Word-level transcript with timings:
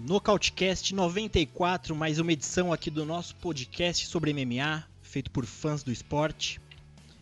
Nocautecast 0.00 0.94
94, 0.94 1.94
mais 1.94 2.18
uma 2.18 2.32
edição 2.32 2.72
aqui 2.72 2.90
do 2.90 3.04
nosso 3.04 3.36
podcast 3.36 4.06
sobre 4.06 4.32
MMA, 4.32 4.84
feito 5.02 5.30
por 5.30 5.44
fãs 5.44 5.82
do 5.82 5.92
esporte. 5.92 6.58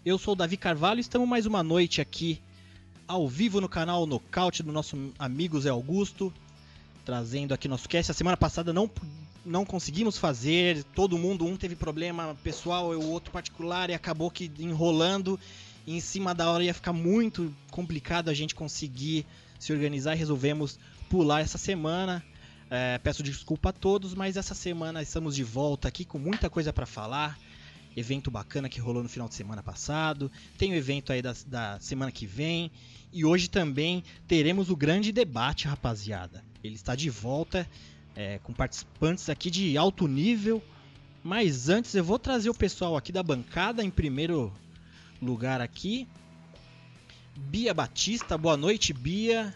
Eu 0.07 0.16
sou 0.16 0.34
o 0.34 0.37
Davi 0.37 0.57
Carvalho 0.57 0.98
e 0.98 1.00
estamos 1.00 1.29
mais 1.29 1.46
uma 1.46 1.64
noite 1.64 2.01
aqui 2.01 2.41
ao 3.10 3.27
vivo 3.27 3.60
no 3.60 3.69
canal 3.69 4.06
Nocaute 4.06 4.62
do 4.62 4.70
nosso 4.70 4.96
amigo 5.19 5.60
Zé 5.60 5.69
Augusto, 5.69 6.32
trazendo 7.05 7.52
aqui 7.52 7.66
nosso 7.66 7.88
cast. 7.88 8.12
A 8.12 8.14
semana 8.14 8.36
passada 8.36 8.73
não, 8.73 8.88
não 9.45 9.64
conseguimos 9.64 10.16
fazer, 10.16 10.84
todo 10.95 11.19
mundo, 11.19 11.45
um 11.45 11.56
teve 11.56 11.74
problema 11.74 12.36
pessoal, 12.45 12.91
o 12.91 13.10
outro 13.10 13.33
particular, 13.33 13.91
e 13.91 13.95
acabou 13.95 14.30
que 14.30 14.48
enrolando. 14.60 15.41
E 15.88 15.96
em 15.96 16.00
cima 16.00 16.33
da 16.33 16.48
hora 16.48 16.62
ia 16.62 16.73
ficar 16.73 16.92
muito 16.92 17.52
complicado 17.73 18.28
a 18.28 18.34
gente 18.34 18.55
conseguir 18.55 19.27
se 19.58 19.72
organizar 19.72 20.14
e 20.14 20.19
resolvemos 20.19 20.78
pular 21.08 21.41
essa 21.41 21.58
semana. 21.58 22.24
É, 22.70 22.97
peço 22.98 23.24
desculpa 23.24 23.70
a 23.70 23.72
todos, 23.72 24.14
mas 24.14 24.36
essa 24.36 24.55
semana 24.55 25.02
estamos 25.02 25.34
de 25.34 25.42
volta 25.42 25.88
aqui 25.88 26.05
com 26.05 26.16
muita 26.16 26.48
coisa 26.48 26.72
para 26.72 26.86
falar. 26.86 27.36
Evento 27.97 28.30
bacana 28.30 28.69
que 28.69 28.80
rolou 28.80 29.03
no 29.03 29.09
final 29.09 29.29
de 29.29 29.35
semana 29.35 29.62
passado. 29.62 30.31
Tem 30.57 30.73
o 30.73 30.75
evento 30.75 31.12
aí 31.12 31.21
da, 31.21 31.35
da 31.47 31.81
semana 31.81 32.12
que 32.12 32.27
vem. 32.27 32.71
E 33.12 33.25
hoje 33.25 33.51
também 33.51 34.05
teremos 34.28 34.70
o 34.70 34.77
grande 34.77 35.11
debate, 35.11 35.67
rapaziada. 35.67 36.45
Ele 36.62 36.77
está 36.77 36.95
de 36.95 37.11
volta 37.11 37.69
é, 38.14 38.39
com 38.39 38.53
participantes 38.53 39.29
aqui 39.29 39.51
de 39.51 39.77
alto 39.77 40.06
nível. 40.06 40.62
Mas 41.23 41.69
antes 41.69 41.95
eu 41.95 42.05
vou 42.05 42.19
trazer 42.19 42.48
o 42.48 42.55
pessoal 42.55 42.97
aqui 42.97 43.12
da 43.12 43.23
bancada 43.23 43.83
em 43.83 43.91
primeiro 43.91 44.53
lugar 45.20 45.61
aqui. 45.61 46.09
Bia 47.36 47.75
Batista, 47.75 48.39
boa 48.39 48.57
noite, 48.57 48.92
Bia. 48.92 49.55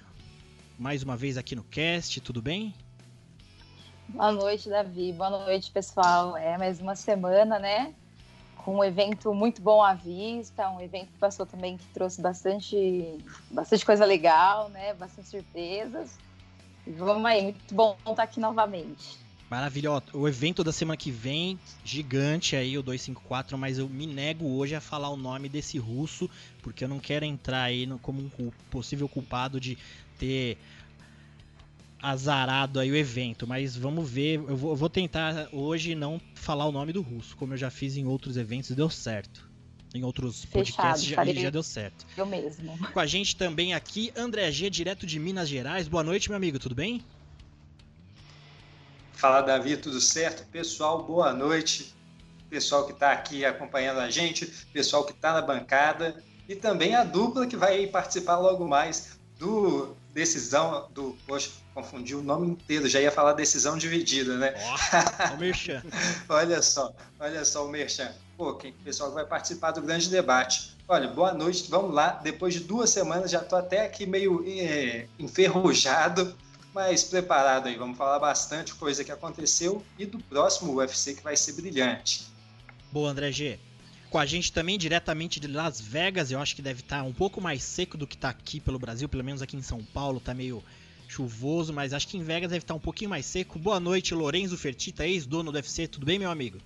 Mais 0.78 1.02
uma 1.02 1.16
vez 1.16 1.38
aqui 1.38 1.54
no 1.54 1.62
cast, 1.64 2.20
tudo 2.20 2.42
bem? 2.42 2.74
Boa 4.08 4.32
noite, 4.32 4.68
Davi. 4.68 5.12
Boa 5.12 5.30
noite, 5.30 5.70
pessoal. 5.70 6.36
É 6.36 6.58
mais 6.58 6.80
uma 6.80 6.94
semana, 6.94 7.58
né? 7.58 7.94
Com 8.64 8.76
um 8.76 8.84
evento 8.84 9.34
muito 9.34 9.60
bom 9.60 9.82
à 9.82 9.92
vista, 9.92 10.70
um 10.70 10.80
evento 10.80 11.08
que 11.08 11.18
passou 11.18 11.44
também 11.44 11.76
que 11.76 11.84
trouxe 11.92 12.22
bastante, 12.22 13.18
bastante 13.50 13.84
coisa 13.84 14.04
legal, 14.04 14.70
né? 14.70 14.94
Bastante 14.94 15.28
surpresas. 15.28 16.18
E 16.86 16.90
vamos 16.90 17.24
aí, 17.26 17.42
muito 17.42 17.74
bom 17.74 17.96
estar 18.06 18.22
aqui 18.22 18.40
novamente. 18.40 19.18
Maravilhoso. 19.50 20.04
O 20.14 20.26
evento 20.26 20.64
da 20.64 20.72
semana 20.72 20.96
que 20.96 21.10
vem, 21.10 21.58
gigante 21.84 22.56
aí, 22.56 22.78
o 22.78 22.82
254, 22.82 23.56
mas 23.58 23.78
eu 23.78 23.88
me 23.88 24.06
nego 24.06 24.46
hoje 24.46 24.74
a 24.74 24.80
falar 24.80 25.10
o 25.10 25.16
nome 25.16 25.48
desse 25.48 25.78
russo, 25.78 26.28
porque 26.62 26.84
eu 26.84 26.88
não 26.88 26.98
quero 26.98 27.24
entrar 27.24 27.62
aí 27.62 27.86
no, 27.86 27.98
como 27.98 28.20
um 28.20 28.50
possível 28.70 29.08
culpado 29.08 29.60
de 29.60 29.78
ter 30.18 30.58
azarado 32.04 32.78
aí 32.78 32.90
o 32.90 32.96
evento, 32.96 33.46
mas 33.46 33.74
vamos 33.74 34.08
ver. 34.08 34.34
Eu 34.34 34.56
vou, 34.56 34.72
eu 34.72 34.76
vou, 34.76 34.90
tentar 34.90 35.48
hoje 35.50 35.94
não 35.94 36.20
falar 36.34 36.66
o 36.66 36.72
nome 36.72 36.92
do 36.92 37.00
russo, 37.00 37.34
como 37.36 37.54
eu 37.54 37.56
já 37.56 37.70
fiz 37.70 37.96
em 37.96 38.06
outros 38.06 38.36
eventos 38.36 38.68
e 38.68 38.74
deu 38.74 38.90
certo. 38.90 39.48
Em 39.94 40.04
outros 40.04 40.44
Fechado, 40.44 40.52
podcasts 40.52 41.04
já, 41.04 41.24
já, 41.24 41.50
deu 41.50 41.62
certo. 41.62 42.04
Eu 42.16 42.26
mesmo. 42.26 42.76
Com 42.92 43.00
a 43.00 43.06
gente 43.06 43.36
também 43.36 43.72
aqui, 43.72 44.12
André 44.14 44.50
G, 44.52 44.68
direto 44.68 45.06
de 45.06 45.18
Minas 45.18 45.48
Gerais. 45.48 45.88
Boa 45.88 46.02
noite, 46.02 46.28
meu 46.28 46.36
amigo, 46.36 46.58
tudo 46.58 46.74
bem? 46.74 47.02
Fala, 49.14 49.40
Davi, 49.40 49.76
tudo 49.76 50.00
certo? 50.00 50.46
Pessoal, 50.48 51.04
boa 51.04 51.32
noite. 51.32 51.94
Pessoal 52.50 52.84
que 52.84 52.92
está 52.92 53.12
aqui 53.12 53.44
acompanhando 53.44 54.00
a 54.00 54.10
gente, 54.10 54.46
pessoal 54.72 55.04
que 55.04 55.12
está 55.12 55.32
na 55.32 55.40
bancada 55.40 56.22
e 56.48 56.54
também 56.54 56.94
a 56.94 57.02
dupla 57.02 57.46
que 57.46 57.56
vai 57.56 57.86
participar 57.86 58.36
logo 58.38 58.68
mais 58.68 59.18
do 59.38 59.96
decisão 60.14 60.88
do. 60.94 61.18
Poxa, 61.26 61.50
confundi 61.74 62.14
o 62.14 62.22
nome 62.22 62.46
inteiro, 62.46 62.88
já 62.88 63.00
ia 63.00 63.10
falar 63.10 63.32
decisão 63.32 63.76
dividida, 63.76 64.38
né? 64.38 64.54
Oh, 64.56 65.34
o 65.34 65.38
Merchan. 65.38 65.82
olha 66.28 66.62
só, 66.62 66.94
olha 67.18 67.44
só 67.44 67.66
o 67.66 67.68
Merchan. 67.68 68.12
Pô, 68.36 68.54
quem, 68.54 68.72
pessoal 68.72 69.10
que 69.10 69.16
vai 69.16 69.26
participar 69.26 69.72
do 69.72 69.82
grande 69.82 70.08
debate. 70.08 70.74
Olha, 70.86 71.08
boa 71.08 71.34
noite, 71.34 71.68
vamos 71.68 71.92
lá. 71.92 72.20
Depois 72.22 72.54
de 72.54 72.60
duas 72.60 72.90
semanas, 72.90 73.30
já 73.30 73.40
estou 73.40 73.58
até 73.58 73.84
aqui 73.84 74.06
meio 74.06 74.44
é, 74.46 75.06
enferrujado, 75.18 76.36
mas 76.72 77.04
preparado 77.04 77.66
aí. 77.66 77.76
Vamos 77.76 77.98
falar 77.98 78.18
bastante 78.18 78.74
coisa 78.74 79.02
que 79.02 79.10
aconteceu 79.10 79.84
e 79.98 80.06
do 80.06 80.18
próximo 80.18 80.74
UFC 80.74 81.14
que 81.14 81.22
vai 81.22 81.36
ser 81.36 81.52
brilhante. 81.52 82.26
Boa, 82.92 83.10
André 83.10 83.32
G 83.32 83.58
com 84.14 84.18
a 84.20 84.26
gente 84.26 84.52
também 84.52 84.78
diretamente 84.78 85.40
de 85.40 85.48
Las 85.48 85.80
Vegas. 85.80 86.30
Eu 86.30 86.38
acho 86.38 86.54
que 86.54 86.62
deve 86.62 86.82
estar 86.82 86.98
tá 86.98 87.02
um 87.02 87.12
pouco 87.12 87.40
mais 87.40 87.64
seco 87.64 87.98
do 87.98 88.06
que 88.06 88.14
está 88.14 88.28
aqui 88.28 88.60
pelo 88.60 88.78
Brasil, 88.78 89.08
pelo 89.08 89.24
menos 89.24 89.42
aqui 89.42 89.56
em 89.56 89.60
São 89.60 89.82
Paulo 89.82 90.18
está 90.18 90.32
meio 90.32 90.62
chuvoso, 91.08 91.72
mas 91.72 91.92
acho 91.92 92.06
que 92.06 92.16
em 92.16 92.22
Vegas 92.22 92.48
deve 92.48 92.62
estar 92.62 92.74
tá 92.74 92.78
um 92.78 92.80
pouquinho 92.80 93.10
mais 93.10 93.26
seco. 93.26 93.58
Boa 93.58 93.80
noite, 93.80 94.14
Lorenzo 94.14 94.56
Fertita, 94.56 95.04
ex-dono 95.04 95.50
do 95.50 95.56
UFC. 95.56 95.88
Tudo 95.88 96.06
bem, 96.06 96.16
meu 96.16 96.30
amigo? 96.30 96.58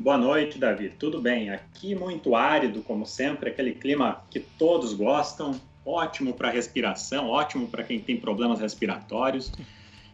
Boa 0.00 0.16
noite, 0.16 0.58
Davi. 0.58 0.88
Tudo 0.98 1.20
bem? 1.20 1.50
Aqui 1.50 1.94
muito 1.94 2.34
árido, 2.34 2.80
como 2.80 3.04
sempre, 3.04 3.50
aquele 3.50 3.72
clima 3.72 4.24
que 4.30 4.40
todos 4.40 4.94
gostam, 4.94 5.60
ótimo 5.84 6.32
para 6.32 6.48
respiração, 6.48 7.28
ótimo 7.28 7.68
para 7.68 7.84
quem 7.84 8.00
tem 8.00 8.16
problemas 8.16 8.60
respiratórios. 8.60 9.52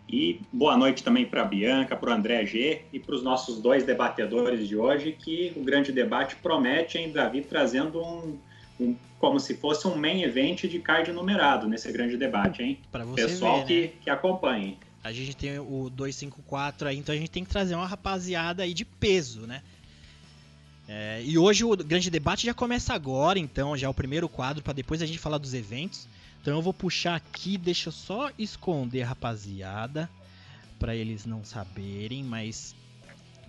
E 0.08 0.40
boa 0.50 0.76
noite 0.76 1.02
também 1.02 1.26
para 1.26 1.42
a 1.42 1.44
Bianca, 1.44 1.94
para 1.94 2.10
o 2.10 2.12
André 2.14 2.46
G 2.46 2.82
e 2.92 2.98
para 2.98 3.14
os 3.14 3.22
nossos 3.22 3.60
dois 3.60 3.84
debatedores 3.84 4.66
de 4.66 4.74
hoje, 4.74 5.12
que 5.12 5.52
o 5.54 5.62
grande 5.62 5.92
debate 5.92 6.36
promete, 6.36 6.96
hein, 6.96 7.12
Davi, 7.12 7.42
trazendo 7.42 8.02
um, 8.02 8.38
um 8.80 8.96
como 9.18 9.38
se 9.38 9.54
fosse 9.54 9.86
um 9.86 9.96
main 9.96 10.22
event 10.22 10.64
de 10.64 10.78
card 10.78 11.12
numerado 11.12 11.68
nesse 11.68 11.92
grande 11.92 12.16
debate, 12.16 12.62
hein? 12.62 12.78
Para 12.90 13.04
você 13.04 13.26
Pessoal 13.26 13.58
ver, 13.58 13.66
que, 13.66 13.80
né? 13.82 13.92
que 14.02 14.10
acompanhe. 14.10 14.78
A 15.04 15.12
gente 15.12 15.36
tem 15.36 15.58
o 15.58 15.90
254 15.90 16.88
aí, 16.88 16.96
então 16.96 17.14
a 17.14 17.18
gente 17.18 17.30
tem 17.30 17.44
que 17.44 17.50
trazer 17.50 17.74
uma 17.74 17.86
rapaziada 17.86 18.62
aí 18.62 18.72
de 18.72 18.84
peso, 18.84 19.46
né? 19.46 19.62
É, 20.88 21.22
e 21.22 21.36
hoje 21.36 21.64
o 21.64 21.76
grande 21.76 22.08
debate 22.10 22.46
já 22.46 22.54
começa 22.54 22.94
agora, 22.94 23.38
então 23.38 23.76
já 23.76 23.86
é 23.86 23.90
o 23.90 23.94
primeiro 23.94 24.26
quadro 24.26 24.62
para 24.62 24.72
depois 24.72 25.02
a 25.02 25.06
gente 25.06 25.18
falar 25.18 25.36
dos 25.36 25.52
eventos. 25.52 26.08
Então 26.48 26.56
eu 26.56 26.62
vou 26.62 26.72
puxar 26.72 27.14
aqui, 27.14 27.58
deixa 27.58 27.90
eu 27.90 27.92
só 27.92 28.30
esconder, 28.38 29.02
rapaziada, 29.02 30.08
para 30.78 30.96
eles 30.96 31.26
não 31.26 31.44
saberem, 31.44 32.24
mas 32.24 32.74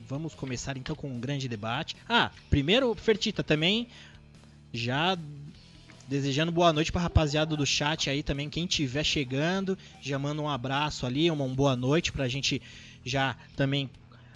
vamos 0.05 0.35
começar 0.35 0.75
então 0.75 0.93
com 0.93 1.07
um 1.07 1.17
grande 1.17 1.47
debate. 1.47 1.95
Ah, 2.09 2.29
primeiro, 2.49 2.93
Fertita, 2.95 3.41
também 3.41 3.87
já 4.73 5.17
desejando 6.09 6.51
boa 6.51 6.73
noite 6.73 6.91
para 6.91 6.99
rapaziada 6.99 7.55
do 7.55 7.65
chat 7.65 8.09
aí 8.09 8.21
também, 8.21 8.49
quem 8.49 8.67
tiver 8.67 9.05
chegando, 9.05 9.77
já 10.01 10.19
manda 10.19 10.41
um 10.41 10.49
abraço 10.49 11.05
ali, 11.05 11.31
uma 11.31 11.47
boa 11.47 11.77
noite 11.77 12.11
para 12.11 12.25
a 12.25 12.29
gente 12.29 12.61
já 13.05 13.37
também 13.55 13.89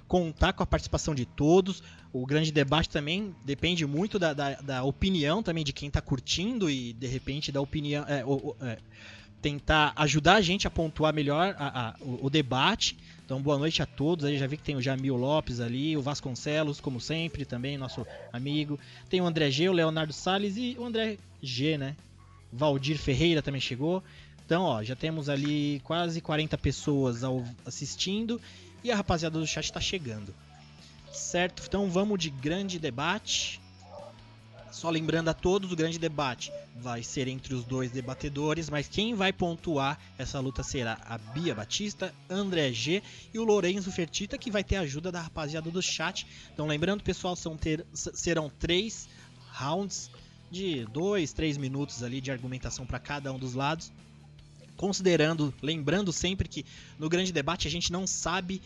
contar 0.07 0.53
com 0.53 0.63
a 0.63 0.65
participação 0.65 1.13
de 1.13 1.25
todos. 1.25 1.83
O 2.13 2.25
grande 2.27 2.51
debate 2.51 2.89
também 2.89 3.35
depende 3.43 3.85
muito 3.87 4.19
da, 4.19 4.33
da, 4.33 4.53
da 4.61 4.83
opinião 4.83 5.41
também 5.41 5.63
de 5.63 5.73
quem 5.73 5.87
está 5.87 5.99
curtindo 5.99 6.69
e 6.69 6.93
de 6.93 7.07
repente 7.07 7.51
da 7.51 7.59
opinião. 7.59 8.05
É, 8.07 8.23
o, 8.23 8.55
é, 8.61 8.77
tentar 9.43 9.91
ajudar 9.97 10.35
a 10.35 10.41
gente 10.41 10.65
a 10.65 10.71
pontuar 10.71 11.13
melhor 11.13 11.53
a, 11.59 11.89
a, 11.89 11.95
o, 11.99 12.27
o, 12.27 12.29
debate. 12.29 12.97
Então, 13.25 13.41
boa 13.41 13.57
noite 13.57 13.81
a 13.83 13.85
todos. 13.85 14.23
Aí 14.23 14.37
já 14.37 14.47
vi 14.47 14.55
que 14.55 14.63
tem 14.63 14.77
o 14.77 14.81
Jamil 14.81 15.17
Lopes 15.17 15.59
ali, 15.59 15.97
o 15.97 16.01
Vasconcelos, 16.01 16.79
como 16.79 17.01
sempre, 17.01 17.43
também, 17.43 17.77
nosso 17.77 18.07
amigo. 18.31 18.79
Tem 19.09 19.19
o 19.19 19.25
André 19.25 19.51
G, 19.51 19.67
o 19.67 19.73
Leonardo 19.73 20.13
Salles 20.13 20.55
e 20.55 20.77
o 20.79 20.85
André 20.85 21.17
G, 21.41 21.77
né? 21.77 21.95
Valdir 22.53 22.97
Ferreira 22.97 23.41
também 23.41 23.59
chegou. 23.59 24.01
Então, 24.45 24.63
ó, 24.63 24.81
já 24.81 24.95
temos 24.95 25.27
ali 25.27 25.81
quase 25.83 26.21
40 26.21 26.57
pessoas 26.57 27.23
ao, 27.23 27.43
assistindo 27.65 28.39
e 28.81 28.91
a 28.91 28.95
rapaziada 28.95 29.39
do 29.39 29.47
chat 29.47 29.65
está 29.65 29.81
chegando. 29.81 30.33
Certo? 31.13 31.63
Então 31.67 31.89
vamos 31.89 32.19
de 32.19 32.29
grande 32.29 32.79
debate. 32.79 33.61
Só 34.71 34.89
lembrando 34.89 35.29
a 35.29 35.33
todos, 35.33 35.71
o 35.71 35.75
grande 35.75 35.99
debate 35.99 36.51
vai 36.75 37.03
ser 37.03 37.27
entre 37.27 37.53
os 37.53 37.63
dois 37.63 37.91
debatedores, 37.91 38.69
mas 38.71 38.87
quem 38.87 39.13
vai 39.13 39.31
pontuar 39.31 39.99
essa 40.17 40.39
luta 40.39 40.63
será 40.63 40.99
a 41.05 41.19
Bia 41.19 41.53
Batista, 41.53 42.13
André 42.27 42.73
G 42.73 43.03
e 43.31 43.37
o 43.37 43.43
Lourenço 43.43 43.91
Fertita, 43.91 44.35
que 44.35 44.49
vai 44.49 44.63
ter 44.63 44.77
a 44.77 44.81
ajuda 44.81 45.11
da 45.11 45.21
rapaziada 45.21 45.69
do 45.69 45.81
chat. 45.81 46.25
Então 46.51 46.65
lembrando, 46.65 47.03
pessoal, 47.03 47.37
ter, 47.55 47.85
serão 47.93 48.49
três 48.49 49.07
rounds 49.51 50.09
de 50.49 50.85
dois, 50.85 51.31
três 51.31 51.55
minutos 51.55 52.01
ali 52.01 52.19
de 52.19 52.31
argumentação 52.31 52.85
para 52.85 52.99
cada 52.99 53.31
um 53.31 53.37
dos 53.37 53.53
lados. 53.53 53.91
Considerando, 54.75 55.53
lembrando 55.61 56.11
sempre 56.11 56.49
que 56.49 56.65
no 56.97 57.07
grande 57.07 57.31
debate 57.31 57.67
a 57.67 57.71
gente 57.71 57.91
não 57.91 58.07
sabe 58.07 58.59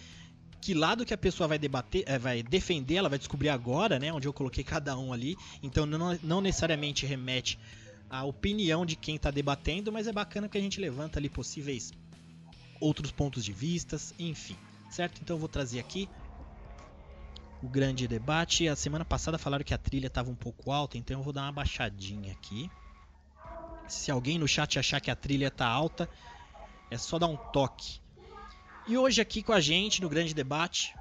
que 0.61 0.73
lado 0.73 1.05
que 1.05 1.13
a 1.13 1.17
pessoa 1.17 1.47
vai 1.47 1.59
debater, 1.59 2.03
é, 2.05 2.17
vai 2.17 2.43
defender, 2.43 2.95
ela 2.95 3.09
vai 3.09 3.17
descobrir 3.17 3.49
agora, 3.49 3.99
né? 3.99 4.11
Onde 4.11 4.27
eu 4.27 4.33
coloquei 4.33 4.63
cada 4.63 4.97
um 4.97 5.13
ali. 5.13 5.35
Então 5.61 5.85
não, 5.85 6.17
não 6.23 6.41
necessariamente 6.41 7.05
remete 7.05 7.59
a 8.09 8.23
opinião 8.23 8.85
de 8.85 8.95
quem 8.95 9.15
está 9.15 9.31
debatendo, 9.31 9.91
mas 9.91 10.07
é 10.07 10.13
bacana 10.13 10.47
que 10.47 10.57
a 10.57 10.61
gente 10.61 10.79
levanta 10.79 11.19
ali 11.19 11.29
possíveis 11.29 11.91
outros 12.79 13.11
pontos 13.11 13.43
de 13.43 13.51
vistas, 13.51 14.13
enfim, 14.17 14.55
certo? 14.89 15.19
Então 15.21 15.35
eu 15.35 15.39
vou 15.39 15.49
trazer 15.49 15.79
aqui 15.79 16.07
o 17.61 17.67
grande 17.67 18.07
debate. 18.07 18.67
A 18.67 18.75
semana 18.75 19.03
passada 19.03 19.37
falaram 19.37 19.63
que 19.63 19.73
a 19.73 19.77
trilha 19.77 20.07
estava 20.07 20.29
um 20.29 20.35
pouco 20.35 20.71
alta, 20.71 20.97
então 20.97 21.19
eu 21.19 21.23
vou 21.23 21.33
dar 21.33 21.43
uma 21.43 21.51
baixadinha 21.51 22.31
aqui. 22.31 22.69
Se 23.87 24.11
alguém 24.11 24.37
no 24.37 24.47
chat 24.47 24.77
achar 24.77 24.99
que 24.99 25.09
a 25.09 25.15
trilha 25.15 25.47
está 25.47 25.67
alta, 25.67 26.09
é 26.91 26.97
só 26.97 27.17
dar 27.17 27.27
um 27.27 27.37
toque. 27.37 27.99
E 28.87 28.97
hoje 28.97 29.19
aqui 29.19 29.43
com 29.43 29.51
a 29.51 29.59
gente 29.59 30.01
no 30.01 30.07
grande 30.07 30.33
debate, 30.33 30.95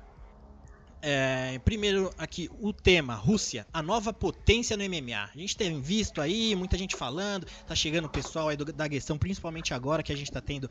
é, 1.01 1.57
primeiro 1.61 2.13
aqui 2.19 2.51
o 2.61 2.73
tema 2.73 3.15
Rússia, 3.15 3.65
a 3.73 3.81
nova 3.81 4.13
potência 4.13 4.77
no 4.77 4.83
MMA. 4.83 5.31
A 5.33 5.39
gente 5.39 5.57
tem 5.57 5.81
visto 5.81 6.21
aí 6.21 6.57
muita 6.57 6.77
gente 6.77 6.97
falando, 6.97 7.47
tá 7.65 7.77
chegando 7.77 8.07
o 8.07 8.09
pessoal 8.09 8.49
aí 8.49 8.57
do, 8.57 8.65
da 8.65 8.89
questão, 8.89 9.17
principalmente 9.17 9.73
agora 9.73 10.03
que 10.03 10.13
a 10.13 10.17
gente 10.17 10.27
está 10.27 10.41
tendo 10.41 10.69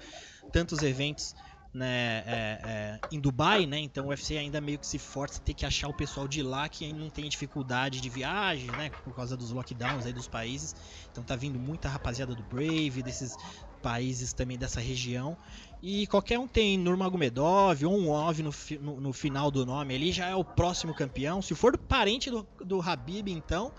tantos 0.52 0.84
eventos 0.84 1.34
né, 1.74 2.24
é, 2.26 2.60
é, 2.64 3.00
em 3.12 3.20
Dubai, 3.20 3.66
né? 3.66 3.80
Então 3.80 4.06
o 4.06 4.10
UFC 4.10 4.38
ainda 4.38 4.60
meio 4.60 4.80
que 4.80 4.88
se 4.88 4.98
força 4.98 5.40
a 5.40 5.44
ter 5.44 5.54
que 5.54 5.66
achar 5.66 5.90
o 5.90 5.94
pessoal 5.94 6.28
de 6.28 6.42
lá 6.42 6.70
que 6.70 6.92
não 6.94 7.10
tem 7.10 7.28
dificuldade 7.30 8.00
de 8.00 8.10
viagem, 8.10 8.72
né? 8.72 8.90
Por 9.04 9.14
causa 9.14 9.36
dos 9.36 9.52
lockdowns 9.52 10.06
aí 10.06 10.14
dos 10.14 10.28
países. 10.28 10.76
Então 11.12 11.24
tá 11.24 11.36
vindo 11.36 11.60
muita 11.60 11.90
rapaziada 11.90 12.34
do 12.34 12.44
Brave, 12.44 13.04
desses 13.04 13.36
países 13.82 14.32
também 14.32 14.58
dessa 14.58 14.80
região. 14.80 15.38
E 15.88 16.08
qualquer 16.08 16.40
um 16.40 16.48
tem 16.48 16.80
Nurmagomedov 16.80 17.86
ou 17.86 17.96
um 17.96 18.10
Ov 18.10 18.42
no, 18.42 18.50
no, 18.82 19.02
no, 19.02 19.14
final 19.14 19.52
do 19.52 19.64
nome 19.68 19.94
ali, 19.94 20.12
já 20.12 20.26
é 20.26 20.36
o 20.36 20.44
próximo 20.44 20.96
campeão. 20.96 21.44
Se 21.44 21.54
for 21.54 21.78
parente 21.78 22.32
do, 22.32 22.44
do 22.60 22.82
Habib, 22.82 23.28
então, 23.28 23.72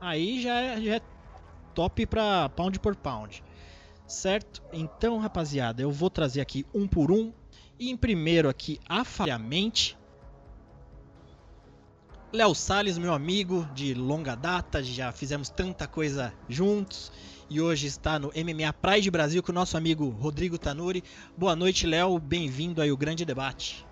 aí 0.00 0.42
já 0.42 0.60
é, 0.60 0.80
já 0.82 0.96
é 0.96 1.00
top 1.72 2.06
pra 2.06 2.48
pound 2.48 2.80
por 2.80 2.96
pound. 2.96 3.44
Certo? 4.04 4.60
Então, 4.72 5.16
rapaziada, 5.18 5.80
eu 5.80 5.92
vou 5.92 6.10
trazer 6.10 6.40
aqui 6.40 6.66
um 6.74 6.88
por 6.88 7.12
um. 7.12 7.32
E 7.78 7.88
em 7.88 7.96
primeiro 7.96 8.48
aqui, 8.48 8.80
afalhamente, 8.88 9.96
Léo 12.32 12.52
Salles, 12.52 12.98
meu 12.98 13.14
amigo 13.14 13.64
de 13.72 13.94
longa 13.94 14.34
data, 14.34 14.82
já 14.82 15.12
fizemos 15.12 15.50
tanta 15.50 15.86
coisa 15.86 16.34
juntos 16.48 17.12
e 17.50 17.60
hoje 17.60 17.86
está 17.86 18.18
no 18.18 18.28
MMA 18.28 18.72
Pride 18.72 19.10
Brasil 19.10 19.42
com 19.42 19.52
o 19.52 19.54
nosso 19.54 19.76
amigo 19.76 20.08
Rodrigo 20.08 20.58
Tanuri. 20.58 21.02
Boa 21.36 21.54
noite, 21.54 21.86
Léo, 21.86 22.18
bem-vindo 22.18 22.80
aí 22.80 22.90
ao 22.90 22.96
grande 22.96 23.24
debate. 23.24 23.86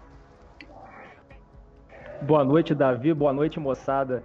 Boa 2.23 2.45
noite, 2.45 2.75
Davi, 2.75 3.13
boa 3.13 3.33
noite, 3.33 3.59
moçada 3.59 4.23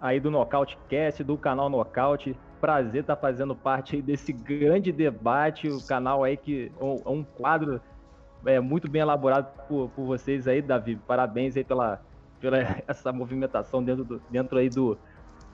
aí 0.00 0.20
do 0.20 0.30
Nocaute 0.30 0.78
Cast, 0.88 1.22
do 1.24 1.36
canal 1.36 1.68
Nocaute 1.68 2.36
prazer 2.64 3.02
estar 3.02 3.16
tá 3.16 3.20
fazendo 3.20 3.54
parte 3.54 4.00
desse 4.00 4.32
grande 4.32 4.90
debate, 4.90 5.68
o 5.68 5.82
canal 5.86 6.24
aí 6.24 6.34
que 6.34 6.72
é 6.80 7.10
um 7.10 7.22
quadro 7.22 7.78
é, 8.46 8.58
muito 8.58 8.88
bem 8.88 9.02
elaborado 9.02 9.48
por, 9.68 9.90
por 9.90 10.06
vocês 10.06 10.48
aí, 10.48 10.62
Davi. 10.62 10.96
Parabéns 11.06 11.56
aí 11.58 11.64
pela, 11.64 12.00
pela 12.40 12.58
essa 12.88 13.12
movimentação 13.12 13.84
dentro, 13.84 14.02
do, 14.02 14.22
dentro 14.30 14.56
aí 14.56 14.70
do, 14.70 14.96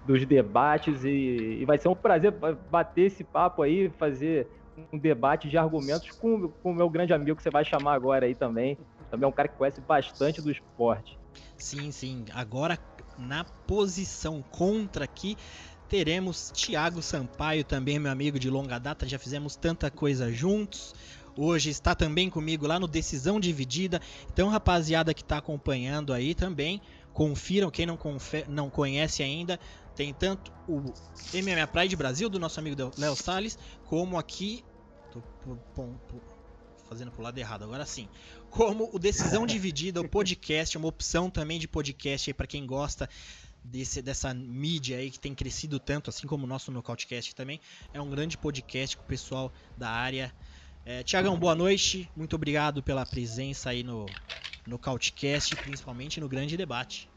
dos 0.06 0.24
debates 0.24 1.04
e, 1.04 1.58
e 1.60 1.64
vai 1.64 1.78
ser 1.78 1.88
um 1.88 1.94
prazer 1.94 2.32
bater 2.70 3.02
esse 3.02 3.24
papo 3.24 3.62
aí, 3.62 3.90
fazer 3.98 4.48
um 4.92 4.98
debate 4.98 5.48
de 5.48 5.58
argumentos 5.58 6.10
com, 6.12 6.48
com 6.48 6.70
o 6.72 6.74
meu 6.74 6.88
grande 6.88 7.12
amigo 7.12 7.36
que 7.36 7.42
você 7.42 7.50
vai 7.50 7.64
chamar 7.64 7.94
agora 7.94 8.26
aí 8.26 8.34
também. 8.34 8.78
Também 9.10 9.24
é 9.24 9.28
um 9.28 9.32
cara 9.32 9.48
que 9.48 9.56
conhece 9.56 9.80
bastante 9.80 10.40
do 10.40 10.50
esporte. 10.50 11.18
Sim, 11.56 11.90
sim. 11.90 12.24
Agora 12.32 12.78
na 13.18 13.44
posição 13.44 14.42
contra 14.50 15.04
aqui 15.04 15.36
teremos 15.88 16.52
Thiago 16.52 17.02
Sampaio, 17.02 17.64
também 17.64 17.98
meu 17.98 18.12
amigo 18.12 18.38
de 18.38 18.48
longa 18.48 18.78
data, 18.78 19.08
já 19.08 19.18
fizemos 19.18 19.56
tanta 19.56 19.90
coisa 19.90 20.32
juntos. 20.32 20.94
Hoje 21.36 21.70
está 21.70 21.94
também 21.94 22.30
comigo 22.30 22.66
lá 22.66 22.78
no 22.78 22.86
Decisão 22.86 23.40
Dividida. 23.40 24.00
Então, 24.32 24.48
rapaziada 24.48 25.14
que 25.14 25.22
está 25.22 25.38
acompanhando 25.38 26.12
aí 26.12 26.34
também, 26.34 26.80
confiram, 27.12 27.70
quem 27.70 27.86
não, 27.86 27.98
não 28.48 28.70
conhece 28.70 29.22
ainda, 29.22 29.58
tem 29.94 30.12
tanto 30.14 30.52
o 30.68 30.80
MMA 31.34 31.66
Pride 31.66 31.96
Brasil, 31.96 32.28
do 32.28 32.38
nosso 32.38 32.58
amigo 32.60 32.92
Léo 32.96 33.16
Salles, 33.16 33.58
como 33.84 34.18
aqui. 34.18 34.64
Tô 35.10 35.22
fazendo 36.88 37.10
pro 37.10 37.22
lado 37.22 37.38
errado, 37.38 37.64
agora 37.64 37.84
sim. 37.84 38.08
Como 38.50 38.88
o 38.92 38.98
Decisão 38.98 39.46
Dividida, 39.46 40.00
o 40.00 40.08
podcast, 40.08 40.76
uma 40.76 40.88
opção 40.88 41.30
também 41.30 41.58
de 41.58 41.68
podcast 41.68 42.30
aí 42.30 42.34
para 42.34 42.46
quem 42.46 42.66
gosta 42.66 43.08
desse, 43.64 44.00
dessa 44.00 44.32
mídia 44.32 44.98
aí 44.98 45.10
que 45.10 45.18
tem 45.18 45.34
crescido 45.34 45.78
tanto, 45.78 46.10
assim 46.10 46.26
como 46.26 46.44
o 46.44 46.46
nosso 46.46 46.70
Nocautecast 46.70 47.34
também. 47.34 47.60
É 47.92 48.00
um 48.00 48.08
grande 48.08 48.38
podcast 48.38 48.96
com 48.96 49.02
o 49.02 49.06
pessoal 49.06 49.52
da 49.76 49.90
área. 49.90 50.32
É, 50.84 51.02
Tiagão, 51.02 51.38
boa 51.38 51.54
noite. 51.54 52.10
Muito 52.16 52.34
obrigado 52.36 52.82
pela 52.82 53.04
presença 53.04 53.70
aí 53.70 53.82
no 53.82 54.06
Nocautecast, 54.66 55.56
principalmente 55.56 56.20
no 56.20 56.28
grande 56.28 56.56
debate. 56.56 57.09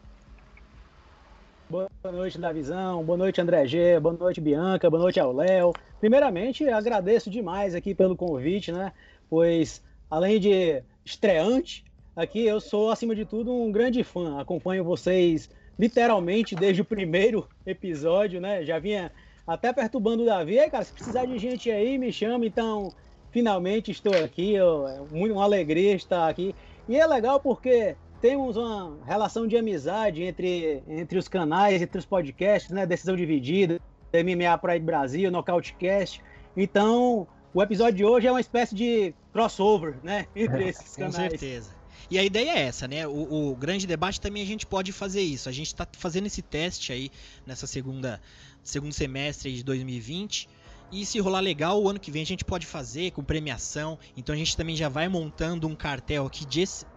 Boa 1.69 1.89
noite, 2.11 2.37
Davizão. 2.37 3.03
Boa 3.03 3.17
noite, 3.17 3.41
André 3.41 3.65
G. 3.65 3.99
Boa 3.99 4.13
noite, 4.13 4.41
Bianca. 4.41 4.89
Boa 4.89 5.01
noite 5.01 5.19
ao 5.19 5.31
Léo. 5.31 5.73
Primeiramente, 5.99 6.67
agradeço 6.69 7.29
demais 7.29 7.73
aqui 7.73 7.95
pelo 7.95 8.15
convite, 8.15 8.71
né? 8.71 8.91
Pois, 9.29 9.81
além 10.09 10.39
de 10.39 10.83
estreante, 11.05 11.83
aqui 12.15 12.45
eu 12.45 12.59
sou, 12.59 12.91
acima 12.91 13.15
de 13.15 13.25
tudo, 13.25 13.51
um 13.51 13.71
grande 13.71 14.03
fã. 14.03 14.39
Acompanho 14.39 14.83
vocês 14.83 15.49
literalmente 15.79 16.55
desde 16.55 16.81
o 16.81 16.85
primeiro 16.85 17.47
episódio, 17.65 18.39
né? 18.39 18.63
Já 18.63 18.77
vinha 18.77 19.11
até 19.47 19.73
perturbando 19.73 20.23
o 20.23 20.25
Davi. 20.25 20.59
Aí, 20.59 20.69
cara, 20.69 20.83
se 20.83 20.93
precisar 20.93 21.25
de 21.25 21.39
gente 21.39 21.71
aí, 21.71 21.97
me 21.97 22.11
chama. 22.11 22.45
Então, 22.45 22.93
finalmente 23.31 23.89
estou 23.89 24.13
aqui. 24.15 24.55
É 24.57 24.63
uma 24.63 25.43
alegria 25.43 25.95
estar 25.95 26.27
aqui. 26.27 26.53
E 26.87 26.97
é 26.97 27.07
legal 27.07 27.39
porque 27.39 27.95
temos 28.23 28.55
uma 28.55 28.99
relação 29.05 29.45
de 29.45 29.57
amizade 29.57 30.23
entre, 30.23 30.81
entre 30.87 31.17
os 31.17 31.27
canais, 31.27 31.81
entre 31.81 31.99
os 31.99 32.05
podcasts, 32.05 32.71
né? 32.71 32.85
Decisão 32.85 33.17
Dividida, 33.17 33.81
MMA 34.13 34.57
Pride 34.59 34.85
Brasil, 34.85 35.29
Nocautecast. 35.29 36.21
Então, 36.55 37.27
o 37.53 37.61
episódio 37.61 37.97
de 37.97 38.05
hoje 38.05 38.25
é 38.25 38.31
uma 38.31 38.39
espécie 38.39 38.73
de 38.73 39.13
crossover, 39.33 39.97
né? 40.01 40.25
Entre 40.33 40.69
esses 40.69 40.95
canais. 40.95 41.15
Com 41.15 41.29
certeza. 41.31 41.75
E 42.09 42.17
a 42.17 42.23
ideia 42.23 42.51
é 42.51 42.61
essa, 42.61 42.87
né? 42.87 43.05
O, 43.05 43.51
o, 43.51 43.55
grande 43.57 43.85
debate 43.85 44.21
também 44.21 44.41
a 44.41 44.45
gente 44.45 44.65
pode 44.65 44.93
fazer 44.93 45.21
isso. 45.21 45.49
A 45.49 45.51
gente 45.51 45.67
está 45.67 45.85
fazendo 45.91 46.27
esse 46.27 46.41
teste 46.41 46.93
aí 46.93 47.11
nessa 47.45 47.67
segunda 47.67 48.21
segundo 48.63 48.93
semestre 48.93 49.53
de 49.53 49.63
2020. 49.65 50.47
E 50.93 51.07
se 51.07 51.19
rolar 51.19 51.39
legal, 51.39 51.81
o 51.81 51.89
ano 51.89 51.99
que 51.99 52.11
vem 52.11 52.21
a 52.21 52.25
gente 52.25 52.45
pode 52.45 52.67
fazer 52.67 53.09
com 53.13 53.23
premiação. 53.23 53.97
Então 54.15 54.35
a 54.35 54.37
gente 54.37 54.55
também 54.55 54.75
já 54.75 54.87
vai 54.87 55.09
montando 55.09 55.67
um 55.67 55.75
cartel 55.75 56.27
aqui 56.27 56.45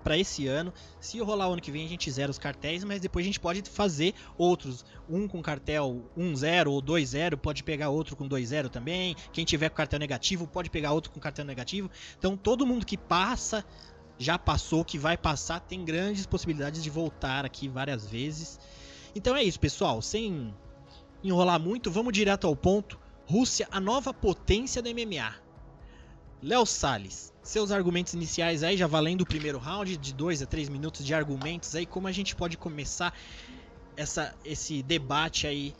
para 0.04 0.18
esse 0.18 0.46
ano. 0.46 0.70
Se 1.00 1.18
rolar 1.18 1.48
o 1.48 1.52
ano 1.54 1.62
que 1.62 1.70
vem, 1.70 1.86
a 1.86 1.88
gente 1.88 2.10
zera 2.10 2.30
os 2.30 2.38
cartéis, 2.38 2.84
mas 2.84 3.00
depois 3.00 3.24
a 3.24 3.28
gente 3.28 3.40
pode 3.40 3.62
fazer 3.62 4.12
outros. 4.36 4.84
Um 5.08 5.26
com 5.26 5.40
cartel 5.40 6.04
1-0 6.14 6.66
ou 6.66 6.82
2-0, 6.82 7.38
pode 7.38 7.64
pegar 7.64 7.88
outro 7.88 8.14
com 8.14 8.28
2-0 8.28 8.68
também. 8.68 9.16
Quem 9.32 9.46
tiver 9.46 9.70
com 9.70 9.76
cartel 9.76 9.98
negativo, 9.98 10.46
pode 10.46 10.68
pegar 10.68 10.92
outro 10.92 11.10
com 11.10 11.18
cartel 11.18 11.46
negativo. 11.46 11.90
Então 12.18 12.36
todo 12.36 12.66
mundo 12.66 12.84
que 12.84 12.98
passa 12.98 13.64
já 14.18 14.38
passou, 14.38 14.84
que 14.84 14.98
vai 14.98 15.16
passar, 15.16 15.60
tem 15.60 15.82
grandes 15.82 16.26
possibilidades 16.26 16.82
de 16.82 16.90
voltar 16.90 17.46
aqui 17.46 17.66
várias 17.66 18.06
vezes. 18.06 18.60
Então 19.14 19.34
é 19.34 19.42
isso, 19.42 19.58
pessoal. 19.58 20.02
Sem 20.02 20.54
enrolar 21.24 21.58
muito, 21.58 21.90
vamos 21.90 22.12
direto 22.12 22.46
ao 22.46 22.54
ponto. 22.54 23.05
Rússia, 23.26 23.66
a 23.70 23.80
nova 23.80 24.14
potência 24.14 24.80
do 24.80 24.88
MMA. 24.88 25.34
Léo 26.42 26.64
Salles, 26.64 27.32
seus 27.42 27.72
argumentos 27.72 28.14
iniciais 28.14 28.62
aí, 28.62 28.76
já 28.76 28.86
valendo 28.86 29.22
o 29.22 29.26
primeiro 29.26 29.58
round, 29.58 29.96
de 29.96 30.14
2 30.14 30.42
a 30.42 30.46
3 30.46 30.68
minutos 30.68 31.04
de 31.04 31.12
argumentos 31.14 31.74
aí, 31.74 31.86
como 31.86 32.06
a 32.06 32.12
gente 32.12 32.36
pode 32.36 32.56
começar 32.56 33.12
essa, 33.96 34.34
esse 34.44 34.82
debate 34.82 35.46
aí, 35.46 35.74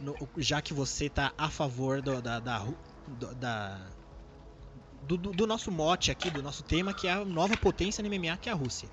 no, 0.00 0.16
já 0.38 0.60
que 0.60 0.72
você 0.72 1.06
está 1.06 1.32
a 1.36 1.48
favor 1.48 2.02
do, 2.02 2.20
da, 2.20 2.40
da, 2.40 2.66
da 3.38 3.86
do, 5.02 5.16
do, 5.16 5.46
nosso 5.46 5.70
mote 5.70 6.10
aqui, 6.10 6.30
do 6.30 6.42
nosso 6.42 6.62
tema, 6.62 6.92
que 6.92 7.06
é 7.06 7.12
a 7.12 7.24
nova 7.24 7.56
potência 7.56 8.02
no 8.02 8.08
MMA, 8.08 8.36
que 8.36 8.48
é 8.48 8.52
a 8.52 8.54
Rússia. 8.54 8.88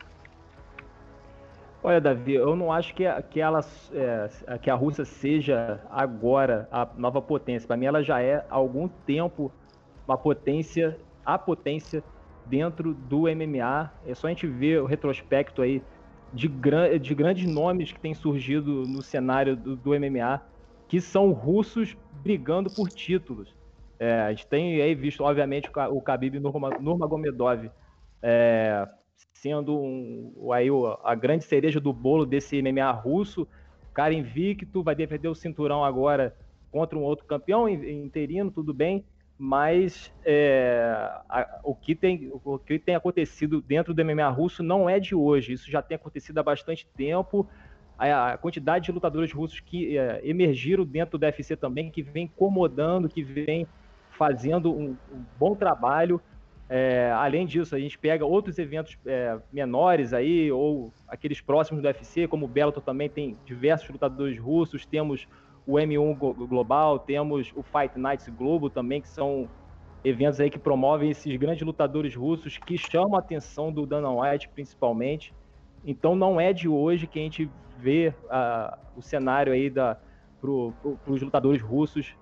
Olha, 1.86 2.02
Davi, 2.02 2.34
eu 2.34 2.56
não 2.56 2.72
acho 2.72 2.96
que, 2.96 3.06
a, 3.06 3.22
que, 3.22 3.40
ela, 3.40 3.64
é, 3.94 4.58
que 4.58 4.72
a 4.72 4.74
Rússia 4.74 5.06
seja 5.06 5.80
agora 5.92 6.68
a 6.72 6.84
nova 6.98 7.22
potência. 7.22 7.68
Para 7.68 7.78
mim, 7.78 7.86
ela 7.86 8.02
já 8.02 8.20
é 8.20 8.44
há 8.50 8.56
algum 8.56 8.88
tempo 8.88 9.52
uma 10.08 10.18
potência, 10.18 11.00
a 11.24 11.38
potência 11.38 12.04
dentro 12.48 12.92
do 12.92 13.28
MMA. 13.28 13.92
É 14.04 14.16
só 14.16 14.26
a 14.26 14.32
gente 14.32 14.48
ver 14.48 14.82
o 14.82 14.88
retrospecto 14.88 15.62
aí 15.62 15.80
de, 16.34 16.48
gran, 16.48 16.98
de 16.98 17.14
grandes 17.14 17.46
nomes 17.46 17.92
que 17.92 18.00
têm 18.00 18.16
surgido 18.16 18.82
no 18.88 19.04
cenário 19.04 19.56
do, 19.56 19.76
do 19.76 19.92
MMA, 19.92 20.42
que 20.88 21.00
são 21.00 21.34
russos 21.34 21.96
brigando 22.24 22.68
por 22.68 22.90
títulos. 22.90 23.54
É, 24.00 24.22
a 24.22 24.32
gente 24.32 24.48
tem 24.48 24.82
aí 24.82 24.96
visto, 24.96 25.24
obviamente, 25.24 25.70
o 25.92 26.02
Khabib 26.02 26.40
Nurmagomedov 26.40 27.70
é, 28.24 28.88
sendo 29.36 29.78
um, 29.78 30.52
aí, 30.52 30.68
a 31.04 31.14
grande 31.14 31.44
cereja 31.44 31.80
do 31.80 31.92
bolo 31.92 32.26
desse 32.26 32.62
MMA 32.62 32.90
russo. 32.92 33.48
Cara 33.94 34.14
invicto, 34.14 34.82
vai 34.82 34.96
defender 34.96 35.28
o 35.28 35.36
cinturão 35.36 35.84
agora 35.84 36.36
contra 36.72 36.98
um 36.98 37.04
outro 37.04 37.26
campeão 37.26 37.70
interino, 37.70 38.52
tudo 38.52 38.74
bem, 38.74 39.06
mas 39.38 40.12
é, 40.26 40.84
a, 41.30 41.60
o, 41.64 41.76
que 41.76 41.96
tem, 41.96 42.32
o 42.44 42.60
que 42.60 42.80
tem 42.80 42.96
acontecido 42.96 43.62
dentro 43.62 43.94
do 43.94 44.04
MMA 44.04 44.28
russo 44.30 44.62
não 44.64 44.90
é 44.90 45.00
de 45.00 45.16
hoje, 45.16 45.54
isso 45.54 45.70
já 45.72 45.82
tem 45.82 45.96
acontecido 45.96 46.38
há 46.38 46.44
bastante 46.44 46.88
tempo. 46.98 47.48
A, 47.98 48.34
a 48.34 48.38
quantidade 48.38 48.86
de 48.86 48.92
lutadores 48.92 49.32
russos 49.32 49.62
que 49.62 49.98
é, 49.98 50.20
emergiram 50.24 50.86
dentro 50.86 51.18
do 51.18 51.26
UFC 51.26 51.56
também, 51.56 51.90
que 51.90 52.02
vem 52.02 52.26
incomodando, 52.26 53.08
que 53.08 53.24
vem 53.24 53.66
fazendo 54.12 54.74
um, 54.74 54.98
um 55.14 55.24
bom 55.38 55.56
trabalho. 55.56 56.22
É, 56.68 57.12
além 57.16 57.46
disso, 57.46 57.76
a 57.76 57.80
gente 57.80 57.98
pega 57.98 58.26
outros 58.26 58.58
eventos 58.58 58.98
é, 59.06 59.38
menores 59.52 60.14
aí, 60.14 60.52
ou 60.52 60.92
aqueles 61.08 61.40
próximos 61.40 61.82
do 61.82 61.86
UFC, 61.86 62.28
como 62.28 62.46
o 62.46 62.48
Bellator 62.48 62.82
também 62.82 63.08
tem 63.08 63.38
diversos 63.46 63.88
lutadores 63.90 64.40
russos, 64.40 64.86
temos 64.86 65.28
o 65.68 65.74
M1 65.74 66.48
Global, 66.48 67.00
temos 67.00 67.52
o 67.56 67.62
Fight 67.62 67.98
Nights 67.98 68.30
Globo 68.30 68.70
também, 68.70 69.02
que 69.02 69.08
são 69.08 69.48
eventos 70.04 70.40
aí 70.40 70.50
que 70.50 70.60
promovem 70.60 71.10
esses 71.10 71.36
grandes 71.38 71.64
lutadores 71.64 72.16
russos 72.16 72.58
que 72.58 72.78
chamam 72.78 73.16
a 73.16 73.20
atenção 73.20 73.72
do 73.72 73.86
Dana 73.86 74.10
White, 74.10 74.50
principalmente. 74.50 75.34
Então 75.84 76.16
não 76.16 76.40
é 76.40 76.54
de 76.54 76.68
hoje 76.68 77.08
que 77.08 77.20
a 77.20 77.22
gente 77.22 77.50
vê 77.78 78.14
uh, 78.26 78.78
o 78.96 79.02
cenário 79.02 79.54
aí 79.54 79.70
para 79.70 80.00
pro, 80.40 80.74
os 81.08 81.22
lutadores 81.22 81.62
russos 81.62 82.16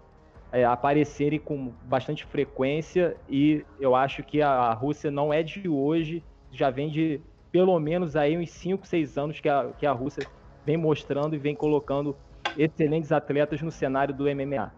é, 0.53 0.63
aparecerem 0.63 1.39
com 1.39 1.73
bastante 1.83 2.23
frequência 2.25 3.17
e 3.27 3.65
eu 3.79 3.95
acho 3.95 4.21
que 4.21 4.39
a, 4.39 4.71
Rússia 4.71 5.09
não 5.09 5.33
é 5.33 5.41
de 5.41 5.67
hoje, 5.67 6.23
já 6.51 6.69
vem 6.69 6.91
de 6.91 7.19
pelo 7.51 7.77
menos 7.79 8.15
aí 8.15 8.37
uns 8.37 8.51
5, 8.51 8.85
6 8.85 9.17
anos 9.17 9.39
que 9.39 9.49
a, 9.49 9.71
que 9.77 9.85
a 9.85 9.91
Rússia 9.91 10.27
vem 10.63 10.77
mostrando 10.77 11.35
e 11.35 11.39
vem 11.39 11.55
colocando 11.55 12.15
excelentes 12.55 13.11
atletas 13.11 13.63
no 13.63 13.71
cenário 13.71 14.13
do 14.13 14.25
MMA. 14.25 14.71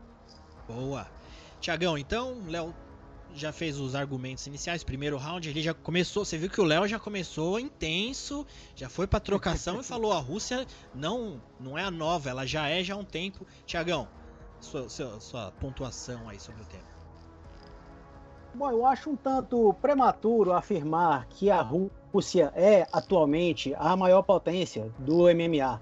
Boa. 0.65 1.07
Tiagão, 1.59 1.97
então, 1.97 2.41
Léo 2.47 2.73
já 3.33 3.51
fez 3.51 3.77
os 3.77 3.95
argumentos 3.95 4.47
iniciais, 4.47 4.81
primeiro 4.81 5.17
round, 5.17 5.49
ele 5.49 5.61
já 5.61 5.73
começou, 5.73 6.23
você 6.23 6.37
viu 6.37 6.49
que 6.49 6.61
o 6.61 6.63
Léo 6.63 6.87
já 6.87 6.97
começou 6.97 7.59
intenso, 7.59 8.47
já 8.77 8.87
foi 8.87 9.07
para 9.07 9.19
trocação 9.19 9.81
e 9.81 9.83
falou 9.83 10.13
a 10.13 10.19
Rússia 10.19 10.65
não 10.93 11.41
não 11.59 11.77
é 11.77 11.83
a 11.83 11.91
nova, 11.91 12.29
ela 12.29 12.45
já 12.45 12.69
é 12.69 12.81
já 12.81 12.93
há 12.93 12.97
um 12.97 13.03
tempo. 13.03 13.45
Tiagão, 13.65 14.07
sua, 14.65 14.89
sua, 14.89 15.19
sua 15.19 15.51
pontuação 15.59 16.27
aí 16.27 16.39
sobre 16.39 16.61
o 16.61 16.65
tema. 16.65 16.83
Bom, 18.53 18.71
eu 18.71 18.85
acho 18.85 19.09
um 19.09 19.15
tanto 19.15 19.73
prematuro 19.81 20.53
afirmar 20.53 21.27
que 21.27 21.51
a 21.51 21.61
Rússia 21.61 22.51
é 22.55 22.87
atualmente 22.91 23.73
a 23.77 23.95
maior 23.95 24.21
potência 24.21 24.91
do 24.99 25.23
MMA. 25.23 25.79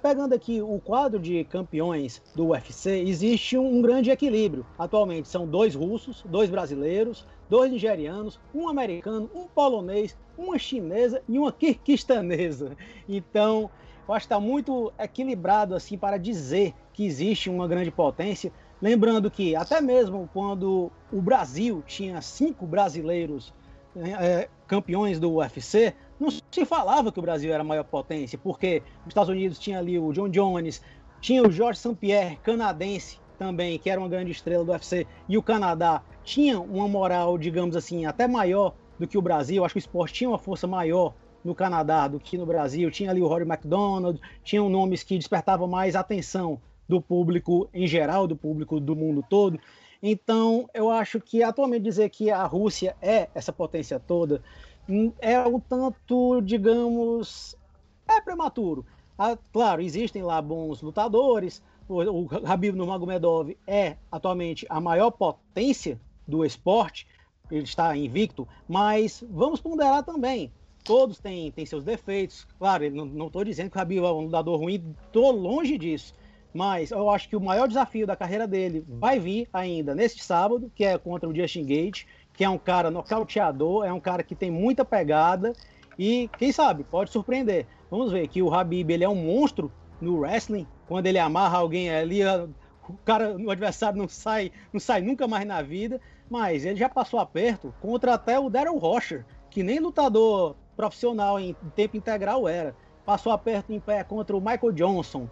Pegando 0.00 0.34
aqui 0.34 0.62
o 0.62 0.78
quadro 0.78 1.18
de 1.18 1.42
campeões 1.44 2.22
do 2.36 2.48
UFC, 2.48 3.00
existe 3.00 3.58
um 3.58 3.82
grande 3.82 4.10
equilíbrio. 4.10 4.64
Atualmente 4.78 5.28
são 5.28 5.48
dois 5.48 5.74
russos, 5.74 6.22
dois 6.28 6.48
brasileiros, 6.48 7.26
dois 7.48 7.72
nigerianos, 7.72 8.38
um 8.54 8.68
americano, 8.68 9.28
um 9.34 9.48
polonês, 9.48 10.16
uma 10.38 10.58
chinesa 10.58 11.20
e 11.28 11.38
uma 11.38 11.50
kirguistanesa. 11.50 12.76
Então, 13.08 13.68
eu 14.06 14.14
acho 14.14 14.26
que 14.26 14.32
está 14.32 14.40
muito 14.40 14.92
equilibrado 14.98 15.74
assim 15.74 15.96
para 15.96 16.18
dizer 16.18 16.74
que 17.00 17.06
existe 17.06 17.48
uma 17.48 17.66
grande 17.66 17.90
potência. 17.90 18.52
Lembrando 18.82 19.30
que 19.30 19.56
até 19.56 19.80
mesmo 19.80 20.28
quando 20.34 20.92
o 21.10 21.22
Brasil 21.22 21.82
tinha 21.86 22.20
cinco 22.20 22.66
brasileiros 22.66 23.54
é, 23.96 24.50
campeões 24.66 25.18
do 25.18 25.32
UFC, 25.36 25.94
não 26.20 26.28
se 26.30 26.64
falava 26.66 27.10
que 27.10 27.18
o 27.18 27.22
Brasil 27.22 27.54
era 27.54 27.62
a 27.62 27.64
maior 27.64 27.84
potência, 27.84 28.38
porque 28.38 28.82
os 29.00 29.08
Estados 29.08 29.30
Unidos 29.30 29.58
tinha 29.58 29.78
ali 29.78 29.98
o 29.98 30.12
John 30.12 30.28
Jones, 30.28 30.82
tinha 31.22 31.42
o 31.42 31.50
George 31.50 31.78
St. 31.78 31.94
Pierre, 31.94 32.36
canadense 32.42 33.18
também, 33.38 33.78
que 33.78 33.88
era 33.88 33.98
uma 33.98 34.08
grande 34.08 34.32
estrela 34.32 34.62
do 34.62 34.70
UFC, 34.70 35.06
e 35.26 35.38
o 35.38 35.42
Canadá 35.42 36.02
tinha 36.22 36.60
uma 36.60 36.86
moral, 36.86 37.38
digamos 37.38 37.76
assim, 37.76 38.04
até 38.04 38.28
maior 38.28 38.74
do 38.98 39.08
que 39.08 39.16
o 39.16 39.22
Brasil. 39.22 39.64
Acho 39.64 39.72
que 39.72 39.78
o 39.78 39.86
esporte 39.86 40.12
tinha 40.12 40.28
uma 40.28 40.38
força 40.38 40.66
maior 40.66 41.14
no 41.42 41.54
Canadá 41.54 42.06
do 42.06 42.20
que 42.20 42.36
no 42.36 42.44
Brasil. 42.44 42.90
Tinha 42.90 43.10
ali 43.10 43.22
o 43.22 43.26
Rory 43.26 43.48
McDonald, 43.48 44.20
tinham 44.44 44.68
nomes 44.68 45.02
que 45.02 45.16
despertavam 45.16 45.66
mais 45.66 45.96
atenção 45.96 46.60
do 46.90 47.00
público 47.00 47.68
em 47.72 47.86
geral, 47.86 48.26
do 48.26 48.36
público 48.36 48.78
do 48.80 48.94
mundo 48.94 49.24
todo. 49.28 49.58
Então, 50.02 50.68
eu 50.74 50.90
acho 50.90 51.20
que 51.20 51.42
atualmente 51.42 51.82
dizer 51.82 52.10
que 52.10 52.30
a 52.30 52.44
Rússia 52.44 52.96
é 53.00 53.28
essa 53.34 53.52
potência 53.52 54.00
toda 54.00 54.42
hum, 54.88 55.12
é 55.20 55.38
um 55.40 55.60
tanto, 55.60 56.40
digamos, 56.42 57.56
é 58.08 58.20
prematuro. 58.20 58.84
Ah, 59.16 59.38
claro, 59.52 59.80
existem 59.80 60.22
lá 60.22 60.42
bons 60.42 60.82
lutadores. 60.82 61.62
O, 61.88 62.02
o 62.02 62.28
Habib 62.44 62.74
Nurmagomedov 62.74 63.56
é 63.66 63.96
atualmente 64.10 64.66
a 64.68 64.80
maior 64.80 65.10
potência 65.10 66.00
do 66.26 66.44
esporte. 66.44 67.06
Ele 67.50 67.64
está 67.64 67.96
invicto, 67.96 68.46
mas 68.68 69.24
vamos 69.28 69.60
ponderar 69.60 70.04
também. 70.04 70.52
Todos 70.84 71.18
têm, 71.18 71.50
têm 71.50 71.66
seus 71.66 71.84
defeitos. 71.84 72.46
Claro, 72.58 72.90
não 72.90 73.26
estou 73.26 73.44
dizendo 73.44 73.70
que 73.70 73.76
o 73.76 73.80
Habib 73.80 73.98
é 73.98 74.12
um 74.12 74.22
lutador 74.22 74.58
ruim, 74.58 74.94
estou 75.06 75.30
longe 75.30 75.76
disso. 75.76 76.14
Mas 76.52 76.90
eu 76.90 77.08
acho 77.10 77.28
que 77.28 77.36
o 77.36 77.40
maior 77.40 77.68
desafio 77.68 78.06
da 78.06 78.16
carreira 78.16 78.46
dele 78.46 78.84
vai 78.88 79.18
vir 79.18 79.48
ainda 79.52 79.94
neste 79.94 80.24
sábado, 80.24 80.70
que 80.74 80.84
é 80.84 80.98
contra 80.98 81.28
o 81.28 81.34
Justin 81.34 81.64
Gate, 81.64 82.04
que 82.32 82.44
é 82.44 82.48
um 82.48 82.58
cara 82.58 82.90
nocauteador, 82.90 83.84
é 83.84 83.92
um 83.92 84.00
cara 84.00 84.22
que 84.22 84.34
tem 84.34 84.50
muita 84.50 84.84
pegada 84.84 85.52
e, 85.98 86.28
quem 86.38 86.50
sabe, 86.50 86.84
pode 86.84 87.10
surpreender. 87.10 87.66
Vamos 87.90 88.10
ver 88.12 88.26
que 88.28 88.42
o 88.42 88.52
Habib 88.52 88.90
ele 88.90 89.04
é 89.04 89.08
um 89.08 89.14
monstro 89.14 89.70
no 90.00 90.18
wrestling, 90.18 90.66
quando 90.88 91.06
ele 91.06 91.18
amarra 91.18 91.58
alguém 91.58 91.90
ali, 91.90 92.22
o 92.24 92.94
cara, 93.04 93.36
o 93.36 93.50
adversário 93.50 93.98
não 93.98 94.08
sai, 94.08 94.50
não 94.72 94.80
sai 94.80 95.02
nunca 95.02 95.28
mais 95.28 95.46
na 95.46 95.62
vida, 95.62 96.00
mas 96.28 96.64
ele 96.64 96.76
já 96.76 96.88
passou 96.88 97.20
aperto 97.20 97.74
contra 97.80 98.14
até 98.14 98.38
o 98.38 98.48
Daryl 98.48 98.78
Rocher, 98.78 99.24
que 99.50 99.62
nem 99.62 99.78
lutador 99.78 100.56
profissional 100.76 101.38
em 101.38 101.54
tempo 101.76 101.96
integral 101.96 102.48
era. 102.48 102.74
Passou 103.04 103.32
aperto 103.32 103.72
em 103.72 103.80
pé 103.80 104.02
contra 104.02 104.36
o 104.36 104.40
Michael 104.40 104.72
Johnson, 104.72 105.28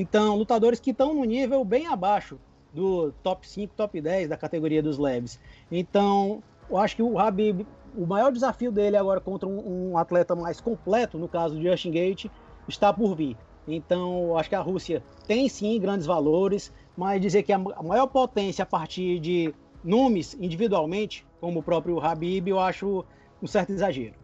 então, 0.00 0.36
lutadores 0.36 0.78
que 0.78 0.92
estão 0.92 1.12
no 1.12 1.24
nível 1.24 1.64
bem 1.64 1.88
abaixo 1.88 2.38
do 2.72 3.10
top 3.20 3.48
5, 3.48 3.74
top 3.74 4.00
10 4.00 4.28
da 4.28 4.36
categoria 4.36 4.80
dos 4.80 4.96
leves. 4.96 5.40
Então, 5.72 6.40
eu 6.70 6.76
acho 6.76 6.94
que 6.94 7.02
o 7.02 7.18
Habib, 7.18 7.66
o 7.96 8.06
maior 8.06 8.30
desafio 8.30 8.70
dele 8.70 8.96
agora 8.96 9.20
contra 9.20 9.48
um, 9.48 9.90
um 9.90 9.98
atleta 9.98 10.36
mais 10.36 10.60
completo, 10.60 11.18
no 11.18 11.26
caso 11.26 11.56
do 11.56 11.62
Justin 11.62 11.90
Gate, 11.90 12.26
está 12.68 12.92
por 12.92 13.16
vir. 13.16 13.36
Então, 13.66 14.22
eu 14.28 14.38
acho 14.38 14.48
que 14.48 14.54
a 14.54 14.60
Rússia 14.60 15.02
tem 15.26 15.48
sim 15.48 15.80
grandes 15.80 16.06
valores, 16.06 16.72
mas 16.96 17.20
dizer 17.20 17.42
que 17.42 17.52
a 17.52 17.58
maior 17.58 18.06
potência 18.06 18.62
a 18.62 18.66
partir 18.66 19.18
de 19.18 19.52
nomes 19.82 20.34
individualmente, 20.34 21.26
como 21.40 21.58
o 21.58 21.62
próprio 21.62 21.98
Habib, 21.98 22.46
eu 22.46 22.60
acho 22.60 23.04
um 23.42 23.48
certo 23.48 23.72
exagero. 23.72 24.14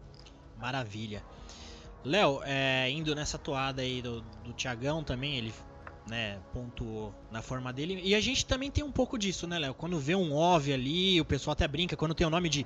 Maravilha. 0.57 1.21
Léo, 2.05 2.41
é, 2.43 2.89
indo 2.91 3.15
nessa 3.15 3.37
toada 3.37 3.81
aí 3.81 4.01
do, 4.01 4.21
do 4.43 4.53
Tiagão 4.53 5.03
também, 5.03 5.37
ele 5.37 5.53
né, 6.07 6.37
pontuou 6.53 7.13
na 7.31 7.41
forma 7.41 7.73
dele. 7.73 7.99
E 8.03 8.13
a 8.13 8.21
gente 8.21 8.45
também 8.45 8.69
tem 8.69 8.83
um 8.83 8.91
pouco 8.91 9.17
disso, 9.17 9.47
né, 9.47 9.57
Léo? 9.57 9.73
Quando 9.73 9.99
vê 9.99 10.15
um 10.15 10.33
OV 10.33 10.71
ali, 10.71 11.19
o 11.19 11.25
pessoal 11.25 11.53
até 11.53 11.67
brinca, 11.67 11.97
quando 11.97 12.13
tem 12.13 12.25
o 12.25 12.29
nome 12.29 12.47
de, 12.47 12.65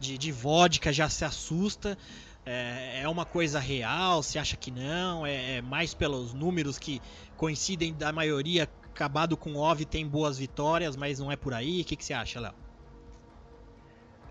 de, 0.00 0.18
de 0.18 0.32
vodka 0.32 0.92
já 0.92 1.08
se 1.08 1.24
assusta. 1.24 1.96
É, 2.44 3.02
é, 3.02 3.08
uma 3.08 3.24
coisa 3.24 3.60
real? 3.60 4.22
Se 4.22 4.38
acha 4.38 4.56
que 4.56 4.70
não? 4.70 5.24
É, 5.24 5.58
é, 5.58 5.62
mais 5.62 5.94
pelos 5.94 6.34
números 6.34 6.78
que 6.78 7.00
coincidem 7.36 7.94
da 7.94 8.12
maioria 8.12 8.68
acabado 8.82 9.36
com 9.36 9.54
OV 9.54 9.84
tem 9.84 10.06
boas 10.06 10.36
vitórias, 10.36 10.96
mas 10.96 11.20
não 11.20 11.30
é 11.30 11.36
por 11.36 11.54
aí? 11.54 11.82
O 11.82 11.84
que, 11.84 11.94
que 11.94 12.04
você 12.04 12.12
acha, 12.12 12.40
Léo? 12.40 12.54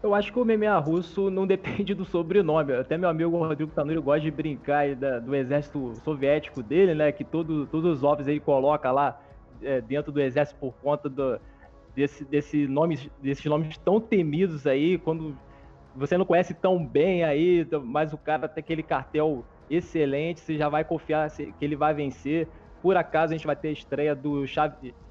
Eu 0.02 0.16
acho 0.16 0.32
que 0.32 0.40
o 0.40 0.46
MMA 0.46 0.78
russo 0.80 1.30
não 1.30 1.46
depende 1.48 1.94
do 1.94 2.06
sobrenome. 2.06 2.74
Até 2.74 2.98
meu 2.98 3.10
amigo 3.10 3.38
Rodrigo 3.38 3.72
Tanuri 3.72 4.00
gosta 4.00 4.22
de 4.22 4.32
brincar 4.32 4.96
da, 4.96 5.20
do 5.20 5.36
exército 5.36 5.94
soviético 6.04 6.64
dele, 6.64 6.96
né? 6.96 7.12
Que 7.12 7.24
todo, 7.24 7.66
todos 7.68 7.98
os 7.98 8.04
ovos 8.04 8.28
ele 8.28 8.40
coloca 8.40 8.92
lá 8.92 9.22
é, 9.62 9.82
dentro 9.82 10.12
do 10.12 10.22
exército 10.22 10.58
por 10.60 10.74
conta 10.82 11.10
do, 11.10 11.40
desse, 11.94 12.24
desse 12.24 12.66
nome, 12.68 13.12
desses 13.22 13.46
nomes 13.46 13.78
tão 13.78 14.00
temidos 14.00 14.66
aí. 14.66 14.98
Quando 14.98 15.38
você 15.94 16.18
não 16.18 16.26
conhece 16.26 16.54
tão 16.54 16.84
bem 16.84 17.24
aí, 17.26 17.68
mas 17.84 18.14
o 18.14 18.18
cara 18.18 18.48
tem 18.48 18.62
aquele 18.62 18.84
cartel 18.84 19.44
excelente, 19.70 20.40
você 20.40 20.58
já 20.58 20.70
vai 20.70 20.84
confiar 20.84 21.30
que 21.30 21.54
ele 21.60 21.76
vai 21.76 21.94
vencer. 21.94 22.48
Por 22.82 22.96
acaso 22.96 23.34
a 23.34 23.36
gente 23.36 23.46
vai 23.46 23.56
ter 23.56 23.68
a 23.68 23.72
estreia 23.72 24.16
do 24.16 24.46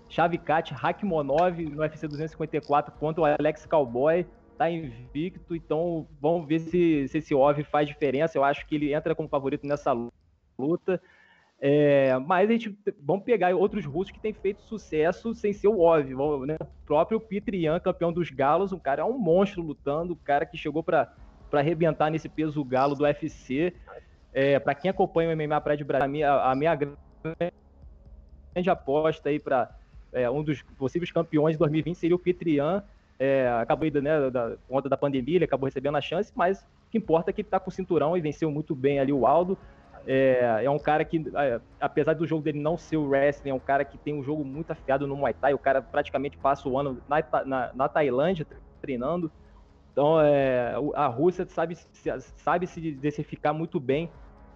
Chavikat 0.09 0.73
Rakhmonov 0.73 1.63
no 1.63 1.83
UFC 1.83 2.09
254 2.09 2.95
contra 2.99 3.23
o 3.23 3.25
Alex 3.27 3.67
Cowboy 3.67 4.27
tá 4.59 4.71
invicto, 4.71 5.55
então 5.55 6.07
vamos 6.21 6.47
ver 6.47 6.59
se, 6.59 7.09
se 7.09 7.19
esse 7.19 7.35
OV 7.35 7.63
faz 7.63 7.87
diferença. 7.87 8.37
Eu 8.37 8.45
acho 8.45 8.67
que 8.67 8.75
ele 8.75 8.93
entra 8.93 9.15
como 9.15 9.29
favorito 9.29 9.67
nessa 9.67 9.93
luta. 10.59 11.01
É, 11.61 12.17
mas 12.19 12.49
a 12.49 12.53
gente 12.53 12.79
vamos 13.01 13.25
pegar 13.25 13.55
outros 13.55 13.85
russos 13.85 14.13
que 14.13 14.21
têm 14.21 14.33
feito 14.33 14.63
sucesso 14.63 15.35
sem 15.35 15.53
ser 15.53 15.69
o 15.69 15.81
OV. 15.81 16.47
Né? 16.47 16.57
O 16.61 16.87
próprio 16.87 17.21
Pitrian, 17.21 17.79
campeão 17.81 18.13
dos 18.13 18.31
galos, 18.31 18.73
um 18.73 18.79
cara 18.79 19.03
é 19.03 19.05
um 19.05 19.19
monstro 19.19 19.63
lutando, 19.63 20.13
um 20.13 20.17
cara 20.17 20.45
que 20.45 20.57
chegou 20.57 20.83
para 20.83 21.13
arrebentar 21.53 22.11
nesse 22.11 22.29
peso 22.29 22.65
galo 22.65 22.95
do 22.95 23.05
UFC. 23.05 23.73
É, 24.33 24.59
para 24.59 24.75
quem 24.75 24.91
acompanha 24.91 25.31
o 25.31 25.37
MMA 25.37 25.77
de 25.77 25.85
Brasil, 25.85 26.05
a 26.05 26.09
minha, 26.09 26.33
a 26.33 26.55
minha 26.55 26.75
grande 26.75 28.71
aposta 28.71 29.29
aí 29.29 29.39
para 29.39 29.75
é, 30.13 30.31
um 30.31 30.43
dos 30.43 30.63
possíveis 30.63 31.11
campeões 31.11 31.55
de 31.55 31.59
2020 31.59 31.97
seria 31.97 32.17
o 32.17 32.19
Petrian, 32.19 32.85
é, 33.19 33.49
acabou 33.61 33.87
indo, 33.87 34.01
né, 34.01 34.31
da, 34.31 34.57
conta 34.69 34.89
da 34.89 34.97
pandemia, 34.97 35.37
ele 35.37 35.45
acabou 35.45 35.67
recebendo 35.67 35.97
a 35.97 36.01
chance, 36.01 36.33
mas 36.35 36.61
o 36.61 36.91
que 36.91 36.99
importa 36.99 37.31
é 37.31 37.33
que 37.33 37.41
ele 37.41 37.49
está 37.49 37.59
com 37.59 37.71
o 37.71 37.73
cinturão 37.73 38.17
e 38.17 38.21
venceu 38.21 38.51
muito 38.51 38.75
bem 38.75 39.01
ali 39.01 39.13
o 39.13 39.27
Aldo. 39.27 39.59
É, 40.07 40.61
é 40.65 40.71
um 40.71 40.79
cara 40.79 41.05
que, 41.05 41.23
é, 41.35 41.61
apesar 41.81 42.15
do 42.15 42.27
jogo 42.27 42.43
dele 42.43 42.59
não 42.59 42.79
ser 42.79 42.97
o 42.97 43.09
wrestling, 43.09 43.51
é 43.51 43.55
um 43.55 43.59
cara 43.59 43.85
que 43.85 43.99
tem 43.99 44.15
um 44.15 44.23
jogo 44.23 44.45
muito 44.45 44.71
afiado 44.71 45.07
no 45.07 45.17
Muay 45.17 45.35
Thai. 45.35 45.53
O 45.53 45.59
cara 45.59 45.83
praticamente 45.83 46.39
passa 46.39 46.69
o 46.69 46.79
ano 46.79 46.99
na, 47.09 47.45
na, 47.45 47.71
na 47.75 47.89
Tailândia 47.89 48.47
treinando. 48.81 49.31
Então, 49.93 50.21
é, 50.21 50.75
a 50.95 51.09
Rússia 51.09 51.45
sabe, 51.49 51.77
sabe 52.37 52.67
se 52.67 52.81
diversificar 52.81 53.53
muito 53.53 53.81
bem 53.81 54.09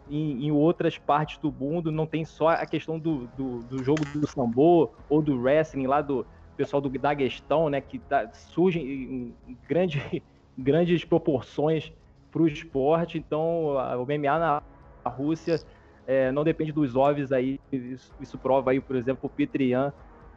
em, 0.09 0.47
em, 0.47 0.53
outras 0.53 0.97
partes 0.97 1.37
do 1.39 1.51
mundo. 1.53 1.91
Não 1.91 2.07
tem 2.07 2.25
só 2.25 2.49
a 2.49 2.65
questão 2.65 2.99
do, 2.99 3.27
do, 3.37 3.59
do 3.65 3.83
jogo 3.83 4.05
do 4.15 4.27
sambo 4.27 4.93
ou 5.11 5.21
do 5.21 5.39
wrestling 5.39 5.87
lá 5.87 6.01
do 6.01 6.25
pessoal 6.57 6.81
do 6.81 6.89
Daguestão, 6.89 7.69
né, 7.69 7.81
que 7.81 7.99
tá, 7.99 8.29
surge 8.33 8.81
em, 8.81 9.35
grande, 9.69 10.23
grandes 10.57 11.05
proporções 11.05 11.93
para 12.31 12.43
o 12.43 12.49
esporte. 12.49 13.19
Então, 13.19 13.77
o 13.99 14.05
MMA 14.05 14.39
na 14.39 14.63
Rússia 15.05 15.61
é, 16.07 16.33
não 16.33 16.45
depende 16.45 16.73
dos 16.73 16.97
óbvios 16.97 17.33
aí. 17.33 17.61
Isso, 17.71 18.13
isso, 18.21 18.39
prova 18.39 18.71
aí, 18.71 18.81
por 18.81 18.97
exemplo, 18.97 19.27
o 19.27 19.29
Petrian 19.29 19.93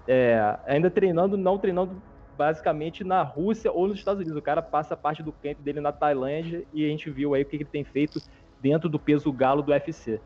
é, 0.08 0.58
ainda 0.66 0.90
treinando, 0.90 1.38
não 1.38 1.58
treinando 1.58 2.02
basicamente 2.38 3.04
na 3.04 3.24
Rússia 3.24 3.72
ou 3.72 3.88
nos 3.88 3.98
Estados 3.98 4.22
Unidos. 4.22 4.38
O 4.38 4.42
cara 4.42 4.62
passa 4.62 4.96
parte 4.96 5.24
do 5.24 5.32
camp 5.32 5.58
dele 5.60 5.80
na 5.80 5.92
Tailândia 5.92 6.64
e 6.74 6.86
a 6.86 6.90
gente 6.90 7.10
viu 7.10 7.34
aí 7.34 7.44
o 7.44 7.46
que 7.46 7.56
ele 7.56 7.66
tem 7.66 7.84
feito 7.84 8.22
dentro 8.62 8.90
do 8.90 9.00
peso 9.00 9.32
galo 9.32 9.62
do 9.62 9.72
UFC. 9.72 10.20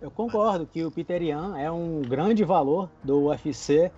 Eu 0.00 0.10
concordo 0.10 0.66
que 0.66 0.84
o 0.84 0.90
Peter 0.90 1.22
Yan 1.22 1.58
é 1.58 1.70
um 1.70 2.02
grande 2.02 2.44
valor 2.44 2.90
do 3.02 3.28
UFC, 3.28 3.90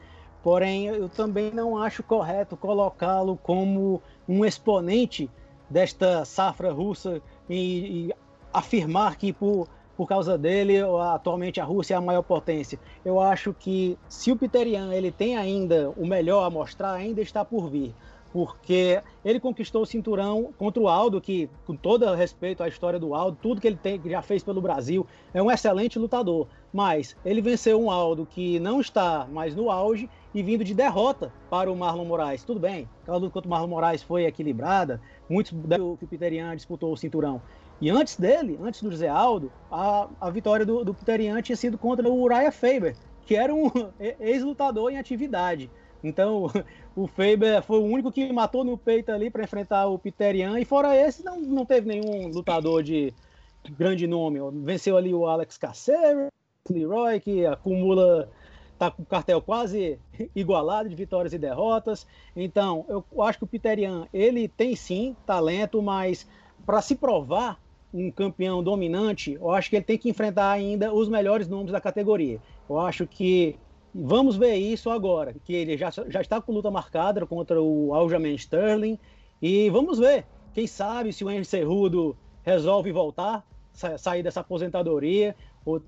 porém 0.42 0.87
eu 0.87 1.09
também 1.09 1.50
não 1.50 1.76
acho 1.76 2.02
correto 2.02 2.57
colocá-lo 2.57 3.38
como 3.42 4.02
um 4.28 4.45
exponente 4.45 5.30
desta 5.68 6.25
safra 6.25 6.73
russa 6.73 7.21
e, 7.49 8.09
e 8.09 8.14
afirmar 8.52 9.16
que 9.16 9.33
por 9.33 9.68
por 9.99 10.07
causa 10.07 10.38
dele, 10.38 10.76
atualmente 11.12 11.61
a 11.61 11.64
Rússia 11.64 11.95
é 11.95 11.97
a 11.97 12.00
maior 12.00 12.23
potência. 12.23 12.78
Eu 13.04 13.18
acho 13.18 13.52
que 13.52 13.99
se 14.09 14.30
o 14.30 14.37
Piterian 14.37 14.95
ele 14.95 15.11
tem 15.11 15.37
ainda 15.37 15.92
o 15.97 16.07
melhor 16.07 16.45
a 16.45 16.50
mostrar, 16.50 16.92
ainda 16.92 17.21
está 17.21 17.45
por 17.45 17.68
vir. 17.68 17.92
Porque 18.33 19.02
ele 19.25 19.40
conquistou 19.40 19.83
o 19.83 19.87
cinturão 19.87 20.50
contra 20.57 20.80
o 20.80 20.87
Aldo, 20.87 21.21
que, 21.21 21.50
com 21.66 21.75
todo 21.75 22.14
respeito 22.14 22.62
à 22.62 22.68
história 22.68 22.97
do 22.97 23.12
Aldo, 23.12 23.38
tudo 23.42 23.61
que 23.61 23.66
ele 23.66 23.75
tem, 23.75 23.99
que 23.99 24.09
já 24.09 24.23
fez 24.23 24.45
pelo 24.45 24.61
Brasil, 24.61 25.04
é 25.35 25.42
um 25.42 25.50
excelente 25.50 25.99
lutador. 25.99 26.47
Mas 26.73 27.16
ele 27.25 27.42
venceu 27.42 27.83
um 27.83 27.90
Aldo 27.90 28.25
que 28.25 28.61
não 28.61 28.80
está 28.80 29.26
mais 29.26 29.57
no 29.57 29.68
auge 29.68 30.09
e 30.38 30.42
vindo 30.42 30.62
de 30.62 30.73
derrota 30.73 31.33
para 31.50 31.71
o 31.71 31.76
Marlon 31.76 32.04
Moraes. 32.04 32.45
Tudo 32.45 32.61
bem, 32.61 32.88
aquela 33.02 33.16
luta 33.16 33.33
contra 33.33 33.49
o 33.49 33.50
Marlon 33.50 33.66
Moraes 33.66 34.04
foi 34.04 34.25
equilibrada, 34.25 35.00
muitos 35.28 35.52
que 35.99 36.04
o 36.04 36.09
Piterian 36.09 36.54
disputou 36.54 36.92
o 36.92 36.97
cinturão. 36.97 37.42
E 37.80 37.90
antes 37.90 38.16
dele, 38.16 38.57
antes 38.62 38.80
do 38.80 38.90
José 38.90 39.09
Aldo, 39.09 39.50
a, 39.68 40.09
a 40.21 40.30
vitória 40.30 40.64
do, 40.64 40.85
do 40.85 40.95
Piterian 40.95 41.42
tinha 41.42 41.57
sido 41.57 41.76
contra 41.76 42.09
o 42.09 42.23
Uriah 42.23 42.52
Faber, 42.52 42.95
que 43.26 43.35
era 43.35 43.52
um 43.52 43.68
ex-lutador 44.21 44.92
em 44.92 44.99
atividade. 44.99 45.68
Então, 46.04 46.47
o 46.95 47.09
Faber 47.09 47.61
foi 47.62 47.80
o 47.80 47.85
único 47.85 48.12
que 48.12 48.33
matou 48.33 48.62
no 48.62 48.78
peito 48.78 49.11
ali 49.11 49.30
para 49.30 49.42
enfrentar 49.42 49.88
o 49.88 49.99
Piterian, 49.99 50.61
e 50.61 50.64
fora 50.64 50.97
esse, 50.97 51.25
não, 51.25 51.40
não 51.40 51.66
teve 51.66 51.88
nenhum 51.88 52.28
lutador 52.28 52.85
de 52.85 53.12
grande 53.76 54.07
nome. 54.07 54.38
Venceu 54.62 54.97
ali 54.97 55.12
o 55.12 55.26
Alex 55.26 55.59
Caceres, 55.59 56.30
Leroy, 56.71 57.18
que 57.18 57.45
acumula, 57.45 58.30
tá 58.78 58.90
com 58.90 59.02
o 59.02 59.06
cartel 59.06 59.42
quase 59.42 59.99
igualado 60.35 60.88
de 60.88 60.94
vitórias 60.94 61.32
e 61.32 61.38
derrotas. 61.38 62.06
Então, 62.35 62.84
eu 62.88 63.23
acho 63.23 63.38
que 63.38 63.45
o 63.45 63.49
Piterian, 63.49 64.06
ele 64.12 64.49
tem 64.49 64.76
sim 64.76 65.17
talento, 65.26 65.82
mas 65.82 66.26
para 66.64 66.80
se 66.80 66.95
provar, 66.95 67.60
um 67.93 68.10
campeão 68.10 68.62
dominante, 68.62 69.32
eu 69.32 69.50
acho 69.50 69.71
que 69.71 69.76
ele 69.76 69.84
tem 69.84 69.97
que 69.97 70.10
enfrentar 70.10 70.50
ainda 70.50 70.93
os 70.93 71.08
melhores 71.08 71.49
nomes 71.49 71.73
da 71.73 71.80
categoria. 71.80 72.38
Eu 72.69 72.78
acho 72.78 73.06
que 73.06 73.56
vamos 73.95 74.36
ver 74.36 74.56
isso 74.56 74.91
agora, 74.91 75.34
que 75.45 75.54
ele 75.54 75.76
já, 75.76 75.91
já 75.91 76.21
está 76.21 76.41
com 76.41 76.52
luta 76.52 76.71
marcada 76.71 77.25
contra 77.26 77.60
o 77.60 77.95
Aljamain 77.95 78.34
Sterling 78.34 78.99
e 79.41 79.71
vamos 79.71 79.99
ver, 79.99 80.26
quem 80.52 80.67
sabe 80.67 81.12
se 81.12 81.25
o 81.25 81.30
Henry 81.30 81.45
Cerrudo 81.45 82.17
resolve 82.43 82.93
voltar, 82.93 83.45
sair 83.97 84.23
dessa 84.23 84.41
aposentadoria. 84.41 85.36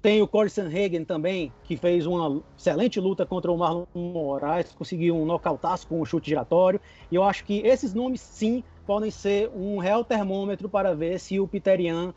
Tem 0.02 0.20
o 0.20 0.28
Corey 0.28 0.50
Sanhagen 0.50 1.04
também, 1.04 1.52
que 1.64 1.76
fez 1.76 2.06
uma 2.06 2.42
excelente 2.56 3.00
luta 3.00 3.24
contra 3.24 3.50
o 3.50 3.56
Marlon 3.56 3.86
Moraes, 3.94 4.72
conseguiu 4.72 5.16
um 5.16 5.24
nocautaço 5.24 5.86
com 5.86 6.00
um 6.00 6.04
chute 6.04 6.28
giratório. 6.28 6.80
E 7.10 7.14
eu 7.14 7.22
acho 7.22 7.44
que 7.44 7.60
esses 7.60 7.94
nomes, 7.94 8.20
sim, 8.20 8.62
podem 8.86 9.10
ser 9.10 9.48
um 9.54 9.78
real 9.78 10.04
termômetro 10.04 10.68
para 10.68 10.94
ver 10.94 11.18
se 11.18 11.40
o 11.40 11.48
Piterian 11.48 12.12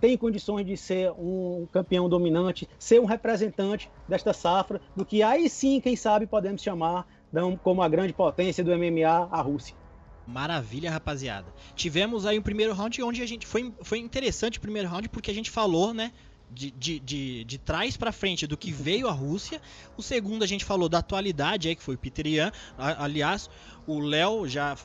tem 0.00 0.16
condições 0.16 0.66
de 0.66 0.76
ser 0.76 1.10
um 1.12 1.66
campeão 1.72 2.08
dominante, 2.08 2.68
ser 2.78 3.00
um 3.00 3.06
representante 3.06 3.90
desta 4.06 4.32
safra, 4.32 4.80
do 4.94 5.04
que 5.04 5.22
aí 5.22 5.48
sim, 5.48 5.80
quem 5.80 5.96
sabe, 5.96 6.26
podemos 6.26 6.62
chamar 6.62 7.06
como 7.62 7.82
a 7.82 7.88
grande 7.88 8.12
potência 8.12 8.62
do 8.62 8.76
MMA, 8.76 9.28
a 9.30 9.40
Rússia. 9.40 9.74
Maravilha, 10.26 10.90
rapaziada. 10.90 11.46
Tivemos 11.74 12.26
aí 12.26 12.38
um 12.38 12.42
primeiro 12.42 12.72
round 12.72 13.00
onde 13.02 13.22
a 13.22 13.26
gente 13.26 13.46
foi, 13.46 13.72
foi 13.82 13.98
interessante 13.98 14.58
o 14.58 14.60
primeiro 14.60 14.88
round 14.88 15.08
porque 15.08 15.30
a 15.30 15.34
gente 15.34 15.50
falou, 15.50 15.94
né, 15.94 16.12
de, 16.50 16.70
de, 16.70 17.00
de, 17.00 17.44
de 17.44 17.58
trás 17.58 17.96
para 17.96 18.12
frente 18.12 18.46
do 18.46 18.56
que 18.56 18.70
veio 18.72 19.08
a 19.08 19.12
Rússia. 19.12 19.60
O 19.96 20.02
segundo 20.02 20.42
a 20.42 20.46
gente 20.46 20.64
falou 20.64 20.88
da 20.88 20.98
atualidade 20.98 21.68
aí 21.68 21.76
que 21.76 21.82
foi 21.82 21.94
o 21.94 21.98
Peter 21.98 22.26
Ian. 22.26 22.52
Aliás, 22.78 23.50
o 23.86 23.98
Léo 24.00 24.48
já 24.48 24.76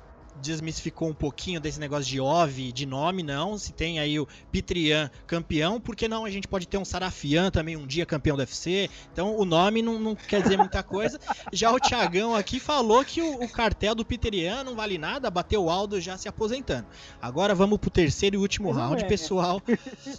desmistificou 0.41 1.09
um 1.09 1.13
pouquinho 1.13 1.59
desse 1.59 1.79
negócio 1.79 2.05
de 2.05 2.19
OV, 2.19 2.71
de 2.71 2.85
nome, 2.85 3.23
não. 3.23 3.57
Se 3.57 3.73
tem 3.73 3.99
aí 3.99 4.19
o 4.19 4.27
Pitrian 4.51 5.09
campeão, 5.27 5.79
por 5.79 5.95
que 5.95 6.07
não 6.07 6.25
a 6.25 6.29
gente 6.29 6.47
pode 6.47 6.67
ter 6.67 6.77
um 6.77 6.85
Sarafian 6.85 7.51
também 7.51 7.75
um 7.75 7.85
dia 7.85 8.05
campeão 8.05 8.35
do 8.35 8.39
UFC? 8.39 8.89
Então 9.11 9.35
o 9.37 9.45
nome 9.45 9.81
não, 9.81 9.99
não 9.99 10.15
quer 10.15 10.41
dizer 10.41 10.57
muita 10.57 10.81
coisa. 10.83 11.19
Já 11.51 11.71
o 11.71 11.79
Tiagão 11.79 12.35
aqui 12.35 12.59
falou 12.59 13.03
que 13.03 13.21
o, 13.21 13.43
o, 13.43 13.49
cartel 13.49 13.93
do 13.93 14.05
Pitrian 14.05 14.63
não 14.63 14.75
vale 14.75 14.97
nada, 14.97 15.29
bateu 15.29 15.65
o 15.65 15.69
Aldo 15.69 15.99
já 15.99 16.17
se 16.17 16.27
aposentando. 16.27 16.87
Agora 17.21 17.53
vamos 17.53 17.77
pro 17.79 17.89
terceiro 17.89 18.35
e 18.35 18.39
último 18.39 18.71
round, 18.71 19.03
é. 19.03 19.07
pessoal. 19.07 19.61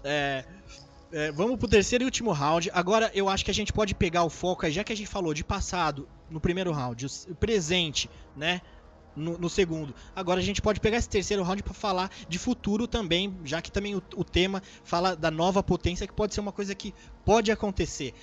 É, 0.05 0.45
é, 1.13 1.31
vamos 1.31 1.59
pro 1.59 1.69
terceiro 1.69 2.03
e 2.03 2.07
último 2.07 2.33
round. 2.33 2.71
Agora 2.73 3.11
eu 3.15 3.29
acho 3.29 3.45
que 3.45 3.51
a 3.51 3.55
gente 3.55 3.73
pode 3.73 3.95
pegar 3.95 4.25
o 4.25 4.31
foco 4.31 4.67
aí, 4.67 4.73
já 4.73 4.83
que 4.83 4.93
a 4.93 4.97
gente 4.97 5.09
falou 5.09 5.35
de 5.35 5.45
passado 5.45 6.09
no 6.31 6.41
primeiro 6.41 6.73
round, 6.73 7.07
o 7.29 7.35
presente, 7.35 8.09
né? 8.37 8.61
no, 9.15 9.39
no, 9.39 9.51
segundo. 9.51 9.95
Agora 10.17 10.41
a 10.41 10.43
gente 10.43 10.63
pode 10.63 10.81
pegar 10.81 10.97
esse 10.97 11.09
terceiro 11.09 11.43
round 11.43 11.63
para 11.63 11.75
falar 11.75 12.11
de 12.29 12.39
futuro 12.39 12.87
também, 12.87 13.37
já 13.45 13.61
que 13.61 13.71
também 13.71 13.95
o, 13.95 14.03
o, 14.17 14.25
tema 14.25 14.63
fala 14.83 15.15
da 15.15 15.31
nova 15.31 15.63
potência, 15.63 16.07
que 16.07 16.13
pode 16.13 16.35
ser 16.35 16.41
uma 16.41 16.53
coisa 16.53 16.75
que 16.75 16.95
pode 17.25 17.53
acontecer. 17.53 18.15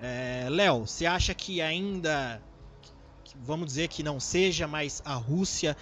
É, 0.00 0.46
Léo, 0.50 0.86
você 0.86 1.06
acha 1.06 1.32
que 1.34 1.62
ainda, 1.62 2.42
vamos 3.42 3.66
dizer 3.66 3.88
que 3.88 4.02
não 4.02 4.20
seja, 4.20 4.66
mas 4.66 5.02
a 5.04 5.14
Rússia 5.14 5.76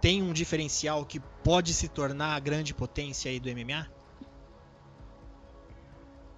tem 0.00 0.22
um 0.22 0.32
diferencial 0.32 1.04
que 1.04 1.20
pode 1.44 1.74
se 1.74 1.88
tornar 1.88 2.34
a 2.36 2.40
grande 2.40 2.72
potência 2.72 3.30
aí 3.30 3.38
do 3.38 3.50
MMA? 3.50 3.95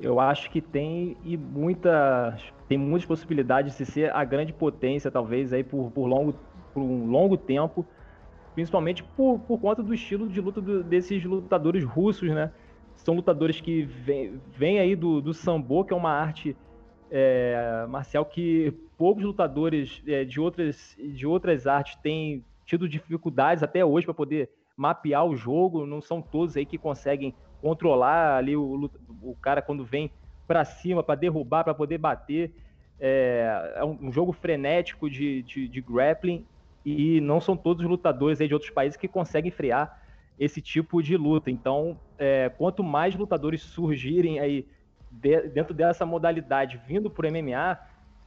Eu 0.01 0.21
acho 0.21 0.51
que 0.51 0.61
tem 0.61 1.17
e 1.25 1.37
muitas 1.37 2.41
tem 2.69 2.79
muitas 2.79 3.07
possibilidades 3.07 3.77
de 3.77 3.85
ser 3.85 4.15
a 4.15 4.25
grande 4.25 4.53
potência, 4.53 5.11
talvez 5.11 5.53
aí 5.53 5.65
por, 5.65 5.91
por 5.91 6.07
longo 6.07 6.35
por 6.73 6.83
um 6.83 7.07
longo 7.11 7.37
tempo, 7.37 7.85
principalmente 8.55 9.03
por, 9.03 9.41
por 9.41 9.59
conta 9.59 9.83
do 9.83 9.93
estilo 9.93 10.29
de 10.29 10.41
luta 10.41 10.61
do, 10.61 10.85
desses 10.85 11.25
lutadores 11.25 11.83
russos, 11.83 12.29
né? 12.31 12.53
São 12.97 13.15
lutadores 13.15 13.61
que 13.61 13.83
vêm 13.83 14.41
vem 14.57 14.79
aí 14.79 14.95
do, 14.95 15.21
do 15.21 15.35
sambo, 15.35 15.85
que 15.85 15.93
é 15.93 15.97
uma 15.97 16.13
arte 16.13 16.57
é, 17.11 17.87
marcial 17.89 18.25
que 18.25 18.73
poucos 18.97 19.25
lutadores 19.25 20.03
é, 20.07 20.25
de, 20.25 20.41
outras, 20.41 20.97
de 20.99 21.27
outras 21.27 21.67
artes 21.67 21.97
têm 21.97 22.45
tido 22.67 22.89
dificuldades 22.89 23.63
até 23.63 23.85
hoje 23.85 24.05
para 24.05 24.15
poder 24.15 24.51
mapear 24.77 25.25
o 25.25 25.35
jogo. 25.35 25.87
Não 25.87 26.01
são 26.01 26.21
todos 26.21 26.57
aí 26.57 26.67
que 26.67 26.77
conseguem 26.77 27.35
controlar 27.61 28.37
ali 28.37 28.57
o, 28.57 28.91
o 29.23 29.35
cara 29.37 29.61
quando 29.61 29.85
vem 29.85 30.11
para 30.47 30.65
cima 30.65 31.03
para 31.03 31.15
derrubar, 31.15 31.65
para 31.65 31.75
poder 31.75 31.99
bater. 31.99 32.53
É, 33.01 33.75
é, 33.77 33.85
um 33.85 34.11
jogo 34.11 34.33
frenético 34.33 35.09
de, 35.09 35.43
de, 35.43 35.69
de 35.69 35.81
grappling 35.81 36.45
e 36.85 37.21
não 37.21 37.41
são 37.41 37.57
todos 37.57 37.85
os 37.85 37.91
lutadores 37.91 38.39
de 38.39 38.53
outros 38.53 38.73
países 38.73 38.97
que 38.97 39.07
conseguem 39.07 39.51
frear 39.51 40.03
esse 40.39 40.61
tipo 40.61 41.03
de 41.03 41.17
luta. 41.17 41.51
Então, 41.51 41.99
é, 42.19 42.49
quanto 42.49 42.83
mais 42.83 43.15
lutadores 43.15 43.63
surgirem 43.63 44.41
aí 44.41 44.67
de, 45.11 45.43
dentro 45.49 45.75
dessa 45.75 46.07
modalidade 46.07 46.81
vindo 46.87 47.11
para 47.11 47.29
o 47.29 47.31
MMA, 47.31 47.79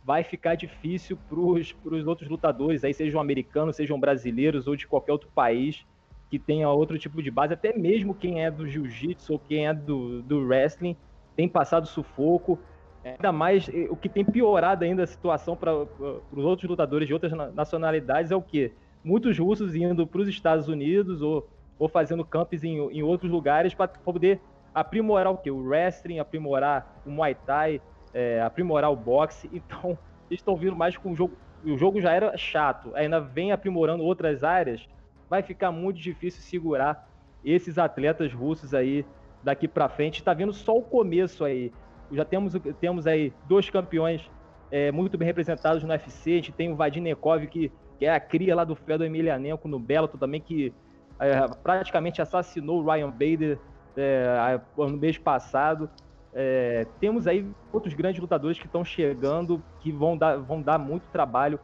vai 0.03 0.23
ficar 0.23 0.55
difícil 0.55 1.17
para 1.27 1.39
os 1.39 2.07
outros 2.07 2.29
lutadores, 2.29 2.83
aí 2.83 2.93
sejam 2.93 3.19
americanos, 3.19 3.75
sejam 3.75 3.99
brasileiros 3.99 4.67
ou 4.67 4.75
de 4.75 4.87
qualquer 4.87 5.11
outro 5.11 5.29
país 5.33 5.85
que 6.31 6.39
tenha 6.39 6.69
outro 6.69 6.97
tipo 6.97 7.21
de 7.21 7.29
base, 7.29 7.53
até 7.53 7.77
mesmo 7.77 8.15
quem 8.15 8.41
é 8.41 8.49
do 8.49 8.65
jiu-jitsu 8.65 9.33
ou 9.33 9.37
quem 9.39 9.67
é 9.67 9.73
do, 9.73 10.21
do 10.21 10.39
wrestling, 10.47 10.95
tem 11.35 11.47
passado 11.47 11.85
sufoco. 11.85 12.57
Ainda 13.03 13.33
mais, 13.33 13.69
o 13.89 13.97
que 13.97 14.07
tem 14.07 14.23
piorado 14.23 14.85
ainda 14.85 15.03
a 15.03 15.07
situação 15.07 15.57
para 15.57 15.75
os 15.75 16.45
outros 16.45 16.69
lutadores 16.69 17.05
de 17.05 17.13
outras 17.13 17.33
nacionalidades 17.53 18.31
é 18.31 18.35
o 18.35 18.41
que? 18.41 18.71
Muitos 19.03 19.37
russos 19.37 19.75
indo 19.75 20.07
para 20.07 20.21
os 20.21 20.27
Estados 20.29 20.69
Unidos 20.69 21.21
ou, 21.21 21.49
ou 21.77 21.89
fazendo 21.89 22.23
campos 22.23 22.63
em, 22.63 22.77
em 22.77 23.03
outros 23.03 23.29
lugares 23.29 23.73
para 23.73 23.89
poder 23.89 24.39
aprimorar 24.73 25.33
o 25.33 25.37
que? 25.37 25.51
O 25.51 25.61
wrestling, 25.61 26.19
aprimorar 26.19 27.01
o 27.05 27.09
Muay 27.09 27.35
Thai, 27.35 27.81
é, 28.13 28.41
aprimorar 28.41 28.89
o 28.89 28.95
boxe. 28.95 29.49
Então, 29.53 29.97
eles 30.29 30.39
estão 30.39 30.55
vindo 30.55 30.77
mais 30.77 30.95
com 30.95 31.11
o 31.11 31.15
jogo. 31.15 31.35
O 31.65 31.77
jogo 31.77 31.99
já 31.99 32.13
era 32.13 32.37
chato, 32.37 32.91
ainda 32.95 33.19
vem 33.19 33.51
aprimorando 33.51 34.01
outras 34.01 34.45
áreas. 34.45 34.87
Vai 35.31 35.41
ficar 35.41 35.71
muito 35.71 35.99
difícil 35.99 36.43
segurar 36.43 37.09
esses 37.43 37.79
atletas 37.79 38.31
russos 38.33 38.75
aí 38.75 39.03
daqui 39.41 39.67
para 39.67 39.89
frente. 39.89 40.19
Está 40.19 40.33
vendo 40.33 40.53
só 40.53 40.77
o 40.77 40.83
começo 40.83 41.43
aí 41.43 41.71
já 42.11 42.25
temos, 42.25 42.53
temos 42.79 43.07
aí 43.07 43.33
dois 43.47 43.69
campeões 43.69 44.29
é, 44.69 44.91
muito 44.91 45.17
bem 45.17 45.25
representados 45.25 45.83
no 45.83 45.89
UFC. 45.89 46.31
A 46.31 46.35
gente 46.35 46.51
tem 46.51 46.71
o 46.71 46.75
Vadim 46.75 47.01
Nekov, 47.01 47.45
que, 47.47 47.71
que 47.97 48.05
é 48.05 48.13
a 48.13 48.19
cria 48.19 48.55
lá 48.55 48.63
do 48.63 48.75
Fedor 48.75 49.05
Emelianenko 49.05 49.67
no 49.67 49.79
Bellator 49.79 50.19
também, 50.19 50.41
que 50.41 50.73
é, 51.19 51.47
praticamente 51.63 52.21
assassinou 52.21 52.81
o 52.81 52.85
Ryan 52.85 53.09
Bader 53.09 53.59
é, 53.95 54.59
no 54.77 54.97
mês 54.97 55.17
passado. 55.17 55.89
É, 56.33 56.85
temos 56.99 57.27
aí 57.27 57.45
outros 57.73 57.93
grandes 57.93 58.21
lutadores 58.21 58.57
que 58.57 58.65
estão 58.65 58.83
chegando, 58.85 59.61
que 59.79 59.91
vão 59.91 60.17
dar, 60.17 60.37
vão 60.37 60.61
dar 60.61 60.77
muito 60.77 61.03
trabalho 61.11 61.59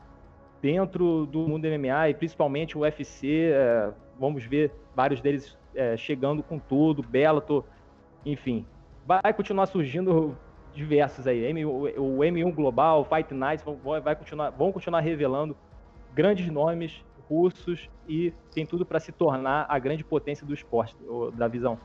dentro 0.61 1.25
do 1.25 1.47
mundo 1.47 1.67
MMA 1.67 2.09
e 2.09 2.13
principalmente 2.13 2.77
o 2.77 2.81
UFC. 2.81 3.51
É, 3.51 3.91
vamos 4.19 4.43
ver 4.45 4.71
vários 4.95 5.21
deles 5.21 5.57
é, 5.75 5.95
chegando 5.95 6.41
com 6.41 6.57
tudo, 6.57 7.03
Bellator, 7.03 7.63
enfim 8.25 8.65
vai 9.07 9.33
continuar 9.33 9.65
surgindo 9.67 10.37
diversos 10.73 11.25
aí. 11.25 11.65
O 11.65 12.17
M1 12.19 12.53
Global, 12.53 13.05
Fight 13.05 13.33
Nights 13.33 13.65
vai 14.03 14.15
continuar, 14.15 14.49
vão 14.51 14.71
continuar 14.71 14.99
revelando 14.99 15.55
grandes 16.13 16.47
nomes 16.49 17.03
russos 17.29 17.89
e 18.07 18.33
tem 18.53 18.65
tudo 18.65 18.85
para 18.85 18.99
se 18.99 19.11
tornar 19.11 19.65
a 19.69 19.79
grande 19.79 20.03
potência 20.03 20.45
do 20.45 20.53
esporte, 20.53 20.95
da 21.33 21.47
visão. 21.47 21.79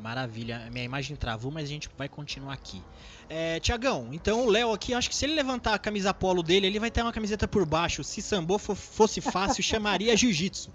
Maravilha, 0.00 0.68
minha 0.70 0.84
imagem 0.84 1.16
travou, 1.16 1.50
mas 1.50 1.64
a 1.64 1.66
gente 1.66 1.90
vai 1.96 2.08
continuar 2.08 2.52
aqui. 2.52 2.82
É, 3.28 3.58
Tiagão, 3.60 4.08
então 4.12 4.46
o 4.46 4.50
Léo 4.50 4.72
aqui, 4.72 4.94
acho 4.94 5.08
que 5.08 5.14
se 5.14 5.24
ele 5.26 5.34
levantar 5.34 5.74
a 5.74 5.78
camisa 5.78 6.14
polo 6.14 6.42
dele, 6.42 6.66
ele 6.66 6.78
vai 6.78 6.90
ter 6.90 7.02
uma 7.02 7.12
camiseta 7.12 7.48
por 7.48 7.66
baixo. 7.66 8.04
Se 8.04 8.22
sambo 8.22 8.58
fosse 8.58 9.20
fácil, 9.20 9.62
chamaria 9.64 10.16
jiu-jitsu. 10.16 10.70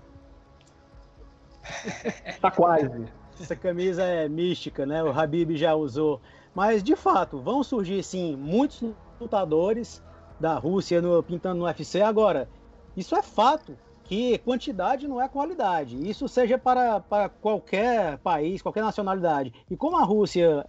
Tá 2.41 2.51
quase. 2.51 3.05
Essa 3.39 3.55
camisa 3.55 4.03
é 4.03 4.27
mística, 4.27 4.85
né? 4.85 5.03
O 5.03 5.09
Habib 5.09 5.55
já 5.55 5.73
usou. 5.73 6.21
Mas, 6.53 6.83
de 6.83 6.95
fato, 6.95 7.39
vão 7.39 7.63
surgir, 7.63 8.03
sim, 8.03 8.35
muitos 8.35 8.93
lutadores 9.19 10.03
da 10.39 10.57
Rússia 10.57 11.01
no, 11.01 11.23
pintando 11.23 11.59
no 11.59 11.65
UFC. 11.65 12.01
Agora, 12.01 12.47
isso 12.95 13.15
é 13.15 13.23
fato, 13.23 13.77
que 14.03 14.37
quantidade 14.39 15.07
não 15.07 15.21
é 15.21 15.27
qualidade. 15.27 16.09
Isso 16.09 16.27
seja 16.27 16.57
para, 16.57 16.99
para 16.99 17.29
qualquer 17.29 18.17
país, 18.19 18.61
qualquer 18.61 18.83
nacionalidade. 18.83 19.53
E 19.69 19.77
como 19.77 19.97
a 19.97 20.03
Rússia, 20.03 20.65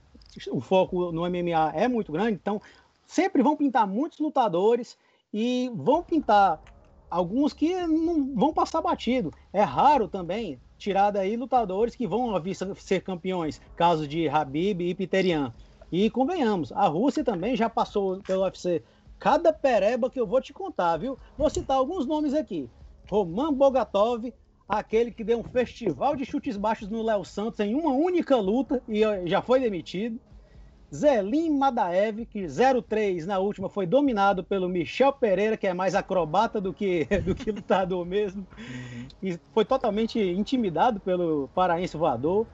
o 0.50 0.60
foco 0.60 1.12
no 1.12 1.28
MMA 1.28 1.72
é 1.74 1.88
muito 1.88 2.12
grande, 2.12 2.38
então 2.40 2.60
sempre 3.06 3.42
vão 3.42 3.56
pintar 3.56 3.86
muitos 3.86 4.18
lutadores 4.18 4.96
e 5.32 5.70
vão 5.74 6.02
pintar 6.02 6.60
alguns 7.10 7.52
que 7.52 7.74
não 7.86 8.34
vão 8.34 8.52
passar 8.52 8.80
batido. 8.80 9.32
É 9.52 9.62
raro 9.62 10.08
também 10.08 10.60
tirar 10.78 11.10
daí 11.10 11.36
lutadores 11.36 11.94
que 11.94 12.06
vão 12.06 12.40
vir 12.40 12.56
ser 12.76 13.00
campeões, 13.02 13.60
caso 13.76 14.06
de 14.06 14.28
Habib 14.28 14.80
e 14.80 14.94
Piterian. 14.94 15.52
E 15.90 16.10
convenhamos, 16.10 16.72
a 16.72 16.86
Rússia 16.86 17.22
também 17.22 17.56
já 17.56 17.68
passou 17.68 18.20
pelo 18.22 18.42
UFC. 18.42 18.82
Cada 19.18 19.52
pereba 19.52 20.10
que 20.10 20.18
eu 20.20 20.26
vou 20.26 20.40
te 20.40 20.52
contar, 20.52 20.96
viu? 20.96 21.18
Vou 21.38 21.48
citar 21.48 21.76
alguns 21.76 22.04
nomes 22.04 22.34
aqui. 22.34 22.68
Roman 23.08 23.52
Bogatov, 23.52 24.32
aquele 24.68 25.10
que 25.10 25.24
deu 25.24 25.38
um 25.38 25.44
festival 25.44 26.16
de 26.16 26.24
chutes 26.24 26.56
baixos 26.56 26.88
no 26.88 27.02
Léo 27.02 27.24
Santos 27.24 27.60
em 27.60 27.74
uma 27.74 27.92
única 27.92 28.36
luta 28.36 28.82
e 28.88 29.02
já 29.26 29.42
foi 29.42 29.60
demitido. 29.60 30.18
Zelim 30.94 31.50
Madaev, 31.50 32.24
que 32.26 32.44
0-3 32.44 33.24
na 33.24 33.38
última 33.40 33.68
foi 33.68 33.84
dominado 33.84 34.44
pelo 34.44 34.68
Michel 34.68 35.12
Pereira, 35.12 35.56
que 35.56 35.66
é 35.66 35.74
mais 35.74 35.94
acrobata 35.94 36.60
do 36.60 36.72
que, 36.72 37.04
do 37.26 37.34
que 37.34 37.50
lutador 37.50 38.06
mesmo. 38.06 38.46
E 39.20 39.38
foi 39.52 39.64
totalmente 39.64 40.20
intimidado 40.20 41.00
pelo 41.00 41.48
paraense 41.54 41.96
voador. 41.96 42.46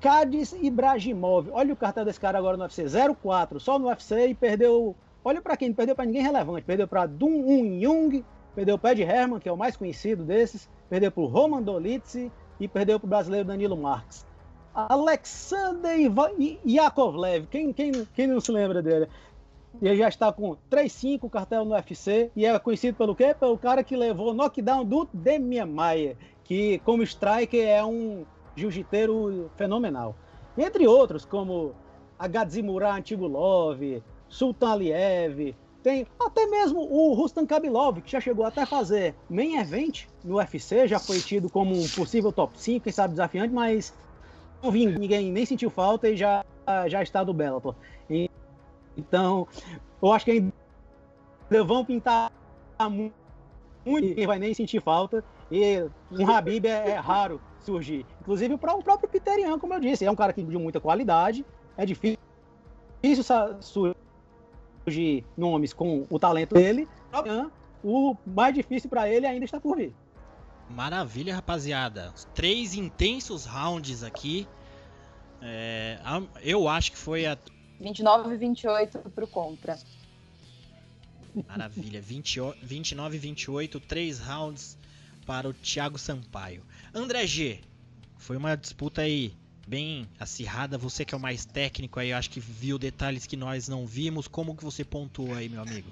Cádiz 0.00 0.52
Ibrahimov, 0.52 1.50
olha 1.52 1.72
o 1.72 1.76
cartel 1.76 2.04
desse 2.04 2.20
cara 2.20 2.38
agora 2.38 2.56
no 2.56 2.64
UFC, 2.64 2.84
0-4, 2.84 3.58
só 3.58 3.78
no 3.78 3.88
UFC 3.88 4.28
e 4.28 4.34
perdeu. 4.34 4.96
Olha 5.22 5.40
para 5.40 5.56
quem, 5.56 5.68
não 5.68 5.74
perdeu 5.74 5.94
para 5.94 6.04
ninguém 6.04 6.22
relevante. 6.22 6.62
Perdeu 6.62 6.88
para 6.88 7.06
Dun 7.06 7.44
Un 7.46 7.80
Jung, 7.80 8.24
perdeu 8.54 8.78
para 8.78 8.92
Ed 8.92 9.02
Herman, 9.02 9.40
que 9.40 9.48
é 9.48 9.52
o 9.52 9.56
mais 9.56 9.76
conhecido 9.76 10.24
desses, 10.24 10.68
perdeu 10.88 11.10
para 11.10 11.22
o 11.22 11.26
Roman 11.26 11.62
Dolitze 11.62 12.30
e 12.58 12.68
perdeu 12.68 12.98
para 12.98 13.06
o 13.06 13.10
brasileiro 13.10 13.46
Danilo 13.46 13.76
Marques. 13.76 14.24
Alexander 14.74 15.96
Yakovlev, 16.66 17.46
quem, 17.46 17.72
quem, 17.72 17.92
quem 18.14 18.26
não 18.26 18.40
se 18.40 18.50
lembra 18.50 18.82
dele? 18.82 19.08
Ele 19.80 19.96
já 19.96 20.08
está 20.08 20.32
com 20.32 20.56
3-5 20.70 21.28
cartel 21.30 21.64
no 21.64 21.74
UFC 21.74 22.30
e 22.34 22.46
é 22.46 22.58
conhecido 22.58 22.96
pelo 22.96 23.14
quê? 23.14 23.34
Pelo 23.38 23.58
cara 23.58 23.82
que 23.82 23.96
levou 23.96 24.30
o 24.30 24.34
knockdown 24.34 24.84
do 24.84 25.08
Demian 25.12 25.66
Maia, 25.66 26.16
que 26.44 26.78
como 26.80 27.02
striker 27.02 27.66
é 27.66 27.84
um 27.84 28.24
jiu-jiteiro 28.56 29.50
fenomenal. 29.56 30.14
Entre 30.56 30.86
outros, 30.86 31.24
como 31.24 31.74
Agadzimura 32.18 32.94
Antigulov, 32.94 34.02
Sultan 34.28 34.70
Aliev, 34.70 35.54
tem 35.84 36.06
até 36.18 36.46
mesmo 36.46 36.80
o 36.80 37.12
Rustam 37.12 37.46
Kabilov, 37.46 38.00
que 38.00 38.10
já 38.10 38.18
chegou 38.18 38.46
até 38.46 38.62
a 38.62 38.66
fazer 38.66 39.14
main 39.28 39.58
event 39.58 40.06
no 40.24 40.36
UFC, 40.36 40.88
já 40.88 40.98
foi 40.98 41.20
tido 41.20 41.50
como 41.50 41.78
um 41.78 41.86
possível 41.90 42.32
top 42.32 42.58
5, 42.58 42.84
quem 42.84 42.92
sabe 42.92 43.12
desafiante, 43.12 43.52
mas 43.52 43.94
não 44.62 44.70
vi 44.70 44.86
ninguém 44.86 45.30
nem 45.30 45.44
sentiu 45.44 45.68
falta 45.68 46.08
e 46.08 46.16
já, 46.16 46.42
já 46.88 47.02
está 47.02 47.22
do 47.22 47.34
Bellator. 47.34 47.74
E, 48.08 48.30
então, 48.96 49.46
eu 50.02 50.10
acho 50.10 50.24
que 50.24 50.30
ainda 50.30 51.64
vão 51.64 51.84
pintar 51.84 52.32
muito, 52.90 53.14
ninguém 53.84 54.26
vai 54.26 54.38
nem 54.38 54.54
sentir 54.54 54.80
falta. 54.80 55.22
E 55.50 55.84
um 56.10 56.30
Habib 56.30 56.64
é, 56.64 56.92
é 56.92 56.94
raro 56.94 57.38
surgir. 57.60 58.06
Inclusive 58.22 58.56
para 58.56 58.74
o 58.74 58.82
próprio 58.82 59.06
Piterian, 59.06 59.58
como 59.58 59.74
eu 59.74 59.80
disse, 59.80 60.06
é 60.06 60.10
um 60.10 60.16
cara 60.16 60.32
que 60.32 60.42
de 60.42 60.56
muita 60.56 60.80
qualidade, 60.80 61.44
é 61.76 61.84
difícil 61.84 62.16
surgir 63.60 64.03
nomes 65.36 65.72
com 65.72 66.06
o 66.08 66.18
talento 66.18 66.54
dele. 66.54 66.88
O 67.82 68.16
mais 68.26 68.54
difícil 68.54 68.88
para 68.88 69.08
ele 69.08 69.26
ainda 69.26 69.44
está 69.44 69.60
por 69.60 69.76
vir. 69.76 69.94
Maravilha, 70.70 71.34
rapaziada. 71.34 72.12
Três 72.34 72.74
intensos 72.74 73.44
rounds 73.44 74.02
aqui. 74.02 74.48
É, 75.42 75.98
eu 76.42 76.68
acho 76.68 76.92
que 76.92 76.98
foi 76.98 77.26
a. 77.26 77.36
29 77.78 78.34
e 78.34 78.36
28 78.38 78.98
pro 79.10 79.26
contra. 79.26 79.78
Maravilha. 81.46 82.00
20, 82.00 82.40
29 82.62 83.16
e 83.16 83.18
28, 83.18 83.80
três 83.80 84.18
rounds 84.18 84.78
para 85.26 85.48
o 85.48 85.52
Thiago 85.52 85.98
Sampaio. 85.98 86.62
André 86.94 87.26
G. 87.26 87.60
Foi 88.16 88.36
uma 88.36 88.56
disputa 88.56 89.02
aí 89.02 89.34
bem 89.66 90.08
acirrada. 90.18 90.78
Você 90.78 91.04
que 91.04 91.14
é 91.14 91.18
o 91.18 91.20
mais 91.20 91.44
técnico 91.44 92.00
aí, 92.00 92.12
acho 92.12 92.30
que 92.30 92.40
viu 92.40 92.78
detalhes 92.78 93.26
que 93.26 93.36
nós 93.36 93.68
não 93.68 93.86
vimos. 93.86 94.28
Como 94.28 94.56
que 94.56 94.64
você 94.64 94.84
pontuou 94.84 95.34
aí, 95.34 95.48
meu 95.48 95.62
amigo? 95.62 95.88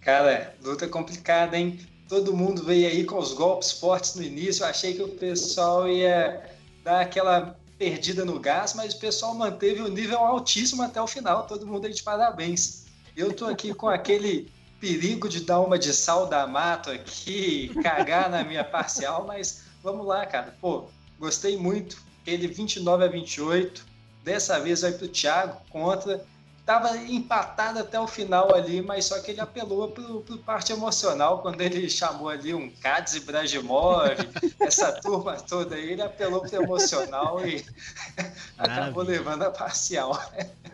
Cara, 0.00 0.54
luta 0.62 0.88
complicada, 0.88 1.56
hein? 1.58 1.78
todo 2.08 2.34
mundo 2.34 2.64
veio 2.64 2.88
aí 2.88 3.04
com 3.04 3.18
os 3.18 3.34
golpes 3.34 3.70
fortes 3.70 4.14
no 4.14 4.22
início. 4.22 4.64
Eu 4.64 4.68
achei 4.68 4.94
que 4.94 5.02
o 5.02 5.08
pessoal 5.08 5.86
ia 5.86 6.42
dar 6.82 7.02
aquela 7.02 7.56
perdida 7.78 8.24
no 8.24 8.40
gás, 8.40 8.74
mas 8.74 8.94
o 8.94 8.98
pessoal 8.98 9.34
manteve 9.34 9.82
o 9.82 9.88
nível 9.88 10.18
altíssimo 10.18 10.82
até 10.82 11.00
o 11.00 11.06
final. 11.06 11.46
Todo 11.46 11.66
mundo 11.66 11.86
aí 11.86 11.92
de 11.92 12.02
parabéns. 12.02 12.86
Eu 13.16 13.32
tô 13.32 13.44
aqui 13.44 13.74
com 13.74 13.88
aquele 13.88 14.50
perigo 14.80 15.28
de 15.28 15.40
dar 15.40 15.60
uma 15.60 15.78
de 15.78 15.92
sal 15.92 16.26
da 16.26 16.46
mato 16.46 16.90
aqui, 16.90 17.70
cagar 17.82 18.30
na 18.30 18.42
minha 18.42 18.64
parcial, 18.64 19.26
mas 19.26 19.62
vamos 19.82 20.06
lá, 20.06 20.24
cara. 20.24 20.56
Pô, 20.60 20.86
gostei 21.18 21.56
muito. 21.56 21.98
Ele 22.26 22.46
29 22.46 23.04
a 23.04 23.08
28. 23.08 23.86
Dessa 24.24 24.60
vez 24.60 24.82
vai 24.82 24.92
pro 24.92 25.08
Thiago 25.08 25.60
contra 25.70 26.24
estava 26.68 26.94
empatado 26.98 27.78
até 27.78 27.98
o 27.98 28.06
final 28.06 28.54
ali, 28.54 28.82
mas 28.82 29.06
só 29.06 29.18
que 29.22 29.30
ele 29.30 29.40
apelou 29.40 29.90
para 29.90 30.04
o 30.04 30.38
parte 30.40 30.70
emocional 30.70 31.40
quando 31.40 31.62
ele 31.62 31.88
chamou 31.88 32.28
ali 32.28 32.52
um 32.52 32.70
Kads 32.70 33.14
Ibrahimov, 33.14 34.10
essa 34.60 34.92
turma 35.00 35.36
toda 35.36 35.76
aí, 35.76 35.92
ele 35.92 36.02
apelou 36.02 36.42
para 36.42 36.60
o 36.60 36.62
emocional 36.62 37.46
e 37.46 37.64
acabou 38.58 39.02
levando 39.02 39.44
a 39.44 39.50
parcial. 39.50 40.22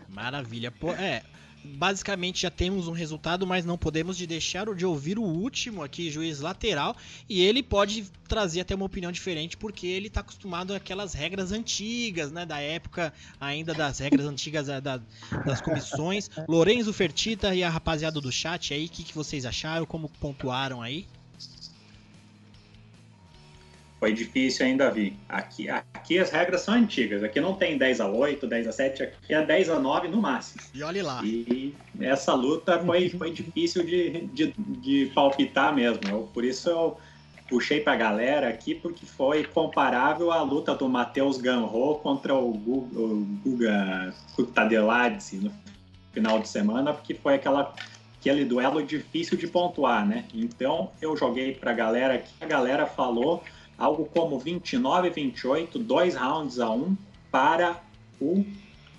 Maravilha. 0.09 0.69
Pô, 0.69 0.91
é, 0.91 1.23
basicamente 1.65 2.43
já 2.43 2.51
temos 2.51 2.87
um 2.87 2.91
resultado, 2.91 3.45
mas 3.45 3.65
não 3.65 3.77
podemos 3.77 4.17
de 4.17 4.27
deixar 4.27 4.73
de 4.73 4.85
ouvir 4.85 5.19
o 5.19 5.23
último 5.23 5.83
aqui, 5.83 6.09
juiz 6.09 6.39
lateral, 6.39 6.95
e 7.27 7.41
ele 7.41 7.61
pode 7.61 8.05
trazer 8.27 8.61
até 8.61 8.75
uma 8.75 8.85
opinião 8.85 9.11
diferente, 9.11 9.57
porque 9.57 9.85
ele 9.87 10.07
está 10.07 10.21
acostumado 10.21 10.73
àquelas 10.73 11.13
regras 11.13 11.51
antigas, 11.51 12.31
né, 12.31 12.45
da 12.45 12.59
época 12.59 13.13
ainda 13.39 13.73
das 13.73 13.99
regras 13.99 14.25
antigas 14.25 14.67
da, 14.67 14.79
das 15.45 15.61
comissões. 15.61 16.29
Lorenzo 16.47 16.93
Fertita 16.93 17.53
e 17.53 17.63
a 17.63 17.69
rapaziada 17.69 18.21
do 18.21 18.31
chat 18.31 18.73
aí, 18.73 18.85
o 18.85 18.89
que, 18.89 19.03
que 19.03 19.15
vocês 19.15 19.45
acharam, 19.45 19.85
como 19.85 20.09
pontuaram 20.19 20.81
aí? 20.81 21.05
Foi 24.05 24.13
difícil 24.13 24.67
ainda 24.67 24.91
vir. 24.91 25.17
Aqui, 25.27 25.67
aqui 25.67 26.19
as 26.19 26.29
regras 26.29 26.61
são 26.61 26.75
antigas. 26.75 27.23
Aqui 27.23 27.41
não 27.41 27.55
tem 27.55 27.75
10 27.75 28.01
a 28.01 28.07
8, 28.07 28.45
10 28.45 28.67
a 28.67 28.71
7, 28.71 29.01
aqui 29.01 29.33
é 29.33 29.43
10 29.43 29.69
a 29.71 29.79
9 29.79 30.09
no 30.09 30.21
máximo. 30.21 30.61
E 30.75 30.83
olhe 30.83 31.01
lá. 31.01 31.23
E 31.23 31.73
essa 31.99 32.35
luta 32.35 32.77
foi, 32.77 33.09
foi 33.09 33.31
difícil 33.31 33.83
de, 33.83 34.27
de, 34.27 34.53
de 34.57 35.11
palpitar 35.15 35.73
mesmo. 35.73 36.01
Eu, 36.07 36.29
por 36.31 36.45
isso 36.45 36.69
eu 36.69 36.97
puxei 37.49 37.79
para 37.79 37.93
a 37.93 37.95
galera 37.95 38.47
aqui, 38.47 38.75
porque 38.75 39.07
foi 39.07 39.43
comparável 39.43 40.31
à 40.31 40.43
luta 40.43 40.75
do 40.75 40.87
Matheus 40.87 41.39
Ganro 41.39 41.95
contra 41.95 42.35
o 42.35 42.53
Guga, 42.53 42.99
o 42.99 43.25
Guga 43.43 44.13
Kutadeladze 44.35 45.37
no 45.37 45.51
final 46.13 46.37
de 46.37 46.47
semana, 46.47 46.93
porque 46.93 47.15
foi 47.15 47.33
aquela 47.33 47.73
aquele 48.19 48.45
duelo 48.45 48.83
difícil 48.83 49.35
de 49.35 49.47
pontuar, 49.47 50.05
né? 50.05 50.25
Então 50.31 50.91
eu 51.01 51.17
joguei 51.17 51.55
para 51.55 51.71
a 51.71 51.73
galera 51.73 52.13
aqui, 52.15 52.31
a 52.39 52.45
galera 52.45 52.85
falou 52.85 53.43
algo 53.77 54.05
como 54.05 54.39
29 54.39 55.09
28, 55.09 55.79
dois 55.79 56.15
rounds 56.15 56.59
a 56.59 56.69
um 56.69 56.95
para 57.31 57.81
o 58.19 58.45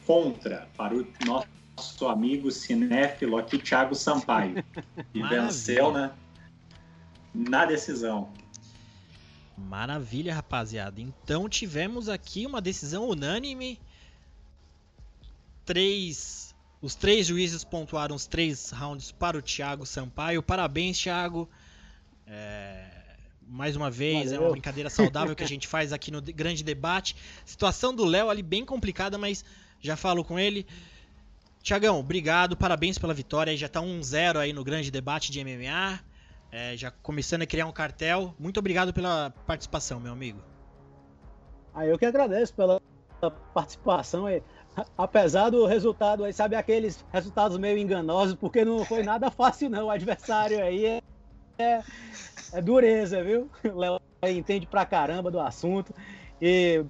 contra, 0.07 0.69
para 0.77 0.95
o 0.95 1.07
nosso 1.25 2.07
amigo 2.07 2.51
cinéfilo 2.51 3.37
aqui, 3.39 3.59
Thiago 3.59 3.95
Sampaio, 3.95 4.63
que 5.13 5.23
venceu 5.23 5.93
né, 5.93 6.13
na 7.35 7.65
decisão. 7.65 8.31
Maravilha, 9.57 10.35
rapaziada. 10.35 11.01
Então 11.01 11.49
tivemos 11.49 12.09
aqui 12.09 12.45
uma 12.47 12.61
decisão 12.61 13.09
unânime. 13.09 13.81
Três. 15.65 16.55
Os 16.83 16.95
três 16.95 17.27
juízes 17.27 17.65
pontuaram 17.65 18.15
os 18.15 18.27
três 18.27 18.71
rounds 18.71 19.11
para 19.11 19.39
o 19.39 19.43
Thiago 19.43 19.87
Sampaio. 19.87 20.43
Parabéns, 20.43 20.99
Thiago. 20.99 21.49
É 22.27 22.96
mais 23.47 23.77
uma 23.77 23.91
vez, 23.91 24.31
Valeu. 24.31 24.37
é 24.37 24.45
uma 24.45 24.51
brincadeira 24.51 24.91
saudável 24.91 25.35
que 25.37 25.45
a 25.45 25.49
gente 25.49 25.69
faz 25.69 25.93
aqui 25.93 26.11
no 26.11 26.21
grande 26.21 26.65
debate. 26.65 27.17
Situação 27.45 27.95
do 27.95 28.05
Léo 28.05 28.29
ali 28.29 28.43
bem 28.43 28.65
complicada, 28.65 29.17
mas 29.17 29.45
já 29.81 29.97
falo 29.97 30.25
com 30.25 30.39
ele. 30.39 30.67
Tiagão, 31.63 31.99
obrigado, 31.99 32.57
parabéns 32.57 32.99
pela 32.99 33.15
vitória. 33.15 33.57
Já 33.57 33.69
tá 33.69 33.81
1-0 33.81 34.37
aí 34.37 34.53
no 34.53 34.65
grande 34.65 34.91
debate 34.91 35.31
de 35.33 35.43
MMA. 35.43 36.01
É, 36.51 36.77
já 36.77 36.91
começando 36.91 37.43
a 37.43 37.47
criar 37.47 37.67
um 37.67 37.73
cartel. 37.73 38.35
Muito 38.39 38.59
obrigado 38.59 38.93
pela 38.93 39.31
participação, 39.47 39.99
meu 40.01 40.13
amigo. 40.13 40.41
Ah, 41.75 41.85
eu 41.85 41.99
que 41.99 42.07
agradeço 42.07 42.55
pela 42.55 42.81
participação. 43.53 44.29
E, 44.29 44.43
apesar 44.97 45.51
do 45.51 45.67
resultado 45.67 46.25
aí, 46.25 46.33
sabe 46.33 46.57
aqueles 46.57 47.05
resultados 47.13 47.59
meio 47.59 47.79
enganosos, 47.79 48.35
porque 48.35 48.65
não 48.65 48.85
foi 48.85 49.03
nada 49.03 49.31
fácil 49.31 49.69
não. 49.69 49.87
O 49.87 49.91
adversário 49.91 50.63
aí 50.63 50.87
é, 50.87 51.03
é 51.59 51.83
é 52.57 52.63
dureza, 52.63 53.23
viu? 53.23 53.51
O 53.65 53.77
Léo 53.79 54.01
entende 54.25 54.67
pra 54.67 54.87
caramba 54.87 55.31
do 55.31 55.39
assunto. 55.39 55.93
E 56.41 56.85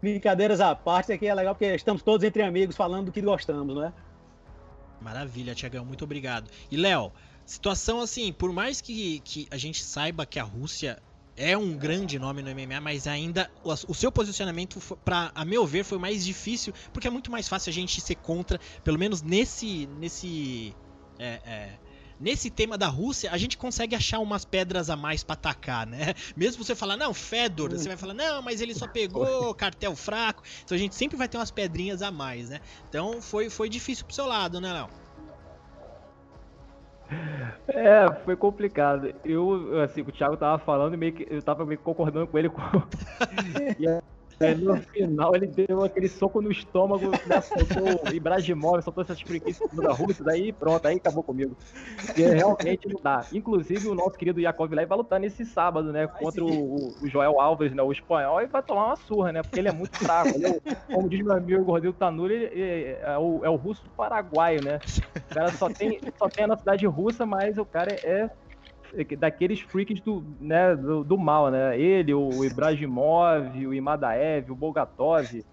brincadeiras 0.00 0.60
à 0.60 0.74
parte, 0.74 1.12
aqui 1.12 1.26
é 1.26 1.34
legal 1.34 1.54
porque 1.54 1.74
estamos 1.74 2.02
todos 2.02 2.24
entre 2.24 2.42
amigos 2.42 2.76
falando 2.76 3.06
do 3.06 3.12
que 3.12 3.20
gostamos, 3.20 3.74
não 3.74 3.84
é? 3.84 3.92
Maravilha, 5.00 5.54
Tiagão, 5.54 5.84
muito 5.84 6.04
obrigado. 6.04 6.50
E 6.70 6.76
Léo, 6.76 7.12
situação 7.44 8.00
assim, 8.00 8.32
por 8.32 8.52
mais 8.52 8.80
que, 8.80 9.20
que 9.20 9.46
a 9.50 9.56
gente 9.56 9.82
saiba 9.82 10.26
que 10.26 10.38
a 10.38 10.42
Rússia 10.42 11.00
é 11.36 11.56
um 11.56 11.76
grande 11.76 12.18
nome 12.18 12.42
no 12.42 12.50
MMA, 12.50 12.80
mas 12.80 13.06
ainda 13.06 13.48
o, 13.62 13.94
seu 13.94 14.10
posicionamento, 14.10 14.80
para 15.04 15.30
a 15.32 15.44
meu 15.44 15.64
ver, 15.64 15.84
foi 15.84 15.98
mais 15.98 16.24
difícil, 16.24 16.74
porque 16.92 17.06
é 17.06 17.10
muito 17.10 17.30
mais 17.30 17.46
fácil 17.48 17.70
a 17.70 17.72
gente 17.72 18.00
ser 18.00 18.16
contra, 18.16 18.58
pelo 18.82 18.98
menos 18.98 19.22
nesse 19.22 19.86
nesse 20.00 20.74
é, 21.16 21.40
é, 21.46 21.78
nesse 22.20 22.50
tema 22.50 22.76
da 22.76 22.86
Rússia, 22.86 23.30
a 23.30 23.38
gente 23.38 23.56
consegue 23.56 23.94
achar 23.94 24.18
umas 24.18 24.44
pedras 24.44 24.90
a 24.90 24.96
mais 24.96 25.22
para 25.22 25.34
atacar, 25.34 25.86
né? 25.86 26.14
Mesmo 26.36 26.64
você 26.64 26.74
falar, 26.74 26.96
não, 26.96 27.14
Fedor, 27.14 27.70
você 27.70 27.88
vai 27.88 27.96
falar, 27.96 28.14
não, 28.14 28.42
mas 28.42 28.60
ele 28.60 28.74
só 28.74 28.86
pegou 28.88 29.54
cartel 29.54 29.94
fraco. 29.94 30.42
Então 30.64 30.76
a 30.76 30.78
gente 30.78 30.94
sempre 30.94 31.16
vai 31.16 31.28
ter 31.28 31.38
umas 31.38 31.50
pedrinhas 31.50 32.02
a 32.02 32.10
mais, 32.10 32.50
né? 32.50 32.60
Então 32.88 33.20
foi, 33.22 33.50
foi 33.50 33.68
difícil 33.68 34.04
pro 34.04 34.14
seu 34.14 34.26
lado, 34.26 34.60
né, 34.60 34.72
Léo? 34.72 34.88
É, 37.68 38.06
foi 38.24 38.36
complicado. 38.36 39.14
Eu, 39.24 39.80
assim, 39.80 40.02
o 40.02 40.12
Thiago 40.12 40.36
tava 40.36 40.58
falando 40.58 40.92
e 40.92 40.96
meio 40.96 41.14
que 41.14 41.26
eu 41.30 41.42
tava 41.42 41.64
meio 41.64 41.78
que 41.78 41.84
concordando 41.84 42.26
com 42.26 42.38
ele. 42.38 42.50
Com... 42.50 42.60
É, 44.40 44.54
no 44.54 44.76
final 44.76 45.34
ele 45.34 45.48
deu 45.48 45.82
aquele 45.82 46.08
soco 46.08 46.40
no 46.40 46.50
estômago, 46.50 47.10
né, 47.26 47.40
soltou 47.40 48.08
o 48.08 48.14
Ibrahimov, 48.14 48.80
soltou 48.82 49.02
essas 49.02 49.20
preguiças 49.20 49.68
da 49.72 49.92
Rússia, 49.92 50.24
daí 50.24 50.52
pronto, 50.52 50.86
aí 50.86 50.96
acabou 50.96 51.24
comigo. 51.24 51.56
E 52.16 52.22
realmente 52.22 52.88
não 52.88 53.00
dá. 53.02 53.24
Inclusive 53.32 53.88
o 53.88 53.94
nosso 53.94 54.12
querido 54.12 54.40
Yakov 54.40 54.70
vai 54.70 54.86
lutar 54.86 55.18
nesse 55.18 55.44
sábado, 55.44 55.92
né, 55.92 56.06
contra 56.06 56.44
o, 56.44 56.92
o, 57.02 57.08
Joel 57.08 57.40
Alves, 57.40 57.72
né, 57.72 57.82
o 57.82 57.90
espanhol, 57.90 58.40
e 58.40 58.46
vai 58.46 58.62
tomar 58.62 58.86
uma 58.86 58.96
surra, 58.96 59.32
né, 59.32 59.42
porque 59.42 59.58
ele 59.58 59.68
é 59.68 59.72
muito 59.72 59.96
fraco. 59.98 60.28
É, 60.28 60.94
como 60.94 61.08
diz 61.08 61.20
meu 61.20 61.32
amigo 61.32 61.64
Gordinho 61.64 61.92
Tanuri, 61.92 62.34
ele 62.34 62.62
é, 62.62 63.00
é, 63.02 63.18
o, 63.18 63.44
é 63.44 63.50
o 63.50 63.56
russo 63.56 63.82
paraguaio, 63.96 64.62
né. 64.62 64.78
O 65.16 65.34
cara 65.34 65.50
só 65.50 65.68
tem, 65.68 66.00
só 66.16 66.28
tem 66.28 66.44
a 66.44 66.56
cidade 66.56 66.86
russa, 66.86 67.26
mas 67.26 67.58
o 67.58 67.64
cara 67.64 67.92
é 67.92 68.30
daqueles 69.18 69.60
freaks 69.60 70.00
do, 70.00 70.24
né, 70.40 70.74
do, 70.74 71.04
do, 71.04 71.18
mal, 71.18 71.50
né? 71.50 71.78
Ele, 71.78 72.14
o 72.14 72.28
Ibrahimov, 72.44 73.66
o 73.66 73.74
Imadaev, 73.74 74.50
o 74.50 74.56
Bogatov. 74.56 75.44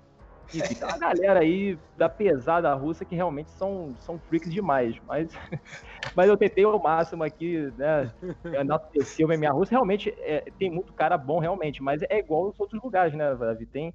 Enfim, 0.54 0.76
tem 0.76 0.88
uma 0.88 0.98
galera 0.98 1.39
aí 1.39 1.78
da 1.98 2.08
pesada 2.08 2.74
russa 2.76 3.04
que 3.04 3.15
realmente 3.15 3.50
são, 3.52 3.95
são 4.00 4.19
freaks 4.19 4.52
demais. 4.52 4.95
Mas, 5.04 5.30
mas 6.15 6.30
eu 6.30 6.38
tentei 6.38 6.63
ao 6.63 6.82
máximo 6.82 7.24
aqui, 7.24 7.71
né? 7.76 8.13
Enaltecer 8.54 9.26
o 9.26 9.30
MMA 9.34 9.52
russo. 9.52 9.71
Realmente 9.71 10.13
é, 10.19 10.41
tem 10.58 10.69
muito 10.69 10.93
cara 10.93 11.17
bom, 11.17 11.39
realmente. 11.39 11.82
Mas 11.82 12.02
é 12.04 12.19
igual 12.19 12.45
nos 12.45 12.60
outros 12.60 12.82
lugares, 12.82 13.13
né, 13.13 13.36
Davi? 13.36 13.65
Tem. 13.65 13.93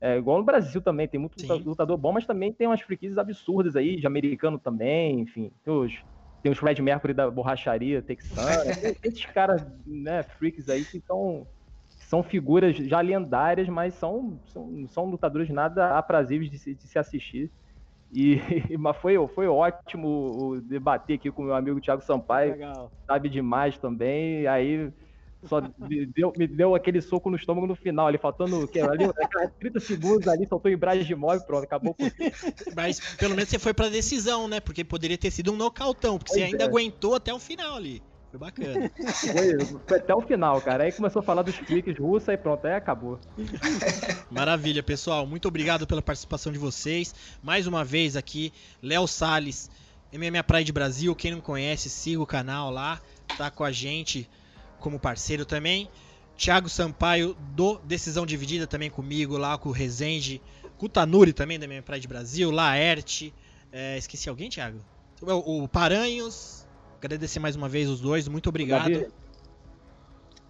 É 0.00 0.16
igual 0.16 0.38
no 0.38 0.44
Brasil 0.44 0.80
também, 0.80 1.06
tem 1.06 1.20
muito 1.20 1.38
Sim. 1.38 1.62
lutador 1.62 1.98
bom, 1.98 2.10
mas 2.10 2.24
também 2.24 2.50
tem 2.50 2.66
umas 2.66 2.80
freaks 2.80 3.18
absurdas 3.18 3.76
aí, 3.76 3.96
de 3.96 4.06
americano 4.06 4.58
também, 4.58 5.20
enfim. 5.20 5.52
Tem 5.62 5.74
os, 5.74 5.92
tem 6.42 6.50
os 6.50 6.58
Fred 6.58 6.80
Mercury 6.80 7.14
da 7.14 7.30
borracharia 7.30 8.02
texana, 8.02 8.64
esses 9.04 9.26
caras, 9.26 9.62
né, 9.86 10.22
freaks 10.22 10.68
aí 10.68 10.84
que 10.84 11.00
são, 11.00 11.46
são 11.88 12.22
figuras 12.22 12.76
já 12.76 13.00
lendárias, 13.00 13.68
mas 13.68 13.94
são, 13.94 14.40
são, 14.46 14.88
são 14.88 15.04
lutadores 15.04 15.50
nada 15.50 15.96
aprazíveis 15.98 16.50
de 16.50 16.58
se, 16.58 16.74
de 16.74 16.86
se 16.86 16.98
assistir. 16.98 17.50
E, 18.12 18.40
mas 18.78 18.96
foi, 18.96 19.14
foi 19.28 19.46
ótimo 19.46 20.60
debater 20.64 21.16
aqui 21.16 21.30
com 21.30 21.42
o 21.42 21.44
meu 21.46 21.54
amigo 21.54 21.80
Thiago 21.80 22.02
Sampaio, 22.02 22.52
Legal. 22.52 22.90
sabe 23.06 23.28
demais 23.28 23.78
também. 23.78 24.46
Aí 24.46 24.92
só 25.46 25.62
me 25.78 26.06
deu, 26.06 26.32
me 26.36 26.46
deu 26.46 26.74
aquele 26.74 27.00
soco 27.00 27.30
no 27.30 27.36
estômago 27.36 27.66
no 27.66 27.74
final, 27.74 28.06
ali 28.06 28.18
faltando 28.18 28.62
o 28.62 28.68
quê? 28.68 28.80
Ali, 28.80 29.04
30 29.58 29.80
segundos 29.80 30.28
ali, 30.28 30.46
soltou 30.46 30.70
em 30.70 30.78
de 31.04 31.12
imóvel, 31.12 31.40
pronto, 31.46 31.64
acabou 31.64 31.96
Mas 32.76 33.00
pelo 33.16 33.34
menos 33.34 33.48
você 33.48 33.58
foi 33.58 33.72
pra 33.72 33.88
decisão, 33.88 34.46
né? 34.46 34.60
Porque 34.60 34.84
poderia 34.84 35.16
ter 35.16 35.30
sido 35.30 35.52
um 35.52 35.56
nocautão, 35.56 36.18
porque 36.18 36.32
pois 36.32 36.42
você 36.42 36.50
ainda 36.50 36.64
é. 36.64 36.66
aguentou 36.66 37.14
até 37.14 37.32
o 37.32 37.38
final 37.38 37.76
ali. 37.76 38.02
Foi 38.30 38.38
bacana. 38.38 38.90
Foi, 38.96 39.64
foi, 39.88 39.98
até 39.98 40.14
o 40.14 40.20
final, 40.20 40.60
cara. 40.60 40.84
Aí 40.84 40.92
começou 40.92 41.20
a 41.20 41.22
falar 41.22 41.42
dos 41.42 41.56
cliques 41.56 41.98
russos 41.98 42.28
e 42.28 42.36
pronto, 42.36 42.64
aí 42.64 42.74
acabou. 42.74 43.18
Maravilha, 44.30 44.82
pessoal. 44.82 45.26
Muito 45.26 45.48
obrigado 45.48 45.86
pela 45.86 46.00
participação 46.00 46.52
de 46.52 46.58
vocês. 46.58 47.12
Mais 47.42 47.66
uma 47.66 47.84
vez 47.84 48.14
aqui, 48.14 48.52
Léo 48.80 49.08
Salles, 49.08 49.68
MMA 50.12 50.44
Pride 50.44 50.70
Brasil. 50.70 51.14
Quem 51.16 51.32
não 51.32 51.40
conhece, 51.40 51.90
siga 51.90 52.22
o 52.22 52.26
canal 52.26 52.70
lá. 52.70 53.00
Tá 53.36 53.50
com 53.50 53.64
a 53.64 53.72
gente 53.72 54.28
como 54.80 54.98
parceiro 54.98 55.44
também. 55.44 55.88
Thiago 56.36 56.70
Sampaio 56.70 57.36
do 57.54 57.78
Decisão 57.84 58.24
Dividida 58.24 58.66
também 58.66 58.88
comigo 58.88 59.36
lá 59.36 59.58
com 59.58 59.68
o 59.68 59.72
Rezende. 59.72 60.40
Com 60.78 60.86
o 60.86 60.88
Tanuri 60.88 61.34
também 61.34 61.58
da 61.58 61.68
minha 61.68 61.82
Praia 61.82 62.00
de 62.00 62.08
Brasil. 62.08 62.50
Laerte. 62.50 63.34
É, 63.70 63.98
esqueci 63.98 64.28
alguém, 64.28 64.48
Thiago? 64.48 64.78
O, 65.20 65.64
o 65.64 65.68
Paranhos. 65.68 66.66
Agradecer 66.96 67.40
mais 67.40 67.56
uma 67.56 67.68
vez 67.68 67.88
os 67.88 68.00
dois. 68.00 68.26
Muito 68.26 68.48
obrigado. 68.48 68.90
Davi, 68.90 69.08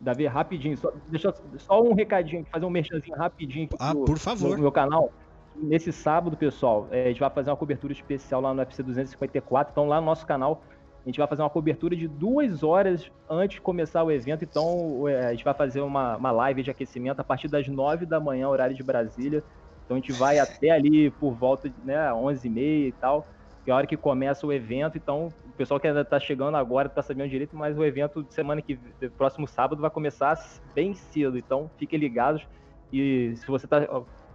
Davi 0.01 0.27
rapidinho. 0.27 0.77
Só, 0.77 0.93
deixa 1.09 1.35
só 1.59 1.83
um 1.83 1.93
recadinho, 1.93 2.47
fazer 2.51 2.65
um 2.65 2.71
merchanzinho 2.71 3.17
rapidinho 3.17 3.67
aqui 3.67 3.77
ah, 3.79 3.93
por 3.93 4.19
favor. 4.19 4.57
no 4.57 4.63
meu 4.63 4.73
canal. 4.73 5.13
Nesse 5.57 5.93
sábado, 5.93 6.37
pessoal, 6.37 6.87
é, 6.93 7.07
a 7.07 7.09
gente 7.09 7.19
vai 7.21 7.31
fazer 7.31 7.51
uma 7.51 7.57
cobertura 7.57 7.93
especial 7.93 8.41
lá 8.41 8.55
no 8.55 8.61
UFC 8.61 8.83
254. 8.83 9.73
Então, 9.73 9.89
lá 9.89 10.01
no 10.01 10.07
nosso 10.07 10.25
canal 10.25 10.63
a 11.05 11.09
gente 11.09 11.19
vai 11.19 11.27
fazer 11.27 11.43
uma 11.43 11.51
cobertura 11.51 11.97
de 11.97 12.07
duas 12.07 12.63
horas 12.63 13.11
antes 13.29 13.55
de 13.55 13.61
começar 13.61 14.03
o 14.05 14.11
evento. 14.11 14.45
Então, 14.45 15.09
é, 15.09 15.27
a 15.27 15.31
gente 15.31 15.45
vai 15.45 15.55
fazer 15.55 15.81
uma, 15.81 16.17
uma 16.17 16.31
live 16.31 16.63
de 16.63 16.71
aquecimento 16.71 17.21
a 17.21 17.25
partir 17.25 17.49
das 17.49 17.67
nove 17.69 18.05
da 18.05 18.21
manhã, 18.21 18.49
horário 18.49 18.77
de 18.77 18.83
Brasília. 18.83 19.43
Então, 19.85 19.97
a 19.97 20.01
gente 20.01 20.13
vai 20.13 20.39
até 20.39 20.71
ali 20.71 21.11
por 21.11 21.33
volta 21.33 21.71
de 21.71 21.77
né, 21.85 21.97
11h30 22.11 22.59
e 22.59 22.95
tal. 23.01 23.27
que 23.65 23.71
é 23.71 23.73
a 23.73 23.77
hora 23.77 23.87
que 23.87 23.97
começa 23.97 24.47
o 24.47 24.53
evento, 24.53 24.99
então 24.99 25.29
o 25.47 25.53
pessoal 25.57 25.81
que 25.81 25.87
ainda 25.87 26.03
está 26.03 26.21
chegando 26.21 26.57
agora 26.57 26.87
está 26.89 27.03
sabendo 27.03 27.31
direito, 27.31 27.57
mas 27.57 27.77
o 27.77 27.85
evento 27.85 28.23
de 28.23 28.33
semana 28.33 28.63
que 28.63 28.79
próximo 29.17 29.47
sábado 29.47 29.81
vai 29.81 29.91
começar 29.91 30.39
bem 30.75 30.95
cedo, 30.95 31.37
então 31.37 31.71
fiquem 31.77 31.99
ligados 31.99 32.47
e 32.93 33.35
se 33.37 33.47
você 33.47 33.67
está 33.67 33.87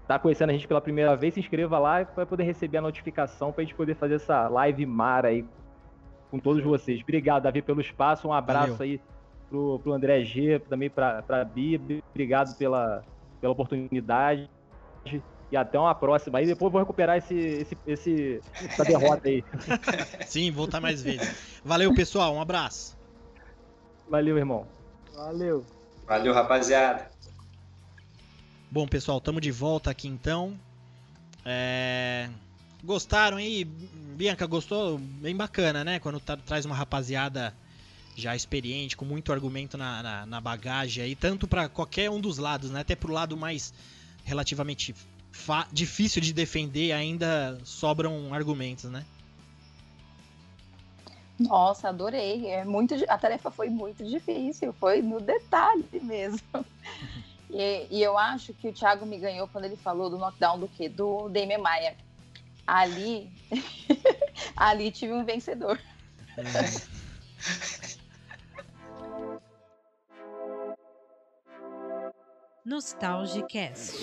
tá 0.08 0.20
conhecendo 0.20 0.52
a 0.52 0.54
gente 0.54 0.68
pela 0.68 0.82
primeira 0.82 1.16
vez, 1.16 1.34
se 1.34 1.40
inscreva 1.40 1.80
lá 1.80 2.02
e 2.02 2.08
vai 2.16 2.26
poder 2.26 2.44
receber 2.44 2.78
a 2.78 2.82
notificação 2.82 3.52
para 3.52 3.62
a 3.62 3.66
gente 3.66 3.76
poder 3.76 3.96
fazer 3.96 4.16
essa 4.16 4.48
live 4.48 4.86
mar 4.86 5.26
aí 5.26 5.46
com 6.36 6.40
todos 6.40 6.64
vocês. 6.64 7.02
Obrigado, 7.02 7.44
Davi, 7.44 7.62
pelo 7.62 7.80
espaço, 7.80 8.28
um 8.28 8.34
abraço 8.34 8.74
Valeu. 8.74 8.94
aí 8.94 9.02
pro, 9.50 9.80
pro 9.80 9.94
André 9.94 10.24
G, 10.24 10.60
também 10.70 10.90
para 10.90 11.24
a 11.30 11.44
Bia, 11.46 11.80
obrigado 12.12 12.56
pela, 12.58 13.04
pela 13.40 13.54
oportunidade 13.54 14.50
e 15.52 15.56
até 15.56 15.80
uma 15.80 15.96
próxima. 15.96 16.40
Aí 16.40 16.46
depois 16.46 16.72
vou 16.72 16.82
recuperar 16.82 17.18
esse, 17.18 17.36
esse, 17.36 17.78
esse, 17.88 18.42
essa 18.54 18.84
derrota 18.84 19.30
aí. 19.30 19.44
Sim, 20.28 20.52
voltar 20.52 20.82
mais 20.82 21.02
vezes. 21.02 21.62
Valeu, 21.64 21.94
pessoal. 21.94 22.34
Um 22.34 22.42
abraço. 22.42 22.98
Valeu, 24.10 24.38
irmão. 24.38 24.68
Valeu. 25.16 25.64
Valeu, 26.06 26.34
rapaziada. 26.34 27.10
Bom, 28.70 28.86
pessoal, 28.86 29.20
estamos 29.20 29.42
de 29.42 29.52
volta 29.52 29.90
aqui 29.90 30.08
então. 30.08 30.60
É... 31.46 32.28
Gostaram 32.86 33.38
aí? 33.38 33.66
Bianca, 33.66 34.46
gostou? 34.46 35.00
Bem 35.00 35.36
bacana, 35.36 35.84
né? 35.84 36.00
Quando 36.00 36.20
tá, 36.20 36.38
traz 36.38 36.66
uma 36.66 36.76
rapaziada 36.76 37.52
já 38.16 38.36
experiente, 38.36 38.96
com 38.96 39.04
muito 39.04 39.34
argumento 39.34 39.76
na, 39.76 40.04
na, 40.04 40.26
na 40.28 40.40
bagagem 40.40 41.04
aí, 41.04 41.16
tanto 41.16 41.48
para 41.48 41.68
qualquer 41.68 42.12
um 42.12 42.22
dos 42.22 42.38
lados, 42.38 42.70
né? 42.70 42.82
Até 42.82 42.96
pro 42.96 43.12
lado 43.12 43.36
mais 43.36 43.74
relativamente 44.24 44.96
difícil 45.72 46.22
de 46.22 46.32
defender, 46.32 46.92
ainda 46.92 47.60
sobram 47.64 48.32
argumentos, 48.32 48.86
né? 48.86 49.04
Nossa, 51.40 51.90
adorei. 51.90 52.48
É 52.48 52.64
muito, 52.64 52.94
a 53.10 53.18
tarefa 53.18 53.50
foi 53.50 53.68
muito 53.68 54.06
difícil, 54.06 54.72
foi 54.74 55.02
no 55.02 55.20
detalhe 55.20 55.86
mesmo. 56.04 56.40
e, 57.50 57.88
e, 57.90 58.04
eu 58.04 58.16
acho 58.16 58.54
que 58.54 58.70
o 58.70 58.74
Thiago 58.74 59.08
me 59.08 59.18
ganhou 59.18 59.48
quando 59.48 59.66
ele 59.66 59.76
falou 59.76 60.08
do 60.08 60.20
knockdown 60.20 60.60
do 60.60 60.68
quê? 60.68 60.88
Do 60.88 61.28
Damian 61.30 61.58
Maia. 61.58 62.05
Ali, 62.68 63.32
ali 64.58 64.92
tive 64.92 65.14
um 65.14 65.24
vencedor. 65.24 65.80
Nostalgicast. 72.66 73.94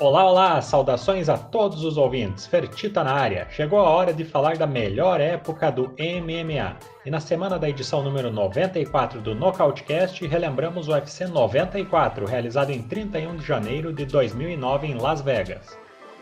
Olá, 0.00 0.24
olá! 0.24 0.62
Saudações 0.62 1.28
a 1.28 1.36
todos 1.36 1.84
os 1.84 1.98
ouvintes. 1.98 2.46
Fertita 2.46 3.04
na 3.04 3.12
área. 3.12 3.46
Chegou 3.50 3.78
a 3.80 3.90
hora 3.90 4.14
de 4.14 4.24
falar 4.24 4.56
da 4.56 4.66
melhor 4.66 5.20
época 5.20 5.70
do 5.70 5.94
MMA. 5.98 6.78
E 7.04 7.10
na 7.10 7.20
semana 7.20 7.58
da 7.58 7.68
edição 7.68 8.02
número 8.02 8.32
94 8.32 9.20
do 9.20 9.34
Nocautecast, 9.34 10.26
relembramos 10.26 10.88
o 10.88 10.92
UFC 10.92 11.26
94, 11.26 12.24
realizado 12.24 12.70
em 12.70 12.80
31 12.80 13.36
de 13.36 13.44
janeiro 13.46 13.92
de 13.92 14.06
2009 14.06 14.86
em 14.86 14.94
Las 14.94 15.20
Vegas. 15.20 15.78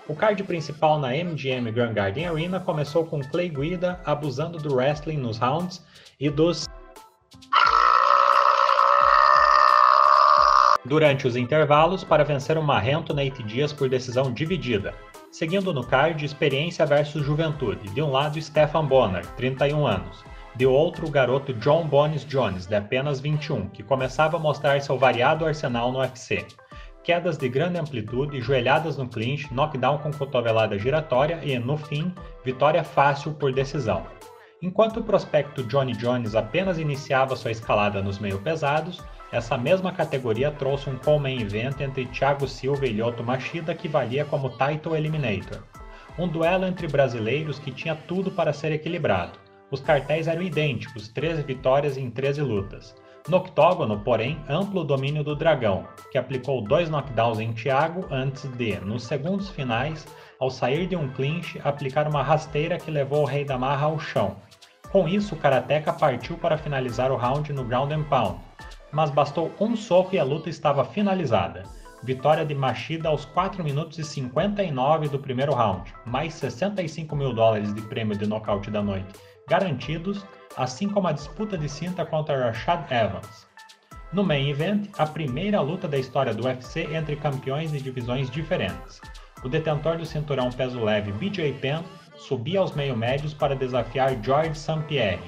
O 0.08 0.14
card 0.14 0.42
principal 0.42 0.98
na 0.98 1.10
MGM 1.10 1.70
Grand 1.70 1.92
Garden 1.92 2.26
Arena 2.26 2.58
começou 2.58 3.04
com 3.04 3.20
Clay 3.20 3.48
Guida 3.48 4.00
abusando 4.04 4.58
do 4.58 4.74
wrestling 4.74 5.18
nos 5.18 5.38
rounds 5.38 5.84
e 6.18 6.28
dos 6.28 6.67
durante 10.88 11.26
os 11.26 11.36
intervalos 11.36 12.02
para 12.02 12.24
vencer 12.24 12.56
o 12.56 12.62
marrento 12.62 13.14
Nate 13.14 13.42
Diaz 13.42 13.72
por 13.72 13.88
decisão 13.88 14.32
dividida. 14.32 14.94
Seguindo 15.30 15.72
no 15.74 15.84
card, 15.84 16.24
experiência 16.24 16.86
versus 16.86 17.24
juventude. 17.24 17.90
De 17.90 18.00
um 18.00 18.10
lado, 18.10 18.40
Stefan 18.40 18.86
Bonner, 18.86 19.26
31 19.36 19.86
anos. 19.86 20.24
De 20.56 20.66
outro, 20.66 21.06
o 21.06 21.10
garoto 21.10 21.52
John 21.54 21.86
Bones 21.86 22.24
Jones, 22.24 22.66
de 22.66 22.74
apenas 22.74 23.20
21, 23.20 23.68
que 23.68 23.82
começava 23.82 24.38
a 24.38 24.40
mostrar 24.40 24.80
seu 24.80 24.98
variado 24.98 25.44
arsenal 25.44 25.92
no 25.92 26.00
UFC. 26.00 26.46
Quedas 27.04 27.38
de 27.38 27.48
grande 27.48 27.78
amplitude, 27.78 28.40
joelhadas 28.40 28.96
no 28.96 29.08
clinch, 29.08 29.52
knockdown 29.52 29.98
com 29.98 30.10
cotovelada 30.10 30.78
giratória 30.78 31.38
e, 31.42 31.58
no 31.58 31.76
fim, 31.76 32.12
vitória 32.44 32.82
fácil 32.82 33.34
por 33.34 33.52
decisão. 33.52 34.06
Enquanto 34.60 34.98
o 34.98 35.04
prospecto 35.04 35.62
Johnny 35.62 35.92
Jones 35.92 36.34
apenas 36.34 36.78
iniciava 36.78 37.36
sua 37.36 37.52
escalada 37.52 38.02
nos 38.02 38.18
meio 38.18 38.40
pesados, 38.40 39.00
essa 39.30 39.58
mesma 39.58 39.92
categoria 39.92 40.50
trouxe 40.50 40.88
um 40.88 40.96
co-main 40.96 41.40
event 41.40 41.80
entre 41.80 42.06
Thiago 42.06 42.48
Silva 42.48 42.86
e 42.86 42.92
Lyoto 42.92 43.22
Machida 43.22 43.74
que 43.74 43.86
valia 43.86 44.24
como 44.24 44.50
Title 44.50 44.96
Eliminator. 44.96 45.62
Um 46.18 46.26
duelo 46.26 46.64
entre 46.64 46.88
brasileiros 46.88 47.58
que 47.58 47.70
tinha 47.70 47.94
tudo 47.94 48.30
para 48.30 48.54
ser 48.54 48.72
equilibrado. 48.72 49.38
Os 49.70 49.80
cartéis 49.80 50.26
eram 50.26 50.42
idênticos, 50.42 51.08
13 51.08 51.42
vitórias 51.42 51.98
em 51.98 52.10
13 52.10 52.40
lutas. 52.40 52.94
No 53.28 53.36
octógono, 53.36 54.00
porém, 54.00 54.42
amplo 54.48 54.82
domínio 54.82 55.22
do 55.22 55.36
Dragão, 55.36 55.86
que 56.10 56.16
aplicou 56.16 56.62
dois 56.62 56.88
knockdowns 56.88 57.38
em 57.38 57.52
Thiago 57.52 58.06
antes 58.10 58.50
de, 58.52 58.80
nos 58.80 59.02
segundos 59.02 59.50
finais, 59.50 60.06
ao 60.40 60.48
sair 60.48 60.86
de 60.86 60.96
um 60.96 61.10
clinch, 61.10 61.60
aplicar 61.62 62.08
uma 62.08 62.22
rasteira 62.22 62.78
que 62.78 62.90
levou 62.90 63.22
o 63.22 63.26
Rei 63.26 63.44
da 63.44 63.58
Marra 63.58 63.84
ao 63.84 63.98
chão. 63.98 64.36
Com 64.90 65.06
isso, 65.06 65.34
o 65.34 65.38
Karateka 65.38 65.92
partiu 65.92 66.38
para 66.38 66.56
finalizar 66.56 67.12
o 67.12 67.16
round 67.16 67.52
no 67.52 67.62
ground 67.62 67.92
and 67.92 68.04
pound, 68.04 68.40
mas 68.92 69.10
bastou 69.10 69.52
um 69.60 69.76
soco 69.76 70.14
e 70.14 70.18
a 70.18 70.24
luta 70.24 70.48
estava 70.48 70.84
finalizada. 70.84 71.64
Vitória 72.02 72.44
de 72.44 72.54
Machida 72.54 73.08
aos 73.08 73.24
4 73.24 73.62
minutos 73.64 73.98
e 73.98 74.04
59 74.04 75.08
do 75.08 75.18
primeiro 75.18 75.52
round, 75.52 75.92
mais 76.06 76.34
65 76.34 77.16
mil 77.16 77.32
dólares 77.32 77.74
de 77.74 77.82
prêmio 77.82 78.16
de 78.16 78.26
nocaute 78.26 78.70
da 78.70 78.82
noite, 78.82 79.12
garantidos, 79.48 80.24
assim 80.56 80.88
como 80.88 81.08
a 81.08 81.12
disputa 81.12 81.58
de 81.58 81.68
cinta 81.68 82.06
contra 82.06 82.46
Rashad 82.46 82.90
Evans. 82.90 83.48
No 84.12 84.24
main 84.24 84.48
event, 84.48 84.88
a 84.96 85.06
primeira 85.06 85.60
luta 85.60 85.86
da 85.86 85.98
história 85.98 86.32
do 86.32 86.44
UFC 86.44 86.88
entre 86.94 87.16
campeões 87.16 87.72
de 87.72 87.80
divisões 87.80 88.30
diferentes. 88.30 89.00
O 89.44 89.48
detentor 89.48 89.98
do 89.98 90.06
cinturão 90.06 90.50
peso 90.50 90.82
leve 90.82 91.12
BJ 91.12 91.52
Penn 91.54 91.82
subia 92.16 92.60
aos 92.60 92.72
meio-médios 92.72 93.34
para 93.34 93.54
desafiar 93.54 94.16
George 94.22 94.58
St. 94.58 94.82
Pierre. 94.88 95.20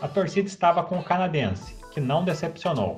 A 0.00 0.06
torcida 0.06 0.48
estava 0.48 0.82
com 0.82 0.98
o 0.98 1.02
canadense, 1.02 1.79
que 1.90 2.00
não 2.00 2.24
decepcionou. 2.24 2.96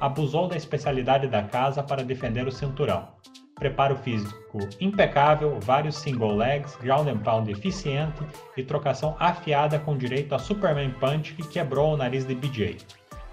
Abusou 0.00 0.48
da 0.48 0.56
especialidade 0.56 1.28
da 1.28 1.42
casa 1.42 1.82
para 1.82 2.02
defender 2.02 2.46
o 2.46 2.52
cinturão. 2.52 3.08
Preparo 3.54 3.94
físico 3.96 4.58
impecável, 4.80 5.58
vários 5.60 5.96
single 5.96 6.34
legs, 6.34 6.74
ground 6.76 7.06
and 7.08 7.18
pound 7.18 7.50
eficiente 7.50 8.22
e 8.56 8.62
trocação 8.62 9.14
afiada 9.18 9.78
com 9.78 9.96
direito 9.96 10.34
a 10.34 10.38
Superman 10.38 10.92
Punch 10.92 11.34
que 11.34 11.46
quebrou 11.46 11.92
o 11.92 11.96
nariz 11.96 12.24
de 12.26 12.34
BJ. 12.34 12.78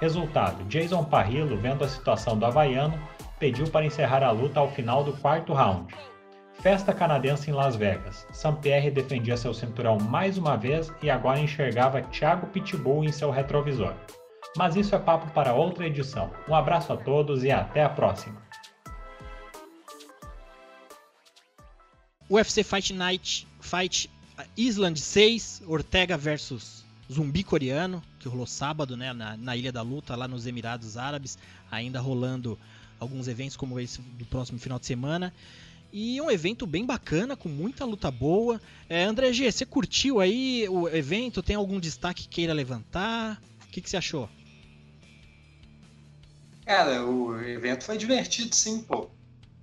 Resultado: 0.01 0.63
Jason 0.65 1.05
Parrillo, 1.05 1.57
vendo 1.57 1.85
a 1.85 1.87
situação 1.87 2.37
do 2.37 2.45
havaiano, 2.45 2.99
pediu 3.39 3.67
para 3.67 3.85
encerrar 3.85 4.21
a 4.21 4.31
luta 4.31 4.59
ao 4.59 4.69
final 4.69 5.03
do 5.03 5.13
quarto 5.13 5.53
round. 5.53 5.93
Festa 6.55 6.91
canadense 6.91 7.49
em 7.49 7.53
Las 7.53 7.75
Vegas. 7.75 8.27
Saint-Pierre 8.31 8.91
defendia 8.91 9.37
seu 9.37 9.53
cinturão 9.53 9.97
mais 9.97 10.37
uma 10.37 10.57
vez 10.57 10.91
e 11.01 11.09
agora 11.09 11.39
enxergava 11.39 12.01
Thiago 12.01 12.47
Pitbull 12.47 13.05
em 13.05 13.11
seu 13.11 13.29
retrovisor. 13.29 13.93
Mas 14.57 14.75
isso 14.75 14.95
é 14.95 14.99
papo 14.99 15.31
para 15.31 15.53
outra 15.53 15.85
edição. 15.85 16.33
Um 16.49 16.55
abraço 16.55 16.91
a 16.91 16.97
todos 16.97 17.43
e 17.43 17.51
até 17.51 17.83
a 17.83 17.89
próxima. 17.89 18.41
UFC 22.27 22.63
Fight 22.63 22.91
Night 22.91 23.47
Fight 23.61 24.09
Island 24.57 24.99
6, 24.99 25.61
Ortega 25.67 26.17
versus 26.17 26.83
Zumbi 27.11 27.43
Coreano, 27.43 28.01
que 28.19 28.27
rolou 28.27 28.47
sábado 28.47 28.97
né, 28.97 29.13
na, 29.13 29.37
na 29.37 29.55
Ilha 29.55 29.71
da 29.71 29.83
Luta, 29.83 30.15
lá 30.15 30.27
nos 30.27 30.47
Emirados 30.47 30.97
Árabes, 30.97 31.37
ainda 31.69 31.99
rolando 31.99 32.57
alguns 32.99 33.27
eventos 33.27 33.55
como 33.55 33.79
esse 33.79 34.01
do 34.01 34.25
próximo 34.25 34.57
final 34.57 34.79
de 34.79 34.87
semana. 34.87 35.33
E 35.93 36.19
um 36.19 36.31
evento 36.31 36.65
bem 36.65 36.85
bacana, 36.85 37.35
com 37.35 37.47
muita 37.47 37.85
luta 37.85 38.09
boa. 38.09 38.59
É, 38.89 39.03
André 39.03 39.31
G, 39.31 39.51
você 39.51 39.65
curtiu 39.65 40.19
aí 40.19 40.67
o 40.67 40.89
evento? 40.89 41.43
Tem 41.43 41.55
algum 41.55 41.79
destaque 41.79 42.23
que 42.23 42.29
queira 42.29 42.53
levantar? 42.53 43.39
O 43.63 43.67
que, 43.67 43.81
que 43.81 43.89
você 43.89 43.97
achou? 43.97 44.27
Cara, 46.67 47.01
o 47.05 47.41
evento 47.47 47.85
foi 47.85 47.97
divertido, 47.97 48.53
sim, 48.53 48.81
pô. 48.81 49.09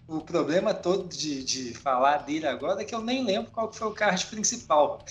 O 0.09 0.23
problema 0.23 0.73
todo 0.73 1.07
de, 1.07 1.45
de 1.45 1.75
falar 1.75 2.25
dele 2.25 2.47
agora 2.47 2.81
é 2.81 2.85
que 2.85 2.95
eu 2.95 3.03
nem 3.03 3.23
lembro 3.23 3.51
qual 3.51 3.71
foi 3.71 3.89
o 3.89 3.93
card 3.93 4.25
principal. 4.25 5.05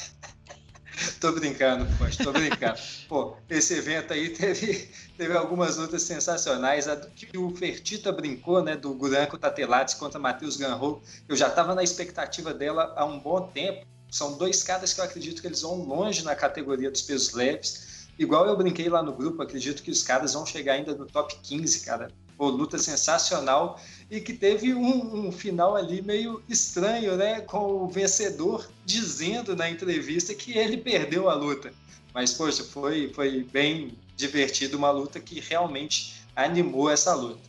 tô 1.22 1.32
brincando, 1.34 1.86
poxa, 2.00 2.24
tô 2.24 2.32
brincando. 2.32 2.80
Pô, 3.08 3.38
esse 3.48 3.76
evento 3.76 4.12
aí 4.12 4.30
teve, 4.30 4.90
teve 5.16 5.38
algumas 5.38 5.78
lutas 5.78 6.02
sensacionais. 6.02 6.88
A 6.88 6.96
que 6.96 7.38
o 7.38 7.56
Fertita 7.56 8.12
brincou, 8.12 8.64
né, 8.64 8.76
do 8.76 8.92
Guranco 8.96 9.38
Tatelates 9.38 9.94
contra 9.94 10.20
Matheus 10.20 10.58
Ganro. 10.58 11.00
Eu 11.30 11.36
já 11.36 11.48
estava 11.48 11.76
na 11.76 11.84
expectativa 11.84 12.56
dela 12.56 12.92
há 12.96 13.06
um 13.06 13.20
bom 13.20 13.40
tempo. 13.50 13.86
São 14.10 14.36
dois 14.36 14.64
caras 14.64 14.96
que 14.96 15.00
eu 15.00 15.06
acredito 15.06 15.42
que 15.42 15.48
eles 15.48 15.62
vão 15.62 15.76
longe 15.76 16.24
na 16.24 16.36
categoria 16.36 16.90
dos 16.90 17.04
pesos 17.04 17.34
leves. 17.34 17.93
Igual 18.18 18.46
eu 18.46 18.56
brinquei 18.56 18.90
lá 18.90 19.02
no 19.02 19.14
grupo, 19.14 19.42
acredito 19.42 19.82
que 19.82 19.90
os 19.90 20.04
caras 20.04 20.34
vão 20.34 20.46
chegar 20.46 20.74
ainda 20.74 20.94
no 20.94 21.06
top 21.06 21.36
15, 21.42 21.84
cara. 21.86 22.12
Pô, 22.38 22.50
luta 22.50 22.78
sensacional 22.78 23.80
e 24.10 24.20
que 24.20 24.34
teve 24.34 24.74
um, 24.74 25.28
um, 25.28 25.32
final 25.32 25.76
ali 25.76 26.02
meio 26.02 26.44
estranho, 26.48 27.16
né? 27.16 27.42
Com 27.42 27.84
o 27.84 27.88
vencedor 27.88 28.70
dizendo 28.86 29.56
na 29.56 29.70
entrevista 29.70 30.34
que 30.34 30.58
ele 30.58 30.78
perdeu 30.78 31.30
a 31.30 31.34
luta. 31.34 31.74
Mas, 32.14 32.34
poxa, 32.34 32.64
foi, 32.64 33.12
foi 33.14 33.44
bem 33.44 33.98
divertido, 34.16 34.78
uma 34.78 34.92
luta 34.92 35.20
que 35.20 35.40
realmente 35.40 36.22
animou 36.36 36.90
essa 36.90 37.14
luta. 37.16 37.42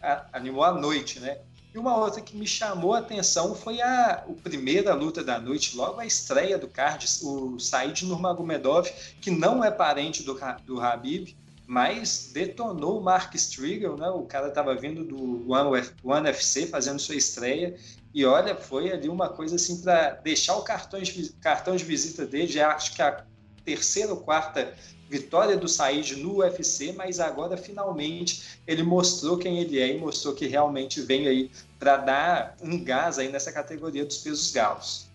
A, 0.00 0.26
animou 0.32 0.64
a 0.64 0.72
noite, 0.72 1.18
né? 1.18 1.38
E 1.74 1.78
uma 1.78 1.96
outra 1.96 2.20
que 2.20 2.36
me 2.36 2.46
chamou 2.46 2.92
a 2.92 2.98
atenção 2.98 3.54
foi 3.54 3.80
a, 3.80 4.24
a 4.28 4.42
primeira 4.42 4.92
luta 4.94 5.24
da 5.24 5.40
noite, 5.40 5.76
logo 5.76 6.00
a 6.00 6.06
estreia 6.06 6.58
do 6.58 6.68
card, 6.68 7.06
o 7.22 7.58
Said 7.58 8.04
Nurmagomedov, 8.04 8.90
que 9.20 9.30
não 9.30 9.64
é 9.64 9.70
parente 9.70 10.22
do, 10.22 10.38
do 10.66 10.80
Habib, 10.80 11.34
mas 11.66 12.30
detonou 12.34 12.98
o 12.98 13.02
Mark 13.02 13.34
Striegel, 13.34 13.96
né? 13.96 14.10
O 14.10 14.24
cara 14.24 14.48
estava 14.48 14.74
vindo 14.74 15.04
do 15.04 15.50
One, 15.50 15.88
One 16.04 16.28
FC 16.28 16.66
fazendo 16.66 16.98
sua 16.98 17.14
estreia 17.14 17.74
e 18.14 18.24
olha, 18.26 18.54
foi 18.54 18.92
ali 18.92 19.08
uma 19.08 19.30
coisa 19.30 19.56
assim 19.56 19.80
para 19.80 20.10
deixar 20.22 20.56
o 20.56 20.62
cartão 20.62 21.00
de, 21.00 21.32
cartão 21.40 21.74
de 21.74 21.84
visita 21.84 22.26
dele, 22.26 22.46
já 22.46 22.72
acho 22.72 22.94
que 22.94 23.00
a 23.00 23.24
terceira 23.64 24.12
ou 24.12 24.20
quarta 24.20 24.74
vitória 25.12 25.58
do 25.58 25.68
Said 25.68 26.16
no 26.16 26.38
UFC, 26.38 26.94
mas 26.94 27.20
agora 27.20 27.58
finalmente 27.58 28.58
ele 28.66 28.82
mostrou 28.82 29.36
quem 29.36 29.58
ele 29.58 29.78
é 29.78 29.94
e 29.94 29.98
mostrou 29.98 30.34
que 30.34 30.46
realmente 30.46 31.02
vem 31.02 31.28
aí 31.28 31.50
para 31.78 31.98
dar 31.98 32.56
um 32.62 32.82
gás 32.82 33.18
aí 33.18 33.28
nessa 33.28 33.52
categoria 33.52 34.06
dos 34.06 34.16
pesos 34.16 34.50
galos. 34.50 35.12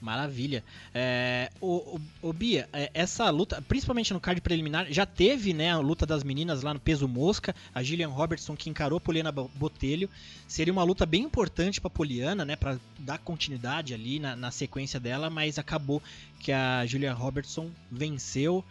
Maravilha. 0.00 0.64
É, 0.94 1.50
o, 1.60 1.98
o, 2.22 2.28
o, 2.28 2.32
Bia, 2.32 2.68
é, 2.72 2.90
essa 2.94 3.28
luta, 3.28 3.60
principalmente 3.60 4.14
no 4.14 4.20
card 4.20 4.40
preliminar, 4.40 4.86
já 4.88 5.04
teve 5.04 5.52
né, 5.52 5.72
a 5.72 5.78
luta 5.78 6.06
das 6.06 6.22
meninas 6.22 6.62
lá 6.62 6.72
no 6.72 6.80
peso 6.80 7.06
mosca, 7.08 7.54
a 7.74 7.82
Gillian 7.82 8.08
Robertson 8.08 8.56
que 8.56 8.70
encarou 8.70 8.98
a 8.98 9.00
Poliana 9.00 9.32
Botelho. 9.32 10.08
Seria 10.48 10.72
uma 10.72 10.84
luta 10.84 11.04
bem 11.04 11.24
importante 11.24 11.80
para 11.80 11.90
Poliana, 11.90 12.44
né, 12.44 12.56
para 12.56 12.78
dar 13.00 13.18
continuidade 13.18 13.92
ali 13.92 14.20
na, 14.20 14.34
na, 14.36 14.50
sequência 14.50 14.98
dela, 14.98 15.28
mas 15.28 15.58
acabou 15.58 16.00
que 16.38 16.52
a 16.52 16.86
Gillian 16.86 17.14
Robertson 17.14 17.68
venceu. 17.90 18.64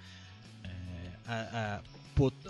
A, 1.30 1.78
a 1.78 1.82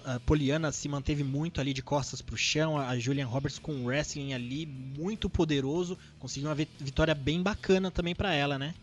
a 0.06 0.20
Poliana 0.22 0.72
se 0.72 0.90
manteve 0.90 1.24
muito 1.24 1.62
ali 1.62 1.74
de 1.74 1.84
costas 1.84 2.24
para 2.24 2.34
o 2.34 2.38
chão, 2.38 2.76
a 2.76 2.98
Julian 2.98 3.28
Roberts 3.28 3.60
com 3.60 3.72
um 3.72 3.86
wrestling 3.86 4.34
ali 4.34 4.66
muito 4.66 5.30
poderoso, 5.30 5.96
conseguiu 6.18 6.50
uma 6.50 6.56
vitória 6.56 7.14
bem 7.14 7.44
bacana 7.44 7.92
também 7.92 8.16
para 8.16 8.34
ela, 8.34 8.58
né? 8.58 8.74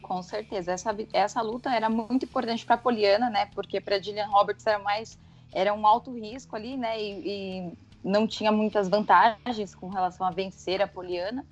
Com 0.00 0.22
certeza, 0.22 0.70
essa, 0.70 0.96
essa 1.12 1.42
luta 1.42 1.74
era 1.74 1.90
muito 1.90 2.24
importante 2.24 2.64
para 2.64 2.76
Poliana, 2.76 3.28
né? 3.28 3.46
Porque 3.46 3.80
para 3.80 4.00
Julian 4.00 4.28
Roberts 4.28 4.64
era 4.64 4.78
mais 4.78 5.18
era 5.52 5.74
um 5.74 5.86
alto 5.86 6.12
risco 6.12 6.54
ali, 6.54 6.76
né? 6.76 7.02
E, 7.02 7.22
e 7.26 7.72
não 8.04 8.26
tinha 8.26 8.52
muitas 8.52 8.88
vantagens 8.88 9.74
com 9.74 9.88
relação 9.88 10.24
a 10.26 10.30
vencer 10.30 10.80
a 10.80 10.86
Poliana. 10.86 11.44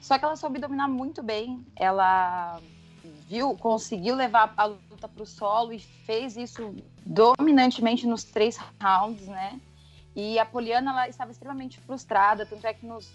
Só 0.00 0.18
que 0.18 0.24
ela 0.24 0.36
soube 0.36 0.58
dominar 0.58 0.88
muito 0.88 1.22
bem. 1.22 1.64
Ela 1.76 2.58
viu, 3.32 3.56
conseguiu 3.56 4.14
levar 4.14 4.52
a 4.58 4.66
luta 4.66 5.08
para 5.08 5.22
o 5.22 5.26
solo 5.26 5.72
e 5.72 5.78
fez 5.78 6.36
isso 6.36 6.74
dominantemente 7.06 8.06
nos 8.06 8.24
três 8.24 8.58
rounds, 8.78 9.26
né? 9.26 9.58
E 10.14 10.38
a 10.38 10.44
Poliana 10.44 10.90
ela 10.90 11.08
estava 11.08 11.30
extremamente 11.30 11.80
frustrada, 11.80 12.44
tanto 12.44 12.66
é 12.66 12.74
que 12.74 12.84
nos, 12.84 13.10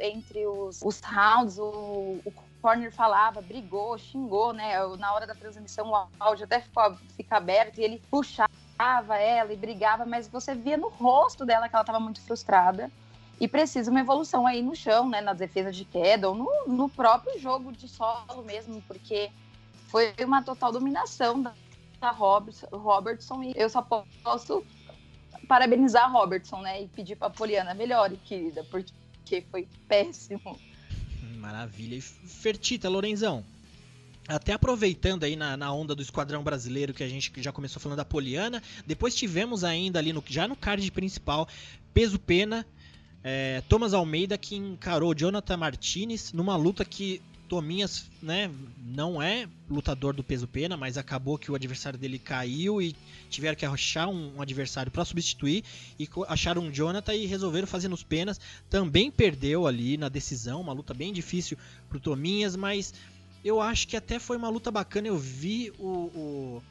entre 0.00 0.46
os, 0.46 0.80
os 0.82 1.00
rounds 1.00 1.58
o, 1.58 2.18
o 2.24 2.32
corner 2.62 2.90
falava, 2.90 3.42
brigou, 3.42 3.98
xingou, 3.98 4.54
né? 4.54 4.72
Na 4.96 5.12
hora 5.12 5.26
da 5.26 5.34
transmissão 5.34 5.90
o 5.90 6.06
áudio 6.18 6.46
até 6.46 6.60
ficou, 6.60 6.96
fica 7.14 7.36
aberto 7.36 7.78
e 7.78 7.84
ele 7.84 8.02
puxava 8.10 9.18
ela 9.18 9.52
e 9.52 9.56
brigava, 9.56 10.06
mas 10.06 10.26
você 10.28 10.54
via 10.54 10.78
no 10.78 10.88
rosto 10.88 11.44
dela 11.44 11.68
que 11.68 11.74
ela 11.74 11.82
estava 11.82 12.00
muito 12.00 12.22
frustrada 12.22 12.90
e 13.38 13.46
precisa 13.46 13.90
uma 13.90 14.00
evolução 14.00 14.46
aí 14.46 14.62
no 14.62 14.74
chão, 14.74 15.06
né? 15.10 15.20
Nas 15.20 15.36
defesas 15.36 15.76
de 15.76 15.84
queda 15.84 16.30
ou 16.30 16.34
no, 16.34 16.50
no 16.68 16.88
próprio 16.88 17.38
jogo 17.38 17.70
de 17.70 17.86
solo 17.86 18.42
mesmo, 18.46 18.82
porque 18.88 19.30
foi 19.88 20.14
uma 20.24 20.42
total 20.42 20.70
dominação 20.72 21.42
da, 21.42 21.54
da 22.00 22.10
Robertson 22.10 23.42
e 23.42 23.52
eu 23.56 23.68
só 23.68 23.82
posso 23.82 24.64
parabenizar 25.48 26.04
a 26.04 26.08
Robertson, 26.08 26.60
né? 26.60 26.82
E 26.82 26.88
pedir 26.88 27.16
pra 27.16 27.30
Poliana, 27.30 27.74
melhore, 27.74 28.18
querida, 28.24 28.64
porque 28.64 29.44
foi 29.50 29.66
péssimo. 29.88 30.58
Maravilha. 31.38 31.96
E 31.96 32.00
Fertita, 32.00 32.88
Lorenzão, 32.88 33.44
até 34.28 34.52
aproveitando 34.52 35.24
aí 35.24 35.34
na, 35.34 35.56
na, 35.56 35.72
onda 35.72 35.94
do 35.94 36.02
Esquadrão 36.02 36.42
Brasileiro 36.42 36.92
que 36.92 37.02
a 37.02 37.08
gente 37.08 37.32
já 37.42 37.50
começou 37.50 37.80
falando 37.80 37.96
da 37.96 38.04
Poliana, 38.04 38.62
depois 38.86 39.14
tivemos 39.14 39.64
ainda 39.64 39.98
ali 39.98 40.12
no, 40.12 40.22
já 40.26 40.46
no 40.46 40.54
card 40.54 40.90
principal 40.92 41.48
Peso 41.94 42.18
Pena, 42.18 42.66
é, 43.24 43.62
Thomas 43.68 43.94
Almeida 43.94 44.36
que 44.36 44.54
encarou 44.54 45.14
Jonathan 45.14 45.56
Martinez 45.56 46.32
numa 46.32 46.56
luta 46.56 46.84
que 46.84 47.22
Tominhas, 47.48 48.10
né, 48.22 48.50
não 48.78 49.20
é 49.20 49.48
lutador 49.68 50.14
do 50.14 50.22
peso 50.22 50.46
pena, 50.46 50.76
mas 50.76 50.98
acabou 50.98 51.38
que 51.38 51.50
o 51.50 51.54
adversário 51.54 51.98
dele 51.98 52.18
caiu 52.18 52.80
e 52.80 52.94
tiveram 53.30 53.56
que 53.56 53.64
achar 53.64 54.06
um, 54.06 54.36
um 54.36 54.42
adversário 54.42 54.92
para 54.92 55.04
substituir 55.04 55.64
e 55.98 56.08
acharam 56.28 56.62
um 56.62 56.70
Jonathan 56.70 57.14
e 57.14 57.26
resolveram 57.26 57.66
fazer 57.66 57.88
nos 57.88 58.02
penas. 58.02 58.40
Também 58.68 59.10
perdeu 59.10 59.66
ali 59.66 59.96
na 59.96 60.08
decisão, 60.08 60.60
uma 60.60 60.72
luta 60.72 60.92
bem 60.92 61.12
difícil 61.12 61.56
pro 61.88 61.98
Tominhas, 61.98 62.54
mas 62.54 62.92
eu 63.44 63.60
acho 63.60 63.88
que 63.88 63.96
até 63.96 64.18
foi 64.18 64.36
uma 64.36 64.48
luta 64.48 64.70
bacana. 64.70 65.08
Eu 65.08 65.18
vi 65.18 65.72
o, 65.78 65.86
o 65.86 66.62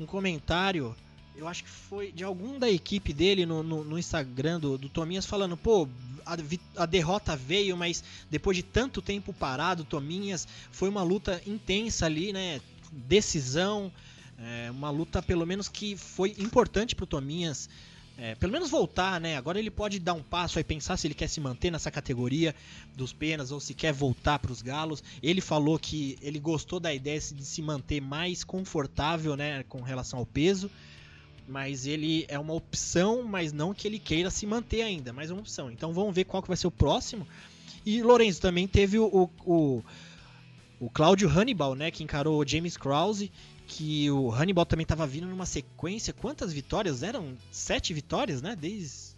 um 0.00 0.06
comentário 0.06 0.96
eu 1.36 1.48
acho 1.48 1.64
que 1.64 1.70
foi 1.70 2.12
de 2.12 2.22
algum 2.22 2.58
da 2.58 2.70
equipe 2.70 3.12
dele 3.12 3.46
no, 3.46 3.62
no, 3.62 3.84
no 3.84 3.98
Instagram 3.98 4.60
do, 4.60 4.76
do 4.76 4.88
Tominhas 4.88 5.26
falando, 5.26 5.56
pô, 5.56 5.88
a, 6.26 6.36
a, 6.82 6.86
derrota 6.86 7.36
veio, 7.36 7.76
mas 7.76 8.04
depois 8.30 8.56
de 8.56 8.62
tanto 8.62 9.00
tempo 9.00 9.32
parado, 9.32 9.84
Tominhas, 9.84 10.46
foi 10.70 10.88
uma 10.88 11.02
luta 11.02 11.40
intensa 11.46 12.06
ali, 12.06 12.32
né? 12.32 12.60
Decisão, 12.92 13.90
é, 14.38 14.70
uma 14.70 14.90
luta 14.90 15.22
pelo 15.22 15.46
menos 15.46 15.68
que 15.68 15.96
foi 15.96 16.34
importante 16.38 16.94
pro 16.94 17.06
Tominhas. 17.06 17.68
É, 18.18 18.34
pelo 18.34 18.52
menos 18.52 18.68
voltar, 18.68 19.18
né? 19.18 19.38
Agora 19.38 19.58
ele 19.58 19.70
pode 19.70 19.98
dar 19.98 20.12
um 20.12 20.22
passo 20.22 20.60
e 20.60 20.64
pensar 20.64 20.98
se 20.98 21.06
ele 21.06 21.14
quer 21.14 21.28
se 21.28 21.40
manter 21.40 21.70
nessa 21.70 21.90
categoria 21.90 22.54
dos 22.94 23.10
penas 23.10 23.50
ou 23.50 23.58
se 23.58 23.72
quer 23.72 23.90
voltar 23.90 24.38
para 24.38 24.52
os 24.52 24.60
galos. 24.60 25.02
Ele 25.22 25.40
falou 25.40 25.78
que 25.78 26.18
ele 26.20 26.38
gostou 26.38 26.78
da 26.78 26.92
ideia 26.92 27.18
de 27.18 27.44
se 27.44 27.62
manter 27.62 28.02
mais 28.02 28.44
confortável, 28.44 29.34
né, 29.34 29.62
com 29.62 29.80
relação 29.80 30.18
ao 30.18 30.26
peso 30.26 30.70
mas 31.46 31.86
ele 31.86 32.24
é 32.28 32.38
uma 32.38 32.54
opção, 32.54 33.22
mas 33.22 33.52
não 33.52 33.74
que 33.74 33.86
ele 33.86 33.98
queira 33.98 34.30
se 34.30 34.46
manter 34.46 34.82
ainda, 34.82 35.12
mas 35.12 35.30
é 35.30 35.32
uma 35.32 35.40
opção. 35.40 35.70
Então 35.70 35.92
vamos 35.92 36.14
ver 36.14 36.24
qual 36.24 36.42
que 36.42 36.48
vai 36.48 36.56
ser 36.56 36.66
o 36.66 36.70
próximo. 36.70 37.26
E 37.84 38.02
Lorenzo 38.02 38.40
também 38.40 38.66
teve 38.68 38.98
o, 38.98 39.30
o, 39.44 39.82
o 40.78 40.90
Cláudio 40.90 41.28
Hannibal, 41.28 41.74
né, 41.74 41.90
que 41.90 42.04
encarou 42.04 42.40
o 42.40 42.46
James 42.46 42.76
Krause, 42.76 43.30
que 43.66 44.10
o 44.10 44.30
Hannibal 44.30 44.66
também 44.66 44.84
estava 44.84 45.06
vindo 45.06 45.26
numa 45.26 45.46
sequência. 45.46 46.12
Quantas 46.12 46.52
vitórias 46.52 47.02
eram? 47.02 47.36
Sete 47.50 47.92
vitórias, 47.92 48.42
né? 48.42 48.54
Desde 48.54 49.11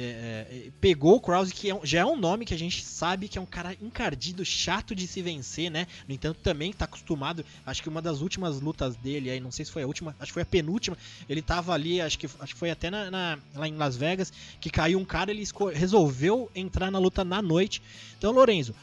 é, 0.00 0.66
é, 0.66 0.70
pegou 0.80 1.16
o 1.16 1.20
Krause, 1.20 1.52
que 1.52 1.70
é, 1.70 1.80
já 1.82 2.00
é 2.00 2.06
um 2.06 2.16
nome 2.16 2.44
que 2.44 2.54
a 2.54 2.58
gente 2.58 2.84
sabe 2.84 3.26
que 3.26 3.36
é 3.36 3.40
um 3.40 3.46
cara 3.46 3.76
encardido, 3.82 4.44
chato 4.44 4.94
de 4.94 5.08
se 5.08 5.20
vencer, 5.20 5.70
né? 5.70 5.88
No 6.06 6.14
entanto, 6.14 6.38
também 6.40 6.72
tá 6.72 6.84
acostumado. 6.84 7.44
Acho 7.66 7.82
que 7.82 7.88
uma 7.88 8.00
das 8.00 8.20
últimas 8.20 8.60
lutas 8.60 8.94
dele 8.94 9.28
aí, 9.28 9.40
não 9.40 9.50
sei 9.50 9.64
se 9.64 9.72
foi 9.72 9.82
a 9.82 9.86
última, 9.86 10.14
acho 10.20 10.28
que 10.28 10.34
foi 10.34 10.42
a 10.42 10.46
penúltima. 10.46 10.96
Ele 11.28 11.42
tava 11.42 11.72
ali, 11.72 12.00
acho 12.00 12.16
que, 12.16 12.26
acho 12.26 12.54
que 12.54 12.58
foi 12.58 12.70
até 12.70 12.90
na, 12.90 13.10
na 13.10 13.38
lá 13.56 13.66
em 13.66 13.74
Las 13.74 13.96
Vegas, 13.96 14.32
que 14.60 14.70
caiu 14.70 15.00
um 15.00 15.04
cara, 15.04 15.32
ele 15.32 15.44
resolveu 15.74 16.48
entrar 16.54 16.92
na 16.92 16.98
luta 17.00 17.24
na 17.24 17.42
noite. 17.42 17.82
Então, 18.16 18.30
Lorenzo, 18.30 18.76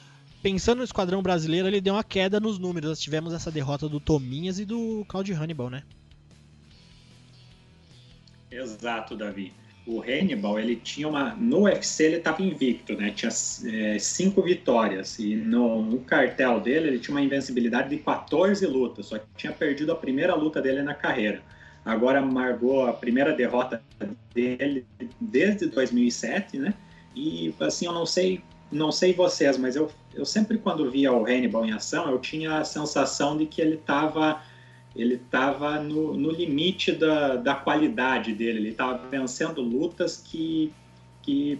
pensando 0.44 0.80
no 0.80 0.84
esquadrão 0.84 1.24
brasileiro, 1.24 1.68
ele 1.68 1.80
deu 1.80 1.94
uma 1.94 2.04
queda 2.04 2.42
nos 2.42 2.60
números. 2.60 2.90
Nós 2.90 3.00
tivemos 3.00 3.34
essa 3.34 3.50
derrota 3.50 3.88
do 3.88 4.02
Tominhas 4.02 4.60
e 4.60 4.66
do 4.66 5.06
Claudio 5.08 5.36
Hannibal, 5.42 5.70
né? 5.70 5.84
Exato, 8.52 9.16
Davi 9.16 9.54
o 9.88 10.02
Hannibal, 10.02 10.60
ele 10.60 10.76
tinha 10.76 11.08
uma. 11.08 11.36
No 11.36 11.64
UFC 11.64 12.06
ele 12.06 12.16
estava 12.18 12.42
invicto, 12.42 12.96
né? 12.96 13.12
Tinha 13.12 13.32
é, 13.32 14.00
cinco 14.00 14.42
vitórias. 14.42 15.20
E 15.20 15.36
no, 15.36 15.84
no, 15.84 16.00
cartel 16.00 16.60
dele 16.60 16.88
ele 16.88 17.00
tinha 17.00 17.16
uma 17.16 17.22
invencibilidade 17.22 17.90
de 17.90 17.98
14 17.98 18.66
lutas, 18.66 19.08
só 19.08 19.20
que 19.20 19.26
tinha 19.38 19.54
perdido 19.54 19.92
a 19.92 19.96
primeira 19.96 20.34
luta 20.34 20.62
dele 20.62 20.82
na 20.82 20.96
carreira. 20.96 21.42
Agora 21.86 22.20
amargou 22.20 22.88
a 22.88 22.94
primeira 22.94 23.32
derrota 23.32 23.82
dele 24.34 24.88
desde 25.22 25.68
2007, 25.68 26.58
né? 26.58 26.74
E 27.16 27.54
assim, 27.60 27.86
eu 27.86 27.94
não 27.94 28.08
sei, 28.08 28.42
não 28.72 28.92
sei 28.92 29.14
vocês, 29.14 29.56
mas 29.56 29.76
eu, 29.76 29.92
eu 30.16 30.26
sempre 30.26 30.58
quando 30.58 30.90
via 30.90 31.14
o 31.14 31.26
Hannibal 31.26 31.64
em 31.64 31.72
ação, 31.72 32.10
eu 32.10 32.18
tinha 32.18 32.58
a 32.58 32.66
sensação 32.66 33.38
de 33.38 33.46
que 33.46 33.62
ele 33.62 33.76
estava 33.76 34.42
ele 34.96 35.16
estava 35.16 35.80
no, 35.80 36.16
no, 36.16 36.32
limite 36.32 36.92
da, 36.92 37.36
da 37.36 37.56
qualidade 37.56 38.34
dele, 38.34 38.60
ele 38.60 38.70
estava 38.70 38.98
vencendo 39.10 39.62
lutas 39.62 40.18
que, 40.18 40.72
que, 41.22 41.60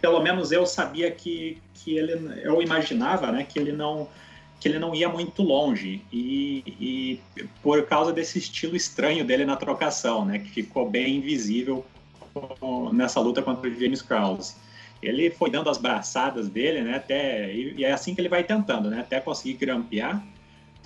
pelo 0.00 0.20
menos 0.22 0.50
eu 0.50 0.66
sabia 0.66 1.10
que, 1.10 1.58
que 1.74 1.96
ele, 1.96 2.12
eu 2.42 2.62
imaginava, 2.62 3.30
né, 3.30 3.44
que 3.44 3.58
ele 3.58 3.72
não 3.72 4.08
que 4.58 4.68
ele 4.68 4.78
não 4.78 4.94
ia 4.94 5.08
muito 5.08 5.42
longe 5.42 6.02
e, 6.12 6.62
e 6.78 7.46
por 7.62 7.86
causa 7.86 8.12
desse 8.12 8.38
estilo 8.38 8.76
estranho 8.76 9.24
dele 9.24 9.46
na 9.46 9.56
trocação, 9.56 10.22
né, 10.22 10.38
que 10.38 10.50
ficou 10.50 10.88
bem 10.88 11.16
invisível 11.16 11.82
nessa 12.92 13.20
luta 13.20 13.42
contra 13.42 13.68
o 13.68 13.74
James 13.74 14.02
Krause. 14.02 14.54
Ele 15.02 15.30
foi 15.30 15.50
dando 15.50 15.70
as 15.70 15.78
braçadas 15.78 16.48
dele, 16.48 16.82
né? 16.82 16.96
Até, 16.96 17.54
e, 17.54 17.84
é 17.84 17.92
assim 17.92 18.14
que 18.14 18.20
ele 18.20 18.28
vai 18.28 18.44
tentando, 18.44 18.90
né? 18.90 19.00
Até 19.00 19.18
conseguir 19.18 19.54
grampear. 19.54 20.22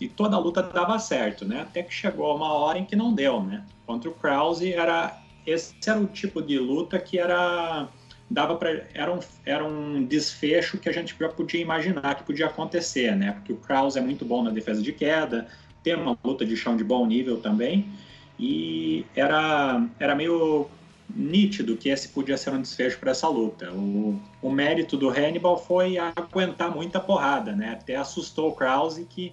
E 0.00 0.08
toda 0.08 0.36
a 0.36 0.38
luta 0.38 0.62
dava 0.62 0.98
certo, 0.98 1.44
né? 1.44 1.62
Até 1.62 1.82
que 1.82 1.94
chegou 1.94 2.34
uma 2.34 2.52
hora 2.52 2.78
em 2.78 2.84
que 2.84 2.96
não 2.96 3.12
deu, 3.12 3.42
né? 3.42 3.64
Contra 3.86 4.10
o 4.10 4.14
Krause, 4.14 4.72
era, 4.72 5.16
esse 5.46 5.74
era 5.86 6.00
o 6.00 6.06
tipo 6.06 6.42
de 6.42 6.58
luta 6.58 6.98
que 6.98 7.18
era 7.18 7.88
dava 8.30 8.56
para 8.56 8.86
era 8.94 9.12
um, 9.12 9.20
era 9.44 9.64
um 9.64 10.04
desfecho 10.04 10.78
que 10.78 10.88
a 10.88 10.92
gente 10.92 11.14
já 11.18 11.28
podia 11.28 11.60
imaginar 11.60 12.14
que 12.14 12.24
podia 12.24 12.46
acontecer, 12.46 13.14
né? 13.14 13.32
Porque 13.32 13.52
o 13.52 13.56
Krause 13.56 13.98
é 13.98 14.02
muito 14.02 14.24
bom 14.24 14.42
na 14.42 14.50
defesa 14.50 14.82
de 14.82 14.92
queda, 14.92 15.46
tem 15.82 15.94
uma 15.94 16.18
luta 16.24 16.44
de 16.44 16.56
chão 16.56 16.76
de 16.76 16.82
bom 16.82 17.06
nível 17.06 17.40
também, 17.40 17.88
e 18.38 19.04
era, 19.14 19.86
era 19.98 20.14
meio 20.14 20.68
nítido 21.14 21.76
que 21.76 21.90
esse 21.90 22.08
podia 22.08 22.36
ser 22.36 22.50
um 22.50 22.60
desfecho 22.60 22.98
para 22.98 23.10
essa 23.10 23.28
luta. 23.28 23.70
O, 23.72 24.18
o 24.42 24.50
mérito 24.50 24.96
do 24.96 25.08
Hannibal 25.08 25.58
foi 25.58 25.96
aguentar 25.98 26.74
muita 26.74 26.98
porrada, 26.98 27.52
né? 27.52 27.70
Até 27.72 27.96
assustou 27.96 28.48
o 28.48 28.54
Krause 28.54 29.04
que, 29.04 29.32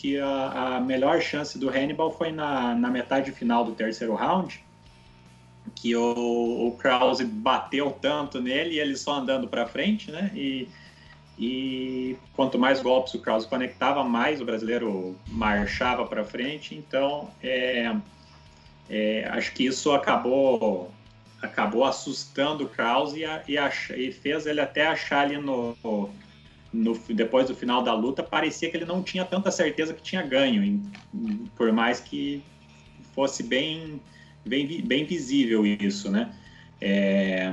que 0.00 0.18
a, 0.18 0.76
a 0.76 0.80
melhor 0.80 1.20
chance 1.20 1.58
do 1.58 1.68
Hannibal 1.68 2.10
foi 2.10 2.32
na, 2.32 2.74
na 2.74 2.88
metade 2.88 3.30
final 3.32 3.66
do 3.66 3.72
terceiro 3.72 4.14
round, 4.14 4.64
que 5.74 5.94
o, 5.94 6.68
o 6.68 6.72
Krause 6.78 7.22
bateu 7.22 7.90
tanto 8.00 8.40
nele 8.40 8.76
e 8.76 8.80
ele 8.80 8.96
só 8.96 9.16
andando 9.16 9.46
para 9.46 9.66
frente, 9.66 10.10
né? 10.10 10.30
E, 10.34 10.66
e 11.38 12.16
quanto 12.34 12.58
mais 12.58 12.80
golpes 12.80 13.12
o 13.12 13.18
Krause 13.18 13.46
conectava, 13.46 14.02
mais 14.02 14.40
o 14.40 14.44
brasileiro 14.46 15.14
marchava 15.28 16.06
para 16.06 16.24
frente. 16.24 16.74
Então, 16.74 17.28
é, 17.42 17.94
é, 18.88 19.28
acho 19.30 19.52
que 19.52 19.66
isso 19.66 19.92
acabou 19.92 20.90
acabou 21.42 21.84
assustando 21.84 22.64
o 22.64 22.68
Krause 22.68 23.22
e, 23.22 23.52
e, 23.52 23.58
ach, 23.58 23.90
e, 23.90 24.12
fez 24.12 24.46
ele 24.46 24.60
até 24.60 24.86
achar 24.86 25.20
ali 25.20 25.36
no, 25.36 25.76
no, 25.82 26.10
depois 27.08 27.48
do 27.48 27.54
final 27.54 27.82
da 27.82 27.94
luta 27.94 28.22
parecia 28.22 28.70
que 28.70 28.76
ele 28.76 28.84
não 28.84 29.02
tinha 29.02 29.24
tanta 29.24 29.50
certeza 29.50 29.92
que 29.92 30.02
tinha 30.02 30.22
ganho, 30.22 30.82
por 31.56 31.72
mais 31.72 32.00
que 32.00 32.42
fosse 33.12 33.42
bem 33.42 34.00
bem, 34.44 34.82
bem 34.82 35.04
visível 35.04 35.66
isso, 35.66 36.10
né? 36.10 36.32
É, 36.80 37.52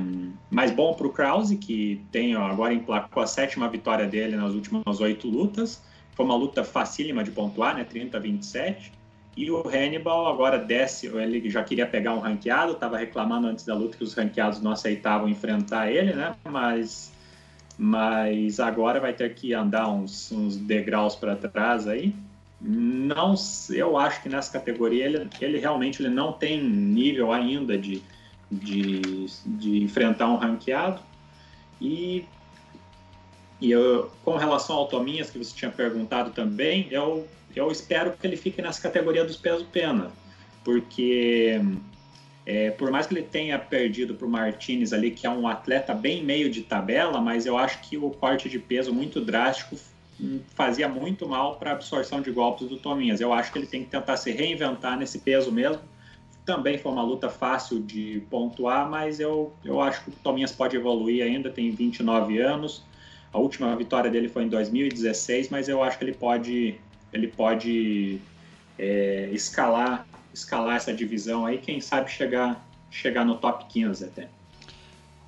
mas 0.49 0.71
bom 0.71 0.93
para 0.93 1.07
o 1.07 1.11
Krause, 1.11 1.57
que 1.57 2.01
tem 2.11 2.35
ó, 2.35 2.45
agora 2.45 2.73
emplacou 2.73 3.21
a 3.21 3.27
sétima 3.27 3.67
vitória 3.67 4.07
dele 4.07 4.37
nas 4.37 4.53
últimas 4.53 5.01
oito 5.01 5.27
lutas. 5.27 5.83
Foi 6.15 6.25
uma 6.25 6.35
luta 6.35 6.63
facílima 6.63 7.23
de 7.23 7.31
pontuar, 7.31 7.75
né? 7.75 7.83
30 7.83 8.17
a 8.17 8.19
27. 8.19 8.93
E 9.35 9.51
o 9.51 9.67
Hannibal 9.67 10.25
agora 10.27 10.57
desce, 10.57 11.05
ele 11.07 11.47
já 11.47 11.63
queria 11.63 11.85
pegar 11.85 12.13
um 12.15 12.19
ranqueado, 12.19 12.71
estava 12.71 12.97
reclamando 12.97 13.45
antes 13.45 13.63
da 13.63 13.75
luta 13.75 13.95
que 13.95 14.03
os 14.03 14.15
ranqueados 14.15 14.59
não 14.61 14.71
aceitavam 14.71 15.29
enfrentar 15.29 15.91
ele, 15.91 16.13
né? 16.13 16.35
Mas, 16.43 17.13
mas 17.77 18.59
agora 18.59 18.99
vai 18.99 19.13
ter 19.13 19.33
que 19.35 19.53
andar 19.53 19.87
uns, 19.89 20.31
uns 20.31 20.57
degraus 20.57 21.15
para 21.15 21.35
trás 21.35 21.87
aí. 21.87 22.15
Não, 22.59 23.35
eu 23.69 23.97
acho 23.97 24.23
que 24.23 24.29
nessa 24.29 24.51
categoria 24.51 25.05
ele, 25.05 25.29
ele 25.39 25.59
realmente 25.59 26.01
ele 26.01 26.09
não 26.09 26.33
tem 26.33 26.61
nível 26.63 27.31
ainda 27.31 27.77
de, 27.77 28.01
de, 28.51 29.27
de 29.45 29.83
enfrentar 29.83 30.27
um 30.27 30.37
ranqueado. 30.37 30.99
E, 31.79 32.25
e 33.61 33.69
eu, 33.69 34.11
com 34.23 34.37
relação 34.37 34.75
ao 34.75 34.87
Tominhas, 34.87 35.29
que 35.29 35.37
você 35.37 35.55
tinha 35.55 35.69
perguntado 35.69 36.31
também, 36.31 36.87
eu, 36.89 37.27
eu 37.55 37.71
espero 37.71 38.13
que 38.13 38.25
ele 38.25 38.35
fique 38.35 38.59
nessa 38.59 38.81
categoria 38.81 39.23
dos 39.23 39.37
peso-pena, 39.37 40.11
porque 40.63 41.61
é, 42.47 42.71
por 42.71 42.89
mais 42.89 43.05
que 43.05 43.13
ele 43.13 43.23
tenha 43.23 43.59
perdido 43.59 44.15
para 44.15 44.25
o 44.25 44.29
Martinez 44.29 44.93
ali, 44.93 45.11
que 45.11 45.27
é 45.27 45.29
um 45.29 45.45
atleta 45.49 45.93
bem 45.93 46.23
meio 46.23 46.49
de 46.49 46.61
tabela, 46.61 47.19
mas 47.19 47.45
eu 47.45 47.57
acho 47.57 47.81
que 47.81 47.97
o 47.97 48.09
corte 48.09 48.47
de 48.47 48.57
peso 48.57 48.93
muito 48.93 49.19
drástico 49.19 49.75
fazia 50.55 50.87
muito 50.87 51.27
mal 51.27 51.57
para 51.57 51.71
a 51.71 51.73
absorção 51.73 52.21
de 52.21 52.31
golpes 52.31 52.69
do 52.69 52.77
Tominhas. 52.77 53.19
Eu 53.19 53.33
acho 53.33 53.51
que 53.51 53.59
ele 53.59 53.67
tem 53.67 53.83
que 53.83 53.89
tentar 53.89 54.15
se 54.15 54.31
reinventar 54.31 54.97
nesse 54.97 55.19
peso 55.19 55.51
mesmo. 55.51 55.81
Também 56.45 56.77
foi 56.77 56.89
uma 56.89 57.03
luta 57.03 57.29
fácil 57.29 57.81
de 57.81 58.23
pontuar, 58.29 58.89
mas 58.89 59.19
eu, 59.19 59.51
eu 59.65 59.81
acho 59.81 60.05
que 60.05 60.09
o 60.11 60.13
Tominhas 60.23 60.53
pode 60.53 60.77
evoluir 60.77 61.25
ainda, 61.25 61.49
tem 61.49 61.69
29 61.69 62.39
anos. 62.39 62.81
A 63.33 63.39
última 63.39 63.75
vitória 63.75 64.09
dele 64.09 64.29
foi 64.29 64.43
em 64.43 64.47
2016, 64.47 65.49
mas 65.49 65.67
eu 65.67 65.83
acho 65.83 65.97
que 65.97 66.05
ele 66.05 66.13
pode, 66.13 66.79
ele 67.11 67.27
pode 67.27 68.21
é, 68.79 69.29
escalar, 69.33 70.07
escalar 70.37 70.77
essa 70.77 70.93
divisão 70.93 71.45
aí, 71.45 71.57
quem 71.57 71.81
sabe 71.81 72.11
chegar, 72.11 72.65
chegar 72.89 73.25
no 73.25 73.37
top 73.37 73.65
15 73.65 74.05
até. 74.05 74.29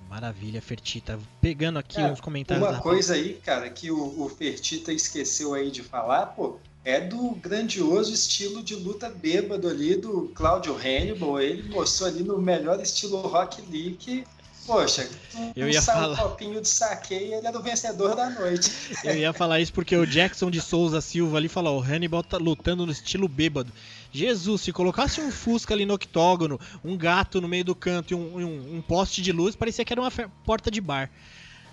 Maravilha, 0.10 0.60
Fertita. 0.60 1.20
Pegando 1.40 1.78
aqui 1.78 2.02
é, 2.02 2.12
uns 2.12 2.20
comentários. 2.20 2.68
Uma 2.68 2.80
coisa 2.80 3.14
aí, 3.14 3.36
cara, 3.36 3.70
que 3.70 3.92
o, 3.92 4.24
o 4.24 4.28
Fertita 4.28 4.92
esqueceu 4.92 5.54
aí 5.54 5.70
de 5.70 5.84
falar, 5.84 6.26
pô, 6.28 6.58
é 6.84 7.00
do 7.00 7.32
grandioso 7.36 8.12
estilo 8.12 8.64
de 8.64 8.76
luta 8.76 9.08
bêbado 9.08 9.68
ali 9.68 9.96
do 9.96 10.32
Claudio 10.34 10.76
Hannibal. 10.76 11.40
Ele 11.40 11.70
mostrou 11.70 12.10
ali 12.10 12.24
no 12.24 12.40
melhor 12.40 12.82
estilo 12.82 13.22
Rock 13.22 13.62
Lee 13.70 13.96
que, 14.00 14.24
poxa, 14.66 15.08
um, 15.36 15.52
eu 15.56 15.70
ia 15.70 15.82
falar... 15.82 16.14
um 16.14 16.30
copinho 16.30 16.60
de 16.60 16.68
saque 16.68 17.14
e 17.14 17.34
ele 17.34 17.46
era 17.46 17.58
o 17.58 17.62
vencedor 17.62 18.16
da 18.16 18.32
noite. 18.32 18.72
Eu 19.04 19.16
ia 19.16 19.32
falar 19.32 19.60
isso 19.60 19.72
porque 19.74 19.96
o 19.96 20.08
Jackson 20.08 20.50
de 20.50 20.60
Souza 20.60 21.02
Silva 21.02 21.38
ali 21.38 21.48
falou: 21.48 21.80
o 21.80 21.84
Hannibal 21.84 22.24
tá 22.24 22.38
lutando 22.38 22.84
no 22.84 22.92
estilo 22.92 23.28
bêbado. 23.28 23.72
Jesus, 24.12 24.62
se 24.62 24.72
colocasse 24.72 25.22
um 25.22 25.32
Fusca 25.32 25.74
ali 25.74 25.86
no 25.86 25.94
octógono, 25.94 26.60
um 26.84 26.98
gato 26.98 27.40
no 27.40 27.48
meio 27.48 27.64
do 27.64 27.76
canto 27.76 28.12
e 28.12 28.16
um, 28.16 28.38
um, 28.38 28.78
um 28.78 28.82
poste 28.82 29.22
de 29.22 29.32
luz, 29.32 29.56
parecia 29.56 29.86
que 29.86 29.94
era 29.94 30.02
uma 30.02 30.12
porta 30.44 30.72
de 30.72 30.82
bar. 30.82 31.10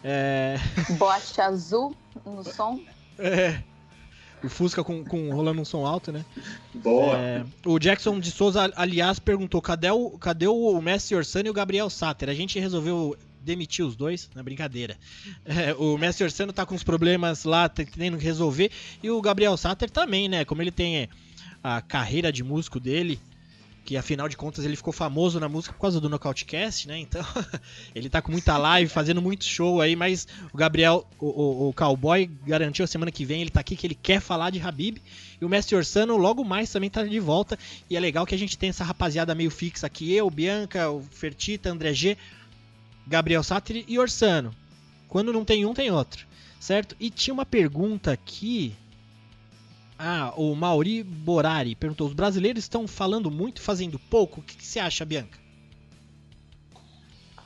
É... 0.04 0.56
Bote 0.98 1.40
azul 1.40 1.96
no 2.24 2.44
som. 2.44 2.80
É. 3.18 3.60
O 4.44 4.48
Fusca 4.48 4.84
com, 4.84 5.02
com 5.02 5.30
rolando 5.30 5.60
um 5.60 5.64
som 5.64 5.84
alto, 5.86 6.12
né? 6.12 6.24
Boa. 6.74 7.16
É, 7.16 7.44
o 7.64 7.78
Jackson 7.78 8.20
de 8.20 8.30
Souza, 8.30 8.70
aliás, 8.76 9.18
perguntou: 9.18 9.62
cadê 9.62 9.90
o, 9.90 10.10
cadê 10.10 10.46
o 10.46 10.80
Messi 10.80 11.14
Orsano 11.14 11.48
e 11.48 11.50
o 11.50 11.54
Gabriel 11.54 11.88
Satter? 11.88 12.28
A 12.28 12.34
gente 12.34 12.60
resolveu 12.60 13.16
demitir 13.40 13.84
os 13.84 13.96
dois, 13.96 14.28
na 14.34 14.42
brincadeira. 14.42 14.96
É, 15.44 15.72
o 15.74 15.96
Messi 15.96 16.22
Orsano 16.22 16.52
tá 16.52 16.66
com 16.66 16.74
uns 16.74 16.82
problemas 16.82 17.44
lá, 17.44 17.68
tendo 17.68 18.18
que 18.18 18.24
resolver, 18.24 18.70
e 19.02 19.08
o 19.08 19.20
Gabriel 19.22 19.56
Satter 19.56 19.88
também, 19.88 20.28
né? 20.28 20.44
Como 20.44 20.60
ele 20.60 20.72
tem 20.72 21.08
a 21.62 21.80
carreira 21.80 22.32
de 22.32 22.42
músico 22.42 22.78
dele, 22.78 23.20
que 23.86 23.96
afinal 23.96 24.28
de 24.28 24.36
contas 24.36 24.64
ele 24.64 24.74
ficou 24.74 24.92
famoso 24.92 25.38
na 25.38 25.48
música 25.48 25.72
por 25.72 25.80
causa 25.80 26.00
do 26.00 26.08
Nocautecast, 26.08 26.88
né? 26.88 26.98
Então 26.98 27.24
ele 27.94 28.10
tá 28.10 28.20
com 28.20 28.32
muita 28.32 28.58
live, 28.58 28.90
fazendo 28.90 29.22
muito 29.22 29.44
show 29.44 29.80
aí, 29.80 29.94
mas 29.94 30.26
o 30.52 30.56
Gabriel, 30.56 31.06
o, 31.20 31.26
o, 31.26 31.68
o, 31.68 31.72
Cowboy, 31.72 32.28
garantiu 32.44 32.84
a 32.84 32.88
semana 32.88 33.12
que 33.12 33.24
vem 33.24 33.42
ele 33.42 33.50
tá 33.50 33.60
aqui 33.60 33.76
que 33.76 33.86
ele 33.86 33.94
quer 33.94 34.20
falar 34.20 34.50
de 34.50 34.60
Habib. 34.60 34.98
E 35.40 35.44
o 35.44 35.48
Mestre 35.48 35.76
Orsano 35.76 36.16
logo 36.16 36.44
mais 36.44 36.70
também 36.70 36.90
tá 36.90 37.04
de 37.04 37.20
volta. 37.20 37.56
E 37.88 37.96
é 37.96 38.00
legal 38.00 38.26
que 38.26 38.34
a 38.34 38.38
gente 38.38 38.58
tem 38.58 38.70
essa 38.70 38.82
rapaziada 38.82 39.36
meio 39.36 39.52
fixa 39.52 39.86
aqui: 39.86 40.12
eu, 40.12 40.28
Bianca, 40.28 40.90
o 40.90 41.00
Fertita, 41.02 41.70
André 41.70 41.94
G, 41.94 42.18
Gabriel 43.06 43.44
Satiri 43.44 43.84
e 43.86 44.00
Orsano. 44.00 44.52
Quando 45.08 45.32
não 45.32 45.44
tem 45.44 45.64
um, 45.64 45.72
tem 45.72 45.92
outro, 45.92 46.26
certo? 46.58 46.96
E 46.98 47.08
tinha 47.08 47.32
uma 47.32 47.46
pergunta 47.46 48.10
aqui 48.10 48.74
ah, 49.98 50.32
o 50.36 50.54
Mauri 50.54 51.02
Borari 51.02 51.74
perguntou: 51.74 52.06
os 52.06 52.12
brasileiros 52.12 52.64
estão 52.64 52.86
falando 52.86 53.30
muito 53.30 53.62
fazendo 53.62 53.98
pouco? 53.98 54.40
O 54.40 54.42
que, 54.42 54.56
que, 54.56 54.64
você 54.64 54.78
acha, 54.78 55.04
Bianca? 55.04 55.38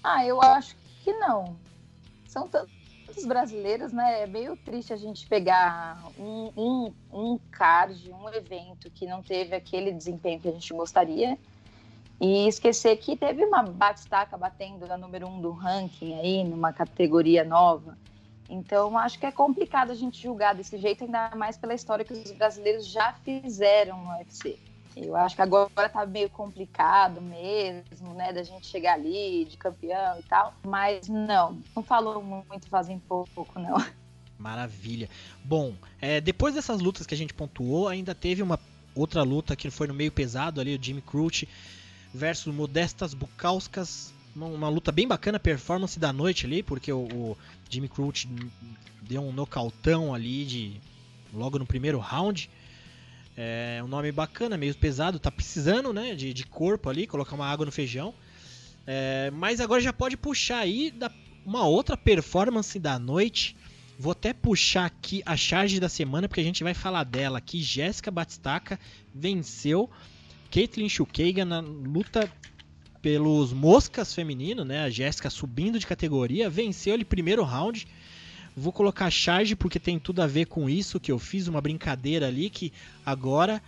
Ah, 0.02 0.24
eu 0.24 0.40
acho 0.40 0.74
que 1.04 1.12
não. 1.12 1.56
São 2.26 2.48
tantos 2.48 3.24
brasileiros, 3.26 3.92
né? 3.92 4.22
É 4.22 4.26
meio 4.26 4.56
triste 4.56 4.92
a 4.92 4.96
gente 4.96 5.26
pegar 5.26 6.02
um, 6.18 6.50
um, 6.56 6.92
um 7.12 7.38
card, 7.50 8.10
um 8.10 8.28
evento 8.30 8.90
que 8.90 9.06
não 9.06 9.22
teve 9.22 9.54
aquele 9.54 9.92
desempenho 9.92 10.40
que 10.40 10.48
a 10.48 10.52
gente 10.52 10.72
gostaria 10.72 11.38
e 12.20 12.46
esquecer 12.46 12.96
que 12.96 13.16
teve 13.16 13.44
uma 13.44 13.62
batistaca 13.62 14.36
batendo 14.36 14.90
a 14.92 14.96
número 14.98 15.26
um 15.26 15.40
do 15.40 15.52
ranking 15.52 16.14
aí, 16.18 16.44
numa 16.44 16.72
categoria 16.72 17.44
nova. 17.44 17.96
Então, 18.50 18.98
acho 18.98 19.18
que 19.18 19.24
é 19.24 19.30
complicado 19.30 19.92
a 19.92 19.94
gente 19.94 20.20
julgar 20.20 20.54
desse 20.54 20.76
jeito, 20.76 21.04
ainda 21.04 21.30
mais 21.36 21.56
pela 21.56 21.72
história 21.72 22.04
que 22.04 22.12
os 22.12 22.32
brasileiros 22.32 22.86
já 22.86 23.12
fizeram 23.24 24.02
no 24.02 24.10
UFC. 24.18 24.58
Eu 24.96 25.14
acho 25.14 25.36
que 25.36 25.42
agora 25.42 25.88
tá 25.88 26.04
meio 26.04 26.28
complicado 26.28 27.20
mesmo, 27.20 28.12
né, 28.12 28.32
da 28.32 28.42
gente 28.42 28.66
chegar 28.66 28.94
ali 28.94 29.44
de 29.44 29.56
campeão 29.56 30.18
e 30.18 30.22
tal. 30.24 30.52
Mas 30.64 31.08
não, 31.08 31.58
não 31.74 31.82
falou 31.82 32.20
muito 32.22 32.68
fazem 32.68 32.98
pouco, 32.98 33.58
não. 33.58 33.76
Maravilha. 34.36 35.08
Bom, 35.44 35.74
é, 36.00 36.20
depois 36.20 36.54
dessas 36.54 36.80
lutas 36.80 37.06
que 37.06 37.14
a 37.14 37.16
gente 37.16 37.32
pontuou, 37.32 37.86
ainda 37.86 38.14
teve 38.14 38.42
uma 38.42 38.58
outra 38.94 39.22
luta 39.22 39.54
que 39.54 39.70
foi 39.70 39.86
no 39.86 39.94
meio 39.94 40.10
pesado 40.10 40.60
ali, 40.60 40.76
o 40.76 40.82
Jimmy 40.82 41.02
Crute 41.02 41.48
versus 42.12 42.52
Modestas 42.52 43.14
Bukauskas 43.14 44.12
uma, 44.34 44.46
uma, 44.46 44.68
luta 44.68 44.92
bem 44.92 45.06
bacana, 45.06 45.38
performance 45.38 45.98
da 45.98 46.12
noite 46.12 46.46
ali, 46.46 46.62
porque 46.62 46.92
o, 46.92 47.04
o 47.04 47.36
Jimmy 47.68 47.88
Crute 47.88 48.28
deu 49.02 49.22
um 49.22 49.32
nocautão 49.32 50.14
ali 50.14 50.44
de 50.44 50.80
logo 51.32 51.58
no 51.58 51.66
primeiro 51.66 51.98
round. 51.98 52.50
É 53.36 53.80
um 53.82 53.88
nome 53.88 54.12
bacana, 54.12 54.56
meio 54.56 54.74
pesado, 54.74 55.18
tá 55.18 55.30
precisando, 55.30 55.92
né, 55.92 56.14
de, 56.14 56.34
de 56.34 56.44
corpo 56.44 56.90
ali, 56.90 57.06
colocar 57.06 57.34
uma 57.34 57.46
água 57.46 57.64
no 57.64 57.72
feijão. 57.72 58.14
É, 58.86 59.30
mas 59.30 59.60
agora 59.60 59.80
já 59.80 59.92
pode 59.92 60.16
puxar 60.16 60.58
aí 60.58 60.90
da, 60.90 61.10
uma 61.44 61.64
outra 61.64 61.96
performance 61.96 62.78
da 62.78 62.98
noite. 62.98 63.56
Vou 63.98 64.12
até 64.12 64.32
puxar 64.32 64.86
aqui 64.86 65.22
a 65.26 65.36
charge 65.36 65.78
da 65.78 65.88
semana, 65.88 66.28
porque 66.28 66.40
a 66.40 66.44
gente 66.44 66.64
vai 66.64 66.74
falar 66.74 67.04
dela 67.04 67.38
aqui. 67.38 67.62
Jéssica 67.62 68.10
Batistaca 68.10 68.78
venceu 69.14 69.90
Caitlyn 70.50 70.88
Chukagan 70.88 71.44
na 71.44 71.60
luta 71.60 72.30
pelos 73.02 73.52
moscas 73.52 74.14
feminino, 74.14 74.64
né? 74.64 74.82
A 74.82 74.90
Jéssica 74.90 75.30
subindo 75.30 75.78
de 75.78 75.86
categoria, 75.86 76.50
venceu 76.50 76.94
ele 76.94 77.04
primeiro 77.04 77.42
round. 77.42 77.86
Vou 78.56 78.72
colocar 78.72 79.10
charge 79.10 79.56
porque 79.56 79.78
tem 79.78 79.98
tudo 79.98 80.20
a 80.22 80.26
ver 80.26 80.46
com 80.46 80.68
isso 80.68 81.00
que 81.00 81.12
eu 81.12 81.18
fiz 81.18 81.46
uma 81.48 81.60
brincadeira 81.60 82.26
ali 82.26 82.50
que 82.50 82.72
agora 83.06 83.62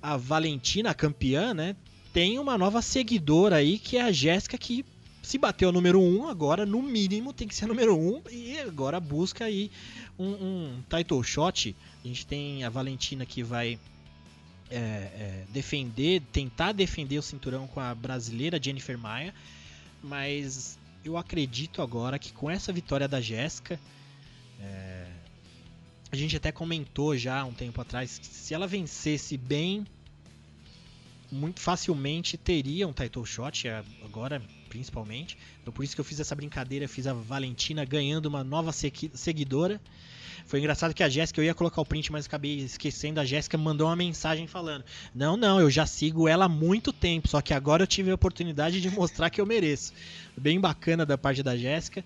a 0.00 0.16
Valentina, 0.16 0.90
a 0.90 0.94
campeã, 0.94 1.52
né, 1.52 1.76
tem 2.12 2.38
uma 2.38 2.56
nova 2.56 2.80
seguidora 2.80 3.56
aí 3.56 3.78
que 3.78 3.96
é 3.96 4.02
a 4.02 4.12
Jéssica 4.12 4.56
que 4.56 4.84
se 5.22 5.36
bateu 5.36 5.68
o 5.68 5.72
número 5.72 6.00
1, 6.00 6.18
um, 6.18 6.28
agora 6.28 6.64
no 6.64 6.82
mínimo 6.82 7.32
tem 7.32 7.46
que 7.46 7.54
ser 7.54 7.66
número 7.66 7.96
1 7.96 8.08
um, 8.08 8.22
e 8.30 8.58
agora 8.58 8.98
busca 8.98 9.44
aí 9.44 9.70
um, 10.18 10.28
um, 10.28 10.82
title 10.88 11.22
shot. 11.22 11.76
A 12.02 12.08
gente 12.08 12.26
tem 12.26 12.64
a 12.64 12.70
Valentina 12.70 13.26
que 13.26 13.42
vai 13.42 13.78
é, 14.70 14.76
é, 14.76 15.44
defender, 15.50 16.22
tentar 16.32 16.72
defender 16.72 17.18
o 17.18 17.22
cinturão 17.22 17.66
com 17.66 17.80
a 17.80 17.94
brasileira 17.94 18.62
Jennifer 18.62 18.96
Maia, 18.96 19.34
mas 20.02 20.78
eu 21.04 21.16
acredito 21.16 21.82
agora 21.82 22.18
que 22.18 22.32
com 22.32 22.50
essa 22.50 22.72
vitória 22.72 23.08
da 23.08 23.20
Jéssica, 23.20 23.80
é, 24.60 25.06
a 26.12 26.16
gente 26.16 26.36
até 26.36 26.52
comentou 26.52 27.16
já 27.16 27.44
um 27.44 27.52
tempo 27.52 27.80
atrás 27.80 28.18
que 28.18 28.26
se 28.26 28.54
ela 28.54 28.66
vencesse 28.66 29.36
bem, 29.36 29.86
muito 31.30 31.60
facilmente 31.60 32.36
teria 32.36 32.86
um 32.86 32.92
title 32.92 33.24
shot, 33.24 33.66
é, 33.66 33.82
agora 34.04 34.42
principalmente. 34.68 35.36
Então 35.60 35.72
por 35.72 35.84
isso 35.84 35.94
que 35.94 36.00
eu 36.00 36.04
fiz 36.04 36.20
essa 36.20 36.34
brincadeira, 36.34 36.86
fiz 36.86 37.06
a 37.06 37.12
Valentina 37.12 37.84
ganhando 37.84 38.26
uma 38.26 38.44
nova 38.44 38.72
seguidora. 38.72 39.80
Foi 40.50 40.58
engraçado 40.58 40.92
que 40.92 41.04
a 41.04 41.08
Jéssica, 41.08 41.40
eu 41.40 41.44
ia 41.44 41.54
colocar 41.54 41.80
o 41.80 41.86
print, 41.86 42.10
mas 42.10 42.26
acabei 42.26 42.56
esquecendo. 42.56 43.20
A 43.20 43.24
Jéssica 43.24 43.56
mandou 43.56 43.86
uma 43.86 43.94
mensagem 43.94 44.48
falando: 44.48 44.84
Não, 45.14 45.36
não, 45.36 45.60
eu 45.60 45.70
já 45.70 45.86
sigo 45.86 46.26
ela 46.26 46.46
há 46.46 46.48
muito 46.48 46.92
tempo, 46.92 47.28
só 47.28 47.40
que 47.40 47.54
agora 47.54 47.84
eu 47.84 47.86
tive 47.86 48.10
a 48.10 48.16
oportunidade 48.16 48.80
de 48.80 48.90
mostrar 48.90 49.30
que 49.30 49.40
eu 49.40 49.46
mereço. 49.46 49.92
Bem 50.36 50.58
bacana 50.58 51.06
da 51.06 51.16
parte 51.16 51.40
da 51.40 51.56
Jéssica. 51.56 52.04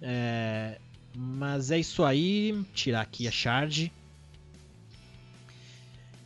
É, 0.00 0.78
mas 1.16 1.72
é 1.72 1.80
isso 1.80 2.04
aí. 2.04 2.64
Tirar 2.72 3.00
aqui 3.00 3.26
a 3.26 3.32
charge. 3.32 3.90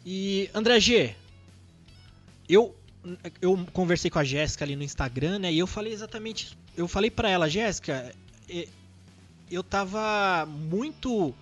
E 0.04 0.50
André 0.52 0.80
G, 0.80 1.14
eu 2.46 2.76
eu 3.40 3.66
conversei 3.72 4.10
com 4.10 4.18
a 4.18 4.24
Jéssica 4.24 4.66
ali 4.66 4.76
no 4.76 4.82
Instagram, 4.82 5.38
né? 5.38 5.50
E 5.50 5.58
eu 5.58 5.66
falei 5.66 5.94
exatamente, 5.94 6.58
eu 6.76 6.86
falei 6.86 7.10
para 7.10 7.30
ela, 7.30 7.48
Jéssica, 7.48 8.14
eu 9.54 9.62
tava 9.62 10.46
muito 10.46 11.34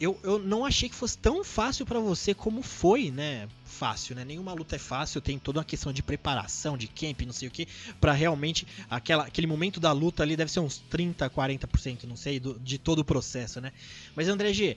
eu, 0.00 0.18
eu 0.22 0.38
não 0.38 0.64
achei 0.66 0.88
que 0.88 0.94
fosse 0.94 1.16
tão 1.16 1.44
fácil 1.44 1.86
para 1.86 2.00
você 2.00 2.34
como 2.34 2.62
foi, 2.62 3.10
né? 3.10 3.48
Fácil, 3.64 4.16
né? 4.16 4.24
Nenhuma 4.24 4.52
luta 4.52 4.76
é 4.76 4.78
fácil, 4.78 5.20
tem 5.20 5.38
toda 5.38 5.60
uma 5.60 5.64
questão 5.64 5.92
de 5.92 6.02
preparação, 6.02 6.76
de 6.76 6.88
camp, 6.88 7.22
não 7.22 7.32
sei 7.32 7.48
o 7.48 7.50
que, 7.50 7.66
para 8.00 8.12
realmente 8.12 8.66
aquela, 8.90 9.24
aquele 9.24 9.46
momento 9.46 9.78
da 9.78 9.92
luta 9.92 10.22
ali 10.22 10.36
deve 10.36 10.50
ser 10.50 10.60
uns 10.60 10.78
30, 10.90 11.30
40%, 11.30 12.04
não 12.04 12.16
sei, 12.16 12.40
do, 12.40 12.58
de 12.58 12.76
todo 12.76 12.98
o 12.98 13.04
processo, 13.04 13.60
né? 13.60 13.72
Mas 14.16 14.28
André 14.28 14.52
G, 14.52 14.76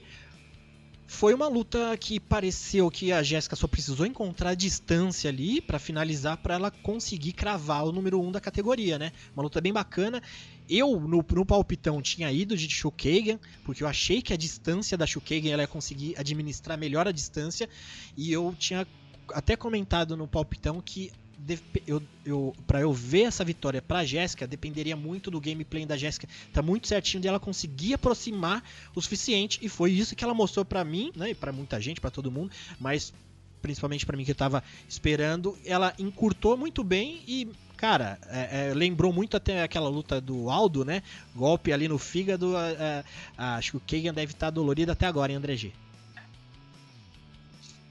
foi 1.06 1.32
uma 1.32 1.48
luta 1.48 1.96
que 1.96 2.20
pareceu 2.20 2.90
que 2.90 3.10
a 3.12 3.22
Jéssica 3.22 3.56
só 3.56 3.66
precisou 3.66 4.04
encontrar 4.04 4.54
distância 4.54 5.30
ali 5.30 5.60
para 5.60 5.78
finalizar 5.78 6.36
para 6.36 6.54
ela 6.54 6.70
conseguir 6.70 7.32
cravar 7.32 7.84
o 7.84 7.92
número 7.92 8.20
1 8.20 8.26
um 8.26 8.30
da 8.30 8.40
categoria, 8.40 8.98
né? 8.98 9.12
Uma 9.34 9.42
luta 9.42 9.58
bem 9.58 9.72
bacana. 9.72 10.22
Eu, 10.68 11.00
no, 11.00 11.24
no 11.30 11.46
palpitão, 11.46 12.02
tinha 12.02 12.30
ido 12.30 12.56
de 12.56 12.68
Shukagan, 12.68 13.38
porque 13.64 13.82
eu 13.82 13.88
achei 13.88 14.20
que 14.20 14.32
a 14.32 14.36
distância 14.36 14.96
da 14.96 15.06
Shukagan 15.06 15.50
ela 15.50 15.62
ia 15.62 15.68
conseguir 15.68 16.14
administrar 16.18 16.76
melhor 16.76 17.08
a 17.08 17.12
distância. 17.12 17.68
E 18.16 18.32
eu 18.32 18.54
tinha 18.58 18.86
até 19.32 19.56
comentado 19.56 20.16
no 20.16 20.26
palpitão 20.26 20.80
que 20.80 21.10
eu, 21.86 22.02
eu, 22.24 22.52
para 22.66 22.80
eu 22.80 22.92
ver 22.92 23.22
essa 23.22 23.44
vitória 23.44 23.80
para 23.80 24.04
Jéssica, 24.04 24.46
dependeria 24.46 24.96
muito 24.96 25.30
do 25.30 25.40
gameplay 25.40 25.86
da 25.86 25.96
Jéssica. 25.96 26.28
Tá 26.52 26.60
muito 26.62 26.88
certinho 26.88 27.22
dela 27.22 27.38
conseguir 27.38 27.94
aproximar 27.94 28.62
o 28.94 29.00
suficiente 29.00 29.58
e 29.62 29.68
foi 29.68 29.92
isso 29.92 30.16
que 30.16 30.24
ela 30.24 30.34
mostrou 30.34 30.64
para 30.64 30.84
mim, 30.84 31.12
né, 31.14 31.30
e 31.30 31.34
para 31.34 31.52
muita 31.52 31.80
gente, 31.80 32.00
para 32.00 32.10
todo 32.10 32.30
mundo, 32.30 32.50
mas 32.80 33.12
principalmente 33.62 34.04
para 34.04 34.16
mim 34.16 34.24
que 34.24 34.30
eu 34.30 34.36
tava 34.36 34.62
esperando, 34.88 35.56
ela 35.64 35.94
encurtou 35.98 36.56
muito 36.56 36.82
bem 36.82 37.22
e 37.26 37.48
cara, 37.78 38.18
é, 38.28 38.70
é, 38.70 38.74
lembrou 38.74 39.12
muito 39.12 39.36
até 39.36 39.62
aquela 39.62 39.88
luta 39.88 40.20
do 40.20 40.50
Aldo, 40.50 40.84
né? 40.84 41.02
Golpe 41.34 41.72
ali 41.72 41.88
no 41.88 41.96
fígado. 41.96 42.56
É, 42.56 42.72
é 42.72 43.04
acho 43.38 43.70
que 43.70 43.76
o 43.76 43.80
Kagan 43.80 44.12
deve 44.12 44.32
estar 44.32 44.48
tá 44.48 44.50
dolorido 44.50 44.92
até 44.92 45.06
agora, 45.06 45.32
hein, 45.32 45.38
André 45.38 45.56
G? 45.56 45.72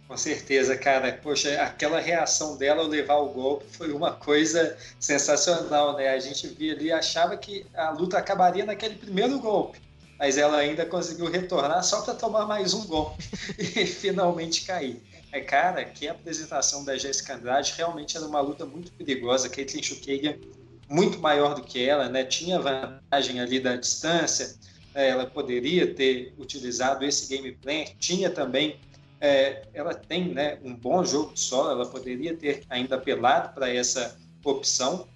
Com 0.07 0.15
certeza, 0.15 0.77
cara. 0.77 1.11
Poxa, 1.23 1.61
aquela 1.61 1.99
reação 1.99 2.57
dela 2.57 2.81
ao 2.81 2.87
levar 2.87 3.15
o 3.15 3.29
golpe 3.29 3.65
foi 3.71 3.91
uma 3.91 4.11
coisa 4.11 4.77
sensacional, 4.99 5.95
né? 5.95 6.09
A 6.09 6.19
gente 6.19 6.47
via 6.47 6.73
ali, 6.73 6.91
achava 6.91 7.35
que 7.37 7.65
a 7.73 7.89
luta 7.91 8.17
acabaria 8.17 8.65
naquele 8.65 8.95
primeiro 8.95 9.39
golpe, 9.39 9.81
mas 10.19 10.37
ela 10.37 10.57
ainda 10.57 10.85
conseguiu 10.85 11.29
retornar 11.29 11.83
só 11.83 12.01
para 12.01 12.13
tomar 12.13 12.45
mais 12.45 12.73
um 12.73 12.85
golpe 12.85 13.23
e 13.57 13.85
finalmente 13.85 14.65
cair. 14.65 15.01
É, 15.31 15.41
cara, 15.41 15.83
que 15.83 16.07
apresentação 16.07 16.85
da 16.85 16.97
Jessica 16.97 17.35
Andrade 17.35 17.73
realmente 17.75 18.15
era 18.15 18.25
uma 18.25 18.39
luta 18.39 18.65
muito 18.65 18.91
perigosa. 18.93 19.49
Caitlyn 19.49 19.83
Chukagan 19.83 20.35
muito 20.89 21.19
maior 21.19 21.53
do 21.53 21.63
que 21.63 21.83
ela, 21.83 22.07
né? 22.07 22.23
Tinha 22.23 22.59
vantagem 22.59 23.39
ali 23.39 23.59
da 23.59 23.75
distância. 23.75 24.55
Né? 24.93 25.09
Ela 25.09 25.25
poderia 25.25 25.93
ter 25.93 26.33
utilizado 26.37 27.03
esse 27.03 27.35
gameplay. 27.35 27.93
Tinha 27.99 28.29
também 28.29 28.79
é, 29.19 29.63
ela 29.73 29.93
tem 29.93 30.33
né, 30.33 30.59
um 30.63 30.75
bom 30.75 31.03
jogo 31.03 31.33
de 31.33 31.39
solo, 31.39 31.71
ela 31.71 31.85
poderia 31.87 32.35
ter 32.35 32.63
ainda 32.69 32.95
apelado 32.95 33.53
para 33.53 33.69
essa 33.69 34.17
opção. 34.43 35.07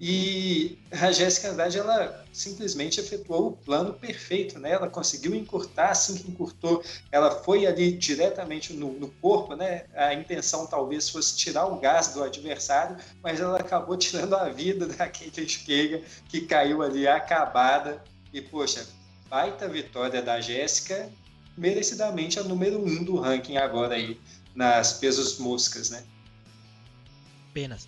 E 0.00 0.78
a 0.90 1.12
Jéssica 1.12 1.50
Andrade, 1.50 1.78
ela 1.78 2.24
simplesmente 2.32 2.98
efetuou 2.98 3.48
o 3.48 3.52
plano 3.52 3.92
perfeito, 3.92 4.58
né? 4.58 4.70
Ela 4.70 4.88
conseguiu 4.88 5.34
encurtar, 5.34 5.90
assim 5.90 6.16
que 6.16 6.30
encurtou, 6.30 6.82
ela 7.12 7.30
foi 7.30 7.66
ali 7.66 7.92
diretamente 7.92 8.72
no, 8.72 8.92
no 8.94 9.08
corpo, 9.08 9.54
né? 9.54 9.84
A 9.94 10.14
intenção 10.14 10.66
talvez 10.66 11.10
fosse 11.10 11.36
tirar 11.36 11.66
o 11.66 11.78
gás 11.78 12.14
do 12.14 12.22
adversário, 12.22 12.96
mas 13.22 13.40
ela 13.40 13.58
acabou 13.58 13.94
tirando 13.94 14.34
a 14.34 14.48
vida 14.48 14.86
da 14.88 15.06
Kate 15.06 15.42
Esquerda, 15.42 16.02
que 16.30 16.40
caiu 16.42 16.80
ali 16.80 17.06
acabada. 17.06 18.02
E, 18.32 18.40
poxa, 18.40 18.86
baita 19.28 19.68
vitória 19.68 20.22
da 20.22 20.40
Jéssica 20.40 21.10
merecidamente 21.58 22.40
a 22.40 22.42
número 22.42 22.82
um 22.82 23.04
do 23.04 23.20
ranking 23.20 23.58
agora 23.58 23.96
aí 23.96 24.18
nas 24.54 24.94
pesos 24.94 25.38
moscas, 25.38 25.90
né? 25.90 26.02
Apenas. 27.50 27.86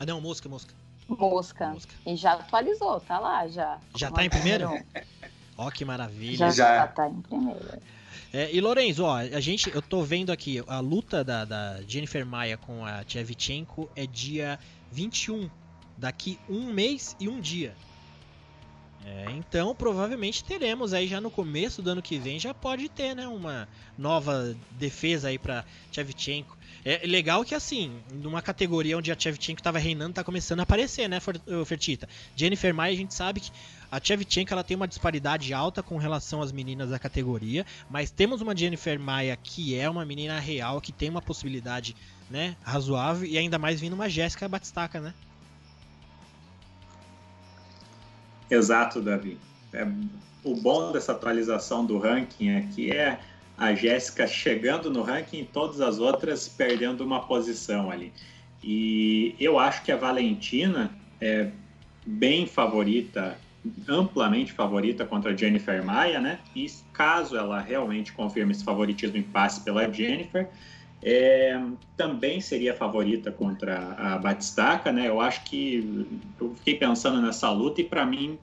Ah, 0.00 0.06
não, 0.06 0.20
mosca, 0.20 0.48
mosca. 0.48 0.75
Mosca. 1.08 1.68
mosca. 1.68 1.94
E 2.04 2.16
já 2.16 2.32
atualizou, 2.32 3.00
tá 3.00 3.18
lá 3.18 3.46
já. 3.48 3.78
Já 3.96 4.10
tá 4.10 4.24
em 4.24 4.30
primeiro? 4.30 4.70
Ó, 5.56 5.70
que 5.70 5.84
maravilha. 5.84 6.36
Já, 6.36 6.50
já 6.50 6.86
tá 6.86 7.08
em 7.08 7.20
primeiro. 7.22 7.80
É, 8.32 8.52
e 8.52 8.60
Lorenzo, 8.60 9.04
ó, 9.04 9.16
a 9.16 9.40
gente, 9.40 9.74
eu 9.74 9.80
tô 9.80 10.02
vendo 10.02 10.30
aqui, 10.30 10.62
a 10.66 10.80
luta 10.80 11.24
da, 11.24 11.44
da 11.44 11.80
Jennifer 11.88 12.26
Maia 12.26 12.58
com 12.58 12.84
a 12.84 13.02
Tchevchenko 13.02 13.88
é 13.96 14.06
dia 14.06 14.58
21, 14.92 15.48
daqui 15.96 16.38
um 16.48 16.70
mês 16.72 17.16
e 17.18 17.28
um 17.28 17.40
dia. 17.40 17.74
É, 19.06 19.30
então, 19.30 19.74
provavelmente 19.74 20.42
teremos 20.42 20.92
aí 20.92 21.06
já 21.06 21.20
no 21.20 21.30
começo 21.30 21.80
do 21.80 21.90
ano 21.90 22.02
que 22.02 22.18
vem, 22.18 22.40
já 22.40 22.52
pode 22.52 22.88
ter, 22.88 23.14
né, 23.14 23.26
uma 23.26 23.68
nova 23.96 24.54
defesa 24.72 25.28
aí 25.28 25.38
para 25.38 25.64
Tchevchenko. 25.92 26.55
É 26.88 27.04
legal 27.04 27.44
que, 27.44 27.52
assim, 27.52 28.00
numa 28.12 28.40
categoria 28.40 28.96
onde 28.96 29.10
a 29.10 29.16
Tchevchenko 29.16 29.58
estava 29.58 29.76
reinando, 29.76 30.12
tá 30.14 30.22
começando 30.22 30.60
a 30.60 30.62
aparecer, 30.62 31.08
né, 31.08 31.18
Fertita? 31.66 32.08
Jennifer 32.36 32.72
Maia, 32.72 32.92
a 32.92 32.96
gente 32.96 33.12
sabe 33.12 33.40
que 33.40 33.50
a 33.90 33.98
Tchevchenko 33.98 34.52
ela 34.52 34.62
tem 34.62 34.76
uma 34.76 34.86
disparidade 34.86 35.52
alta 35.52 35.82
com 35.82 35.96
relação 35.96 36.40
às 36.40 36.52
meninas 36.52 36.90
da 36.90 36.96
categoria, 36.96 37.66
mas 37.90 38.12
temos 38.12 38.40
uma 38.40 38.56
Jennifer 38.56 39.00
Maia 39.00 39.36
que 39.36 39.76
é 39.76 39.90
uma 39.90 40.04
menina 40.04 40.38
real, 40.38 40.80
que 40.80 40.92
tem 40.92 41.10
uma 41.10 41.20
possibilidade, 41.20 41.96
né, 42.30 42.54
razoável, 42.62 43.28
e 43.28 43.36
ainda 43.36 43.58
mais 43.58 43.80
vindo 43.80 43.94
uma 43.94 44.08
Jéssica 44.08 44.48
Batistaca, 44.48 45.00
né? 45.00 45.12
Exato, 48.48 49.00
Davi. 49.00 49.40
É, 49.72 49.84
o 50.44 50.54
bom 50.54 50.92
dessa 50.92 51.10
atualização 51.10 51.84
do 51.84 51.98
ranking 51.98 52.50
é 52.50 52.60
que 52.60 52.92
é 52.92 53.18
a 53.56 53.74
Jéssica 53.74 54.26
chegando 54.26 54.90
no 54.90 55.02
ranking 55.02 55.40
e 55.40 55.44
todas 55.44 55.80
as 55.80 55.98
outras 55.98 56.48
perdendo 56.48 57.02
uma 57.02 57.20
posição 57.20 57.90
ali. 57.90 58.12
E 58.62 59.34
eu 59.38 59.58
acho 59.58 59.82
que 59.82 59.92
a 59.92 59.96
Valentina 59.96 60.90
é 61.20 61.50
bem 62.04 62.46
favorita, 62.46 63.38
amplamente 63.88 64.52
favorita 64.52 65.04
contra 65.04 65.32
a 65.32 65.36
Jennifer 65.36 65.84
Maia, 65.84 66.20
né? 66.20 66.38
E 66.54 66.66
caso 66.92 67.36
ela 67.36 67.60
realmente 67.60 68.12
confirme 68.12 68.52
esse 68.52 68.64
favoritismo 68.64 69.16
em 69.16 69.22
passe 69.22 69.60
pela 69.62 69.90
Jennifer, 69.90 70.48
é, 71.02 71.60
também 71.96 72.40
seria 72.40 72.74
favorita 72.74 73.30
contra 73.30 73.94
a 73.98 74.18
Batistaca, 74.18 74.92
né? 74.92 75.08
Eu 75.08 75.20
acho 75.20 75.44
que 75.44 76.06
eu 76.40 76.54
fiquei 76.56 76.74
pensando 76.74 77.20
nessa 77.20 77.50
luta 77.50 77.80
e 77.80 77.84
para 77.84 78.04
mim 78.04 78.38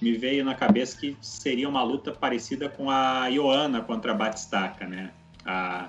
me 0.00 0.12
veio 0.12 0.44
na 0.44 0.54
cabeça 0.54 0.98
que 0.98 1.16
seria 1.20 1.68
uma 1.68 1.82
luta 1.82 2.12
parecida 2.12 2.68
com 2.68 2.90
a 2.90 3.26
Ioana 3.26 3.80
contra 3.80 4.12
a 4.12 4.14
Batistaca, 4.14 4.86
né? 4.86 5.10
A, 5.44 5.88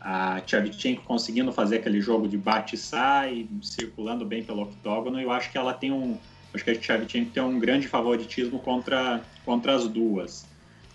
a 0.00 0.40
Tchavchenko 0.42 1.02
conseguindo 1.02 1.52
fazer 1.52 1.76
aquele 1.76 2.00
jogo 2.00 2.28
de 2.28 2.36
bate 2.36 2.74
e 2.74 2.78
sai, 2.78 3.48
circulando 3.62 4.24
bem 4.24 4.42
pelo 4.42 4.62
octógono, 4.62 5.20
eu 5.20 5.30
acho 5.30 5.50
que 5.50 5.58
ela 5.58 5.72
tem 5.72 5.90
um, 5.90 6.16
acho 6.54 6.64
que 6.64 6.70
a 6.70 6.78
Tchavchenko 6.78 7.30
tem 7.30 7.42
um 7.42 7.58
grande 7.58 7.88
favoritismo 7.88 8.58
contra 8.58 9.22
contra 9.44 9.74
as 9.74 9.88
duas. 9.88 10.46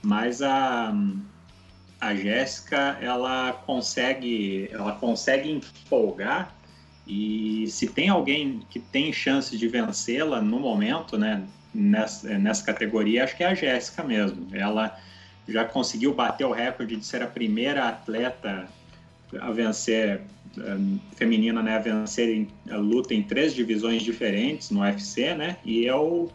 Mas 0.01 0.41
a 0.41 0.93
a 1.99 2.14
Jéssica 2.14 2.97
ela 3.01 3.54
consegue 3.66 4.70
ela 4.72 4.91
consegue 4.93 5.49
empolgar 5.49 6.54
e 7.08 7.66
se 7.68 7.88
tem 7.88 8.10
alguém 8.10 8.62
que 8.70 8.80
tem 8.80 9.12
chance 9.12 9.58
de 9.58 9.68
vencê-la 9.68 10.41
no 10.41 10.60
momento, 10.60 11.18
né, 11.18 11.43
nessa, 11.74 12.38
nessa 12.38 12.64
categoria, 12.64 13.24
acho 13.24 13.36
que 13.36 13.44
é 13.44 13.48
a 13.48 13.56
Jéssica 13.56 14.04
mesmo. 14.04 14.48
Ela 14.54 14.98
já 15.48 15.66
conseguiu 15.66 16.14
bater 16.14 16.46
o 16.46 16.52
recorde 16.52 16.96
de 16.96 17.06
ser 17.06 17.22
a 17.22 17.28
primeira 17.28 17.90
atleta 17.90 18.68
a 19.40 19.52
vencer 19.52 20.22
um, 20.58 21.00
feminina, 21.16 21.62
né, 21.62 21.76
a 21.76 21.80
vencer 21.80 22.48
a 22.70 22.78
luta 22.78 23.14
em 23.14 23.24
três 23.24 23.54
divisões 23.54 24.04
diferentes 24.04 24.70
no 24.70 24.82
UFC, 24.82 25.34
né? 25.34 25.58
E 25.66 25.84
eu 25.86 26.32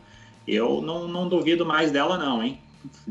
eu 0.47 0.81
não, 0.81 1.07
não 1.07 1.29
duvido 1.29 1.65
mais 1.65 1.93
dela 1.93 2.17
não, 2.17 2.43
hein? 2.43 2.59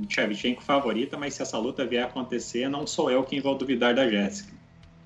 Shevchenko 0.09 0.63
favorita, 0.63 1.17
mas 1.17 1.35
se 1.35 1.43
essa 1.43 1.57
luta 1.57 1.85
vier 1.85 2.03
a 2.03 2.07
acontecer, 2.07 2.67
não 2.67 2.87
sou 2.87 3.11
eu 3.11 3.23
quem 3.23 3.39
vou 3.39 3.55
duvidar 3.55 3.93
da 3.93 4.09
Jéssica. 4.09 4.51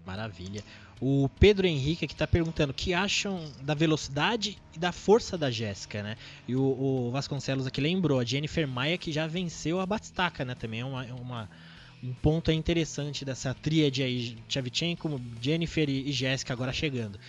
Maravilha. 0.06 0.64
O 1.02 1.28
Pedro 1.40 1.66
Henrique 1.66 2.06
aqui 2.06 2.14
está 2.14 2.28
perguntando 2.28 2.70
o 2.70 2.76
que 2.76 2.94
acham 2.94 3.44
da 3.62 3.74
velocidade 3.74 4.60
e 4.72 4.78
da 4.78 4.92
força 4.92 5.36
da 5.36 5.50
Jéssica, 5.50 6.04
né? 6.04 6.16
E 6.48 6.56
o, 6.56 6.62
o, 6.62 7.10
Vasconcelos 7.12 7.66
aqui 7.66 7.82
lembrou, 7.82 8.20
a 8.20 8.24
Jennifer 8.24 8.68
Maia 8.68 9.00
que 9.00 9.12
já 9.12 9.26
venceu 9.26 9.80
a 9.80 9.86
Batistaca, 9.88 10.46
né? 10.46 10.54
Também 10.54 10.82
é 10.82 10.86
uma, 10.86 11.04
uma, 11.06 11.50
um 12.04 12.14
ponto 12.14 12.52
interessante 12.52 13.26
dessa 13.26 13.52
tríade 13.52 14.04
aí, 14.04 14.38
Tchavchenko, 14.48 15.20
Jennifer 15.42 15.90
e, 15.90 16.10
e 16.10 16.12
Jéssica 16.12 16.54
agora 16.54 16.72
chegando. 16.72 17.20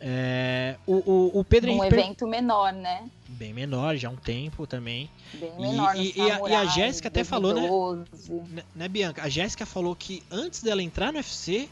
É, 0.00 0.76
o, 0.84 0.94
o, 0.94 1.40
o, 1.40 1.44
Pedro 1.44 1.70
Um 1.72 1.84
evento 1.84 2.26
menor, 2.26 2.72
né? 2.72 3.08
Bem 3.28 3.52
menor, 3.52 3.96
já 3.96 4.08
há 4.08 4.10
um 4.10 4.16
tempo 4.16 4.66
também. 4.66 5.08
Bem 5.34 5.52
menor. 5.60 5.94
E, 5.94 6.14
e, 6.16 6.30
a, 6.30 6.40
e 6.48 6.54
a 6.54 6.64
Jéssica 6.64 7.06
até 7.06 7.22
falou, 7.22 7.94
né? 7.94 8.04
né? 8.48 8.62
Né, 8.74 8.88
Bianca? 8.88 9.22
A 9.22 9.28
Jéssica 9.28 9.64
falou 9.64 9.94
que 9.94 10.24
antes 10.30 10.62
dela 10.62 10.82
entrar 10.82 11.12
no 11.12 11.18
UFC, 11.18 11.68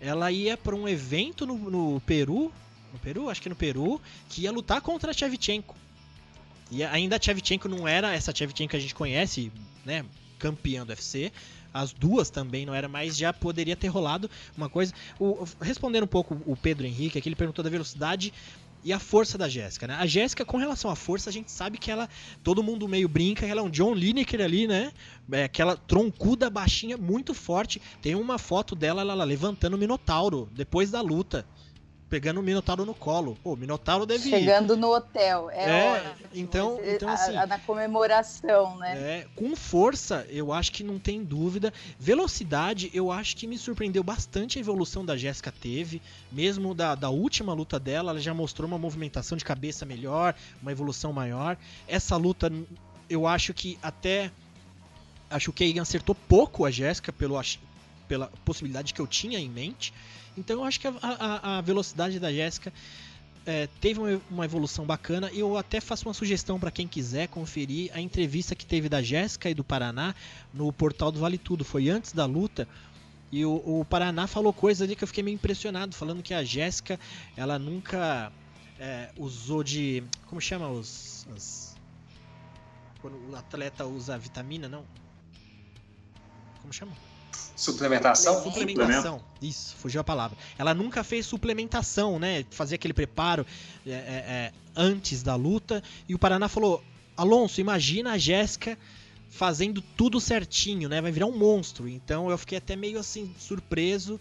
ela 0.00 0.32
ia 0.32 0.56
para 0.56 0.74
um 0.74 0.88
evento 0.88 1.46
no, 1.46 1.56
no, 1.56 2.00
Peru. 2.00 2.52
No 2.92 2.98
Peru? 2.98 3.28
Acho 3.28 3.42
que 3.42 3.48
no 3.48 3.56
Peru, 3.56 4.00
que 4.28 4.42
ia 4.42 4.52
lutar 4.52 4.80
contra 4.80 5.10
a 5.10 5.14
Tchevchenko. 5.14 5.76
E 6.70 6.82
ainda 6.84 7.16
a 7.16 7.18
Tchevchenko 7.18 7.68
não 7.68 7.86
era 7.86 8.12
essa 8.14 8.32
Tchevchenko 8.32 8.70
que 8.70 8.76
a 8.76 8.80
gente 8.80 8.94
conhece, 8.94 9.52
né? 9.84 10.04
Campeã 10.38 10.86
do 10.86 10.90
UFC 10.90 11.30
as 11.72 11.92
duas 11.92 12.30
também 12.30 12.66
não 12.66 12.74
era, 12.74 12.88
mas 12.88 13.16
já 13.16 13.32
poderia 13.32 13.76
ter 13.76 13.88
rolado 13.88 14.30
uma 14.56 14.68
coisa. 14.68 14.92
O, 15.18 15.46
respondendo 15.60 16.04
um 16.04 16.08
pouco 16.08 16.40
o 16.44 16.56
Pedro 16.56 16.86
Henrique, 16.86 17.18
aqui 17.18 17.28
ele 17.28 17.36
perguntou 17.36 17.62
da 17.62 17.70
velocidade 17.70 18.32
e 18.82 18.92
a 18.92 18.98
força 18.98 19.36
da 19.36 19.48
Jéssica, 19.48 19.86
né? 19.86 19.94
A 19.94 20.06
Jéssica, 20.06 20.44
com 20.44 20.56
relação 20.56 20.90
à 20.90 20.96
força, 20.96 21.28
a 21.28 21.32
gente 21.32 21.50
sabe 21.50 21.78
que 21.78 21.90
ela. 21.90 22.08
Todo 22.42 22.62
mundo 22.62 22.88
meio 22.88 23.08
brinca, 23.08 23.46
ela 23.46 23.60
é 23.60 23.62
um 23.62 23.70
John 23.70 23.94
Lineker 23.94 24.40
ali, 24.40 24.66
né? 24.66 24.92
É 25.32 25.44
aquela 25.44 25.76
troncuda 25.76 26.48
baixinha, 26.48 26.96
muito 26.96 27.34
forte. 27.34 27.80
Tem 28.00 28.14
uma 28.14 28.38
foto 28.38 28.74
dela 28.74 29.02
ela, 29.02 29.24
levantando 29.24 29.74
o 29.74 29.78
Minotauro 29.78 30.48
depois 30.52 30.90
da 30.90 31.00
luta 31.00 31.46
pegando 32.10 32.40
o 32.40 32.42
Minotauro 32.42 32.84
no 32.84 32.92
colo. 32.92 33.38
Pô, 33.42 33.54
o 33.54 33.56
Minotauro 33.56 34.04
deve 34.04 34.28
Chegando 34.28 34.76
no 34.76 34.92
hotel, 34.92 35.48
é, 35.50 35.70
é 35.70 36.14
então, 36.34 36.80
então 36.84 37.08
assim, 37.08 37.36
a, 37.36 37.44
a, 37.44 37.46
na 37.46 37.58
comemoração, 37.60 38.76
né? 38.76 38.98
É, 38.98 39.26
com 39.36 39.54
força, 39.54 40.26
eu 40.28 40.52
acho 40.52 40.72
que 40.72 40.82
não 40.82 40.98
tem 40.98 41.22
dúvida. 41.22 41.72
Velocidade, 41.98 42.90
eu 42.92 43.12
acho 43.12 43.36
que 43.36 43.46
me 43.46 43.56
surpreendeu 43.56 44.02
bastante 44.02 44.58
a 44.58 44.60
evolução 44.60 45.04
da 45.04 45.16
Jéssica 45.16 45.52
teve, 45.52 46.02
mesmo 46.32 46.74
da, 46.74 46.96
da 46.96 47.08
última 47.08 47.54
luta 47.54 47.78
dela, 47.78 48.10
ela 48.10 48.20
já 48.20 48.34
mostrou 48.34 48.66
uma 48.66 48.78
movimentação 48.78 49.38
de 49.38 49.44
cabeça 49.44 49.86
melhor, 49.86 50.34
uma 50.60 50.72
evolução 50.72 51.12
maior. 51.12 51.56
Essa 51.86 52.16
luta, 52.16 52.52
eu 53.08 53.26
acho 53.26 53.54
que 53.54 53.78
até 53.80 54.32
acho 55.30 55.52
que 55.52 55.78
a 55.78 55.82
acertou 55.82 56.14
pouco 56.14 56.64
a 56.64 56.72
Jéssica 56.72 57.12
pelo 57.12 57.38
pela 58.10 58.26
possibilidade 58.44 58.92
que 58.92 59.00
eu 59.00 59.06
tinha 59.06 59.38
em 59.38 59.48
mente. 59.48 59.94
Então 60.36 60.56
eu 60.56 60.64
acho 60.64 60.80
que 60.80 60.88
a, 60.88 60.94
a, 61.00 61.58
a 61.58 61.60
velocidade 61.60 62.18
da 62.18 62.32
Jéssica 62.32 62.72
é, 63.46 63.68
teve 63.80 64.00
uma 64.28 64.44
evolução 64.44 64.84
bacana. 64.84 65.30
E 65.30 65.38
eu 65.38 65.56
até 65.56 65.80
faço 65.80 66.08
uma 66.08 66.14
sugestão 66.14 66.58
para 66.58 66.72
quem 66.72 66.88
quiser 66.88 67.28
conferir 67.28 67.88
a 67.94 68.00
entrevista 68.00 68.56
que 68.56 68.66
teve 68.66 68.88
da 68.88 69.00
Jéssica 69.00 69.48
e 69.48 69.54
do 69.54 69.62
Paraná 69.62 70.12
no 70.52 70.72
portal 70.72 71.12
do 71.12 71.20
Vale 71.20 71.38
Tudo. 71.38 71.64
Foi 71.64 71.88
antes 71.88 72.12
da 72.12 72.26
luta. 72.26 72.66
E 73.30 73.44
o, 73.44 73.62
o 73.64 73.84
Paraná 73.84 74.26
falou 74.26 74.52
coisas 74.52 74.82
ali 74.82 74.96
que 74.96 75.04
eu 75.04 75.08
fiquei 75.08 75.22
meio 75.22 75.36
impressionado, 75.36 75.94
falando 75.94 76.20
que 76.20 76.34
a 76.34 76.42
Jéssica 76.42 76.98
ela 77.36 77.60
nunca 77.60 78.32
é, 78.76 79.10
usou 79.16 79.62
de. 79.62 80.02
Como 80.26 80.40
chama 80.40 80.68
os. 80.68 81.28
As, 81.36 81.76
quando 83.00 83.30
o 83.30 83.36
atleta 83.36 83.86
usa 83.86 84.18
vitamina, 84.18 84.68
não? 84.68 84.84
Como 86.60 86.72
chama? 86.72 86.92
Suplementação? 87.56 88.42
Suplementação. 88.42 89.22
Isso, 89.40 89.76
fugiu 89.76 90.00
a 90.00 90.04
palavra. 90.04 90.36
Ela 90.58 90.72
nunca 90.72 91.04
fez 91.04 91.26
suplementação, 91.26 92.18
né? 92.18 92.44
Fazer 92.50 92.76
aquele 92.76 92.94
preparo 92.94 93.46
é, 93.86 93.90
é, 93.90 93.94
é, 93.94 94.52
antes 94.74 95.22
da 95.22 95.34
luta. 95.34 95.82
E 96.08 96.14
o 96.14 96.18
Paraná 96.18 96.48
falou: 96.48 96.82
Alonso, 97.16 97.60
imagina 97.60 98.12
a 98.12 98.18
Jéssica 98.18 98.78
fazendo 99.28 99.82
tudo 99.82 100.20
certinho, 100.20 100.88
né? 100.88 101.00
Vai 101.00 101.12
virar 101.12 101.26
um 101.26 101.36
monstro. 101.36 101.88
Então 101.88 102.30
eu 102.30 102.38
fiquei 102.38 102.58
até 102.58 102.74
meio 102.74 102.98
assim 102.98 103.34
surpreso 103.38 104.18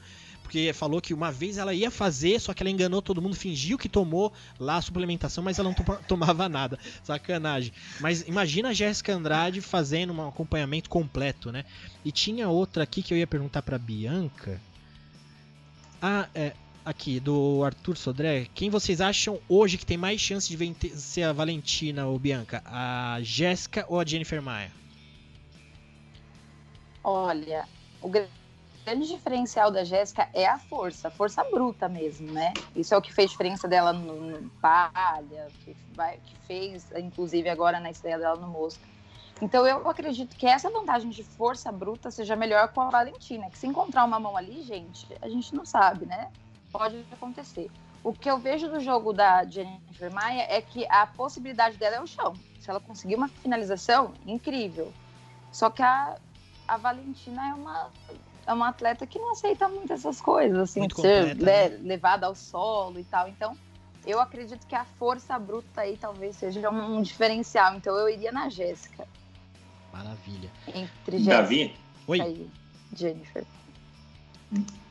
porque 0.49 0.73
falou 0.73 0.99
que 0.99 1.13
uma 1.13 1.31
vez 1.31 1.59
ela 1.59 1.75
ia 1.75 1.91
fazer, 1.91 2.41
só 2.41 2.55
que 2.55 2.63
ela 2.63 2.71
enganou 2.71 3.03
todo 3.03 3.21
mundo, 3.21 3.35
fingiu 3.35 3.77
que 3.77 3.87
tomou 3.87 4.33
lá 4.59 4.77
a 4.77 4.81
suplementação, 4.81 5.43
mas 5.43 5.59
ela 5.59 5.69
não 5.69 5.75
tomava 6.07 6.49
nada. 6.49 6.79
Sacanagem. 7.03 7.71
Mas 7.99 8.27
imagina 8.27 8.69
a 8.69 8.73
Jéssica 8.73 9.13
Andrade 9.13 9.61
fazendo 9.61 10.11
um 10.11 10.27
acompanhamento 10.27 10.89
completo, 10.89 11.51
né? 11.51 11.65
E 12.03 12.11
tinha 12.11 12.49
outra 12.49 12.81
aqui 12.81 13.03
que 13.03 13.13
eu 13.13 13.17
ia 13.19 13.27
perguntar 13.27 13.61
para 13.61 13.77
Bianca. 13.77 14.59
Ah, 16.01 16.27
é, 16.33 16.53
aqui, 16.83 17.19
do 17.19 17.63
Arthur 17.63 17.95
Sodré. 17.95 18.47
Quem 18.55 18.71
vocês 18.71 18.99
acham 19.01 19.39
hoje 19.47 19.77
que 19.77 19.85
tem 19.85 19.97
mais 19.97 20.19
chance 20.19 20.49
de 20.49 20.57
vencer 20.57 21.25
a 21.25 21.31
Valentina 21.31 22.07
ou 22.07 22.17
Bianca? 22.17 22.63
A 22.65 23.19
Jéssica 23.21 23.85
ou 23.87 23.99
a 23.99 24.05
Jennifer 24.05 24.41
Maia? 24.41 24.71
Olha, 27.03 27.67
o 28.01 28.09
grande 28.09 28.38
diferencial 28.95 29.71
da 29.71 29.83
Jéssica 29.83 30.29
é 30.33 30.47
a 30.47 30.57
força, 30.57 31.09
força 31.09 31.43
bruta 31.43 31.89
mesmo, 31.89 32.31
né? 32.31 32.53
Isso 32.75 32.93
é 32.93 32.97
o 32.97 33.01
que 33.01 33.13
fez 33.13 33.31
diferença 33.31 33.67
dela 33.67 33.93
no, 33.93 34.15
no 34.15 34.49
Palha, 34.61 35.47
que, 35.63 35.75
vai, 35.95 36.17
que 36.17 36.35
fez, 36.47 36.91
inclusive, 36.97 37.49
agora 37.49 37.79
na 37.79 37.89
estreia 37.89 38.17
dela 38.17 38.35
no 38.35 38.47
Mosca. 38.47 38.87
Então 39.41 39.65
eu 39.65 39.87
acredito 39.89 40.35
que 40.35 40.45
essa 40.45 40.69
vantagem 40.69 41.09
de 41.09 41.23
força 41.23 41.71
bruta 41.71 42.11
seja 42.11 42.35
melhor 42.35 42.67
com 42.69 42.81
a 42.81 42.89
Valentina, 42.89 43.49
que 43.49 43.57
se 43.57 43.67
encontrar 43.67 44.03
uma 44.03 44.19
mão 44.19 44.35
ali, 44.35 44.61
gente, 44.63 45.07
a 45.21 45.29
gente 45.29 45.55
não 45.55 45.65
sabe, 45.65 46.05
né? 46.05 46.29
Pode 46.71 47.05
acontecer. 47.11 47.71
O 48.03 48.13
que 48.13 48.29
eu 48.29 48.37
vejo 48.37 48.69
do 48.69 48.79
jogo 48.79 49.13
da 49.13 49.43
Jennifer 49.45 50.11
Maia 50.11 50.45
é 50.49 50.61
que 50.61 50.85
a 50.89 51.07
possibilidade 51.07 51.77
dela 51.77 51.97
é 51.97 52.01
o 52.01 52.07
chão. 52.07 52.33
Se 52.59 52.69
ela 52.69 52.79
conseguir 52.79 53.15
uma 53.15 53.27
finalização, 53.27 54.13
incrível. 54.25 54.93
Só 55.51 55.69
que 55.69 55.81
a, 55.81 56.17
a 56.67 56.77
Valentina 56.77 57.49
é 57.49 57.53
uma 57.53 57.91
é 58.49 58.53
uma 58.53 58.69
atleta 58.69 59.05
que 59.05 59.19
não 59.19 59.31
aceita 59.31 59.69
muito 59.69 59.93
essas 59.93 60.19
coisas, 60.19 60.57
assim, 60.57 60.79
muito 60.79 60.99
ser 60.99 61.35
completa, 61.35 61.77
né? 61.77 61.79
levada 61.83 62.25
ao 62.25 62.33
solo 62.33 62.99
e 62.99 63.03
tal. 63.03 63.27
Então, 63.27 63.55
eu 64.07 64.19
acredito 64.19 64.65
que 64.65 64.73
a 64.73 64.83
força 64.97 65.37
bruta 65.37 65.81
aí 65.81 65.95
talvez 65.95 66.35
seja 66.35 66.67
um 66.71 66.99
diferencial. 67.03 67.75
Então, 67.75 67.95
eu 67.95 68.09
iria 68.09 68.31
na 68.31 68.49
Jéssica. 68.49 69.07
Maravilha. 69.93 70.49
Entre 70.67 71.19
Jéssica 71.19 71.35
Davi? 71.35 71.75
Oi. 72.07 72.19
E 72.19 72.49
Jennifer. 72.97 73.45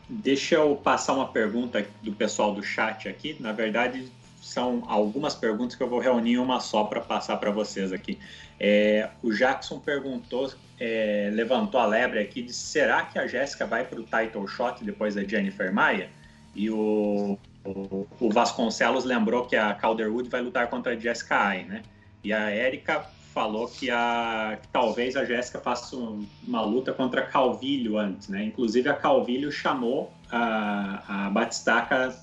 Deixa 0.08 0.54
eu 0.54 0.76
passar 0.76 1.14
uma 1.14 1.26
pergunta 1.26 1.84
do 2.00 2.12
pessoal 2.12 2.54
do 2.54 2.62
chat 2.62 3.08
aqui. 3.08 3.36
Na 3.40 3.50
verdade, 3.50 4.08
são 4.40 4.84
algumas 4.86 5.34
perguntas 5.34 5.74
que 5.74 5.82
eu 5.82 5.88
vou 5.88 5.98
reunir 5.98 6.34
em 6.34 6.38
uma 6.38 6.60
só 6.60 6.84
para 6.84 7.00
passar 7.00 7.38
para 7.38 7.50
vocês 7.50 7.92
aqui. 7.92 8.20
É, 8.60 9.08
o 9.22 9.32
Jackson 9.32 9.78
perguntou, 9.78 10.52
é, 10.80 11.30
levantou 11.32 11.80
a 11.80 11.86
lebre 11.86 12.18
aqui 12.18 12.42
de 12.42 12.52
será 12.52 13.04
que 13.04 13.18
a 13.18 13.26
Jéssica 13.26 13.66
vai 13.66 13.84
para 13.84 14.00
o 14.00 14.04
title 14.04 14.46
shot 14.48 14.82
depois 14.84 15.14
da 15.14 15.22
Jennifer 15.22 15.72
Maia? 15.72 16.10
E 16.54 16.68
o, 16.70 17.38
o, 17.64 18.06
o, 18.18 18.30
Vasconcelos 18.30 19.04
lembrou 19.04 19.46
que 19.46 19.54
a 19.54 19.74
Calderwood 19.74 20.28
vai 20.28 20.40
lutar 20.40 20.68
contra 20.68 20.92
a 20.92 20.96
Jessica 20.96 21.36
Ai, 21.36 21.64
né? 21.64 21.82
E 22.24 22.32
a 22.32 22.54
Erika 22.54 23.06
falou 23.32 23.68
que, 23.68 23.88
a, 23.90 24.58
que 24.60 24.66
talvez 24.68 25.16
a 25.16 25.24
Jéssica 25.24 25.60
faça 25.60 25.94
uma 25.94 26.62
luta 26.62 26.92
contra 26.92 27.20
a 27.20 27.26
Calvilho 27.26 27.96
antes, 27.96 28.26
né? 28.28 28.42
Inclusive 28.42 28.88
a 28.88 28.94
Calvilho 28.94 29.52
chamou 29.52 30.12
a, 30.28 31.26
a 31.26 31.30
Batistaca 31.30 32.18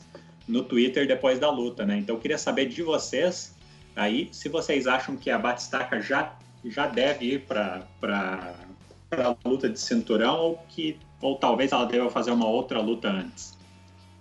no 0.46 0.64
Twitter 0.64 1.08
depois 1.08 1.40
da 1.40 1.50
luta, 1.50 1.86
né? 1.86 1.98
Então 1.98 2.16
eu 2.16 2.20
queria 2.20 2.38
saber 2.38 2.66
de 2.66 2.84
vocês 2.84 3.55
aí 3.96 4.30
se 4.32 4.50
vocês 4.50 4.88
acham 4.88 5.16
que 5.16 5.30
a 5.30 5.38
Batistaca 5.38 6.02
já, 6.02 6.36
já 6.66 6.88
deve 6.88 7.26
ir 7.34 7.42
para 7.46 7.88
a 9.12 9.36
luta 9.46 9.70
de 9.70 9.80
cinturão 9.80 10.38
ou 10.38 10.58
que 10.70 10.98
ou 11.22 11.38
talvez 11.38 11.72
ela 11.72 11.86
deva 11.86 12.10
fazer 12.10 12.32
uma 12.32 12.48
outra 12.48 12.80
luta 12.82 13.10
antes. 13.10 13.58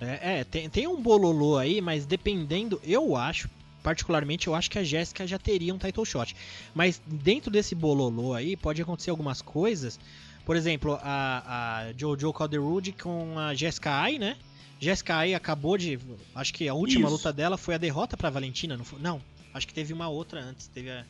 É, 0.00 0.40
é 0.40 0.44
tem, 0.44 0.68
tem 0.68 0.86
um 0.86 1.00
bololô 1.00 1.58
aí, 1.58 1.80
mas 1.80 2.06
dependendo, 2.06 2.80
eu 2.82 3.16
acho, 3.16 3.48
particularmente, 3.82 4.46
eu 4.46 4.54
acho 4.54 4.70
que 4.70 4.78
a 4.78 4.84
Jéssica 4.84 5.26
já 5.26 5.38
teria 5.38 5.74
um 5.74 5.78
title 5.78 6.04
shot. 6.04 6.34
Mas 6.74 7.00
dentro 7.06 7.50
desse 7.50 7.74
bololô 7.74 8.34
aí, 8.34 8.56
pode 8.56 8.80
acontecer 8.80 9.10
algumas 9.10 9.42
coisas. 9.42 9.98
Por 10.44 10.56
exemplo, 10.56 10.98
a, 11.02 11.86
a 11.88 11.92
Jojo 11.96 12.32
Calderwood 12.32 12.92
com 12.92 13.38
a 13.38 13.54
Jessica 13.54 13.90
Ai, 13.90 14.18
né? 14.18 14.36
Jessica 14.78 15.16
Ai 15.16 15.34
acabou 15.34 15.78
de. 15.78 15.98
Acho 16.34 16.52
que 16.52 16.68
a 16.68 16.74
última 16.74 17.06
Isso. 17.06 17.16
luta 17.16 17.32
dela 17.32 17.56
foi 17.56 17.74
a 17.74 17.78
derrota 17.78 18.16
pra 18.16 18.28
Valentina, 18.28 18.76
não 18.76 18.84
foi? 18.84 19.00
Não, 19.00 19.20
acho 19.54 19.66
que 19.66 19.72
teve 19.72 19.92
uma 19.92 20.08
outra 20.08 20.40
antes. 20.40 20.66
Teve 20.66 20.90
a. 20.90 21.04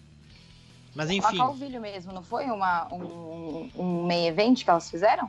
Mas 0.95 1.11
enfim. 1.11 1.35
A 1.35 1.39
Calvilho 1.39 1.81
mesmo, 1.81 2.13
não 2.13 2.23
foi 2.23 2.45
uma, 2.45 2.87
um, 2.93 3.69
um 3.75 4.07
main 4.07 4.27
event 4.27 4.63
que 4.63 4.71
elas 4.71 4.89
fizeram? 4.89 5.29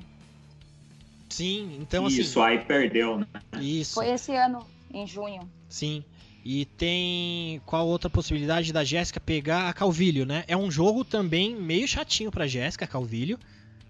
Sim, 1.30 1.78
então 1.82 2.06
Isso, 2.06 2.14
assim. 2.14 2.22
Isso, 2.22 2.42
aí 2.42 2.60
perdeu, 2.60 3.18
né? 3.20 3.28
Isso. 3.60 3.96
Foi 3.96 4.10
esse 4.10 4.36
ano, 4.36 4.66
em 4.94 5.08
junho. 5.08 5.50
Sim. 5.68 6.04
E 6.44 6.66
tem 6.66 7.60
qual 7.66 7.88
outra 7.88 8.08
possibilidade 8.08 8.72
da 8.72 8.84
Jéssica 8.84 9.20
pegar 9.20 9.68
a 9.68 9.74
Calvilho, 9.74 10.28
né? 10.28 10.44
É 10.48 10.56
um 10.56 10.70
jogo 10.70 11.04
também 11.04 11.56
meio 11.56 11.88
chatinho 11.88 12.32
pra 12.32 12.46
Jéssica 12.46 12.86
Calvilho. 12.86 13.40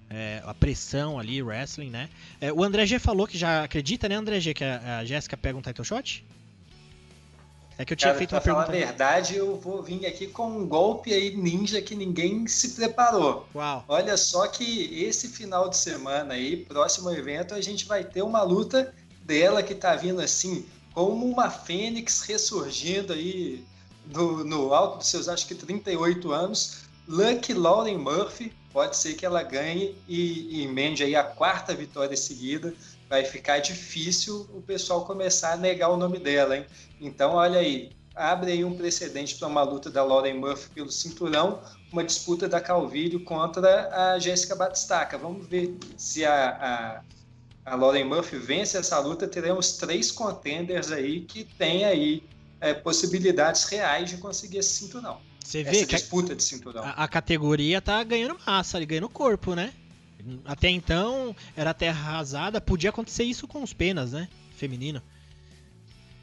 É, 0.10 0.42
a 0.46 0.54
pressão 0.54 1.20
ali, 1.20 1.42
wrestling, 1.42 1.90
né? 1.90 2.10
É, 2.40 2.54
o 2.54 2.64
André 2.64 2.86
G 2.86 3.00
falou 3.00 3.28
que 3.28 3.38
já 3.38 3.64
acredita, 3.64 4.08
né, 4.08 4.16
André 4.16 4.40
G, 4.40 4.54
que 4.54 4.64
a, 4.64 5.00
a 5.00 5.06
Jéssica 5.06 5.36
pega 5.36 5.58
um 5.58 5.62
title 5.62 5.84
shot? 5.84 6.24
É 7.78 7.84
que 7.84 7.92
eu 7.92 7.98
tinha 7.98 8.10
Cara, 8.10 8.18
feito 8.18 8.34
uma 8.34 8.42
pergunta. 8.42 8.66
falar 8.68 8.78
a 8.78 8.86
verdade, 8.86 9.36
eu 9.36 9.58
vou 9.58 9.84
vir 9.84 10.06
aqui 10.06 10.28
com 10.28 10.48
um 10.48 10.66
golpe 10.66 11.14
aí 11.14 11.36
ninja 11.36 11.82
que 11.82 11.94
ninguém 11.94 12.48
se 12.48 12.70
preparou. 12.70 13.48
Uau. 13.54 13.84
Olha 13.88 14.16
só 14.16 14.48
que 14.48 15.04
esse 15.04 15.28
final 15.28 15.68
de 15.70 15.76
semana 15.76 16.36
aí, 16.36 16.56
próximo 16.56 17.12
evento, 17.12 17.54
a 17.54 17.60
gente 17.60 17.86
vai 17.86 18.04
ter 18.04 18.22
uma 18.22 18.42
luta 18.44 18.94
dela 19.22 19.62
que 19.62 19.76
tá 19.76 19.96
vindo 19.96 20.22
assim, 20.22 20.66
como 20.94 21.26
uma 21.26 21.50
fênix 21.50 22.22
ressurgindo 22.22 23.12
aí 23.12 23.66
no, 24.08 24.44
no 24.46 24.74
alto 24.74 25.00
dos 25.00 25.08
seus, 25.08 25.28
acho 25.28 25.46
que 25.46 25.56
38 25.56 26.32
anos. 26.32 26.86
Lucky 27.08 27.54
Lauren 27.54 27.98
Murphy, 27.98 28.54
pode 28.72 28.98
ser 28.98 29.14
que 29.14 29.26
ela 29.26 29.44
ganhe 29.44 29.96
e, 30.08 30.58
e 30.58 30.64
emende 30.64 31.04
aí 31.04 31.16
a 31.16 31.24
quarta 31.24 31.74
vitória 31.74 32.18
seguida 32.18 32.74
vai 33.10 33.24
ficar 33.24 33.60
difícil 33.60 34.48
o 34.54 34.62
pessoal 34.62 35.06
começar 35.06 35.54
a 35.54 35.58
negar 35.58 35.90
o 35.90 35.98
nome 35.98 36.20
dela, 36.20 36.58
hein? 36.58 36.66
Então, 37.00 37.34
olha 37.34 37.60
aí, 37.60 37.92
abre 38.16 38.52
aí 38.52 38.64
um 38.64 38.76
precedente 38.76 39.36
para 39.36 39.48
uma 39.48 39.62
luta 39.62 39.90
da 39.90 40.04
Lauren 40.04 40.36
Murphy 40.36 40.70
pelo 40.74 40.92
cinturão, 40.92 41.62
uma 41.92 42.04
disputa 42.04 42.48
da 42.48 42.62
Calvírio 42.62 43.24
contra 43.24 44.14
a 44.14 44.20
Jéssica 44.20 44.56
Batistaca. 44.56 45.18
Vamos 45.18 45.46
ver 45.48 45.78
se 45.98 46.26
a, 46.26 47.04
a, 47.66 47.72
a, 47.72 47.76
Lauren 47.76 48.06
Murphy 48.06 48.38
vence 48.38 48.78
essa 48.78 48.98
luta. 49.00 49.28
Teremos 49.28 49.74
três 49.74 50.12
contenders 50.12 50.92
aí 50.92 51.22
que 51.22 51.44
têm 51.44 51.84
aí 51.86 52.24
é, 52.60 52.74
possibilidades 52.74 53.66
reais 53.66 54.10
de 54.10 54.18
conseguir 54.18 54.60
esse 54.60 54.74
cinturão. 54.74 55.20
Você 55.44 55.64
vê 55.64 55.70
essa 55.70 55.86
que 55.86 55.96
disputa 55.96 56.34
a, 56.34 56.36
de 56.36 56.44
cinturão. 56.44 56.84
A, 56.84 57.04
a 57.04 57.08
categoria 57.08 57.82
tá 57.82 58.04
ganhando 58.04 58.38
massa, 58.48 58.84
ganhando 58.84 59.10
corpo, 59.10 59.54
né? 59.54 59.74
Até 60.46 60.70
então 60.70 61.36
era 61.56 61.74
terra 61.74 62.12
arrasada, 62.12 62.60
podia 62.60 62.90
acontecer 62.90 63.24
isso 63.24 63.48
com 63.48 63.62
os 63.62 63.74
penas, 63.74 64.14
né? 64.14 64.28
Feminino. 64.56 65.02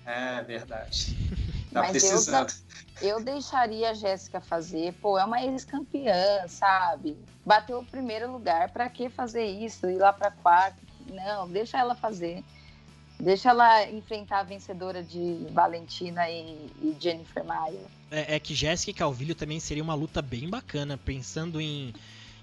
É 0.05 0.43
verdade. 0.43 1.17
Tá 1.73 1.81
Mas 1.81 1.93
precisando. 1.93 2.53
Eu, 3.01 3.09
eu 3.09 3.25
deixaria 3.25 3.91
a 3.91 3.95
Jéssica 3.95 4.43
fazer. 4.43 4.93
Pô, 5.01 5.19
é 5.19 5.25
uma 5.25 5.43
ex-campeã, 5.43 6.47
sabe? 6.47 7.17
Bateu 7.47 7.79
o 7.79 7.85
primeiro 7.87 8.31
lugar. 8.31 8.71
Para 8.71 8.91
que 8.91 9.09
fazer 9.09 9.47
isso? 9.47 9.89
Ir 9.89 9.97
lá 9.97 10.13
para 10.13 10.31
quarto? 10.31 10.77
Não, 11.09 11.49
deixa 11.49 11.79
ela 11.79 11.95
fazer. 11.95 12.45
Deixa 13.19 13.49
ela 13.49 13.89
enfrentar 13.91 14.41
a 14.41 14.43
vencedora 14.43 15.03
de 15.03 15.47
Valentina 15.51 16.29
e, 16.29 16.71
e 16.83 16.97
Jennifer 17.01 17.43
Maia. 17.43 17.81
É, 18.11 18.35
é, 18.35 18.39
que 18.39 18.55
Jéssica 18.55 18.91
e 18.91 18.95
Calvillo 18.95 19.35
também 19.35 19.59
seria 19.59 19.83
uma 19.83 19.95
luta 19.95 20.21
bem 20.21 20.51
bacana, 20.51 20.99
pensando 20.99 21.59
em 21.59 21.95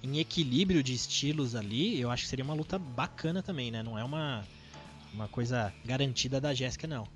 em 0.04 0.20
equilíbrio 0.20 0.82
de 0.82 0.94
estilos 0.94 1.56
ali, 1.56 2.00
eu 2.00 2.10
acho 2.10 2.24
que 2.24 2.30
seria 2.30 2.46
uma 2.46 2.54
luta 2.54 2.80
bacana 2.80 3.44
também, 3.44 3.70
né? 3.72 3.84
Não 3.84 3.98
é 3.98 4.04
uma, 4.04 4.46
uma 5.14 5.28
coisa 5.28 5.74
garantida 5.86 6.40
da 6.40 6.54
Jéssica, 6.54 6.88
não. 6.88 7.08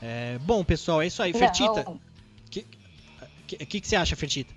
É, 0.00 0.38
bom, 0.40 0.64
pessoal, 0.64 1.00
é 1.00 1.06
isso 1.06 1.22
aí. 1.22 1.32
Fertita, 1.32 1.88
o 1.88 2.00
que, 2.50 2.66
que, 3.46 3.56
que, 3.56 3.80
que 3.80 3.88
você 3.88 3.96
acha, 3.96 4.16
Fertita? 4.16 4.52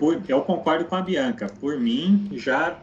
Por, 0.00 0.22
eu 0.26 0.40
concordo 0.40 0.86
com 0.86 0.96
a 0.96 1.02
Bianca. 1.02 1.46
Por 1.60 1.78
mim, 1.78 2.30
já 2.32 2.78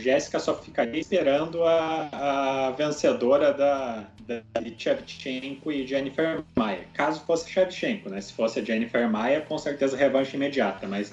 Jéssica 0.00 0.40
só 0.40 0.54
ficaria 0.58 0.98
esperando 0.98 1.62
a, 1.64 2.08
a 2.10 2.70
vencedora 2.70 3.52
da, 3.52 4.06
da 4.26 4.42
Shevchenko 4.78 5.70
e 5.70 5.86
Jennifer 5.86 6.42
Maia. 6.56 6.86
Caso 6.94 7.20
fosse 7.26 7.50
Shevchenko, 7.50 8.08
né? 8.08 8.22
Se 8.22 8.32
fosse 8.32 8.58
a 8.58 8.64
Jennifer 8.64 9.06
Maia, 9.06 9.42
com 9.42 9.58
certeza 9.58 9.98
revanche 9.98 10.34
imediata. 10.34 10.88
Mas 10.88 11.12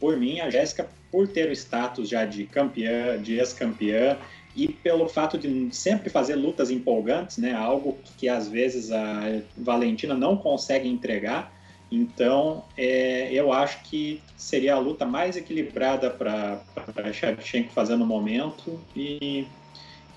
por 0.00 0.16
mim, 0.16 0.40
a 0.40 0.48
Jéssica, 0.48 0.88
por 1.12 1.28
ter 1.28 1.50
o 1.50 1.52
status 1.52 2.08
já 2.08 2.24
de 2.24 2.44
campeã, 2.46 3.20
de 3.20 3.38
ex-campeã, 3.38 4.16
e 4.56 4.68
pelo 4.68 5.06
fato 5.06 5.36
de 5.36 5.68
sempre 5.70 6.08
fazer 6.08 6.34
lutas 6.34 6.70
empolgantes, 6.70 7.36
né? 7.36 7.52
Algo 7.52 7.98
que 8.16 8.26
às 8.26 8.48
vezes 8.48 8.90
a 8.90 9.42
Valentina 9.54 10.14
não 10.14 10.34
consegue 10.34 10.88
entregar 10.88 11.53
então, 11.94 12.64
é, 12.76 13.32
eu 13.32 13.52
acho 13.52 13.82
que 13.84 14.20
seria 14.36 14.74
a 14.74 14.78
luta 14.78 15.04
mais 15.04 15.36
equilibrada 15.36 16.10
para 16.10 16.60
Shevchenko 17.12 17.72
fazer 17.72 17.96
no 17.96 18.04
momento 18.04 18.80
e, 18.96 19.46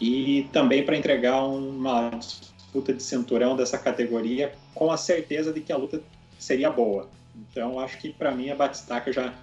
e 0.02 0.50
também 0.52 0.84
para 0.84 0.98
entregar 0.98 1.44
uma 1.44 2.10
disputa 2.10 2.94
de 2.94 3.04
cinturão 3.04 3.56
dessa 3.56 3.78
categoria 3.78 4.56
com 4.74 4.92
a 4.92 4.98
certeza 4.98 5.54
de 5.54 5.62
que 5.62 5.72
a 5.72 5.78
luta 5.78 6.02
seria 6.40 6.70
boa. 6.70 7.10
Então, 7.36 7.80
acho 7.80 7.98
que 8.00 8.12
para 8.12 8.32
mim 8.32 8.50
a 8.50 8.56
Batistaca 8.56 9.12
já, 9.12 9.34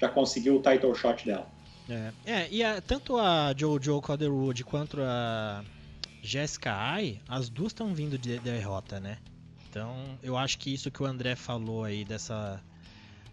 já 0.00 0.08
conseguiu 0.08 0.56
o 0.56 0.62
title 0.62 0.94
shot 0.94 1.26
dela. 1.26 1.46
É, 1.88 2.12
é 2.24 2.48
e 2.50 2.62
a, 2.62 2.80
tanto 2.80 3.16
a 3.16 3.52
Jojo 3.56 4.00
Calderwood 4.00 4.62
quanto 4.62 4.98
a 5.00 5.64
Jessica 6.22 6.72
Ai, 6.72 7.20
as 7.28 7.48
duas 7.48 7.72
estão 7.72 7.92
vindo 7.92 8.16
de 8.16 8.38
derrota, 8.38 9.00
né? 9.00 9.18
Então, 9.70 10.18
eu 10.20 10.36
acho 10.36 10.58
que 10.58 10.74
isso 10.74 10.90
que 10.90 11.00
o 11.00 11.06
André 11.06 11.36
falou 11.36 11.84
aí 11.84 12.04
dessa 12.04 12.60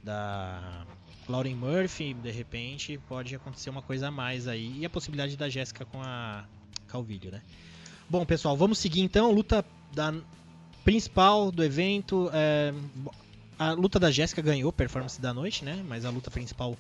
da 0.04 0.86
Lauren 1.28 1.56
Murphy, 1.56 2.14
de 2.14 2.30
repente, 2.30 3.00
pode 3.10 3.36
acontecer 3.36 3.72
uma 3.72 3.82
coisa 3.82 4.10
a 4.10 4.12
mais 4.12 4.48
aí. 4.48 4.78
E 4.78 4.86
a 4.86 4.90
possibilidade 4.90 5.36
da 5.36 5.50
Jéssica 5.50 5.84
com 5.84 6.00
a 6.00 6.46
Calvilho, 6.88 7.32
né? 7.32 7.42
Bom, 8.08 8.24
pessoal, 8.24 8.56
vamos 8.56 8.78
seguir 8.78 9.02
então. 9.02 9.32
Luta 9.32 9.66
da 9.92 10.14
principal 10.86 11.52
do 11.52 11.64
evento. 11.64 12.30
É... 12.32 12.72
a 13.58 13.72
luta 13.72 14.00
da 14.00 14.12
Jéssica 14.12 14.42
ganhou 14.42 14.72
performance 14.72 15.20
da 15.20 15.34
noite, 15.34 15.66
né? 15.66 15.84
Mas 15.88 16.06
a 16.06 16.12
luta 16.12 16.30
principal, 16.30 16.78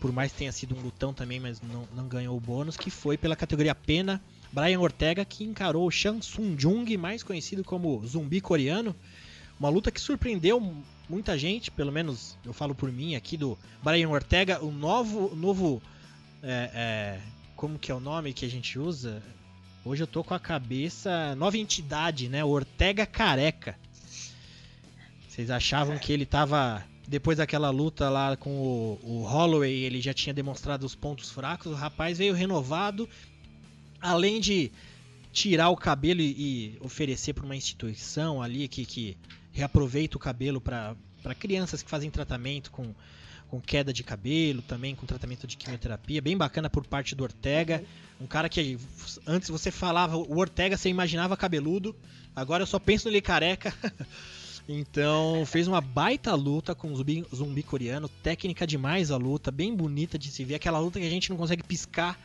por 0.00 0.10
mais 0.10 0.32
que 0.32 0.38
tenha 0.38 0.50
sido 0.50 0.74
um 0.74 0.80
lutão 0.80 1.12
também, 1.12 1.38
mas 1.38 1.60
não, 1.60 1.86
não 1.94 2.08
ganhou 2.08 2.34
o 2.34 2.40
bônus, 2.40 2.76
que 2.76 2.90
foi 2.90 3.18
pela 3.18 3.36
categoria 3.36 3.74
pena 3.74 4.20
Brian 4.52 4.80
Ortega 4.80 5.24
que 5.24 5.44
encarou 5.44 5.90
Shang 5.90 6.20
Tsung 6.20 6.56
Jung, 6.58 6.96
mais 6.96 7.22
conhecido 7.22 7.62
como 7.62 8.04
zumbi 8.06 8.40
coreano. 8.40 8.94
Uma 9.58 9.68
luta 9.68 9.90
que 9.90 10.00
surpreendeu 10.00 10.74
muita 11.08 11.36
gente, 11.36 11.70
pelo 11.70 11.90
menos 11.90 12.36
eu 12.44 12.52
falo 12.52 12.74
por 12.74 12.92
mim 12.92 13.14
aqui 13.14 13.36
do 13.36 13.58
Brian 13.82 14.08
Ortega, 14.08 14.64
o 14.64 14.70
novo, 14.70 15.34
novo 15.34 15.82
é, 16.42 16.70
é, 16.74 17.20
como 17.56 17.78
que 17.78 17.90
é 17.90 17.94
o 17.94 18.00
nome 18.00 18.32
que 18.32 18.44
a 18.44 18.50
gente 18.50 18.78
usa? 18.78 19.22
Hoje 19.84 20.02
eu 20.02 20.06
tô 20.06 20.22
com 20.22 20.34
a 20.34 20.38
cabeça 20.38 21.34
nova 21.34 21.56
entidade, 21.56 22.28
né? 22.28 22.44
Ortega 22.44 23.06
Careca. 23.06 23.76
Vocês 25.28 25.50
achavam 25.50 25.98
que 25.98 26.12
ele 26.12 26.26
tava 26.26 26.84
depois 27.06 27.38
daquela 27.38 27.70
luta 27.70 28.10
lá 28.10 28.36
com 28.36 28.50
o, 28.50 29.00
o 29.02 29.22
Holloway, 29.22 29.72
ele 29.72 30.00
já 30.00 30.12
tinha 30.12 30.34
demonstrado 30.34 30.84
os 30.84 30.94
pontos 30.94 31.30
fracos. 31.30 31.72
O 31.72 31.74
rapaz 31.74 32.18
veio 32.18 32.34
renovado 32.34 33.08
além 34.00 34.40
de 34.40 34.70
tirar 35.32 35.68
o 35.70 35.76
cabelo 35.76 36.20
e, 36.20 36.76
oferecer 36.80 37.32
para 37.32 37.44
uma 37.44 37.56
instituição 37.56 38.42
ali 38.42 38.66
que, 38.68 38.84
que 38.84 39.16
reaproveita 39.52 40.16
o 40.16 40.20
cabelo 40.20 40.60
para 40.60 40.96
crianças 41.38 41.82
que 41.82 41.90
fazem 41.90 42.10
tratamento 42.10 42.70
com, 42.70 42.94
com 43.48 43.60
queda 43.60 43.92
de 43.92 44.02
cabelo, 44.02 44.62
também 44.62 44.94
com 44.94 45.06
tratamento 45.06 45.46
de 45.46 45.56
quimioterapia, 45.56 46.20
bem 46.20 46.36
bacana 46.36 46.68
por 46.68 46.86
parte 46.86 47.14
do 47.14 47.22
Ortega. 47.22 47.84
Um 48.20 48.26
cara 48.26 48.48
que 48.48 48.78
antes 49.26 49.48
você 49.48 49.70
falava 49.70 50.16
o 50.16 50.38
Ortega, 50.38 50.76
você 50.76 50.88
imaginava 50.88 51.36
cabeludo, 51.36 51.94
agora 52.34 52.62
eu 52.62 52.66
só 52.66 52.78
penso 52.78 53.06
nele 53.06 53.20
careca. 53.20 53.72
então 54.68 55.44
fez 55.46 55.68
uma 55.68 55.80
baita 55.80 56.34
luta 56.34 56.74
com 56.74 56.92
o 56.92 56.96
zumbi, 56.96 57.24
zumbi, 57.34 57.62
coreano, 57.62 58.08
técnica 58.08 58.66
demais 58.66 59.10
a 59.10 59.16
luta, 59.16 59.50
bem 59.50 59.74
bonita 59.74 60.18
de 60.18 60.30
se 60.30 60.44
ver, 60.44 60.56
aquela 60.56 60.78
luta 60.78 60.98
que 60.98 61.06
a 61.06 61.10
gente 61.10 61.30
não 61.30 61.36
consegue 61.36 61.62
piscar. 61.62 62.18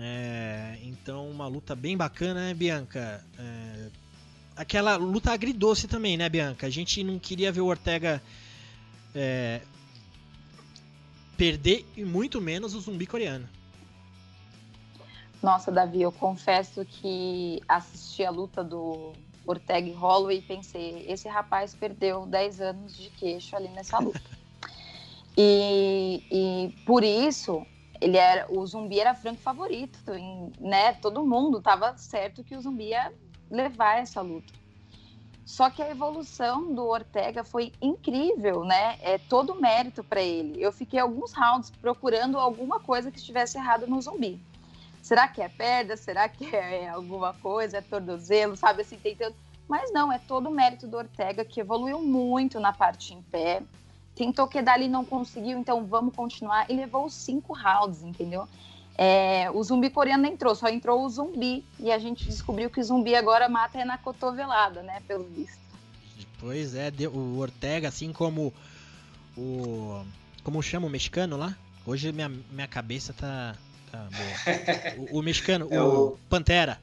É, 0.00 0.78
então 0.82 1.28
uma 1.28 1.48
luta 1.48 1.74
bem 1.74 1.96
bacana, 1.96 2.46
né, 2.46 2.54
Bianca? 2.54 3.24
É, 3.36 3.88
aquela 4.56 4.96
luta 4.96 5.32
agridoce 5.32 5.88
também, 5.88 6.16
né, 6.16 6.28
Bianca? 6.28 6.66
A 6.68 6.70
gente 6.70 7.02
não 7.02 7.18
queria 7.18 7.50
ver 7.50 7.62
o 7.62 7.66
Ortega 7.66 8.22
é, 9.12 9.60
perder 11.36 11.84
e 11.96 12.04
muito 12.04 12.40
menos 12.40 12.74
o 12.74 12.80
zumbi 12.80 13.06
coreano. 13.06 13.48
Nossa, 15.42 15.70
Davi, 15.70 16.02
eu 16.02 16.12
confesso 16.12 16.84
que 16.84 17.60
assisti 17.68 18.24
a 18.24 18.30
luta 18.30 18.62
do 18.62 19.12
Ortega 19.46 19.88
e 19.88 19.92
Holloway 19.92 20.38
e 20.38 20.42
pensei, 20.42 21.06
esse 21.08 21.28
rapaz 21.28 21.74
perdeu 21.74 22.26
10 22.26 22.60
anos 22.60 22.96
de 22.96 23.08
queixo 23.10 23.56
ali 23.56 23.68
nessa 23.68 23.98
luta. 23.98 24.20
e, 25.36 26.22
e 26.30 26.84
por 26.84 27.02
isso, 27.02 27.64
ele 28.00 28.16
era 28.16 28.46
o 28.50 28.64
zumbi 28.66 29.00
era 29.00 29.14
franco 29.14 29.40
favorito, 29.40 29.98
em, 30.12 30.52
né? 30.60 30.94
Todo 30.94 31.26
mundo 31.26 31.60
tava 31.60 31.96
certo 31.96 32.44
que 32.44 32.56
o 32.56 32.60
zumbi 32.60 32.88
ia 32.88 33.12
levar 33.50 33.98
essa 33.98 34.20
luta. 34.20 34.52
Só 35.44 35.70
que 35.70 35.82
a 35.82 35.90
evolução 35.90 36.74
do 36.74 36.86
Ortega 36.86 37.42
foi 37.42 37.72
incrível, 37.80 38.64
né? 38.64 38.98
É 39.00 39.16
todo 39.16 39.54
mérito 39.54 40.04
para 40.04 40.20
ele. 40.20 40.62
Eu 40.62 40.70
fiquei 40.70 41.00
alguns 41.00 41.32
rounds 41.32 41.70
procurando 41.70 42.38
alguma 42.38 42.78
coisa 42.78 43.10
que 43.10 43.18
estivesse 43.18 43.56
errado 43.56 43.86
no 43.86 44.00
zumbi. 44.00 44.38
Será 45.00 45.26
que 45.26 45.40
é 45.40 45.48
perda? 45.48 45.96
Será 45.96 46.28
que 46.28 46.54
é 46.54 46.90
alguma 46.90 47.32
coisa? 47.32 47.78
É 47.78 47.80
tornozelo? 47.80 48.56
Sabe 48.56 48.82
assim, 48.82 48.98
tentando. 48.98 49.34
Mas 49.66 49.90
não, 49.90 50.12
é 50.12 50.18
todo 50.18 50.50
mérito 50.50 50.86
do 50.86 50.98
Ortega, 50.98 51.44
que 51.46 51.60
evoluiu 51.60 52.02
muito 52.02 52.60
na 52.60 52.74
parte 52.74 53.14
em 53.14 53.22
pé. 53.22 53.62
Tentou 54.18 54.48
quedar 54.48 54.72
ali, 54.72 54.88
não 54.88 55.04
conseguiu, 55.04 55.56
então 55.56 55.86
vamos 55.86 56.12
continuar. 56.12 56.68
E 56.68 56.74
levou 56.74 57.06
os 57.06 57.14
cinco 57.14 57.52
rounds, 57.52 58.02
entendeu? 58.02 58.48
É, 58.96 59.48
o 59.52 59.62
zumbi 59.62 59.88
coreano 59.88 60.26
entrou, 60.26 60.56
só 60.56 60.68
entrou 60.68 61.04
o 61.04 61.08
zumbi. 61.08 61.64
E 61.78 61.92
a 61.92 62.00
gente 62.00 62.24
descobriu 62.24 62.68
que 62.68 62.80
o 62.80 62.84
zumbi 62.84 63.14
agora 63.14 63.48
mata 63.48 63.78
é 63.78 63.84
na 63.84 63.96
cotovelada, 63.96 64.82
né? 64.82 65.00
Pelo 65.06 65.22
visto. 65.22 65.56
Pois 66.40 66.74
é, 66.74 66.90
o 67.12 67.38
Ortega, 67.38 67.86
assim 67.86 68.12
como 68.12 68.52
o. 69.36 70.02
Como 70.42 70.60
chama 70.64 70.88
o 70.88 70.90
mexicano 70.90 71.36
lá? 71.36 71.56
Hoje 71.86 72.10
minha, 72.10 72.28
minha 72.28 72.66
cabeça 72.66 73.12
tá. 73.12 73.54
tá 73.92 73.98
boa. 73.98 75.06
O, 75.12 75.20
o 75.20 75.22
mexicano, 75.22 75.68
é 75.70 75.80
o, 75.80 76.08
o 76.08 76.18
Pantera. 76.28 76.80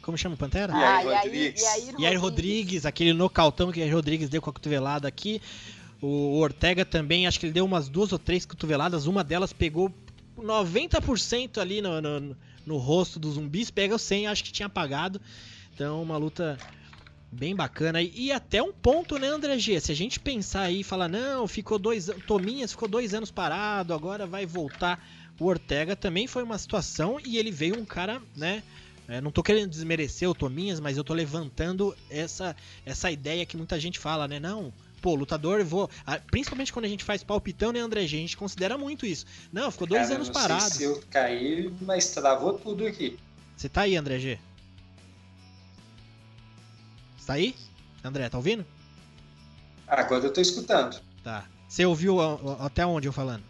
Como 0.00 0.16
chama 0.16 0.36
o 0.36 0.38
Pantera? 0.38 0.72
Ah, 0.72 1.00
Yair 1.00 1.22
Rodrigues. 1.22 1.62
Yair 1.98 2.20
Rodrigues, 2.20 2.86
aquele 2.86 3.12
nocautão 3.12 3.72
que 3.72 3.80
Yair 3.80 3.92
Rodrigues 3.92 4.28
deu 4.28 4.40
com 4.40 4.50
a 4.50 4.52
cotovelada 4.52 5.08
aqui. 5.08 5.42
O 6.02 6.40
Ortega 6.40 6.84
também, 6.84 7.28
acho 7.28 7.38
que 7.38 7.46
ele 7.46 7.52
deu 7.52 7.64
umas 7.64 7.88
duas 7.88 8.12
ou 8.12 8.18
três 8.18 8.44
cotoveladas. 8.44 9.06
Uma 9.06 9.22
delas 9.22 9.52
pegou 9.52 9.94
90% 10.36 11.58
ali 11.58 11.80
no, 11.80 12.02
no, 12.02 12.36
no, 12.66 12.76
rosto 12.76 13.20
dos 13.20 13.34
zumbis, 13.34 13.70
pega 13.70 13.94
o 13.94 13.98
100, 13.98 14.26
acho 14.26 14.42
que 14.42 14.52
tinha 14.52 14.66
apagado. 14.66 15.20
Então, 15.72 16.02
uma 16.02 16.16
luta 16.16 16.58
bem 17.30 17.54
bacana. 17.54 18.02
E, 18.02 18.12
e, 18.14 18.32
até 18.32 18.60
um 18.60 18.72
ponto, 18.72 19.16
né, 19.16 19.28
André 19.28 19.56
G? 19.58 19.78
Se 19.78 19.92
a 19.92 19.94
gente 19.94 20.18
pensar 20.18 20.62
aí 20.62 20.80
e 20.80 20.84
falar, 20.84 21.08
não, 21.08 21.46
ficou 21.46 21.78
dois 21.78 22.10
Tominhas 22.26 22.72
ficou 22.72 22.88
dois 22.88 23.14
anos 23.14 23.30
parado, 23.30 23.94
agora 23.94 24.26
vai 24.26 24.44
voltar. 24.44 25.02
O 25.38 25.46
Ortega 25.46 25.94
também 25.94 26.26
foi 26.26 26.42
uma 26.42 26.58
situação 26.58 27.18
e 27.24 27.38
ele 27.38 27.52
veio 27.52 27.78
um 27.78 27.84
cara, 27.84 28.20
né? 28.36 28.62
É, 29.06 29.20
não 29.20 29.30
tô 29.30 29.42
querendo 29.42 29.70
desmerecer 29.70 30.28
o 30.28 30.34
Tominhas, 30.34 30.80
mas 30.80 30.96
eu 30.96 31.04
tô 31.04 31.14
levantando 31.14 31.96
essa, 32.10 32.56
essa 32.84 33.10
ideia 33.10 33.46
que 33.46 33.56
muita 33.56 33.78
gente 33.78 33.98
fala, 33.98 34.26
né? 34.26 34.40
Não, 34.40 34.72
pô, 35.02 35.14
lutador, 35.16 35.62
vou. 35.64 35.90
Principalmente 36.30 36.72
quando 36.72 36.84
a 36.84 36.88
gente 36.88 37.04
faz 37.04 37.22
palpitão, 37.22 37.72
né, 37.72 37.80
André 37.80 38.06
G? 38.06 38.16
A 38.16 38.20
gente 38.20 38.36
considera 38.36 38.78
muito 38.78 39.04
isso. 39.04 39.26
Não, 39.52 39.70
ficou 39.70 39.86
dois 39.86 40.04
Cara, 40.04 40.14
anos 40.14 40.28
não 40.28 40.34
parado. 40.34 40.62
Sei 40.62 40.70
se 40.70 40.84
eu 40.84 41.02
caí, 41.10 41.74
mas 41.82 42.10
travou 42.12 42.54
tudo 42.54 42.86
aqui. 42.86 43.18
Você 43.56 43.68
tá 43.68 43.82
aí, 43.82 43.96
André 43.96 44.18
G? 44.18 44.38
Você 47.18 47.26
tá 47.26 47.32
aí? 47.34 47.54
André, 48.02 48.28
tá 48.28 48.38
ouvindo? 48.38 48.64
Agora 49.86 50.24
eu 50.24 50.32
tô 50.32 50.40
escutando. 50.40 51.00
Tá. 51.22 51.46
Você 51.68 51.84
ouviu 51.84 52.18
até 52.60 52.86
onde 52.86 53.08
eu 53.08 53.12
falando? 53.12 53.42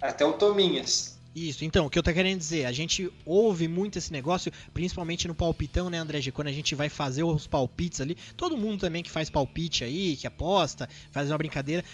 Até 0.00 0.24
o 0.24 0.32
Tominhas. 0.34 1.13
Isso, 1.34 1.64
então, 1.64 1.86
o 1.86 1.90
que 1.90 1.98
eu 1.98 2.02
tô 2.02 2.12
querendo 2.12 2.38
dizer, 2.38 2.64
a 2.64 2.70
gente 2.70 3.10
ouve 3.26 3.66
muito 3.66 3.98
esse 3.98 4.12
negócio, 4.12 4.52
principalmente 4.72 5.26
no 5.26 5.34
palpitão, 5.34 5.90
né, 5.90 5.98
André? 5.98 6.20
Quando 6.32 6.46
a 6.46 6.52
gente 6.52 6.76
vai 6.76 6.88
fazer 6.88 7.24
os 7.24 7.46
palpites 7.46 8.00
ali, 8.00 8.16
todo 8.36 8.56
mundo 8.56 8.80
também 8.80 9.02
que 9.02 9.10
faz 9.10 9.28
palpite 9.28 9.82
aí, 9.82 10.16
que 10.16 10.28
aposta, 10.28 10.88
faz 11.10 11.28
uma 11.28 11.36
brincadeira, 11.36 11.84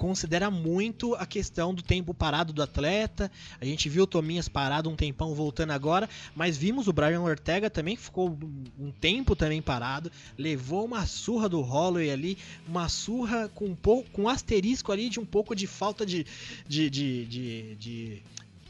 considera 0.00 0.50
muito 0.50 1.14
a 1.14 1.24
questão 1.24 1.74
do 1.74 1.82
tempo 1.82 2.12
parado 2.12 2.52
do 2.52 2.62
atleta. 2.62 3.30
A 3.58 3.64
gente 3.64 3.88
viu 3.88 4.04
o 4.04 4.06
Tominhas 4.06 4.48
parado 4.48 4.88
um 4.90 4.96
tempão 4.96 5.34
voltando 5.34 5.70
agora, 5.70 6.08
mas 6.34 6.58
vimos 6.58 6.86
o 6.86 6.92
Brian 6.92 7.20
Ortega 7.20 7.70
também 7.70 7.96
que 7.96 8.02
ficou 8.02 8.38
um 8.78 8.90
tempo 8.90 9.34
também 9.34 9.62
parado, 9.62 10.10
levou 10.38 10.84
uma 10.84 11.06
surra 11.06 11.48
do 11.48 11.60
Holloway 11.60 12.10
ali, 12.10 12.38
uma 12.66 12.88
surra 12.88 13.48
com 13.48 13.66
um 13.66 13.74
pouco 13.74 14.10
com 14.10 14.22
um 14.22 14.28
asterisco 14.28 14.92
ali 14.92 15.08
de 15.08 15.20
um 15.20 15.26
pouco 15.26 15.54
de 15.54 15.66
falta 15.66 16.04
de, 16.04 16.26
de, 16.66 16.88
de, 16.88 17.26
de, 17.26 17.74
de 17.76 18.22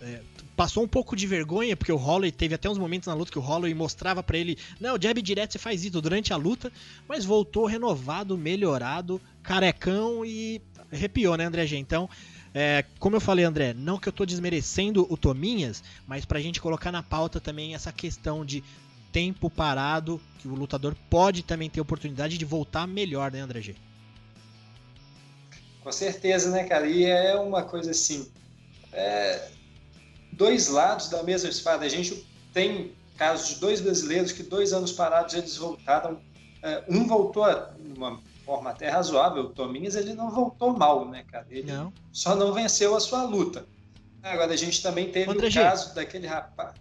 é, 0.03 0.21
passou 0.57 0.83
um 0.83 0.89
pouco 0.89 1.15
de 1.15 1.27
vergonha, 1.27 1.77
porque 1.77 1.93
o 1.93 1.97
Holloway 1.97 2.33
teve 2.33 2.55
até 2.55 2.69
uns 2.69 2.79
momentos 2.79 3.07
na 3.07 3.15
luta 3.15 3.31
que 3.31 3.39
o 3.39 3.43
Holloway 3.43 3.75
mostrava 3.75 4.23
para 4.23 4.39
ele, 4.39 4.59
não, 4.81 4.99
jab 5.01 5.21
direto 5.23 5.53
você 5.53 5.59
faz 5.59 5.85
isso 5.85 6.01
durante 6.01 6.33
a 6.33 6.37
luta, 6.37 6.73
mas 7.09 7.25
voltou 7.25 7.67
renovado, 7.67 8.37
melhorado, 8.37 9.21
carecão 9.43 10.25
e 10.25 10.61
arrepiou, 10.93 11.37
né, 11.37 11.45
André 11.45 11.67
G? 11.67 11.77
Então, 11.77 12.09
é, 12.53 12.85
como 12.99 13.17
eu 13.17 13.21
falei, 13.21 13.45
André, 13.45 13.73
não 13.75 13.99
que 13.99 14.09
eu 14.09 14.13
tô 14.13 14.27
desmerecendo 14.27 15.07
o 15.09 15.17
Tominhas, 15.17 15.83
mas 16.07 16.25
pra 16.25 16.41
gente 16.41 16.61
colocar 16.61 16.91
na 16.91 17.03
pauta 17.03 17.41
também 17.41 17.75
essa 17.75 17.93
questão 17.93 18.45
de 18.45 18.65
tempo 19.13 19.51
parado, 19.51 20.21
que 20.39 20.49
o 20.49 20.55
lutador 20.55 20.95
pode 21.09 21.43
também 21.43 21.69
ter 21.69 21.81
oportunidade 21.81 22.39
de 22.39 22.45
voltar 22.45 22.87
melhor, 22.87 23.31
né, 23.33 23.41
André 23.41 23.61
G? 23.61 23.77
Com 25.83 25.93
certeza, 25.93 26.51
né, 26.51 26.65
cara? 26.65 26.87
E 26.87 27.05
é 27.05 27.35
uma 27.37 27.63
coisa 27.63 27.91
assim. 27.91 28.31
É, 28.93 29.49
dois 30.41 30.69
lados 30.69 31.11
da 31.11 31.23
mesma 31.23 31.51
espada. 31.51 31.85
A 31.85 31.89
gente 31.89 32.27
tem 32.55 32.93
casos 33.19 33.51
de 33.51 33.55
dois 33.57 33.83
brasileiros 33.83 34.33
que 34.33 34.43
dois 34.43 34.73
anos 34.73 34.91
parados 34.91 35.35
eles 35.35 35.59
voltaram. 35.59 36.19
É, 36.63 36.83
um 36.89 37.07
voltou 37.07 37.45
de 37.79 37.93
uma 37.93 38.19
forma 38.45 38.71
até 38.71 38.89
razoável, 38.89 39.45
o 39.45 39.49
Tominhas 39.51 39.95
ele 39.95 40.15
não 40.15 40.31
voltou 40.31 40.73
mal, 40.77 41.07
né, 41.07 41.25
cara? 41.31 41.47
Ele 41.51 41.71
não. 41.71 41.93
só 42.11 42.35
não 42.35 42.55
venceu 42.55 42.97
a 42.97 43.01
sua 43.01 43.23
luta. 43.25 43.67
Agora 44.23 44.53
a 44.53 44.57
gente 44.57 44.83
também 44.83 45.11
teve 45.11 45.31
André 45.31 45.49
o 45.49 45.53
caso 45.53 45.95
daquele 45.95 46.27
rapaz. 46.27 46.75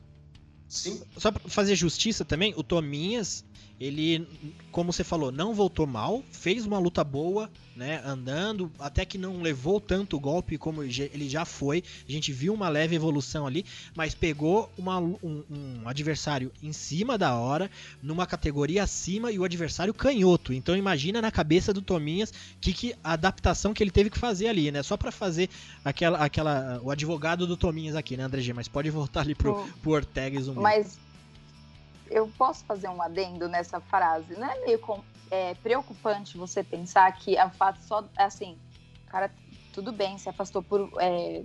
Sim. 0.68 1.02
Só 1.18 1.32
pra 1.32 1.42
fazer 1.50 1.76
justiça 1.76 2.24
também, 2.24 2.54
o 2.56 2.64
Tominhas 2.64 3.44
ele, 3.80 4.28
como 4.72 4.92
você 4.92 5.04
falou, 5.04 5.32
não 5.32 5.54
voltou 5.54 5.88
mal, 5.88 6.22
fez 6.32 6.66
uma 6.66 6.78
luta 6.78 7.04
boa, 7.04 7.50
né, 7.76 8.02
andando, 8.06 8.70
até 8.78 9.06
que 9.06 9.18
não 9.18 9.42
levou 9.42 9.80
tanto 9.80 10.20
golpe 10.20 10.58
como 10.58 10.84
ele 10.84 11.30
já 11.30 11.46
foi. 11.46 11.82
A 12.08 12.12
gente 12.12 12.34
viu 12.34 12.54
uma 12.54 12.68
leve 12.68 12.96
evolução 12.96 13.48
ali, 13.48 13.66
mas 13.96 14.14
pegou 14.14 14.70
uma, 14.78 15.00
um, 15.00 15.18
um, 15.24 15.88
adversário 15.88 16.52
em 16.62 16.74
cima 16.74 17.18
da 17.18 17.36
hora, 17.36 17.72
numa 18.04 18.28
categoria 18.28 18.84
acima 18.84 19.32
e 19.32 19.40
o 19.40 19.46
adversário 19.46 19.94
canhoto. 19.94 20.52
Então 20.52 20.76
imagina 20.76 21.22
na 21.22 21.32
cabeça 21.32 21.74
do 21.74 21.82
Tominhas 21.82 22.34
que, 22.60 22.74
que 22.74 22.94
a 23.02 23.14
adaptação 23.14 23.74
que 23.74 23.82
ele 23.82 23.92
teve 23.92 24.10
que 24.10 24.20
fazer 24.20 24.48
ali, 24.48 24.72
né? 24.72 24.84
Só 24.84 24.98
para 24.98 25.12
fazer 25.12 25.50
aquela, 25.86 26.18
aquela 26.18 26.82
o 26.84 26.92
advogado 26.92 27.48
do 27.48 27.56
Tominhas 27.56 27.96
aqui, 27.96 28.18
né, 28.18 28.24
André 28.24 28.42
G? 28.42 28.52
Mas 28.52 28.68
pode 28.68 28.90
voltar 28.90 29.22
ali 29.22 29.36
pro, 29.36 29.66
pro 29.82 29.92
Ortega 29.92 30.38
e 30.38 30.44
Zumbi. 30.44 30.60
Mas 30.60 30.98
eu 32.10 32.32
posso 32.38 32.66
fazer 32.66 32.90
um 32.90 33.02
adendo 33.02 33.48
nessa 33.48 33.80
frase. 33.80 34.38
Não 34.38 34.50
é 34.50 34.60
meio 34.62 34.80
é, 35.30 35.54
preocupante 35.56 36.38
você 36.38 36.64
pensar 36.64 37.12
que 37.14 37.38
a 37.38 37.50
fato 37.50 37.80
só 37.82 38.04
assim, 38.18 38.58
cara, 39.08 39.32
tudo 39.72 39.92
bem, 39.92 40.18
se 40.18 40.30
afastou 40.30 40.62
por 40.62 40.90
é, 41.00 41.44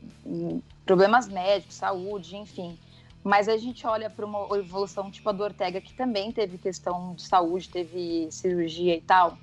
problemas 0.84 1.28
médicos, 1.28 1.76
saúde, 1.76 2.36
enfim. 2.36 2.78
Mas 3.22 3.48
a 3.48 3.56
gente 3.56 3.86
olha 3.86 4.10
para 4.10 4.26
uma 4.26 4.46
evolução 4.58 5.10
tipo 5.10 5.28
a 5.30 5.32
do 5.32 5.42
Ortega, 5.42 5.80
que 5.80 5.94
também 5.94 6.30
teve 6.30 6.58
questão 6.58 7.14
de 7.14 7.22
saúde, 7.22 7.70
teve 7.70 8.28
cirurgia 8.30 8.94
e 8.94 9.00
tal. 9.00 9.38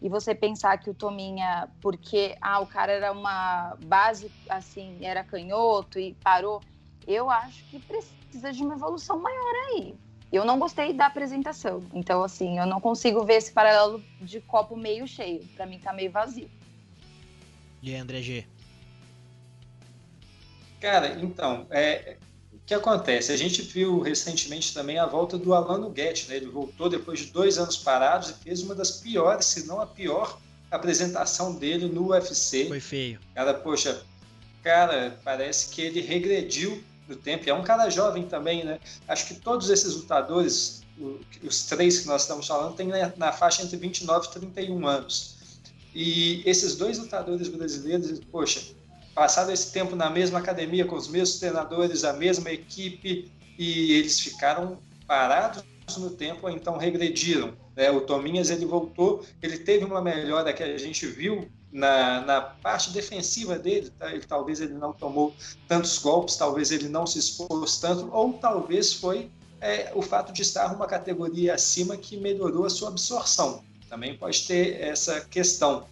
E 0.00 0.08
você 0.08 0.34
pensar 0.34 0.78
que 0.78 0.90
o 0.90 0.94
Tominha, 0.94 1.68
porque 1.80 2.36
ah, 2.40 2.60
o 2.60 2.66
cara 2.66 2.92
era 2.92 3.12
uma 3.12 3.76
base, 3.86 4.30
assim, 4.48 4.98
era 5.02 5.24
canhoto 5.24 5.98
e 5.98 6.14
parou, 6.22 6.62
eu 7.06 7.30
acho 7.30 7.64
que 7.70 7.78
precisa 7.78 8.52
de 8.52 8.62
uma 8.62 8.74
evolução 8.74 9.18
maior 9.18 9.54
aí. 9.70 9.94
Eu 10.32 10.44
não 10.44 10.58
gostei 10.58 10.92
da 10.92 11.06
apresentação. 11.06 11.82
Então, 11.94 12.22
assim, 12.22 12.58
eu 12.58 12.66
não 12.66 12.80
consigo 12.80 13.24
ver 13.24 13.34
esse 13.34 13.52
paralelo 13.52 14.02
de 14.20 14.40
copo 14.40 14.76
meio 14.76 15.06
cheio. 15.06 15.44
Para 15.56 15.66
mim, 15.66 15.78
tá 15.78 15.92
meio 15.92 16.10
vazio. 16.10 16.50
de 17.80 17.94
André 17.94 18.20
G? 18.22 18.46
Cara, 20.80 21.18
então, 21.22 21.66
é, 21.70 22.16
o 22.52 22.58
que 22.66 22.74
acontece? 22.74 23.32
A 23.32 23.36
gente 23.36 23.62
viu 23.62 24.00
recentemente 24.00 24.74
também 24.74 24.98
a 24.98 25.06
volta 25.06 25.38
do 25.38 25.54
Alano 25.54 25.90
Guedes, 25.90 26.28
né? 26.28 26.36
Ele 26.36 26.46
voltou 26.46 26.88
depois 26.88 27.20
de 27.20 27.26
dois 27.26 27.58
anos 27.58 27.76
parados 27.76 28.30
e 28.30 28.34
fez 28.34 28.62
uma 28.62 28.74
das 28.74 28.90
piores, 28.90 29.46
se 29.46 29.66
não 29.66 29.80
a 29.80 29.86
pior, 29.86 30.38
apresentação 30.70 31.54
dele 31.54 31.86
no 31.86 32.08
UFC. 32.10 32.66
Foi 32.66 32.80
feio. 32.80 33.20
Cara, 33.34 33.54
poxa, 33.54 34.02
cara, 34.62 35.18
parece 35.24 35.72
que 35.72 35.80
ele 35.80 36.00
regrediu 36.00 36.82
no 37.08 37.16
tempo. 37.16 37.48
É 37.48 37.54
um 37.54 37.62
cara 37.62 37.88
jovem 37.90 38.24
também, 38.24 38.64
né? 38.64 38.78
Acho 39.06 39.26
que 39.26 39.34
todos 39.34 39.70
esses 39.70 39.94
lutadores, 39.94 40.82
os 41.42 41.66
três 41.66 42.00
que 42.00 42.06
nós 42.06 42.22
estamos 42.22 42.46
falando, 42.46 42.74
têm 42.74 42.88
na 43.16 43.32
faixa 43.32 43.62
entre 43.62 43.76
29 43.76 44.26
e 44.26 44.30
31 44.30 44.86
anos. 44.86 45.36
E 45.94 46.42
esses 46.44 46.76
dois 46.76 46.98
lutadores 46.98 47.48
brasileiros, 47.48 48.20
poxa, 48.30 48.60
passaram 49.14 49.52
esse 49.52 49.72
tempo 49.72 49.96
na 49.96 50.10
mesma 50.10 50.38
academia, 50.38 50.84
com 50.84 50.94
os 50.94 51.08
mesmos 51.08 51.38
treinadores, 51.38 52.04
a 52.04 52.12
mesma 52.12 52.50
equipe, 52.50 53.32
e 53.58 53.92
eles 53.92 54.20
ficaram 54.20 54.78
parados 55.06 55.64
no 55.96 56.10
tempo, 56.10 56.50
então 56.50 56.76
regrediram. 56.76 57.54
Né? 57.74 57.90
O 57.90 58.02
Tominhas 58.02 58.50
ele 58.50 58.66
voltou, 58.66 59.24
ele 59.42 59.58
teve 59.58 59.84
uma 59.84 60.02
melhora 60.02 60.52
que 60.52 60.62
a 60.62 60.76
gente 60.76 61.06
viu 61.06 61.48
na, 61.72 62.20
na 62.22 62.40
parte 62.40 62.90
defensiva 62.90 63.58
dele, 63.58 63.90
tá? 63.98 64.12
ele, 64.12 64.24
talvez 64.24 64.60
ele 64.60 64.74
não 64.74 64.92
tomou 64.92 65.34
tantos 65.68 65.98
golpes, 65.98 66.36
talvez 66.36 66.70
ele 66.70 66.88
não 66.88 67.06
se 67.06 67.18
expôs 67.18 67.78
tanto, 67.78 68.08
ou 68.12 68.32
talvez 68.34 68.92
foi 68.92 69.30
é, 69.60 69.92
o 69.94 70.02
fato 70.02 70.32
de 70.32 70.42
estar 70.42 70.74
uma 70.74 70.86
categoria 70.86 71.54
acima 71.54 71.96
que 71.96 72.16
melhorou 72.16 72.64
a 72.64 72.70
sua 72.70 72.88
absorção. 72.88 73.64
Também 73.88 74.16
pode 74.16 74.46
ter 74.46 74.80
essa 74.80 75.20
questão 75.20 75.86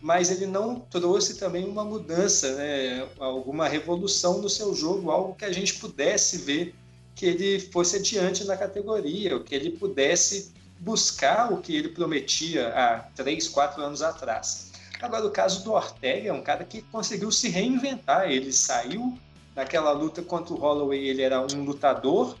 mas 0.00 0.30
ele 0.30 0.46
não 0.46 0.80
trouxe 0.80 1.34
também 1.34 1.64
uma 1.64 1.84
mudança, 1.84 2.54
né, 2.56 3.06
alguma 3.18 3.68
revolução 3.68 4.40
no 4.40 4.48
seu 4.48 4.74
jogo, 4.74 5.10
algo 5.10 5.34
que 5.34 5.44
a 5.44 5.52
gente 5.52 5.74
pudesse 5.74 6.38
ver 6.38 6.74
que 7.14 7.26
ele 7.26 7.60
fosse 7.60 7.96
adiante 7.96 8.44
na 8.44 8.56
categoria, 8.56 9.34
ou 9.34 9.44
que 9.44 9.54
ele 9.54 9.72
pudesse 9.72 10.52
buscar 10.78 11.52
o 11.52 11.60
que 11.60 11.76
ele 11.76 11.90
prometia 11.90 12.68
há 12.68 13.00
três, 13.14 13.46
quatro 13.46 13.82
anos 13.82 14.00
atrás. 14.00 14.69
Agora, 15.00 15.26
o 15.26 15.30
caso 15.30 15.64
do 15.64 15.72
Ortega 15.72 16.28
é 16.28 16.32
um 16.32 16.42
cara 16.42 16.64
que 16.64 16.82
conseguiu 16.82 17.30
se 17.30 17.48
reinventar. 17.48 18.30
Ele 18.30 18.52
saiu 18.52 19.18
naquela 19.54 19.92
luta 19.92 20.22
contra 20.22 20.54
o 20.54 20.58
Holloway, 20.58 21.08
ele 21.08 21.22
era 21.22 21.40
um 21.40 21.64
lutador, 21.64 22.36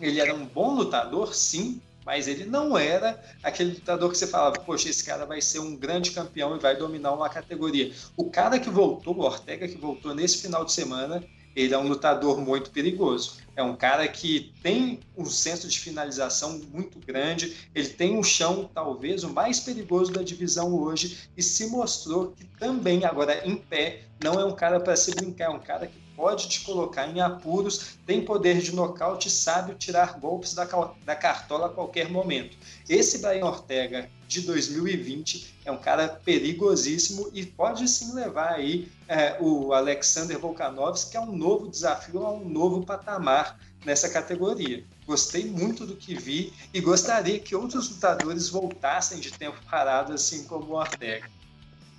ele 0.00 0.20
era 0.20 0.34
um 0.34 0.44
bom 0.44 0.74
lutador, 0.74 1.34
sim, 1.34 1.80
mas 2.04 2.28
ele 2.28 2.44
não 2.44 2.76
era 2.76 3.20
aquele 3.42 3.72
lutador 3.72 4.10
que 4.10 4.18
você 4.18 4.26
falava, 4.26 4.60
poxa, 4.60 4.88
esse 4.88 5.04
cara 5.04 5.24
vai 5.24 5.40
ser 5.40 5.58
um 5.58 5.74
grande 5.74 6.10
campeão 6.10 6.54
e 6.54 6.58
vai 6.58 6.76
dominar 6.76 7.12
uma 7.12 7.28
categoria. 7.28 7.92
O 8.16 8.30
cara 8.30 8.58
que 8.58 8.70
voltou, 8.70 9.16
o 9.16 9.22
Ortega 9.22 9.66
que 9.66 9.76
voltou 9.76 10.14
nesse 10.14 10.38
final 10.38 10.64
de 10.64 10.72
semana, 10.72 11.24
ele 11.54 11.74
é 11.74 11.78
um 11.78 11.88
lutador 11.88 12.38
muito 12.38 12.70
perigoso. 12.70 13.38
É 13.56 13.62
um 13.62 13.74
cara 13.74 14.06
que 14.06 14.52
tem 14.62 15.00
um 15.16 15.24
senso 15.24 15.66
de 15.66 15.80
finalização 15.80 16.60
muito 16.70 16.98
grande, 17.00 17.56
ele 17.74 17.88
tem 17.88 18.16
um 18.16 18.22
chão 18.22 18.70
talvez 18.72 19.24
o 19.24 19.30
mais 19.30 19.58
perigoso 19.58 20.12
da 20.12 20.22
divisão 20.22 20.74
hoje. 20.74 21.30
E 21.36 21.42
se 21.42 21.66
mostrou 21.68 22.32
que 22.32 22.44
também 22.58 23.04
agora 23.04 23.46
em 23.46 23.56
pé 23.56 24.02
não 24.22 24.38
é 24.38 24.44
um 24.44 24.54
cara 24.54 24.78
para 24.78 24.94
se 24.94 25.10
brincar, 25.14 25.46
é 25.46 25.48
um 25.48 25.58
cara 25.58 25.86
que 25.86 26.05
pode 26.16 26.48
te 26.48 26.62
colocar 26.62 27.06
em 27.06 27.20
apuros, 27.20 27.98
tem 28.06 28.24
poder 28.24 28.60
de 28.60 28.74
nocaute, 28.74 29.30
sabe 29.30 29.74
tirar 29.74 30.18
golpes 30.18 30.54
da, 30.54 30.66
da 31.04 31.14
cartola 31.14 31.66
a 31.66 31.70
qualquer 31.70 32.10
momento. 32.10 32.56
Esse 32.88 33.18
Brian 33.18 33.44
Ortega 33.44 34.08
de 34.26 34.40
2020 34.40 35.54
é 35.64 35.70
um 35.70 35.76
cara 35.76 36.08
perigosíssimo 36.08 37.30
e 37.32 37.44
pode 37.44 37.86
sim 37.86 38.14
levar 38.14 38.52
aí 38.52 38.88
é, 39.06 39.36
o 39.38 39.72
Alexander 39.72 40.38
Volkanovski 40.38 41.12
que 41.12 41.16
é 41.16 41.20
um 41.20 41.36
novo 41.36 41.68
desafio, 41.68 42.26
a 42.26 42.32
um 42.32 42.48
novo 42.48 42.84
patamar 42.84 43.58
nessa 43.84 44.08
categoria. 44.08 44.82
Gostei 45.06 45.44
muito 45.44 45.86
do 45.86 45.94
que 45.94 46.14
vi 46.16 46.52
e 46.74 46.80
gostaria 46.80 47.38
que 47.38 47.54
outros 47.54 47.88
lutadores 47.88 48.48
voltassem 48.48 49.20
de 49.20 49.30
tempo 49.30 49.58
parado, 49.70 50.12
assim 50.12 50.44
como 50.44 50.72
o 50.72 50.76
Ortega. 50.76 51.28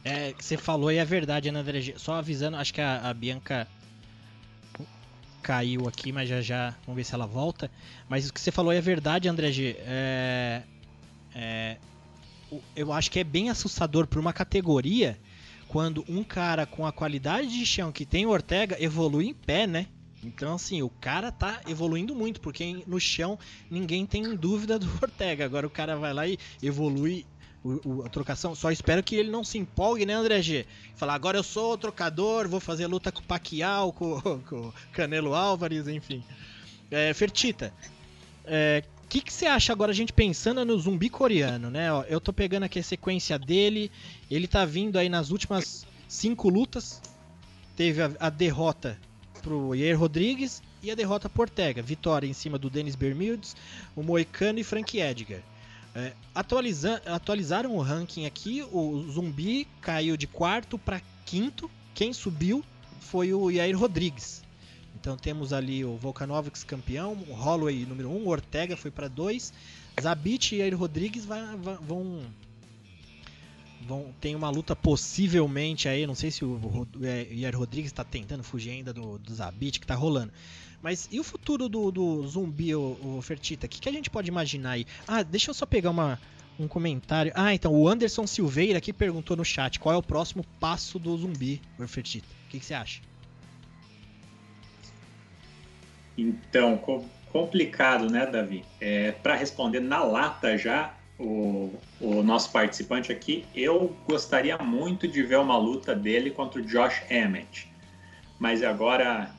É, 0.03 0.34
você 0.38 0.57
falou 0.57 0.91
e 0.91 0.97
é 0.97 1.05
verdade, 1.05 1.49
Ana 1.49 1.59
André. 1.59 1.93
Só 1.97 2.13
avisando, 2.13 2.57
acho 2.57 2.74
que 2.74 2.82
a, 2.82 3.09
a 3.09 3.13
Bianca 3.13 3.68
caiu 5.48 5.88
aqui, 5.88 6.12
mas 6.12 6.28
já 6.28 6.41
já 6.41 6.76
vamos 6.86 6.98
ver 6.98 7.06
se 7.06 7.16
ela 7.16 7.26
volta. 7.26 7.72
Mas 8.10 8.28
o 8.28 8.34
que 8.34 8.41
você 8.41 8.52
falou 8.52 8.74
é 8.74 8.82
verdade, 8.82 9.30
André 9.30 9.50
G. 9.50 9.78
É, 9.80 10.62
é, 11.34 11.78
eu 12.76 12.91
acho 12.91 13.10
que 13.10 13.20
é 13.20 13.24
bem 13.24 13.50
assustador 13.50 14.08
para 14.08 14.20
uma 14.20 14.34
categoria 14.34 15.18
quando 15.70 16.04
um 16.10 16.22
cara 16.22 16.66
com 16.66 16.86
a 16.86 16.91
qualidade 16.91 17.48
de 17.48 17.66
chão 17.66 17.93
que 17.93 18.06
tem 18.06 18.26
o 18.26 18.30
Ortega 18.30 18.76
evolui 18.78 19.28
em 19.28 19.34
pé, 19.34 19.66
né? 19.66 19.88
Então, 20.22 20.56
assim, 20.56 20.82
o 20.82 20.89
cara 20.89 21.32
tá 21.32 21.62
evoluindo 21.66 22.14
muito, 22.14 22.41
porque 22.41 22.84
no 22.86 23.00
chão 23.00 23.39
ninguém 23.72 24.06
tem 24.06 24.36
dúvida 24.36 24.78
do 24.78 24.89
Ortega. 25.02 25.45
Agora 25.45 25.66
o 25.66 25.70
cara 25.70 25.95
vai 25.95 26.14
lá 26.14 26.28
e 26.28 26.38
evolui 26.62 27.26
o, 27.68 27.82
o, 27.86 28.05
a 28.05 28.09
trocação. 28.09 28.55
Só 28.55 28.72
espero 28.72 29.03
que 29.03 29.15
ele 29.15 29.30
não 29.30 29.43
se 29.43 29.57
empolgue, 29.57 30.05
né, 30.05 30.13
André 30.13 30.41
G? 30.41 30.65
Falar, 30.95 31.15
agora 31.15 31.38
eu 31.38 31.43
sou 31.43 31.74
o 31.74 31.78
trocador, 31.78 32.47
vou 32.47 32.59
fazer 32.59 32.88
luta 32.88 33.11
com 33.11 33.20
o 33.20 33.24
Pacquiao, 33.24 33.91
com, 33.91 34.20
com 34.47 34.55
o 34.68 34.74
Canelo 34.93 35.34
Álvares, 35.34 35.88
enfim. 35.88 36.24
É, 36.89 37.13
Fertita, 37.13 37.74
o 38.45 38.49
é, 38.49 38.84
que, 39.09 39.22
que 39.22 39.34
você 39.34 39.45
acha 39.45 39.74
agora 39.74 39.91
a 39.91 39.95
gente 39.95 40.13
pensando 40.13 40.63
no 40.63 40.80
zumbi 40.80 41.09
coreano, 41.09 41.70
né? 41.70 41.91
Ó, 41.91 42.03
eu 42.03 42.22
tô 42.22 42.32
pegando 42.32 42.63
aqui 42.63 42.80
a 42.80 42.84
sequência 42.84 43.38
dele, 43.38 43.91
ele 44.32 44.47
tá 44.47 44.63
vindo 44.63 44.97
aí 44.97 45.09
nas 45.09 45.32
últimas 45.32 45.86
cinco 46.07 46.49
lutas, 46.49 47.01
teve 47.76 48.01
a, 48.01 48.11
a 48.20 48.30
derrota 48.30 48.97
pro 49.41 49.76
Yair 49.76 49.99
Rodrigues 49.99 50.61
e 50.82 50.89
a 50.89 50.95
derrota 50.95 51.30
por 51.30 51.43
Ortega. 51.43 51.82
Vitória 51.82 52.28
em 52.28 52.34
cima 52.34 52.57
do 52.57 52.70
Dennis 52.70 52.95
Bermudes, 52.95 53.55
o 53.95 54.03
Moicano 54.03 54.59
e 54.59 54.63
Frank 54.63 54.97
Edgar. 54.97 55.41
É, 55.96 56.14
atualiza 56.34 57.02
atualizaram 57.06 57.76
o 57.76 57.82
ranking 57.82 58.26
aqui, 58.26 58.64
o 58.72 59.06
Zumbi 59.12 59.68
caiu 59.82 60.16
de 60.16 60.28
quarto 60.28 60.78
para 60.78 61.02
quinto. 61.26 61.70
Quem 61.96 62.14
subiu 62.14 62.64
foi 63.00 63.34
o 63.34 63.50
Yair 63.50 63.78
Rodrigues. 63.78 64.44
Então 65.00 65.18
temos 65.18 65.54
ali 65.54 65.86
o 65.86 65.96
Volkanovski 65.96 66.66
campeão, 66.66 67.14
o 67.28 67.34
Holloway 67.34 67.86
número 67.86 68.10
1, 68.10 68.18
um, 68.18 68.28
Ortega 68.28 68.76
foi 68.76 68.92
para 68.92 69.08
2, 69.08 69.54
Zabit 70.02 70.56
e 70.56 70.60
Yair 70.60 70.78
Rodrigues 70.78 71.26
vão 71.26 72.26
vão 73.88 74.14
tem 74.20 74.36
uma 74.36 74.50
luta 74.50 74.76
possivelmente 74.76 75.88
aí, 75.88 76.06
não 76.06 76.16
sei 76.16 76.30
se 76.30 76.44
o, 76.44 76.88
o 76.96 77.06
Yair 77.06 77.58
Rodrigues 77.58 77.92
está 77.92 78.04
tentando 78.04 78.44
fugir 78.44 78.72
ainda 78.72 78.92
do, 78.92 79.18
do 79.18 79.34
Zabit 79.34 79.80
que 79.80 79.86
está 79.86 79.96
rolando. 79.96 80.32
Mas 80.82 81.07
e 81.11 81.19
o 81.19 81.23
futuro 81.23 81.67
do, 81.67 81.91
do 81.91 82.28
zumbi, 82.28 82.75
o, 82.75 82.97
o 83.03 83.21
Fertita? 83.21 83.65
O 83.65 83.69
que, 83.69 83.80
que 83.80 83.89
a 83.89 83.91
gente 83.91 84.09
pode 84.09 84.30
imaginar 84.30 84.71
aí? 84.71 84.86
Ah, 85.07 85.23
deixa 85.23 85.49
eu 85.49 85.53
só 85.53 85.65
pegar 85.65 85.89
uma, 85.89 86.19
um 86.59 86.67
comentário. 86.67 87.32
Ah, 87.36 87.53
então, 87.53 87.73
o 87.73 87.88
Anderson 87.88 88.28
Silveira 88.28 88.78
aqui 88.78 88.93
perguntou 88.93 89.36
no 89.36 89.45
chat 89.45 89.80
qual 89.80 89.95
é 89.95 89.97
o 89.97 90.03
próximo 90.03 90.45
passo 90.59 90.99
do 90.99 91.17
zumbi, 91.17 91.61
Fertita. 91.88 92.28
O 92.45 92.49
que, 92.49 92.59
que 92.59 92.65
você 92.65 92.73
acha? 92.73 93.01
Então, 96.17 96.78
complicado, 97.32 98.09
né, 98.09 98.25
Davi? 98.25 98.63
É, 98.82 99.11
Para 99.11 99.36
responder 99.36 99.80
na 99.80 100.03
lata 100.03 100.57
já, 100.57 100.95
o, 101.19 101.71
o, 101.99 102.23
nosso 102.23 102.51
participante 102.51 103.11
aqui, 103.11 103.45
eu 103.53 103.95
gostaria 104.07 104.57
muito 104.57 105.07
de 105.07 105.21
ver 105.21 105.38
uma 105.38 105.57
luta 105.57 105.95
dele 105.95 106.32
contra 106.32 106.59
o 106.59 106.65
Josh 106.65 107.03
Emmett. 107.09 107.71
Mas 108.39 108.63
agora 108.63 109.32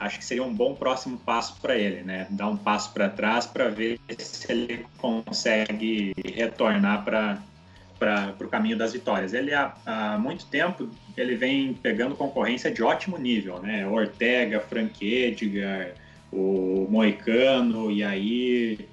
acho 0.00 0.18
que 0.18 0.24
seria 0.24 0.42
um 0.42 0.52
bom 0.52 0.74
próximo 0.74 1.18
passo 1.18 1.60
para 1.60 1.76
ele, 1.76 2.02
né? 2.02 2.26
Dar 2.30 2.48
um 2.48 2.56
passo 2.56 2.92
para 2.92 3.08
trás 3.08 3.46
para 3.46 3.68
ver 3.68 4.00
se 4.18 4.50
ele 4.50 4.86
consegue 4.98 6.14
retornar 6.24 7.04
para 7.04 7.38
para 7.98 8.34
o 8.40 8.48
caminho 8.48 8.78
das 8.78 8.94
vitórias. 8.94 9.34
Ele 9.34 9.52
há, 9.52 9.74
há, 9.84 10.18
muito 10.18 10.46
tempo 10.46 10.88
ele 11.14 11.36
vem 11.36 11.74
pegando 11.74 12.16
concorrência 12.16 12.70
de 12.70 12.82
ótimo 12.82 13.18
nível, 13.18 13.60
né? 13.60 13.86
Ortega, 13.86 14.58
Frank 14.58 15.04
Edgar, 15.04 15.92
o 16.32 16.86
Moicano, 16.90 17.90
e 17.90 18.02
aí 18.02 18.88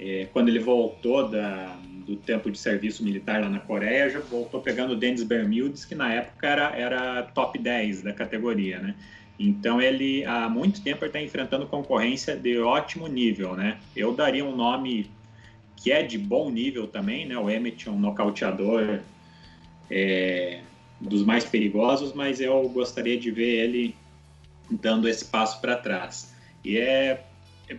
é, 0.00 0.28
quando 0.32 0.48
ele 0.48 0.60
voltou 0.60 1.28
da, 1.28 1.76
do 2.06 2.16
tempo 2.16 2.50
de 2.50 2.58
serviço 2.58 3.04
militar 3.04 3.42
lá 3.42 3.50
na 3.50 3.60
Coreia, 3.60 4.08
já 4.08 4.20
voltou 4.20 4.62
pegando 4.62 4.94
o 4.94 4.96
Dennis 4.96 5.22
Bermudes, 5.22 5.84
que 5.84 5.94
na 5.94 6.10
época 6.14 6.46
era, 6.46 6.70
era 6.74 7.22
top 7.24 7.58
10 7.58 8.00
da 8.00 8.14
categoria, 8.14 8.78
né? 8.78 8.94
Então 9.38 9.80
ele 9.80 10.24
há 10.24 10.48
muito 10.48 10.82
tempo 10.82 11.04
está 11.04 11.20
enfrentando 11.22 11.66
concorrência 11.66 12.36
de 12.36 12.58
ótimo 12.58 13.06
nível, 13.06 13.54
né? 13.54 13.78
Eu 13.94 14.12
daria 14.12 14.44
um 14.44 14.56
nome 14.56 15.10
que 15.76 15.92
é 15.92 16.02
de 16.02 16.18
bom 16.18 16.50
nível 16.50 16.88
também, 16.88 17.24
né? 17.24 17.38
O 17.38 17.48
Emmett 17.48 17.88
um 17.88 17.98
nocauteador 17.98 18.98
é, 19.88 20.60
dos 21.00 21.24
mais 21.24 21.44
perigosos, 21.44 22.12
mas 22.12 22.40
eu 22.40 22.68
gostaria 22.68 23.18
de 23.18 23.30
ver 23.30 23.64
ele 23.64 23.94
dando 24.68 25.08
esse 25.08 25.24
passo 25.24 25.60
para 25.60 25.76
trás. 25.76 26.34
E 26.64 26.76
é 26.76 27.24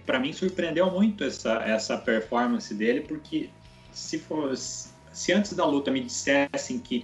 para 0.05 0.19
mim 0.19 0.31
surpreendeu 0.31 0.89
muito 0.91 1.23
essa 1.23 1.55
essa 1.63 1.97
performance 1.97 2.73
dele, 2.73 3.01
porque 3.01 3.49
se 3.91 4.17
fosse 4.19 4.89
se 5.11 5.33
antes 5.33 5.53
da 5.53 5.65
luta 5.65 5.91
me 5.91 5.99
dissessem 5.99 6.79
que 6.79 7.03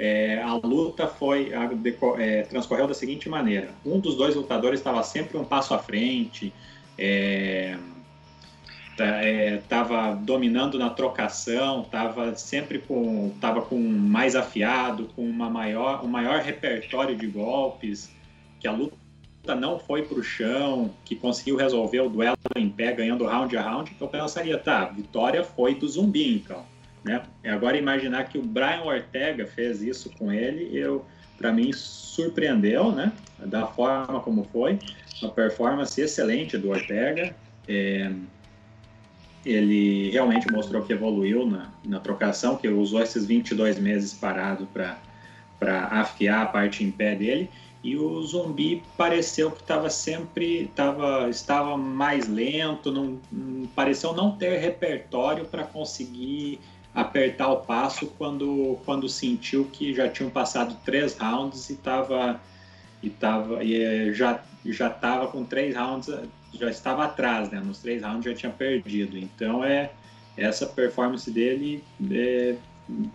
é, 0.00 0.40
a 0.40 0.54
luta 0.54 1.08
foi 1.08 1.52
a, 1.52 1.68
é, 2.18 2.42
transcorreu 2.42 2.86
da 2.86 2.94
seguinte 2.94 3.28
maneira: 3.28 3.70
um 3.84 3.98
dos 3.98 4.14
dois 4.14 4.36
lutadores 4.36 4.78
estava 4.78 5.02
sempre 5.02 5.36
um 5.36 5.44
passo 5.44 5.74
à 5.74 5.78
frente, 5.78 6.52
estava 8.92 10.10
é, 10.10 10.14
dominando 10.20 10.78
na 10.78 10.88
trocação, 10.88 11.82
estava 11.82 12.36
sempre 12.36 12.78
com, 12.78 13.32
tava 13.40 13.60
com 13.62 13.76
mais 13.76 14.36
afiado, 14.36 15.10
com 15.16 15.28
uma 15.28 15.50
maior, 15.50 16.04
um 16.04 16.08
maior 16.08 16.42
repertório 16.42 17.16
de 17.16 17.26
golpes, 17.26 18.08
que 18.60 18.68
a 18.68 18.72
luta 18.72 18.96
não 19.58 19.80
foi 19.80 20.02
para 20.02 20.18
o 20.18 20.22
chão, 20.22 20.94
que 21.04 21.16
conseguiu 21.16 21.56
resolver 21.56 22.02
o 22.02 22.08
duelo 22.08 22.36
em 22.54 22.68
pé, 22.68 22.92
ganhando 22.92 23.26
round 23.26 23.56
a 23.56 23.62
round, 23.62 23.96
eu 24.00 24.06
pensaria, 24.06 24.56
tá, 24.56 24.84
vitória 24.84 25.42
foi 25.42 25.74
do 25.74 25.88
zumbi, 25.88 26.36
então. 26.36 26.64
Né? 27.04 27.22
E 27.44 27.48
agora 27.48 27.76
imaginar 27.76 28.24
que 28.24 28.38
o 28.38 28.42
Brian 28.42 28.82
Ortega 28.82 29.46
fez 29.46 29.82
isso 29.82 30.10
com 30.18 30.32
ele, 30.32 30.76
eu 30.76 31.04
para 31.36 31.52
mim 31.52 31.72
surpreendeu, 31.72 32.90
né? 32.90 33.12
Da 33.38 33.66
forma 33.66 34.18
como 34.20 34.42
foi, 34.44 34.78
uma 35.22 35.30
performance 35.30 36.00
excelente 36.00 36.58
do 36.58 36.70
Ortega. 36.70 37.34
É, 37.68 38.10
ele 39.46 40.10
realmente 40.10 40.50
mostrou 40.50 40.82
que 40.82 40.92
evoluiu 40.92 41.46
na, 41.46 41.72
na 41.84 42.00
trocação, 42.00 42.56
que 42.56 42.66
usou 42.68 43.00
esses 43.00 43.24
22 43.24 43.78
meses 43.78 44.12
parado 44.12 44.66
para 44.66 44.98
afiar 45.92 46.42
a 46.42 46.46
parte 46.46 46.82
em 46.82 46.90
pé 46.90 47.14
dele 47.14 47.48
e 47.82 47.96
o 47.96 48.20
zumbi 48.22 48.82
pareceu 48.96 49.50
que 49.50 49.60
estava 49.60 49.88
sempre 49.88 50.70
tava, 50.74 51.28
estava 51.30 51.76
mais 51.76 52.26
lento, 52.26 52.90
não, 52.90 53.18
pareceu 53.74 54.12
não 54.12 54.32
ter 54.32 54.58
repertório 54.58 55.44
para 55.44 55.62
conseguir 55.62 56.58
apertar 56.98 57.48
o 57.48 57.58
passo 57.58 58.08
quando, 58.18 58.76
quando 58.84 59.08
sentiu 59.08 59.66
que 59.66 59.94
já 59.94 60.08
tinham 60.08 60.30
passado 60.30 60.76
três 60.84 61.16
rounds 61.16 61.70
e 61.70 61.74
estava 61.74 62.40
e 63.00 63.08
tava, 63.08 63.62
e 63.62 63.80
eh, 63.80 64.12
já 64.12 64.42
já 64.66 64.88
estava 64.88 65.28
com 65.28 65.44
três 65.44 65.76
rounds 65.76 66.10
já 66.52 66.68
estava 66.68 67.04
atrás, 67.04 67.50
né? 67.50 67.60
Nos 67.60 67.78
três 67.78 68.02
rounds 68.02 68.24
já 68.24 68.34
tinha 68.34 68.52
perdido. 68.52 69.16
Então 69.16 69.64
é 69.64 69.92
essa 70.36 70.66
performance 70.66 71.30
dele 71.30 71.84
é, 72.10 72.56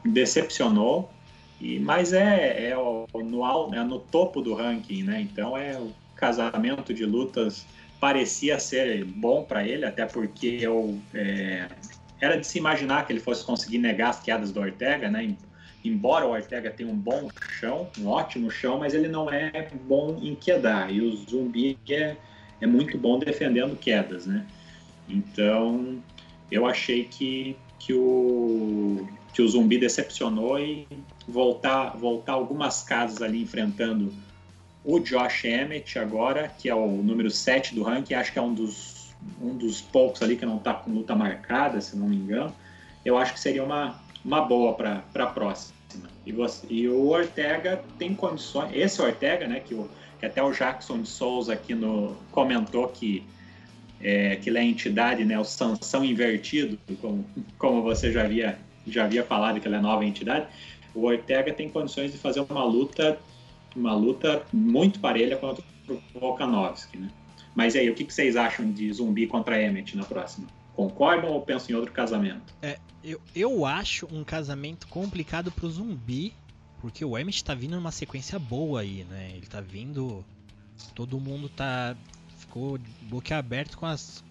decepcionou 0.05 1.11
e, 1.59 1.77
mas 1.79 2.13
é, 2.13 2.69
é, 2.69 2.75
no, 2.75 3.73
é 3.73 3.83
no 3.83 3.99
topo 3.99 4.41
do 4.41 4.53
ranking, 4.53 5.03
né? 5.03 5.21
Então 5.21 5.57
é 5.57 5.77
o 5.77 5.91
casamento 6.15 6.93
de 6.93 7.05
lutas 7.05 7.65
parecia 7.99 8.59
ser 8.59 9.05
bom 9.05 9.43
para 9.43 9.65
ele, 9.65 9.85
até 9.85 10.05
porque 10.05 10.57
eu, 10.59 10.99
é, 11.13 11.69
era 12.19 12.37
de 12.39 12.45
se 12.47 12.57
imaginar 12.57 13.05
que 13.05 13.13
ele 13.13 13.19
fosse 13.19 13.43
conseguir 13.45 13.77
negar 13.77 14.09
as 14.09 14.19
quedas 14.19 14.51
do 14.51 14.59
Ortega, 14.59 15.09
né? 15.09 15.35
Embora 15.83 16.25
o 16.25 16.31
Ortega 16.31 16.71
tenha 16.71 16.89
um 16.89 16.95
bom 16.95 17.27
chão, 17.59 17.89
um 17.99 18.07
ótimo 18.07 18.49
chão, 18.49 18.79
mas 18.79 18.93
ele 18.93 19.09
não 19.09 19.29
é 19.29 19.69
bom 19.85 20.17
em 20.21 20.33
quedar. 20.33 20.91
E 20.93 21.01
o 21.01 21.15
Zumbi 21.15 21.77
é, 21.89 22.15
é 22.61 22.67
muito 22.67 22.97
bom 22.97 23.19
defendendo 23.19 23.77
quedas, 23.77 24.25
né? 24.25 24.45
Então, 25.09 26.01
eu 26.49 26.65
achei 26.65 27.03
que, 27.03 27.57
que 27.77 27.93
o 27.93 29.05
que 29.33 29.41
o 29.41 29.47
zumbi 29.49 29.79
decepcionou 29.79 30.59
e 30.59 30.87
voltar, 31.27 31.97
voltar 31.97 32.33
algumas 32.33 32.83
casas 32.83 33.21
ali 33.21 33.41
enfrentando 33.41 34.13
o 34.85 34.99
Josh 34.99 35.45
Emmett 35.45 35.97
agora, 35.97 36.47
que 36.47 36.69
é 36.69 36.75
o 36.75 36.87
número 37.01 37.31
7 37.31 37.73
do 37.73 37.81
ranking, 37.81 38.13
acho 38.13 38.31
que 38.31 38.37
é 38.37 38.41
um 38.41 38.53
dos, 38.53 38.92
um 39.41 39.55
dos 39.55 39.81
poucos 39.81 40.21
ali 40.21 40.35
que 40.35 40.45
não 40.45 40.57
está 40.57 40.73
com 40.73 40.91
luta 40.91 41.15
marcada, 41.15 41.79
se 41.81 41.95
não 41.95 42.07
me 42.07 42.15
engano. 42.15 42.53
Eu 43.03 43.17
acho 43.17 43.33
que 43.33 43.39
seria 43.39 43.63
uma, 43.63 43.99
uma 44.23 44.41
boa 44.41 44.73
para 44.73 45.03
a 45.15 45.25
próxima. 45.27 45.73
E, 46.25 46.31
você, 46.31 46.65
e, 46.69 46.87
o 46.87 47.09
Ortega 47.09 47.83
tem 47.99 48.15
condições. 48.15 48.71
Esse 48.73 49.01
Ortega, 49.01 49.47
né, 49.47 49.59
que, 49.59 49.73
o, 49.73 49.89
que 50.19 50.25
até 50.25 50.41
o 50.41 50.51
Jackson 50.51 51.01
de 51.01 51.09
Souza 51.09 51.53
aqui 51.53 51.75
no, 51.75 52.15
comentou 52.31 52.87
que, 52.87 53.23
é, 54.01 54.37
que 54.37 54.49
ele 54.49 54.57
é 54.57 54.61
a 54.61 54.65
entidade, 54.65 55.25
né, 55.25 55.37
o 55.37 55.43
Sansão 55.43 56.03
invertido, 56.03 56.79
como, 57.01 57.25
como 57.57 57.81
você 57.81 58.11
já 58.11 58.23
havia 58.23 58.57
já 58.87 59.05
havia 59.05 59.23
falado 59.23 59.59
que 59.59 59.67
ela 59.67 59.77
é 59.77 59.81
nova 59.81 60.05
entidade, 60.05 60.47
o 60.93 61.05
Ortega 61.05 61.53
tem 61.53 61.69
condições 61.69 62.11
de 62.11 62.17
fazer 62.17 62.41
uma 62.41 62.63
luta, 62.63 63.17
uma 63.75 63.93
luta 63.93 64.43
muito 64.51 64.99
parelha 64.99 65.37
contra 65.37 65.63
o 65.89 66.19
Volkanovski, 66.19 66.97
né? 66.97 67.09
Mas 67.55 67.75
aí, 67.75 67.89
o 67.89 67.95
que, 67.95 68.03
vocês 68.03 68.35
acham 68.35 68.71
de 68.71 68.91
Zumbi 68.91 69.27
contra 69.27 69.61
Emmett 69.61 69.95
na 69.95 70.03
próxima? 70.03 70.47
Concordam 70.75 71.31
ou 71.31 71.41
pensam 71.41 71.71
em 71.71 71.73
outro 71.75 71.91
casamento? 71.91 72.53
É, 72.61 72.79
eu, 73.03 73.21
eu 73.35 73.65
acho 73.65 74.07
um 74.11 74.23
casamento 74.23 74.87
complicado 74.87 75.51
pro 75.51 75.69
Zumbi, 75.69 76.33
porque 76.81 77.05
o 77.05 77.17
Emmett 77.17 77.43
tá 77.43 77.53
vindo 77.53 77.75
numa 77.75 77.91
sequência 77.91 78.39
boa 78.39 78.81
aí, 78.81 79.05
né? 79.09 79.33
Ele 79.35 79.45
tá 79.45 79.61
vindo. 79.61 80.25
Todo 80.95 81.19
mundo 81.19 81.47
tá. 81.47 81.95
Ficou 82.37 82.79
boquiaberto 83.03 83.77
com 83.77 83.85
as 83.85 84.23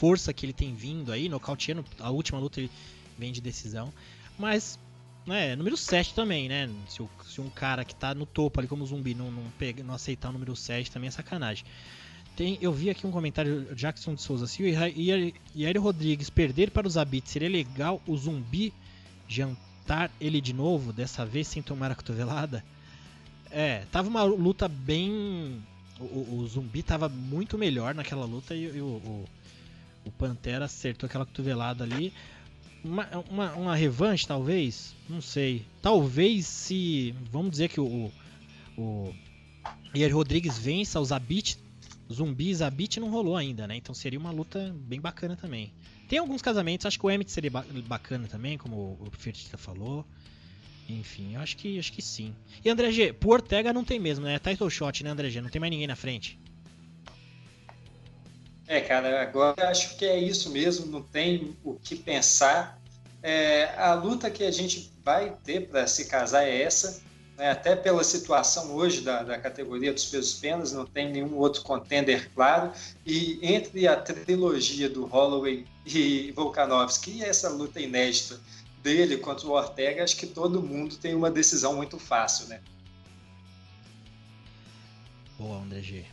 força 0.00 0.32
que 0.32 0.46
ele 0.46 0.54
tem 0.54 0.74
vindo 0.74 1.12
aí, 1.12 1.28
nocauteando. 1.28 1.84
A 1.98 2.10
última 2.10 2.38
luta 2.38 2.58
ele 2.58 2.70
vem 3.18 3.30
de 3.30 3.40
decisão. 3.42 3.92
Mas, 4.38 4.78
né, 5.26 5.54
número 5.54 5.76
7 5.76 6.14
também, 6.14 6.48
né? 6.48 6.70
Se, 6.88 7.06
se, 7.26 7.40
um 7.40 7.50
cara 7.50 7.84
que 7.84 7.94
tá 7.94 8.14
no 8.14 8.24
topo 8.24 8.58
ali 8.58 8.66
como 8.66 8.86
zumbi 8.86 9.14
não, 9.14 9.30
não, 9.30 9.44
pega, 9.58 9.84
não 9.84 9.92
aceitar 9.92 10.30
o 10.30 10.32
número 10.32 10.56
7 10.56 10.90
também 10.90 11.08
é 11.08 11.10
sacanagem. 11.10 11.66
Tem, 12.36 12.58
eu 12.60 12.72
vi 12.72 12.90
aqui 12.90 13.06
um 13.06 13.10
comentário 13.10 13.74
Jackson 13.74 14.14
de 14.14 14.22
Souza. 14.22 14.46
Se 14.46 14.62
o 14.62 14.66
Yair 14.66 15.82
Rodrigues 15.82 16.30
perder 16.30 16.70
para 16.70 16.86
os 16.86 16.94
Zabit, 16.94 17.28
seria 17.28 17.48
legal 17.48 18.00
o 18.06 18.16
zumbi 18.16 18.72
jantar 19.28 20.10
ele 20.20 20.40
de 20.40 20.52
novo, 20.52 20.92
dessa 20.92 21.26
vez 21.26 21.48
sem 21.48 21.62
tomar 21.62 21.90
a 21.90 21.94
cotovelada? 21.94 22.64
É, 23.50 23.84
tava 23.90 24.08
uma 24.08 24.22
luta 24.22 24.68
bem. 24.68 25.62
O, 25.98 26.38
o 26.38 26.48
zumbi 26.48 26.82
tava 26.82 27.08
muito 27.08 27.58
melhor 27.58 27.94
naquela 27.94 28.24
luta 28.24 28.54
e, 28.54 28.64
e 28.64 28.80
o, 28.80 28.86
o, 28.86 29.24
o 30.06 30.10
Pantera 30.12 30.64
acertou 30.64 31.06
aquela 31.06 31.26
cotovelada 31.26 31.84
ali 31.84 32.12
uma, 32.84 33.06
uma, 33.30 33.52
uma, 33.52 33.76
revanche, 33.76 34.26
talvez? 34.26 34.94
Não 35.08 35.20
sei. 35.20 35.64
Talvez 35.82 36.46
se. 36.46 37.14
Vamos 37.30 37.52
dizer 37.52 37.68
que 37.68 37.80
o. 37.80 38.10
O 38.76 39.12
Ier 39.94 40.14
Rodrigues 40.14 40.58
vença 40.58 41.00
o 41.00 41.04
Zabit. 41.04 41.58
Zumbi 42.12 42.50
e 42.50 42.54
Zabit 42.54 42.98
não 42.98 43.10
rolou 43.10 43.36
ainda, 43.36 43.66
né? 43.66 43.76
Então 43.76 43.94
seria 43.94 44.18
uma 44.18 44.30
luta 44.30 44.74
bem 44.74 45.00
bacana 45.00 45.36
também. 45.36 45.72
Tem 46.08 46.18
alguns 46.18 46.42
casamentos, 46.42 46.86
acho 46.86 46.98
que 46.98 47.06
o 47.06 47.10
Emmett 47.10 47.30
seria 47.30 47.50
bacana 47.50 48.26
também, 48.26 48.58
como 48.58 48.98
o 49.00 49.08
Fertita 49.12 49.56
falou. 49.56 50.04
Enfim, 50.88 51.34
eu 51.34 51.40
acho 51.40 51.56
que, 51.56 51.78
acho 51.78 51.92
que 51.92 52.02
sim. 52.02 52.34
E 52.64 52.68
André 52.68 52.90
G, 52.90 53.12
pro 53.12 53.30
Ortega 53.30 53.72
não 53.72 53.84
tem 53.84 54.00
mesmo, 54.00 54.24
né? 54.24 54.38
Title 54.40 54.68
shot, 54.68 55.04
né, 55.04 55.10
André 55.10 55.30
G? 55.30 55.40
Não 55.40 55.48
tem 55.48 55.60
mais 55.60 55.70
ninguém 55.70 55.86
na 55.86 55.94
frente. 55.94 56.36
É, 58.66 58.80
cara, 58.80 59.22
agora 59.22 59.68
acho 59.68 59.96
que 59.96 60.04
é 60.04 60.18
isso 60.18 60.50
mesmo, 60.50 60.86
não 60.86 61.02
tem 61.02 61.56
o 61.64 61.74
que 61.74 61.94
pensar. 61.94 62.80
É, 63.22 63.74
a 63.76 63.94
luta 63.94 64.30
que 64.30 64.42
a 64.42 64.50
gente 64.50 64.92
vai 65.04 65.36
ter 65.44 65.68
para 65.68 65.86
se 65.86 66.06
casar 66.06 66.44
é 66.44 66.62
essa, 66.62 67.02
né? 67.40 67.50
até 67.50 67.74
pela 67.74 68.04
situação 68.04 68.74
hoje 68.74 69.00
da, 69.00 69.22
da 69.22 69.38
categoria 69.38 69.94
dos 69.94 70.04
pesos 70.04 70.34
penas, 70.34 70.72
não 70.72 70.84
tem 70.84 71.10
nenhum 71.10 71.38
outro 71.38 71.62
contender 71.62 72.30
claro. 72.34 72.70
E 73.06 73.38
entre 73.42 73.88
a 73.88 73.96
trilogia 73.96 74.90
do 74.90 75.06
Holloway 75.06 75.66
e 75.86 76.30
Volkanovski 76.32 77.12
e 77.12 77.24
essa 77.24 77.48
luta 77.48 77.80
inédita 77.80 78.38
dele 78.82 79.16
contra 79.16 79.46
o 79.46 79.52
Ortega, 79.52 80.04
acho 80.04 80.16
que 80.16 80.26
todo 80.26 80.62
mundo 80.62 80.96
tem 80.96 81.14
uma 81.14 81.30
decisão 81.30 81.74
muito 81.74 81.98
fácil, 81.98 82.46
né? 82.48 82.60
Boa, 85.38 85.62
André 85.62 85.80
G. 85.80 86.04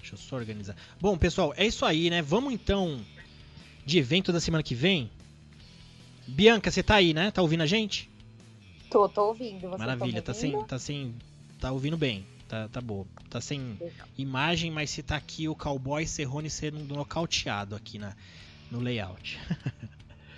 Deixa 0.00 0.14
eu 0.14 0.18
só 0.18 0.36
organizar. 0.36 0.76
Bom, 1.00 1.16
pessoal, 1.16 1.54
é 1.56 1.64
isso 1.64 1.86
aí, 1.86 2.10
né? 2.10 2.20
Vamos 2.20 2.52
então 2.52 3.00
de 3.86 3.98
evento 3.98 4.32
da 4.32 4.40
semana 4.40 4.62
que 4.62 4.74
vem. 4.74 5.08
Bianca, 6.26 6.70
você 6.70 6.82
tá 6.82 6.96
aí, 6.96 7.14
né? 7.14 7.30
Tá 7.30 7.42
ouvindo 7.42 7.62
a 7.62 7.66
gente? 7.66 8.10
Tô, 8.94 9.08
tô 9.08 9.26
ouvindo. 9.26 9.62
Você 9.62 9.70
tá 9.70 9.78
Maravilha, 9.78 10.22
tá, 10.22 10.32
sem, 10.32 10.64
tá 10.66 10.78
sem. 10.78 11.16
Tá 11.58 11.72
ouvindo 11.72 11.96
bem. 11.96 12.24
Tá, 12.46 12.68
tá 12.68 12.80
boa. 12.80 13.04
Tá 13.28 13.40
sem 13.40 13.76
imagem, 14.16 14.70
mas 14.70 14.88
se 14.88 15.02
tá 15.02 15.16
aqui 15.16 15.48
o 15.48 15.56
cowboy 15.56 16.06
Serrone 16.06 16.48
sendo 16.48 16.78
nocauteado 16.84 17.74
aqui 17.74 17.98
na, 17.98 18.14
no 18.70 18.78
layout. 18.78 19.36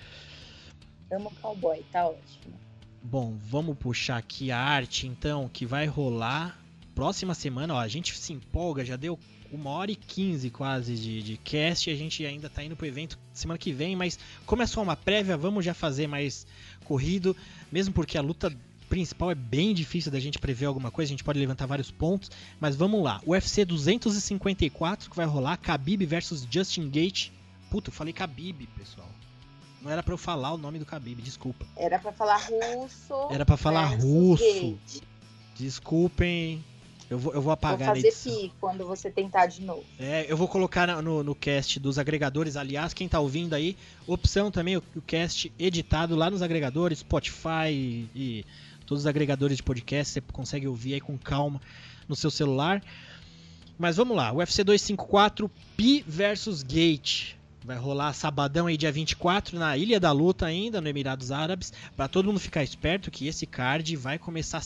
Amo 1.13 1.31
cowboy, 1.43 1.85
tá 1.93 2.07
ótimo. 2.07 2.59
Bom, 3.03 3.37
vamos 3.37 3.77
puxar 3.77 4.17
aqui 4.17 4.51
a 4.51 4.59
arte 4.59 5.07
então 5.07 5.51
que 5.51 5.67
vai 5.67 5.85
rolar 5.85 6.59
próxima 6.95 7.35
semana. 7.35 7.75
Ó, 7.75 7.79
a 7.79 7.89
gente 7.89 8.17
se 8.17 8.33
empolga, 8.33 8.87
já 8.87 8.97
deu 8.97 9.19
uma 9.53 9.71
hora 9.71 9.91
e 9.91 9.97
quinze 9.97 10.49
quase 10.49 10.95
de, 10.95 11.23
de 11.23 11.37
cast. 11.37 11.91
A 11.91 11.95
gente 11.95 12.25
ainda 12.25 12.49
tá 12.49 12.65
indo 12.65 12.75
pro 12.75 12.87
evento 12.87 13.19
semana 13.35 13.59
que 13.59 13.71
vem, 13.71 13.95
mas 13.95 14.19
como 14.47 14.63
é 14.63 14.67
só 14.67 14.83
uma 14.83 14.97
prévia, 14.97 15.37
vamos 15.37 15.63
já 15.63 15.75
fazer 15.75 16.07
mais 16.07 16.47
corrido, 16.87 17.37
mesmo 17.77 17.93
porque 17.93 18.17
a 18.17 18.23
luta 18.23 18.51
principal 18.89 19.31
é 19.31 19.35
bem 19.35 19.75
difícil 19.75 20.11
da 20.11 20.19
gente 20.19 20.39
prever 20.39 20.65
alguma 20.65 20.91
coisa, 20.91 21.11
a 21.11 21.13
gente 21.13 21.23
pode 21.23 21.39
levantar 21.39 21.67
vários 21.67 21.91
pontos, 21.91 22.31
mas 22.59 22.75
vamos 22.75 23.05
lá. 23.05 23.21
UFC 23.27 23.67
254 23.67 25.11
que 25.11 25.17
vai 25.17 25.27
rolar, 25.27 25.59
Khabib 25.59 26.07
versus 26.07 26.49
Justin 26.51 26.89
Gate. 26.89 27.33
Puta, 27.71 27.91
eu 27.91 27.93
falei 27.93 28.15
Khabib, 28.15 28.67
pessoal. 28.79 29.11
Não 29.83 29.91
era 29.91 30.03
pra 30.03 30.15
eu 30.15 30.17
falar 30.17 30.55
o 30.55 30.57
nome 30.57 30.79
do 30.79 30.87
Khabib, 30.87 31.21
desculpa. 31.21 31.67
Era 31.77 31.99
pra 31.99 32.13
falar 32.13 32.39
russo. 32.39 33.15
Era 33.31 33.45
pra 33.45 33.59
falar 33.59 33.85
russo. 33.85 34.43
Gate. 34.43 35.03
Desculpem. 35.55 36.65
Eu 37.09 37.19
vou, 37.19 37.33
eu 37.33 37.41
vou 37.41 37.45
Vou 37.45 37.53
apagar 37.53 37.89
na 37.89 37.95
fazer 37.95 38.13
pi 38.13 38.53
quando 38.61 38.85
você 38.85 39.11
tentar 39.11 39.47
de 39.47 39.63
novo. 39.63 39.85
É, 39.99 40.27
eu 40.29 40.37
vou 40.37 40.49
colocar 40.49 41.01
no, 41.03 41.23
no 41.23 41.35
cast 41.35 41.79
dos 41.79 41.99
agregadores. 41.99 42.57
Aliás, 42.57 42.93
quem 42.93 43.09
tá 43.09 43.21
ouvindo 43.21 43.55
aí, 43.55 43.77
opção 44.07 44.51
também, 44.51 44.77
o, 44.77 44.83
o 44.95 45.01
cast 45.01 45.53
editado 45.59 46.17
lá 46.17 46.29
nos 46.29 46.43
agregadores, 46.43 46.99
Spotify 46.99 47.71
e, 47.71 48.09
e 48.15 48.45
todos 48.85 49.03
os 49.03 49.07
agregadores 49.07 49.57
de 49.57 49.63
podcast. 49.63 50.15
Você 50.15 50.21
consegue 50.21 50.67
ouvir 50.67 50.95
aí 50.95 51.01
com 51.01 51.17
calma 51.17 51.61
no 52.09 52.17
seu 52.17 52.31
celular. 52.31 52.83
Mas 53.79 53.97
vamos 53.97 54.17
lá, 54.17 54.33
UFC 54.33 54.65
254, 54.65 55.51
Pi 55.77 56.03
versus 56.07 56.63
Gate. 56.63 57.35
Vai 57.63 57.77
rolar 57.77 58.13
sabadão 58.13 58.69
aí, 58.69 58.77
dia 58.77 58.93
24, 58.93 59.59
na 59.59 59.77
Ilha 59.77 60.01
da 60.01 60.13
Luta 60.13 60.47
ainda, 60.47 60.81
no 60.81 60.89
Emirados 60.89 61.31
Árabes. 61.31 61.73
Pra 61.97 62.09
todo 62.09 62.27
mundo 62.27 62.41
ficar 62.41 62.63
esperto 62.63 63.11
que 63.11 63.27
esse 63.27 63.45
card 63.45 63.95
vai 63.97 64.19
começar 64.19 64.59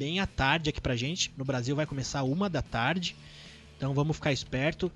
bem 0.00 0.18
à 0.18 0.26
tarde 0.26 0.70
aqui 0.70 0.80
pra 0.80 0.96
gente. 0.96 1.30
No 1.36 1.44
Brasil 1.44 1.76
vai 1.76 1.84
começar 1.84 2.22
uma 2.22 2.48
da 2.48 2.62
tarde. 2.62 3.14
Então 3.76 3.92
vamos 3.92 4.16
ficar 4.16 4.32
esperto. 4.32 4.90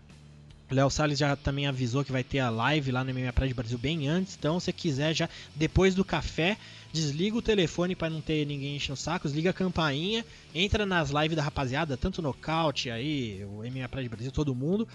O 0.70 0.74
Léo 0.74 0.89
Salles 0.89 1.18
já 1.18 1.36
também 1.36 1.66
avisou 1.66 2.02
que 2.02 2.10
vai 2.10 2.24
ter 2.24 2.39
a 2.39 2.48
live 2.48 2.90
lá 2.90 3.05
no 3.05 3.12
MMA 3.12 3.31
Praia 3.35 3.48
de 3.48 3.55
Brasil 3.55 3.76
bem 3.76 4.09
antes. 4.09 4.35
Então, 4.35 4.59
se 4.59 4.72
quiser 4.72 5.12
já 5.14 5.28
depois 5.55 5.94
do 5.94 6.06
café, 6.06 6.56
desliga 6.90 7.36
o 7.36 7.43
telefone 7.43 7.94
para 7.94 8.09
não 8.09 8.22
ter 8.22 8.47
ninguém 8.47 8.76
enchendo 8.76 8.94
o 8.94 8.97
saco, 8.97 9.28
desliga 9.28 9.51
a 9.51 9.52
campainha, 9.52 10.24
entra 10.55 10.86
nas 10.86 11.10
lives 11.10 11.36
da 11.36 11.43
rapaziada, 11.43 11.98
tanto 11.98 12.22
Nocaute 12.22 12.89
aí, 12.89 13.44
o 13.44 13.59
MMA 13.59 13.86
Praia 13.90 14.05
de 14.05 14.09
Brasil, 14.09 14.32
todo 14.32 14.55
mundo, 14.55 14.89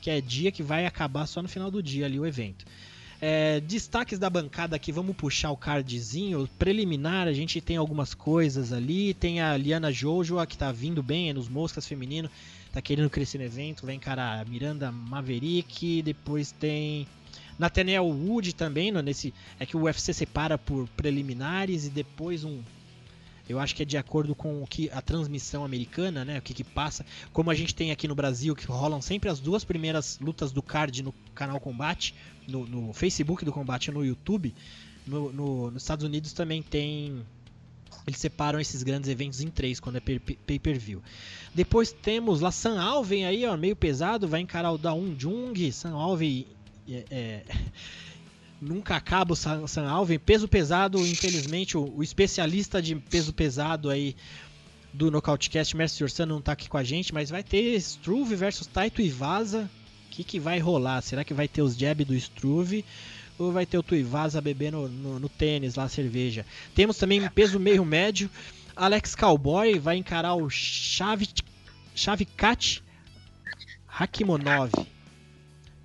que 0.00 0.08
é 0.08 0.20
dia 0.20 0.52
que 0.52 0.62
vai 0.62 0.86
acabar 0.86 1.26
só 1.26 1.42
no 1.42 1.48
final 1.48 1.68
do 1.68 1.82
dia 1.82 2.06
ali 2.06 2.20
o 2.20 2.24
evento. 2.24 2.64
É, 3.20 3.58
destaques 3.60 4.16
da 4.16 4.30
bancada 4.30 4.76
aqui, 4.76 4.92
vamos 4.92 5.16
puxar 5.16 5.50
o 5.50 5.56
cardzinho 5.56 6.48
preliminar. 6.58 7.26
A 7.26 7.32
gente 7.32 7.60
tem 7.60 7.76
algumas 7.76 8.14
coisas 8.14 8.72
ali. 8.72 9.12
Tem 9.12 9.40
a 9.40 9.56
Liana 9.56 9.92
Jojo, 9.92 10.44
que 10.46 10.56
tá 10.56 10.70
vindo 10.70 11.02
bem 11.02 11.30
é 11.30 11.32
nos 11.32 11.48
Moscas 11.48 11.86
Feminino, 11.86 12.30
tá 12.72 12.80
querendo 12.80 13.10
crescer 13.10 13.38
no 13.38 13.44
evento. 13.44 13.84
Vai 13.84 13.96
encarar 13.96 14.40
a 14.40 14.44
Miranda 14.44 14.92
Maverick. 14.92 16.00
Depois 16.02 16.52
tem 16.52 17.08
Nathaniel 17.58 18.04
Wood 18.04 18.54
também. 18.54 18.92
Nesse, 18.92 19.34
é 19.58 19.66
que 19.66 19.76
o 19.76 19.82
UFC 19.82 20.12
separa 20.14 20.56
por 20.56 20.88
preliminares 20.90 21.86
e 21.86 21.90
depois 21.90 22.44
um. 22.44 22.62
Eu 23.48 23.58
acho 23.58 23.74
que 23.74 23.82
é 23.82 23.86
de 23.86 23.96
acordo 23.96 24.34
com 24.34 24.62
o 24.62 24.66
que 24.66 24.90
a 24.90 25.00
transmissão 25.00 25.64
americana, 25.64 26.24
né? 26.24 26.38
O 26.38 26.42
que, 26.42 26.52
que 26.52 26.62
passa. 26.64 27.04
Como 27.32 27.50
a 27.50 27.54
gente 27.54 27.74
tem 27.74 27.90
aqui 27.90 28.06
no 28.06 28.14
Brasil, 28.14 28.54
que 28.54 28.66
rolam 28.66 29.00
sempre 29.00 29.28
as 29.30 29.40
duas 29.40 29.64
primeiras 29.64 30.18
lutas 30.20 30.52
do 30.52 30.62
card 30.62 31.02
no 31.02 31.14
canal 31.34 31.58
Combate, 31.58 32.14
no, 32.46 32.66
no 32.66 32.92
Facebook 32.92 33.44
do 33.44 33.52
Combate 33.52 33.86
e 33.88 33.90
no 33.92 34.04
YouTube. 34.04 34.54
No, 35.06 35.32
no- 35.32 35.70
nos 35.70 35.82
Estados 35.82 36.04
Unidos 36.04 36.32
também 36.32 36.62
tem. 36.62 37.22
Eles 38.06 38.20
separam 38.20 38.58
esses 38.60 38.82
grandes 38.82 39.08
eventos 39.10 39.40
em 39.40 39.48
três 39.48 39.80
quando 39.80 39.96
é 39.96 40.00
per- 40.00 40.20
pay-per-view. 40.46 41.02
Depois 41.54 41.92
temos 41.92 42.40
lá 42.40 42.50
San 42.50 42.80
Alven 42.80 43.26
aí, 43.26 43.44
ó, 43.46 43.56
meio 43.56 43.74
pesado, 43.76 44.26
vai 44.28 44.40
encarar 44.40 44.72
o 44.72 44.78
Daun 44.78 45.14
Jung. 45.18 45.72
San 45.72 45.92
Alven 45.92 46.46
é, 46.88 47.04
é, 47.10 47.44
nunca 48.60 48.96
acaba 48.96 49.32
o 49.32 49.36
San, 49.36 49.66
San 49.66 49.88
Alven. 49.88 50.18
Peso 50.18 50.48
pesado, 50.48 50.98
infelizmente, 51.06 51.76
o, 51.76 51.92
o 51.96 52.02
especialista 52.02 52.80
de 52.82 52.94
peso 52.94 53.32
pesado 53.32 53.90
aí 53.90 54.16
do 54.92 55.10
Nocautecast, 55.10 55.76
Mestre 55.76 56.04
Ursano, 56.04 56.34
não 56.34 56.42
tá 56.42 56.52
aqui 56.52 56.68
com 56.68 56.76
a 56.76 56.84
gente, 56.84 57.12
mas 57.12 57.30
vai 57.30 57.42
ter 57.42 57.74
Struve 57.76 58.34
versus 58.34 58.66
Taito 58.66 59.00
e 59.00 59.08
Vaza. 59.08 59.70
O 60.06 60.10
que, 60.10 60.24
que 60.24 60.40
vai 60.40 60.58
rolar? 60.58 61.00
Será 61.02 61.22
que 61.22 61.34
vai 61.34 61.46
ter 61.46 61.62
os 61.62 61.76
jab 61.76 62.04
do 62.04 62.14
Struve? 62.14 62.84
Ou 63.38 63.52
vai 63.52 63.64
ter 63.64 63.78
o 63.78 63.82
Tuivasa 63.82 64.40
bebendo 64.40 64.88
no, 64.88 65.20
no 65.20 65.28
tênis 65.28 65.76
lá, 65.76 65.88
cerveja? 65.88 66.44
Temos 66.74 66.96
também 66.96 67.28
peso 67.30 67.60
meio 67.60 67.84
médio. 67.84 68.28
Alex 68.74 69.14
Cowboy 69.14 69.78
vai 69.78 69.96
encarar 69.96 70.34
o 70.34 70.50
Chavi, 70.50 71.28
Chavikat 71.94 72.82
Hakimonov. 73.86 74.72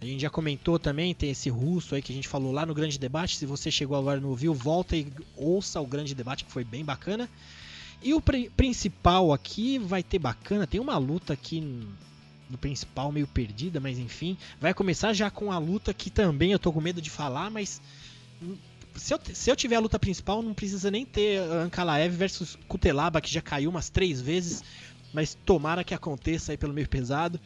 A 0.04 0.06
gente 0.06 0.22
já 0.22 0.30
comentou 0.30 0.78
também, 0.78 1.14
tem 1.16 1.30
esse 1.30 1.50
russo 1.50 1.96
aí 1.96 2.02
que 2.02 2.12
a 2.12 2.16
gente 2.16 2.28
falou 2.28 2.52
lá 2.52 2.66
no 2.66 2.74
Grande 2.74 3.00
Debate. 3.00 3.38
Se 3.38 3.46
você 3.46 3.72
chegou 3.72 3.98
agora 3.98 4.20
e 4.20 4.22
não 4.22 4.32
ouviu, 4.32 4.54
volta 4.54 4.98
e 4.98 5.08
ouça 5.38 5.80
o 5.80 5.88
Grande 5.88 6.14
Debate, 6.14 6.44
que 6.44 6.52
foi 6.52 6.66
bem 6.66 6.84
bacana. 6.84 7.30
E 8.02 8.14
o 8.14 8.20
pri- 8.20 8.50
principal 8.50 9.32
aqui 9.32 9.78
vai 9.80 10.04
ter 10.04 10.20
bacana. 10.20 10.68
Tem 10.68 10.82
uma 10.82 10.98
luta 10.98 11.32
aqui 11.32 11.62
no 12.50 12.58
principal 12.58 13.14
meio 13.14 13.26
perdida, 13.26 13.80
mas 13.80 13.98
enfim. 13.98 14.38
Vai 14.60 14.74
começar 14.74 15.14
já 15.14 15.32
com 15.32 15.54
a 15.54 15.58
luta 15.58 15.94
que 15.94 16.10
também 16.10 16.52
eu 16.52 16.60
tô 16.60 16.74
com 16.74 16.82
medo 16.82 17.02
de 17.02 17.10
falar, 17.10 17.50
mas. 17.50 17.82
Se 18.96 19.14
eu, 19.14 19.20
se 19.34 19.50
eu 19.50 19.56
tiver 19.56 19.78
a 19.78 19.80
luta 19.80 19.98
principal, 19.98 20.42
não 20.44 20.54
precisa 20.54 20.92
nem 20.92 21.06
ter 21.06 21.40
Ankalaev 21.40 22.14
versus 22.14 22.58
Kutelaba, 22.68 23.22
que 23.22 23.32
já 23.32 23.42
caiu 23.42 23.70
umas 23.70 23.90
três 23.90 24.20
vezes. 24.20 24.62
Mas 25.14 25.38
tomara 25.46 25.84
que 25.84 25.94
aconteça 25.94 26.52
aí 26.52 26.58
pelo 26.58 26.74
meio 26.74 26.90
pesado. 26.90 27.40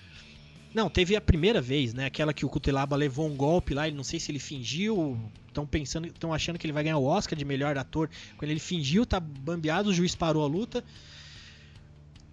Não, 0.74 0.90
teve 0.90 1.16
a 1.16 1.22
primeira 1.22 1.60
vez, 1.62 1.94
né? 1.94 2.06
Aquela 2.06 2.34
que 2.34 2.46
o 2.46 2.50
Kutelaba 2.50 2.96
levou 2.96 3.28
um 3.28 3.36
golpe 3.36 3.74
lá, 3.74 3.90
não 3.90 4.04
sei 4.04 4.20
se 4.20 4.32
ele 4.32 4.40
fingiu. 4.40 5.20
Estão 5.48 5.66
pensando, 5.66 6.08
estão 6.08 6.34
achando 6.34 6.60
que 6.60 6.66
ele 6.68 6.74
vai 6.74 6.84
ganhar 6.84 6.98
o 6.98 7.06
Oscar 7.06 7.38
de 7.38 7.44
melhor 7.46 7.78
ator. 7.78 8.10
Quando 8.38 8.52
ele 8.52 8.60
fingiu, 8.60 9.06
tá 9.06 9.20
bambeado, 9.20 9.90
o 9.90 9.94
juiz 9.94 10.14
parou 10.14 10.44
a 10.44 10.48
luta. 10.48 10.84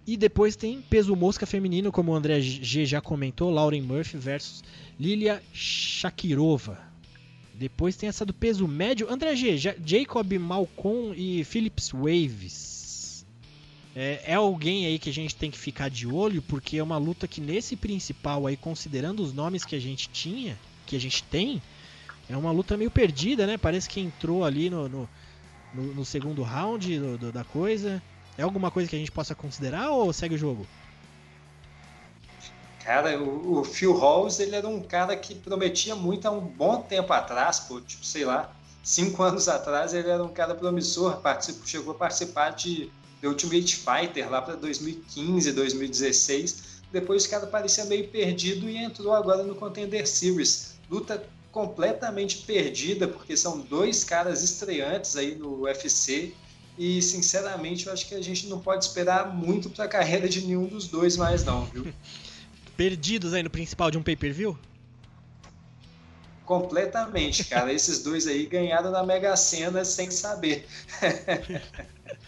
E 0.05 0.15
depois 0.15 0.55
tem 0.55 0.79
peso 0.81 1.15
mosca 1.15 1.47
feminino, 1.47 1.91
como 1.91 2.11
o 2.11 2.15
André 2.15 2.39
G 2.39 2.85
já 2.85 3.01
comentou, 3.01 3.49
Lauren 3.49 3.81
Murphy 3.81 4.17
versus 4.17 4.63
Lilia 4.99 5.41
Shakirova. 5.51 6.77
Depois 7.55 7.95
tem 7.95 8.09
essa 8.09 8.23
do 8.25 8.33
peso 8.33 8.67
médio, 8.67 9.09
André 9.09 9.35
G, 9.35 9.57
Ja- 9.57 9.75
Jacob 9.83 10.31
Malcom 10.37 11.13
e 11.15 11.43
Phillips 11.43 11.89
Waves. 11.91 12.74
É, 13.95 14.33
é 14.33 14.35
alguém 14.35 14.85
aí 14.85 14.99
que 14.99 15.09
a 15.09 15.13
gente 15.13 15.35
tem 15.35 15.49
que 15.51 15.57
ficar 15.59 15.89
de 15.89 16.05
olho, 16.07 16.41
porque 16.43 16.77
é 16.77 16.83
uma 16.83 16.97
luta 16.97 17.27
que 17.27 17.41
nesse 17.41 17.77
principal 17.77 18.45
aí, 18.45 18.57
considerando 18.57 19.21
os 19.23 19.33
nomes 19.33 19.65
que 19.65 19.75
a 19.75 19.79
gente 19.79 20.09
tinha, 20.09 20.61
que 20.85 20.95
a 20.95 20.99
gente 20.99 21.23
tem, 21.23 21.63
é 22.29 22.37
uma 22.37 22.51
luta 22.51 22.77
meio 22.77 22.91
perdida, 22.91 23.47
né? 23.47 23.57
Parece 23.57 23.89
que 23.89 24.01
entrou 24.01 24.43
ali 24.45 24.69
no, 24.69 24.89
no, 24.89 25.11
no- 25.73 25.93
no 25.95 26.05
segundo 26.05 26.43
round 26.43 26.99
do- 26.99 27.17
do- 27.19 27.33
da 27.33 27.45
coisa. 27.45 28.03
É 28.37 28.43
alguma 28.43 28.71
coisa 28.71 28.89
que 28.89 28.95
a 28.95 28.99
gente 28.99 29.11
possa 29.11 29.35
considerar 29.35 29.91
ou 29.91 30.13
segue 30.13 30.35
o 30.35 30.37
jogo? 30.39 30.69
Cara, 32.79 33.21
o, 33.21 33.63
Phil 33.63 33.93
Halls, 33.97 34.39
ele 34.39 34.55
era 34.55 34.67
um 34.67 34.81
cara 34.83 35.17
que 35.17 35.35
prometia 35.35 35.95
muito 35.95 36.25
há 36.27 36.31
um 36.31 36.41
bom 36.47 36.83
tempo 36.83 37.11
atrás, 37.13 37.59
pô, 37.61 37.81
tipo, 37.81 38.05
sei 38.05 38.25
lá, 38.25 38.55
cinco 38.83 39.21
anos 39.23 39.47
atrás 39.47 39.93
ele 39.93 40.09
era 40.09 40.23
um 40.23 40.31
cara 40.33 40.55
promissor, 40.55 41.21
chegou 41.65 41.93
a 41.93 41.97
participar 41.97 42.51
de 42.51 42.93
The 43.25 43.29
Ultimate 43.29 43.75
Fighter 43.75 44.29
lá 44.29 44.39
para 44.39 44.55
2015, 44.55 45.51
2016. 45.51 46.63
Depois 46.91 47.25
o 47.25 47.29
cara 47.29 47.47
parecia 47.47 47.83
meio 47.85 48.07
perdido 48.07 48.69
e 48.69 48.77
entrou 48.77 49.13
agora 49.13 49.41
no 49.43 49.55
Contender 49.55 50.07
Series. 50.07 50.75
Luta 50.89 51.27
completamente 51.51 52.37
perdida, 52.43 53.07
porque 53.07 53.35
são 53.35 53.59
dois 53.59 54.03
caras 54.03 54.43
estreantes 54.43 55.17
aí 55.17 55.35
no 55.35 55.61
UFC. 55.61 56.33
E, 56.77 57.01
sinceramente, 57.01 57.87
eu 57.87 57.93
acho 57.93 58.07
que 58.07 58.13
a 58.13 58.21
gente 58.21 58.47
não 58.47 58.59
pode 58.59 58.85
esperar 58.85 59.33
muito 59.33 59.69
para 59.69 59.85
a 59.85 59.87
carreira 59.87 60.29
de 60.29 60.41
nenhum 60.41 60.67
dos 60.67 60.87
dois 60.87 61.17
mais, 61.17 61.43
não, 61.43 61.65
viu? 61.65 61.91
Perdidos 62.77 63.33
aí 63.33 63.41
no 63.41 63.49
principal 63.49 63.89
de 63.89 63.97
um 63.97 64.03
pay-per-view? 64.03 64.57
Completamente, 66.43 67.45
cara. 67.45 67.71
Esses 67.73 68.03
dois 68.03 68.27
aí 68.27 68.45
ganharam 68.45 68.91
na 68.91 69.03
Mega 69.03 69.35
Sena 69.37 69.83
sem 69.83 70.11
saber. 70.11 70.67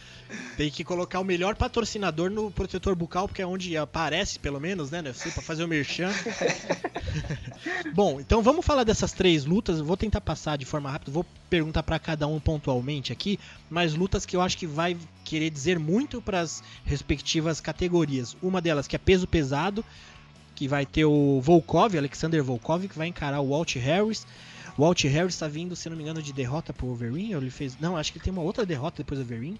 Tem 0.56 0.70
que 0.70 0.84
colocar 0.84 1.20
o 1.20 1.24
melhor 1.24 1.56
patrocinador 1.56 2.30
no 2.30 2.49
protetor 2.52 2.95
bucal, 2.95 3.28
porque 3.28 3.41
é 3.41 3.48
onde 3.48 3.78
aparece, 3.78 4.40
pelo 4.40 4.60
menos, 4.60 4.91
né, 4.91 5.02
UFC, 5.02 5.32
pra 5.32 5.41
fazer 5.41 5.64
o 5.64 5.68
merchan. 5.68 6.12
Bom, 7.94 8.20
então 8.20 8.41
vamos 8.41 8.66
falar 8.66 8.84
dessas 8.84 9.12
três 9.12 9.45
lutas. 9.45 9.80
Vou 9.80 9.98
tentar 9.98 10.22
passar 10.22 10.58
de 10.58 10.66
forma 10.66 10.90
rápida, 10.91 11.12
vou 11.12 11.26
perguntar 11.49 11.84
pra 11.84 11.99
cada 11.99 12.28
um 12.28 12.40
pontualmente 12.40 13.14
aqui, 13.14 13.40
mas 13.70 13.94
lutas 13.94 14.26
que 14.26 14.36
eu 14.36 14.41
acho 14.41 14.58
que 14.58 14.68
vai 14.68 14.98
querer 15.24 15.49
dizer 15.49 15.80
muito 15.80 16.22
para 16.22 16.41
as 16.41 16.64
respectivas 16.86 17.62
categorias. 17.62 18.36
Uma 18.41 18.62
delas 18.62 18.88
que 18.88 18.95
é 18.95 18.99
peso 18.99 19.28
pesado, 19.28 19.84
que 20.56 20.68
vai 20.68 20.86
ter 20.86 21.06
o 21.06 21.40
Volkov, 21.40 21.95
Alexander 21.95 22.44
Volkov, 22.44 22.88
que 22.88 22.98
vai 22.98 23.08
encarar 23.08 23.40
o 23.41 23.49
Walt 23.49 23.76
Harris. 23.76 24.26
O 24.78 24.82
Walt 24.82 25.04
Harris 25.04 25.34
está 25.34 25.48
vindo, 25.48 25.76
se 25.76 25.90
não 25.90 25.95
me 25.95 26.04
engano, 26.04 26.22
de 26.22 26.34
derrota 26.34 26.74
pro 26.74 26.88
Overeem, 26.88 27.34
ele 27.34 27.49
fez... 27.49 27.78
Não, 27.80 27.98
acho 27.98 28.12
que 28.12 28.18
ele 28.18 28.24
tem 28.24 28.34
uma 28.34 28.41
outra 28.41 28.66
derrota 28.66 28.98
depois 28.98 29.20
do 29.20 29.24
Overeem. 29.24 29.60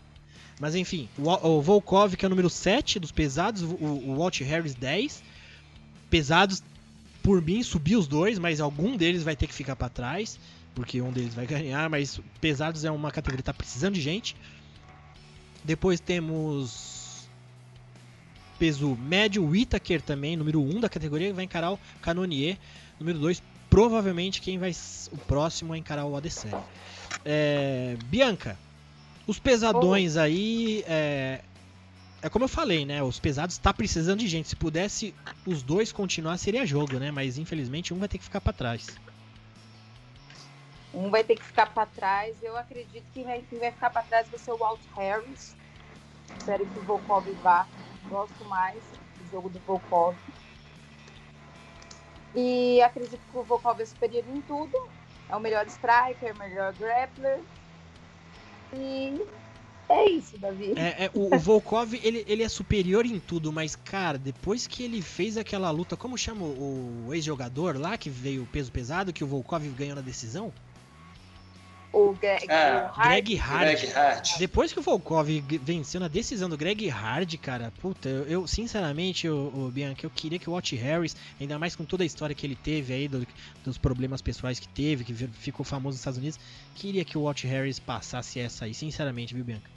Mas 0.60 0.76
enfim, 0.76 1.08
o, 1.18 1.30
o 1.30 1.62
Volkov, 1.62 2.16
que 2.16 2.26
é 2.26 2.28
o 2.28 2.30
número 2.30 2.50
7 2.50 3.00
dos 3.00 3.12
pesados, 3.12 3.62
o, 3.62 3.76
o 3.76 4.16
Walt 4.18 4.42
Harris 4.42 4.74
10. 4.74 5.24
Pesados, 6.10 6.64
por 7.22 7.42
mim, 7.42 7.62
subiu 7.62 8.00
os 8.00 8.08
dois, 8.08 8.40
mas 8.40 8.60
algum 8.60 8.98
deles 8.98 9.24
vai 9.24 9.36
ter 9.36 9.48
que 9.48 9.54
ficar 9.54 9.76
para 9.76 9.90
trás, 9.90 10.40
porque 10.74 11.02
um 11.02 11.12
deles 11.12 11.36
vai 11.36 11.46
ganhar, 11.48 11.90
mas 11.90 12.20
pesados 12.42 12.86
é 12.86 12.92
uma 12.92 13.12
categoria 13.12 13.38
que 13.38 13.44
tá 13.44 13.54
precisando 13.54 13.94
de 13.94 14.02
gente. 14.02 14.36
Depois 15.64 16.00
temos 16.00 17.28
peso 18.58 18.96
médio, 18.96 19.44
o 19.44 19.50
Whittaker 19.50 20.02
também, 20.02 20.36
número 20.36 20.60
1 20.60 20.80
da 20.80 20.90
categoria, 20.90 21.32
vai 21.34 21.44
encarar 21.44 21.74
o 21.74 21.80
Canonier, 22.02 22.58
número 23.00 23.20
2, 23.20 23.44
provavelmente 23.70 24.42
quem 24.42 24.58
vai 24.58 24.76
o 25.12 25.18
próximo 25.18 25.74
a 25.74 25.78
encarar 25.78 26.06
o 26.06 26.16
Adesanya. 26.16 26.64
É, 27.24 27.96
Bianca, 28.06 28.58
os 29.28 29.38
pesadões 29.38 30.16
aí. 30.16 30.84
É, 30.88 31.42
é 32.22 32.30
como 32.30 32.46
eu 32.46 32.50
falei, 32.50 32.86
né? 32.86 33.04
Os 33.04 33.20
pesados 33.20 33.58
tá 33.58 33.74
precisando 33.74 34.20
de 34.20 34.28
gente. 34.28 34.48
Se 34.48 34.56
pudesse 34.56 35.14
os 35.46 35.62
dois 35.62 35.92
continuar, 35.92 36.38
seria 36.38 36.66
jogo, 36.66 36.98
né? 36.98 37.12
Mas 37.12 37.38
infelizmente 37.38 37.94
um 37.94 38.00
vai 38.00 38.08
ter 38.08 38.18
que 38.18 38.24
ficar 38.24 38.42
para 38.42 38.54
trás. 38.54 38.88
Um 40.94 41.12
vai 41.12 41.24
ter 41.24 41.36
que 41.36 41.44
ficar 41.44 41.68
para 41.68 41.86
trás. 41.86 42.42
Eu 42.42 42.58
acredito 42.58 43.06
que 43.14 43.24
vai, 43.24 43.44
quem 43.50 43.60
vai 43.60 43.72
ficar 43.72 43.90
para 43.90 44.02
trás 44.04 44.28
vai 44.30 44.40
ser 44.40 44.52
o 44.52 44.58
Walt 44.58 44.80
Harris. 44.96 45.56
Espero 46.38 46.66
que 46.66 46.80
o 46.80 46.84
Volkov 46.84 47.30
vá. 47.44 47.68
Gosto 48.10 48.46
mais 48.46 48.82
do 49.20 49.32
jogo 49.32 49.50
do 49.50 49.60
Volkov. 49.60 50.16
E 52.34 52.82
acredito 52.82 53.20
que 53.32 53.38
o 53.38 53.44
Volkov 53.44 53.82
é 53.82 53.86
superior 53.86 54.24
em 54.30 54.42
tudo. 54.42 54.90
É 55.30 55.36
o 55.36 55.40
melhor 55.40 55.68
striker, 55.68 56.36
melhor 56.38 56.74
grappler. 56.74 57.42
É 59.90 60.10
isso, 60.10 60.38
Davi. 60.38 60.74
É, 60.76 61.06
é, 61.06 61.12
o, 61.14 61.34
o, 61.34 61.40
Volkov, 61.40 61.94
ele, 61.94 62.24
ele 62.28 62.44
é 62.44 62.50
superior 62.50 63.06
em 63.06 63.20
tudo, 63.20 63.54
mas, 63.54 63.76
cara, 63.76 64.18
depois 64.18 64.68
que 64.68 64.84
ele 64.84 65.02
fez 65.02 65.38
aquela 65.38 65.72
luta, 65.72 65.96
como 65.96 66.18
chama 66.18 66.46
o, 66.46 67.08
o 67.08 67.14
ex-jogador 67.14 67.78
lá, 67.78 67.98
que 67.98 68.10
veio 68.10 68.46
peso 68.46 68.72
pesado, 68.72 69.14
que 69.14 69.24
o 69.24 69.28
Volkov 69.28 69.66
ganhou 69.70 69.96
na 69.96 70.02
decisão? 70.02 70.54
O 71.98 72.14
Greg, 72.14 72.46
ah, 72.48 72.94
o 72.96 73.02
Greg, 73.02 73.36
Hard. 73.36 73.62
Greg 73.62 73.88
Hard. 73.88 74.38
Depois 74.38 74.72
que 74.72 74.78
o 74.78 74.84
Volkov 74.84 75.28
venceu 75.64 76.00
na 76.00 76.08
decisão 76.08 76.48
do 76.48 76.56
Greg 76.56 76.88
Hard, 76.90 77.36
cara, 77.38 77.74
puta, 77.82 78.08
eu, 78.08 78.24
eu 78.26 78.48
sinceramente, 78.48 79.28
o, 79.28 79.48
o, 79.48 79.72
Bianca, 79.72 80.06
eu 80.06 80.10
queria 80.12 80.38
que 80.38 80.48
o 80.48 80.54
Watch 80.54 80.76
Harris, 80.76 81.16
ainda 81.42 81.58
mais 81.58 81.76
com 81.76 81.84
toda 81.84 82.04
a 82.04 82.06
história 82.06 82.36
que 82.36 82.46
ele 82.46 82.56
teve 82.56 82.94
aí, 82.94 83.08
do, 83.08 83.26
dos 83.64 83.80
problemas 83.80 84.22
pessoais 84.22 84.60
que 84.60 84.68
teve, 84.68 85.06
que 85.06 85.14
ficou 85.14 85.66
famoso 85.66 85.96
nos 85.96 86.02
Estados 86.02 86.20
Unidos, 86.20 86.40
queria 86.76 87.04
que 87.04 87.18
o 87.18 87.22
Watch 87.22 87.48
Harris 87.48 87.80
passasse 87.80 88.40
essa 88.40 88.66
aí, 88.66 88.76
sinceramente, 88.76 89.34
viu, 89.34 89.44
Bianca? 89.44 89.72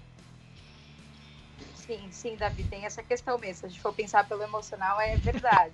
Sim, 1.75 2.07
sim, 2.11 2.37
Davi, 2.37 2.65
tem 2.65 2.85
essa 2.85 3.03
questão 3.03 3.39
mesmo. 3.39 3.61
Se 3.61 3.67
a 3.67 3.69
gente 3.71 3.81
for 3.81 3.95
pensar 3.95 4.29
pelo 4.29 4.43
emocional, 4.43 5.01
é 5.01 5.17
verdade. 5.17 5.73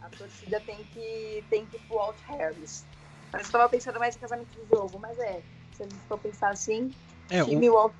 a 0.00 0.08
torcida 0.08 0.60
tem 0.60 0.76
que, 0.94 1.44
tem 1.50 1.66
que 1.66 1.76
ir 1.76 1.80
pro 1.80 1.96
Walt 1.96 2.16
Harris. 2.28 2.86
Mas 3.32 3.42
eu 3.42 3.46
estava 3.46 3.68
pensando 3.68 3.98
mais 3.98 4.14
em 4.14 4.20
casamento 4.20 4.48
de 4.50 4.68
jogo, 4.68 4.96
mas 5.00 5.18
é, 5.18 5.42
se 5.76 5.82
a 5.82 5.86
gente 5.86 6.00
for 6.08 6.18
pensar 6.18 6.50
assim, 6.50 6.90
é, 7.30 7.42
time 7.42 7.68
o... 7.68 7.90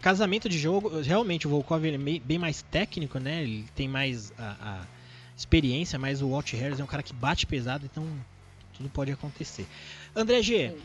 Casamento 0.00 0.48
de 0.48 0.58
jogo, 0.58 1.00
realmente 1.00 1.46
o 1.46 1.50
Volkov 1.50 1.84
é 1.84 1.98
bem 1.98 2.38
mais 2.38 2.62
técnico, 2.62 3.18
né? 3.18 3.42
Ele 3.42 3.64
tem 3.74 3.88
mais 3.88 4.32
a, 4.38 4.56
a 4.60 4.86
experiência, 5.36 5.98
mas 5.98 6.22
o 6.22 6.30
Walt 6.30 6.52
Harris 6.54 6.80
é 6.80 6.84
um 6.84 6.86
cara 6.86 7.02
que 7.02 7.12
bate 7.12 7.46
pesado, 7.46 7.84
então 7.90 8.06
tudo 8.76 8.88
pode 8.88 9.12
acontecer. 9.12 9.66
André 10.16 10.42
G, 10.42 10.70
Sim. 10.70 10.76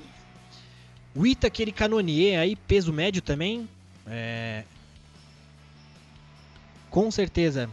o 1.15 1.25
Ita, 1.25 1.47
aquele 1.47 1.71
canonier 1.71 2.39
aí, 2.39 2.55
peso 2.55 2.91
médio 2.91 3.21
também, 3.21 3.67
é... 4.05 4.63
com 6.89 7.09
certeza 7.09 7.69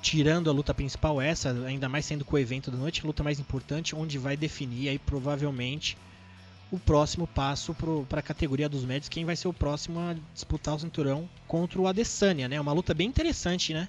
tirando 0.00 0.48
a 0.48 0.52
luta 0.52 0.72
principal, 0.72 1.20
essa, 1.20 1.50
ainda 1.66 1.88
mais 1.88 2.04
sendo 2.04 2.24
com 2.24 2.36
o 2.36 2.38
evento 2.38 2.70
da 2.70 2.76
noite, 2.76 3.00
a 3.02 3.06
luta 3.06 3.24
mais 3.24 3.40
importante, 3.40 3.96
onde 3.96 4.16
vai 4.16 4.36
definir 4.36 4.90
aí 4.90 4.98
provavelmente 4.98 5.96
o 6.70 6.78
próximo 6.78 7.26
passo 7.26 7.74
para 8.08 8.20
a 8.20 8.22
categoria 8.22 8.68
dos 8.68 8.84
médios, 8.84 9.08
quem 9.08 9.24
vai 9.24 9.36
ser 9.36 9.48
o 9.48 9.52
próximo 9.52 9.98
a 10.00 10.14
disputar 10.34 10.74
o 10.74 10.78
cinturão 10.78 11.28
contra 11.46 11.80
o 11.80 11.86
Adesanya, 11.86 12.48
né? 12.48 12.60
Uma 12.60 12.72
luta 12.72 12.92
bem 12.92 13.08
interessante, 13.08 13.72
né? 13.72 13.88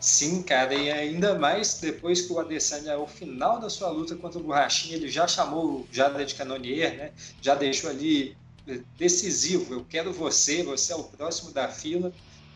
Sim, 0.00 0.42
cara, 0.42 0.74
e 0.74 0.90
ainda 0.90 1.38
mais 1.38 1.78
depois 1.78 2.22
que 2.22 2.32
o 2.32 2.40
Adesanya, 2.40 2.94
ao 2.94 3.06
final 3.06 3.60
da 3.60 3.68
sua 3.68 3.90
luta 3.90 4.16
contra 4.16 4.38
o 4.38 4.42
Borrachinha, 4.42 4.96
ele 4.96 5.08
já 5.08 5.28
chamou 5.28 5.64
o 5.64 5.88
Jared 5.92 6.34
Cannonier, 6.34 6.96
né? 6.96 7.10
Já 7.40 7.54
deixou 7.54 7.90
ali 7.90 8.36
eh, 8.66 8.80
decisivo, 8.98 9.74
eu 9.74 9.84
quero 9.84 10.12
você, 10.12 10.62
você 10.62 10.92
é 10.92 10.96
o 10.96 11.04
próximo 11.04 11.52
da 11.52 11.68
fila 11.68 12.12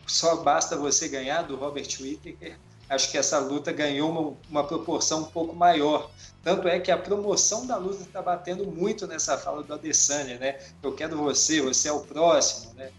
só 0.07 0.37
basta 0.37 0.77
você 0.77 1.07
ganhar 1.07 1.43
do 1.43 1.55
Robert 1.55 1.87
Whittaker. 1.99 2.57
Acho 2.89 3.11
que 3.11 3.17
essa 3.17 3.39
luta 3.39 3.71
ganhou 3.71 4.09
uma, 4.11 4.37
uma 4.49 4.63
proporção 4.63 5.21
um 5.21 5.25
pouco 5.25 5.55
maior. 5.55 6.11
Tanto 6.43 6.67
é 6.67 6.79
que 6.79 6.91
a 6.91 6.97
promoção 6.97 7.65
da 7.65 7.77
luta 7.77 8.03
está 8.03 8.21
batendo 8.21 8.65
muito 8.67 9.07
nessa 9.07 9.37
fala 9.37 9.63
do 9.63 9.73
Adesanya, 9.73 10.37
né? 10.37 10.59
Eu 10.83 10.93
quero 10.93 11.17
você, 11.17 11.61
você 11.61 11.87
é 11.87 11.91
o 11.91 12.01
próximo, 12.01 12.73
né? 12.75 12.91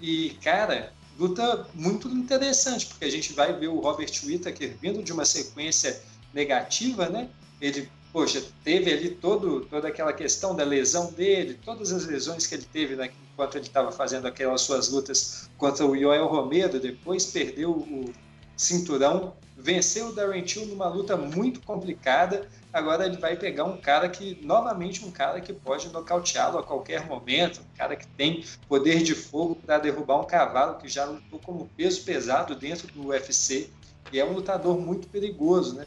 E, 0.00 0.30
cara, 0.42 0.92
luta 1.18 1.66
muito 1.74 2.08
interessante, 2.08 2.86
porque 2.86 3.04
a 3.04 3.10
gente 3.10 3.32
vai 3.34 3.52
ver 3.52 3.68
o 3.68 3.80
Robert 3.80 4.10
Whittaker 4.24 4.76
vindo 4.80 5.02
de 5.02 5.12
uma 5.12 5.26
sequência 5.26 6.00
negativa, 6.32 7.08
né? 7.10 7.28
Ele, 7.60 7.90
poxa, 8.12 8.42
teve 8.64 8.90
ali 8.90 9.10
todo, 9.10 9.66
toda 9.66 9.88
aquela 9.88 10.12
questão 10.12 10.56
da 10.56 10.64
lesão 10.64 11.12
dele, 11.12 11.58
todas 11.62 11.92
as 11.92 12.06
lesões 12.06 12.46
que 12.46 12.54
ele 12.54 12.66
teve 12.72 12.96
na, 12.96 13.06
enquanto 13.06 13.56
ele 13.56 13.66
estava 13.66 13.92
fazendo 13.92 14.26
aquelas 14.26 14.62
suas 14.62 14.88
lutas 14.88 15.50
contra 15.58 15.86
o 15.86 15.98
Joel 15.98 16.26
Romero, 16.26 16.80
depois 16.80 17.26
perdeu 17.26 17.70
o 17.70 18.12
cinturão, 18.56 19.34
venceu 19.56 20.08
o 20.08 20.12
Darren 20.12 20.42
Till 20.42 20.66
numa 20.66 20.88
luta 20.88 21.16
muito 21.16 21.60
complicada. 21.60 22.48
Agora 22.72 23.06
ele 23.06 23.16
vai 23.16 23.36
pegar 23.36 23.64
um 23.64 23.76
cara 23.76 24.08
que, 24.08 24.38
novamente, 24.42 25.04
um 25.04 25.10
cara 25.10 25.40
que 25.40 25.52
pode 25.52 25.88
nocauteá-lo 25.88 26.58
a 26.58 26.62
qualquer 26.62 27.06
momento, 27.06 27.60
um 27.60 27.76
cara 27.76 27.96
que 27.96 28.06
tem 28.06 28.44
poder 28.68 29.02
de 29.02 29.14
fogo 29.14 29.54
para 29.54 29.78
derrubar 29.78 30.20
um 30.20 30.24
cavalo 30.24 30.78
que 30.78 30.88
já 30.88 31.04
lutou 31.04 31.38
como 31.40 31.70
peso 31.76 32.02
pesado 32.02 32.54
dentro 32.54 32.88
do 32.88 33.08
UFC 33.08 33.70
e 34.12 34.20
é 34.20 34.24
um 34.24 34.32
lutador 34.32 34.78
muito 34.78 35.08
perigoso, 35.08 35.76
né? 35.76 35.86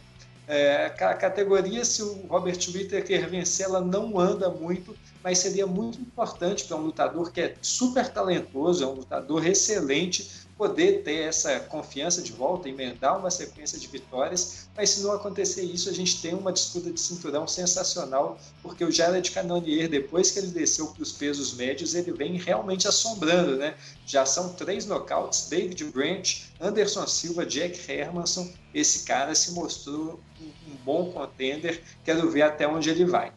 É, 0.49 0.85
a 0.85 1.13
categoria, 1.13 1.83
se 1.83 2.01
o 2.01 2.25
Robert 2.29 2.57
Whittaker 2.73 3.29
vencer, 3.29 3.65
ela 3.65 3.81
não 3.81 4.17
anda 4.17 4.49
muito, 4.49 4.95
mas 5.21 5.39
seria 5.39 5.67
muito 5.67 5.99
importante 5.99 6.63
para 6.63 6.77
um 6.77 6.83
lutador 6.83 7.33
que 7.33 7.41
é 7.41 7.55
super 7.61 8.07
talentoso, 8.07 8.81
é 8.81 8.87
um 8.87 8.93
lutador 8.93 9.45
excelente, 9.45 10.36
poder 10.57 11.03
ter 11.03 11.21
essa 11.21 11.59
confiança 11.59 12.21
de 12.21 12.31
volta, 12.31 12.67
emendar 12.67 13.19
uma 13.19 13.29
sequência 13.29 13.77
de 13.77 13.87
vitórias, 13.87 14.67
mas 14.75 14.89
se 14.89 15.03
não 15.03 15.11
acontecer 15.11 15.61
isso, 15.61 15.89
a 15.89 15.93
gente 15.93 16.19
tem 16.21 16.33
uma 16.33 16.51
disputa 16.51 16.91
de 16.91 16.99
cinturão 16.99 17.47
sensacional, 17.47 18.39
porque 18.63 18.83
o 18.83 18.91
Jared 18.91 19.29
Cannonier, 19.31 19.87
depois 19.87 20.31
que 20.31 20.39
ele 20.39 20.47
desceu 20.47 20.87
para 20.87 21.03
os 21.03 21.11
pesos 21.11 21.53
médios, 21.53 21.93
ele 21.93 22.11
vem 22.11 22.37
realmente 22.37 22.87
assombrando, 22.87 23.55
né? 23.55 23.75
Já 24.05 24.25
são 24.25 24.53
três 24.53 24.85
nocautes, 24.85 25.47
David 25.47 25.83
Branch, 25.85 26.49
Anderson 26.59 27.05
Silva, 27.05 27.45
Jack 27.45 27.79
Hermanson, 27.91 28.51
esse 28.73 29.05
cara 29.05 29.35
se 29.35 29.51
mostrou 29.51 30.19
um 30.41 30.75
bom 30.83 31.11
contender, 31.11 31.83
quero 32.03 32.29
ver 32.31 32.41
até 32.41 32.67
onde 32.67 32.89
ele 32.89 33.05
vai. 33.05 33.31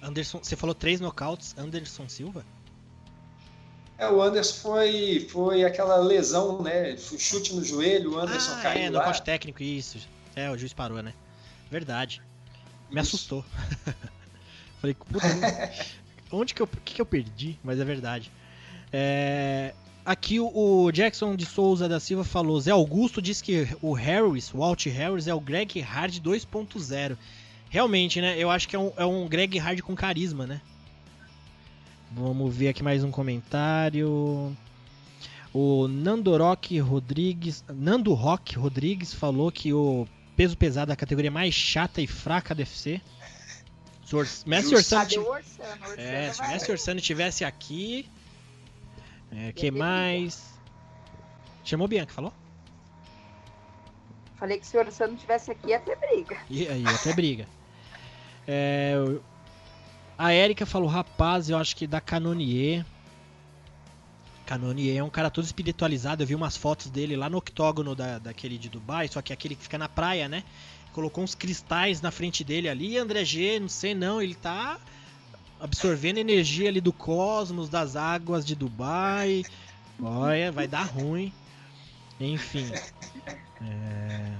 Anderson, 0.00 0.38
você 0.42 0.56
falou 0.56 0.74
três 0.74 1.00
nocautes, 1.00 1.54
Anderson 1.58 2.08
Silva? 2.08 2.44
É, 3.98 4.08
o 4.08 4.22
Anderson 4.22 4.54
foi, 4.60 5.26
foi 5.28 5.64
aquela 5.64 5.96
lesão, 5.96 6.62
né? 6.62 6.96
Foi 6.96 7.18
chute 7.18 7.52
no 7.52 7.64
joelho, 7.64 8.14
o 8.14 8.18
Anderson 8.18 8.52
ah, 8.52 8.62
caiu. 8.62 8.82
É, 8.84 8.90
nocaute 8.90 9.22
técnico, 9.22 9.60
isso. 9.60 9.98
É, 10.36 10.48
o 10.48 10.56
juiz 10.56 10.72
parou, 10.72 11.02
né? 11.02 11.12
Verdade. 11.68 12.22
Me 12.90 13.00
isso. 13.00 13.16
assustou. 13.16 13.44
Falei, 14.80 14.94
puta, 14.94 15.26
onde 16.30 16.54
que 16.54 16.62
eu, 16.62 16.66
que, 16.66 16.94
que 16.94 17.00
eu 17.00 17.06
perdi? 17.06 17.58
Mas 17.64 17.80
é 17.80 17.84
verdade. 17.84 18.30
É, 18.92 19.74
aqui 20.04 20.38
o, 20.38 20.90
Jackson 20.92 21.34
de 21.34 21.44
Souza 21.44 21.88
da 21.88 21.98
Silva 21.98 22.22
falou: 22.22 22.60
Zé 22.60 22.70
Augusto 22.70 23.20
disse 23.20 23.42
que 23.42 23.68
o 23.82 23.92
Harris, 23.92 24.54
o 24.54 24.58
Walt 24.58 24.86
Harris, 24.86 25.26
é 25.26 25.34
o 25.34 25.40
Greg 25.40 25.80
Hard 25.80 26.14
2.0. 26.20 27.16
Realmente, 27.68 28.20
né? 28.20 28.36
Eu 28.38 28.48
acho 28.48 28.68
que 28.68 28.76
é 28.76 28.78
um, 28.78 28.92
é 28.96 29.04
um 29.04 29.28
Greg 29.28 29.58
Hard 29.58 29.80
com 29.80 29.96
carisma, 29.96 30.46
né? 30.46 30.60
Vamos 32.10 32.54
ver 32.56 32.68
aqui 32.68 32.82
mais 32.82 33.04
um 33.04 33.10
comentário. 33.10 34.56
O 35.52 35.86
Nando 35.88 36.34
Rock 36.36 36.78
Rodrigues, 36.78 37.62
Nando 37.68 38.14
Rock 38.14 38.56
Rodrigues 38.56 39.12
falou 39.12 39.52
que 39.52 39.72
o 39.74 40.06
peso 40.34 40.56
pesado 40.56 40.90
é 40.90 40.94
a 40.94 40.96
categoria 40.96 41.30
mais 41.30 41.54
chata 41.54 42.00
e 42.00 42.06
fraca 42.06 42.54
do 42.54 42.60
UFC. 42.60 43.00
Se 44.04 44.16
o 44.16 44.26
Messi 44.46 44.74
Orsano, 44.74 45.26
é, 45.98 46.32
se 46.32 46.40
o 46.40 46.48
Messi 46.48 46.70
Orsano 46.70 47.00
tivesse 47.00 47.44
aqui, 47.44 48.08
é, 49.30 49.52
que 49.52 49.70
mais? 49.70 50.54
Chamou 51.62 51.86
Bianca, 51.86 52.12
falou? 52.14 52.32
Falei 54.36 54.58
que 54.58 54.66
se 54.66 54.78
o 54.78 54.80
Orsano 54.80 55.14
tivesse 55.14 55.50
aqui, 55.50 55.68
ia 55.68 55.80
ter 55.80 55.96
briga. 55.96 56.38
E 56.48 56.66
aí, 56.68 56.82
ia 56.82 56.98
ter 56.98 57.14
briga. 57.14 57.46
É, 58.46 58.94
a 60.18 60.34
Erika 60.34 60.66
falou, 60.66 60.88
rapaz, 60.88 61.48
eu 61.48 61.56
acho 61.56 61.76
que 61.76 61.86
da 61.86 62.00
Canonier. 62.00 62.84
Canonier 64.44 64.96
é 64.96 65.02
um 65.02 65.08
cara 65.08 65.30
todo 65.30 65.44
espiritualizado. 65.44 66.24
Eu 66.24 66.26
vi 66.26 66.34
umas 66.34 66.56
fotos 66.56 66.90
dele 66.90 67.14
lá 67.14 67.30
no 67.30 67.38
octógono 67.38 67.94
da, 67.94 68.18
daquele 68.18 68.58
de 68.58 68.68
Dubai, 68.68 69.06
só 69.06 69.22
que 69.22 69.32
aquele 69.32 69.54
que 69.54 69.62
fica 69.62 69.78
na 69.78 69.88
praia, 69.88 70.28
né? 70.28 70.42
Colocou 70.92 71.22
uns 71.22 71.36
cristais 71.36 72.00
na 72.00 72.10
frente 72.10 72.42
dele 72.42 72.68
ali. 72.68 72.98
André 72.98 73.24
G, 73.24 73.60
não 73.60 73.68
sei 73.68 73.94
não, 73.94 74.20
ele 74.20 74.34
tá 74.34 74.80
absorvendo 75.60 76.18
energia 76.18 76.68
ali 76.68 76.80
do 76.80 76.92
cosmos, 76.92 77.68
das 77.68 77.94
águas 77.94 78.44
de 78.44 78.56
Dubai. 78.56 79.44
Olha, 80.02 80.50
vai 80.50 80.66
dar 80.66 80.82
ruim. 80.84 81.32
Enfim. 82.18 82.72
É... 83.60 84.32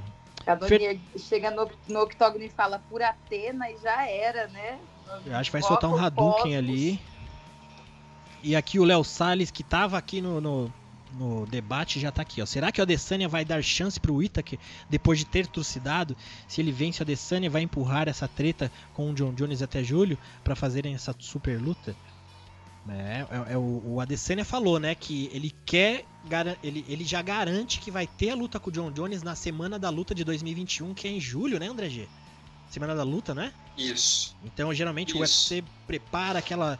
Canonier 0.44 0.98
chega 1.16 1.52
no, 1.52 1.70
no 1.86 2.00
octógono 2.00 2.42
e 2.42 2.48
fala 2.48 2.80
por 2.88 3.00
Atena 3.00 3.70
e 3.70 3.76
já 3.78 4.08
era, 4.08 4.48
né? 4.48 4.78
Eu 5.26 5.36
acho 5.36 5.50
que 5.50 5.52
vai 5.52 5.62
soltar 5.62 5.90
um 5.90 5.96
Hadouken 5.96 6.56
ali. 6.56 7.00
E 8.42 8.54
aqui 8.54 8.78
o 8.78 8.84
Léo 8.84 9.02
Salles, 9.02 9.50
que 9.50 9.62
tava 9.62 9.98
aqui 9.98 10.20
no, 10.20 10.40
no, 10.40 10.72
no, 11.12 11.46
debate, 11.46 11.98
já 11.98 12.12
tá 12.12 12.22
aqui, 12.22 12.40
ó. 12.40 12.46
Será 12.46 12.70
que 12.70 12.80
o 12.80 12.82
Adesanya 12.82 13.28
vai 13.28 13.44
dar 13.44 13.62
chance 13.62 13.98
pro 13.98 14.22
Itaker 14.22 14.58
depois 14.88 15.18
de 15.18 15.24
ter 15.24 15.46
trucidado? 15.46 16.16
Se 16.46 16.60
ele 16.60 16.70
vence 16.70 17.00
o 17.00 17.02
Adesanya, 17.02 17.50
vai 17.50 17.62
empurrar 17.62 18.08
essa 18.08 18.28
treta 18.28 18.70
com 18.94 19.10
o 19.10 19.14
John 19.14 19.32
Jones 19.32 19.60
até 19.60 19.82
julho 19.82 20.16
para 20.44 20.54
fazerem 20.54 20.94
essa 20.94 21.14
super 21.18 21.60
luta? 21.60 21.96
É, 22.88 23.26
é, 23.30 23.52
é 23.52 23.56
o, 23.58 23.82
o, 23.84 24.00
Adesanya 24.00 24.44
falou, 24.44 24.78
né, 24.78 24.94
que 24.94 25.28
ele 25.32 25.52
quer, 25.66 26.06
ele, 26.62 26.84
ele 26.88 27.04
já 27.04 27.20
garante 27.20 27.80
que 27.80 27.90
vai 27.90 28.06
ter 28.06 28.30
a 28.30 28.34
luta 28.34 28.58
com 28.58 28.70
o 28.70 28.72
John 28.72 28.90
Jones 28.90 29.22
na 29.22 29.34
semana 29.34 29.78
da 29.78 29.90
luta 29.90 30.14
de 30.14 30.24
2021, 30.24 30.94
que 30.94 31.06
é 31.06 31.10
em 31.10 31.20
julho, 31.20 31.58
né, 31.58 31.66
André 31.66 31.90
G? 31.90 32.08
Semana 32.70 32.94
da 32.94 33.02
luta, 33.02 33.34
né? 33.34 33.52
Isso. 33.76 34.36
Então, 34.44 34.72
geralmente 34.74 35.10
Isso. 35.10 35.18
o 35.18 35.20
UFC 35.20 35.64
prepara 35.86 36.38
aquela 36.38 36.78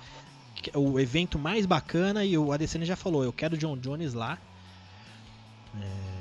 o 0.74 0.98
evento 0.98 1.38
mais 1.38 1.64
bacana 1.66 2.24
e 2.24 2.36
o 2.36 2.52
Adesanya 2.52 2.84
já 2.84 2.96
falou, 2.96 3.22
eu 3.22 3.32
quero 3.32 3.54
o 3.54 3.58
John 3.58 3.76
Jones 3.76 4.12
lá. 4.12 4.38
É... 5.80 6.18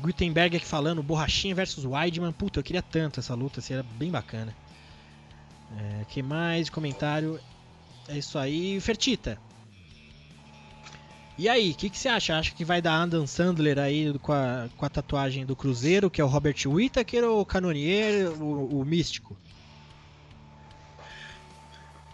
Gutenberg 0.00 0.56
aqui 0.56 0.66
falando, 0.66 1.02
Borrachinha 1.02 1.54
versus 1.54 1.84
Weidman, 1.84 2.32
puta, 2.32 2.60
eu 2.60 2.64
queria 2.64 2.82
tanto 2.82 3.20
essa 3.20 3.34
luta, 3.34 3.60
seria 3.60 3.82
bem 3.82 4.10
bacana. 4.10 4.54
É, 5.78 6.04
que 6.08 6.22
mais? 6.22 6.68
Comentário. 6.68 7.40
É 8.08 8.18
isso 8.18 8.38
aí. 8.38 8.80
Fertita. 8.80 9.38
E 11.42 11.48
aí, 11.48 11.72
o 11.72 11.74
que, 11.74 11.90
que, 11.90 11.98
você 11.98 12.08
acha? 12.08 12.38
Acha 12.38 12.54
que 12.54 12.64
vai 12.64 12.80
dar 12.80 13.02
Adam 13.02 13.26
Sandler 13.26 13.76
aí 13.76 14.16
com 14.20 14.32
a, 14.32 14.68
com 14.76 14.86
a 14.86 14.88
tatuagem 14.88 15.44
do 15.44 15.56
Cruzeiro, 15.56 16.08
que 16.08 16.20
é 16.20 16.24
o 16.24 16.28
Robert 16.28 16.54
Whittaker 16.64 17.24
ou 17.24 17.40
o 17.40 17.44
Canonier, 17.44 18.30
o, 18.40 18.78
o 18.78 18.84
Místico? 18.84 19.36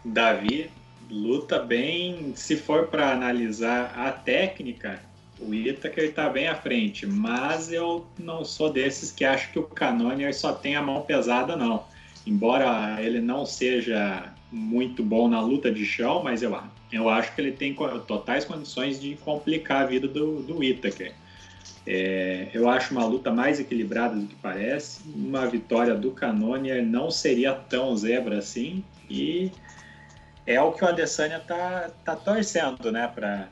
Davi 0.02 0.70
luta 1.10 1.58
bem. 1.58 2.32
Se 2.34 2.56
for 2.56 2.86
para 2.86 3.12
analisar 3.12 3.92
a 3.98 4.10
técnica, 4.10 4.98
o 5.38 5.50
Whittaker 5.50 6.04
está 6.04 6.30
bem 6.30 6.48
à 6.48 6.54
frente, 6.54 7.06
mas 7.06 7.70
eu 7.70 8.06
não 8.18 8.46
sou 8.46 8.72
desses 8.72 9.12
que 9.12 9.26
acham 9.26 9.52
que 9.52 9.58
o 9.58 9.64
Canonier 9.64 10.34
só 10.34 10.54
tem 10.54 10.74
a 10.74 10.80
mão 10.80 11.02
pesada, 11.02 11.54
não. 11.54 11.84
Embora 12.28 12.98
ele 13.00 13.22
não 13.22 13.46
seja 13.46 14.34
muito 14.52 15.02
bom 15.02 15.28
na 15.28 15.40
luta 15.40 15.72
de 15.72 15.86
chão, 15.86 16.22
mas 16.22 16.42
eu, 16.42 16.54
eu 16.92 17.08
acho 17.08 17.34
que 17.34 17.40
ele 17.40 17.52
tem 17.52 17.74
totais 18.06 18.44
condições 18.44 19.00
de 19.00 19.16
complicar 19.16 19.82
a 19.82 19.86
vida 19.86 20.06
do, 20.06 20.42
do 20.42 20.58
Whittaker. 20.58 21.14
É, 21.86 22.50
eu 22.52 22.68
acho 22.68 22.92
uma 22.92 23.06
luta 23.06 23.32
mais 23.32 23.58
equilibrada 23.58 24.14
do 24.14 24.26
que 24.26 24.34
parece. 24.36 25.00
Uma 25.08 25.46
vitória 25.46 25.94
do 25.94 26.10
Canonier 26.10 26.84
não 26.84 27.10
seria 27.10 27.54
tão 27.54 27.96
zebra 27.96 28.38
assim. 28.38 28.84
E 29.08 29.50
é 30.46 30.60
o 30.60 30.72
que 30.72 30.84
o 30.84 30.88
Adesanya 30.88 31.40
tá, 31.40 31.90
tá 32.04 32.14
torcendo, 32.14 32.92
né? 32.92 33.08
Pra, 33.08 33.48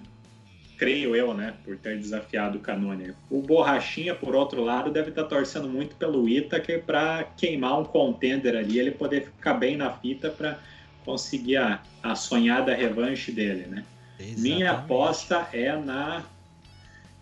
creio 0.77 1.17
eu, 1.17 1.35
né? 1.35 1.55
Por 1.65 1.77
ter 1.77 1.99
desafiado 1.99 2.59
o 2.59 2.61
Canonier. 2.61 3.15
O 3.31 3.41
Borrachinha, 3.41 4.15
por 4.15 4.35
outro 4.35 4.63
lado, 4.63 4.91
deve 4.91 5.11
estar 5.11 5.25
tá 5.25 5.29
torcendo 5.29 5.69
muito 5.69 5.97
pelo 5.97 6.29
Itaker 6.29 6.83
para 6.83 7.25
queimar 7.37 7.81
um 7.81 7.85
contender 7.85 8.57
ali, 8.57 8.79
ele 8.79 8.91
poder 8.91 9.25
ficar 9.25 9.55
bem 9.55 9.77
na 9.77 9.91
fita 9.91 10.31
para 10.31 10.59
conseguir 11.05 11.57
a, 11.57 11.81
a 12.03 12.15
sonhada 12.15 12.75
revanche 12.75 13.33
dele, 13.33 13.67
né? 13.67 13.85
Exatamente. 14.19 14.41
Minha 14.41 14.73
aposta 14.73 15.49
é 15.53 15.77
na 15.77 16.25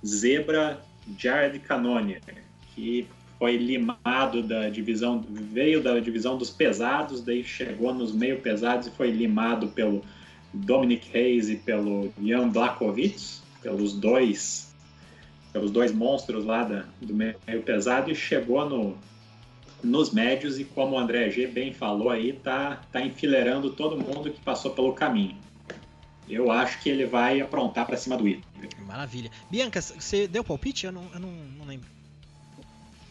zebra 0.04 0.80
Jared 1.18 1.58
Cannonier, 1.60 2.20
que 2.74 3.06
foi 3.38 3.56
limado 3.56 4.42
da 4.42 4.68
divisão, 4.68 5.24
veio 5.28 5.82
da 5.82 5.98
divisão 5.98 6.38
dos 6.38 6.50
pesados, 6.50 7.20
daí 7.20 7.44
chegou 7.44 7.92
nos 7.92 8.12
meio 8.12 8.40
pesados 8.40 8.86
e 8.86 8.90
foi 8.90 9.10
limado 9.10 9.68
pelo 9.68 10.02
Dominic 10.52 11.10
Hayes 11.16 11.48
e 11.48 11.56
pelo 11.56 12.12
Jan 12.22 12.48
Blachowicz, 12.48 13.42
pelos 13.64 13.94
dois, 13.94 14.72
pelos 15.50 15.70
dois 15.70 15.90
monstros 15.90 16.44
lá 16.44 16.62
da, 16.62 16.84
do 17.00 17.14
meio 17.14 17.62
pesado 17.64 18.10
e 18.10 18.14
chegou 18.14 18.68
no, 18.68 18.98
nos 19.82 20.12
médios 20.12 20.60
e 20.60 20.64
como 20.64 20.94
o 20.94 20.98
André 20.98 21.30
G 21.30 21.46
bem 21.46 21.72
falou 21.72 22.10
aí, 22.10 22.34
tá, 22.34 22.82
tá 22.92 23.00
enfileirando 23.00 23.70
todo 23.70 23.96
mundo 23.96 24.30
que 24.30 24.40
passou 24.42 24.72
pelo 24.72 24.92
caminho. 24.92 25.36
Eu 26.28 26.50
acho 26.50 26.80
que 26.80 26.90
ele 26.90 27.06
vai 27.06 27.40
aprontar 27.40 27.86
para 27.86 27.96
cima 27.96 28.16
do 28.16 28.28
Ita. 28.28 28.46
Maravilha. 28.86 29.30
Bianca, 29.50 29.80
você 29.80 30.28
deu 30.28 30.44
palpite? 30.44 30.86
Eu 30.86 30.92
não, 30.92 31.06
eu 31.12 31.20
não, 31.20 31.30
não 31.30 31.66
lembro. 31.66 31.88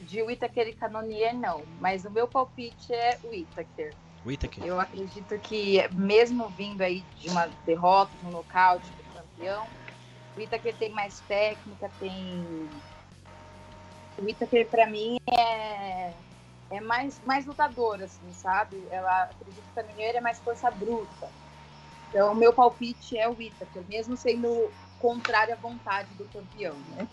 De 0.02 0.22
Whittaker 0.22 0.68
e 0.68 0.74
Canonier, 0.74 1.36
não. 1.36 1.64
Mas 1.80 2.06
o 2.06 2.12
meu 2.12 2.28
palpite 2.28 2.92
é 2.92 3.20
o 3.24 3.30
Whittaker. 3.30 3.94
Whittaker. 4.26 4.64
Eu 4.66 4.80
acredito 4.80 5.38
que, 5.40 5.88
mesmo 5.92 6.50
vindo 6.50 6.82
aí 6.82 7.04
de 7.20 7.30
uma 7.30 7.48
derrota, 7.66 8.12
um 8.26 8.32
nocaute 8.32 8.86
do 8.88 9.14
campeão, 9.14 9.68
o 10.36 10.40
Whittaker 10.40 10.76
tem 10.76 10.90
mais 10.92 11.20
técnica, 11.22 11.90
tem... 12.00 12.70
O 14.18 14.24
Whittaker, 14.24 14.68
para 14.68 14.88
mim, 14.88 15.18
é 15.28 16.14
é 16.74 16.82
mais, 16.82 17.22
mais 17.26 17.46
lutadora, 17.46 18.06
assim, 18.06 18.34
sabe? 18.34 18.82
Ela 18.90 19.24
acredito 19.24 19.64
que 19.74 19.80
a 19.80 19.84
Mineira 19.84 20.18
é 20.18 20.22
mais 20.22 20.40
força 20.40 20.72
bruta. 20.72 21.30
Então, 22.10 22.32
o 22.32 22.36
meu 22.36 22.52
palpite 22.52 23.18
é 23.18 23.28
o 23.28 23.34
Whittaker, 23.34 23.84
mesmo 23.88 24.18
sendo 24.18 24.72
contrário 25.00 25.54
à 25.54 25.58
vontade 25.58 26.10
do 26.16 26.26
campeão, 26.26 26.76
né? 26.96 27.08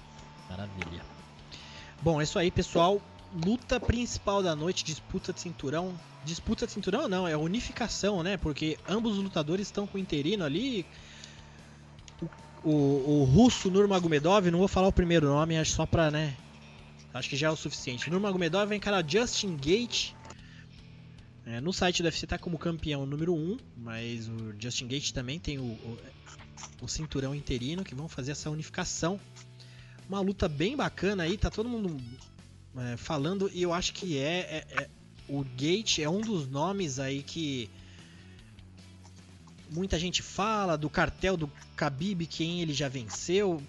Maravilha. 0.48 1.02
Bom, 2.00 2.20
é 2.20 2.24
isso 2.24 2.38
aí, 2.38 2.50
pessoal. 2.50 3.00
Luta 3.44 3.78
principal 3.78 4.42
da 4.42 4.56
noite, 4.56 4.82
disputa 4.82 5.32
de 5.32 5.40
cinturão. 5.40 5.94
Disputa 6.24 6.66
de 6.66 6.72
cinturão 6.72 7.08
não, 7.08 7.28
é 7.28 7.36
unificação, 7.36 8.22
né? 8.22 8.36
Porque 8.36 8.78
ambos 8.88 9.18
os 9.18 9.24
lutadores 9.24 9.66
estão 9.66 9.86
com 9.86 9.98
o 9.98 10.00
interino 10.00 10.44
ali. 10.44 10.86
O, 12.64 12.70
o 12.70 13.24
russo 13.24 13.70
Nurmagomedov, 13.70 14.50
não 14.50 14.58
vou 14.58 14.68
falar 14.68 14.88
o 14.88 14.92
primeiro 14.92 15.26
nome, 15.26 15.56
acho 15.58 15.72
só 15.72 15.86
pra, 15.86 16.10
né, 16.10 16.36
Acho 17.12 17.28
que 17.28 17.36
já 17.36 17.48
é 17.48 17.50
o 17.50 17.56
suficiente. 17.56 18.08
Nurmagomedov 18.08 18.68
vai 18.68 18.76
encarar 18.76 19.04
Justin 19.06 19.56
Gate. 19.56 20.12
É, 21.44 21.60
no 21.60 21.72
site 21.72 22.02
do 22.02 22.06
UFC 22.06 22.26
tá 22.26 22.38
como 22.38 22.56
campeão 22.56 23.04
número 23.04 23.34
1, 23.34 23.58
mas 23.76 24.28
o 24.28 24.54
Justin 24.58 24.86
Gate 24.86 25.10
também 25.10 25.38
tem 25.40 25.58
o, 25.58 25.62
o, 25.62 25.98
o 26.82 26.88
cinturão 26.88 27.34
interino 27.34 27.82
que 27.82 27.94
vão 27.94 28.08
fazer 28.08 28.32
essa 28.32 28.48
unificação. 28.48 29.18
Uma 30.08 30.20
luta 30.20 30.48
bem 30.48 30.76
bacana 30.76 31.24
aí, 31.24 31.36
tá 31.36 31.50
todo 31.50 31.68
mundo 31.68 32.00
é, 32.76 32.96
falando 32.96 33.50
e 33.52 33.62
eu 33.62 33.72
acho 33.72 33.92
que 33.92 34.16
é, 34.18 34.38
é, 34.38 34.82
é, 34.82 34.88
o 35.28 35.42
Gate 35.42 35.98
é 35.98 36.08
um 36.08 36.20
dos 36.20 36.48
nomes 36.48 37.00
aí 37.00 37.22
que 37.24 37.68
muita 39.70 39.98
gente 39.98 40.22
fala 40.22 40.76
do 40.76 40.90
cartel 40.90 41.36
do 41.36 41.50
Khabib, 41.76 42.26
quem 42.26 42.60
ele 42.60 42.72
já 42.72 42.88
venceu 42.88 43.62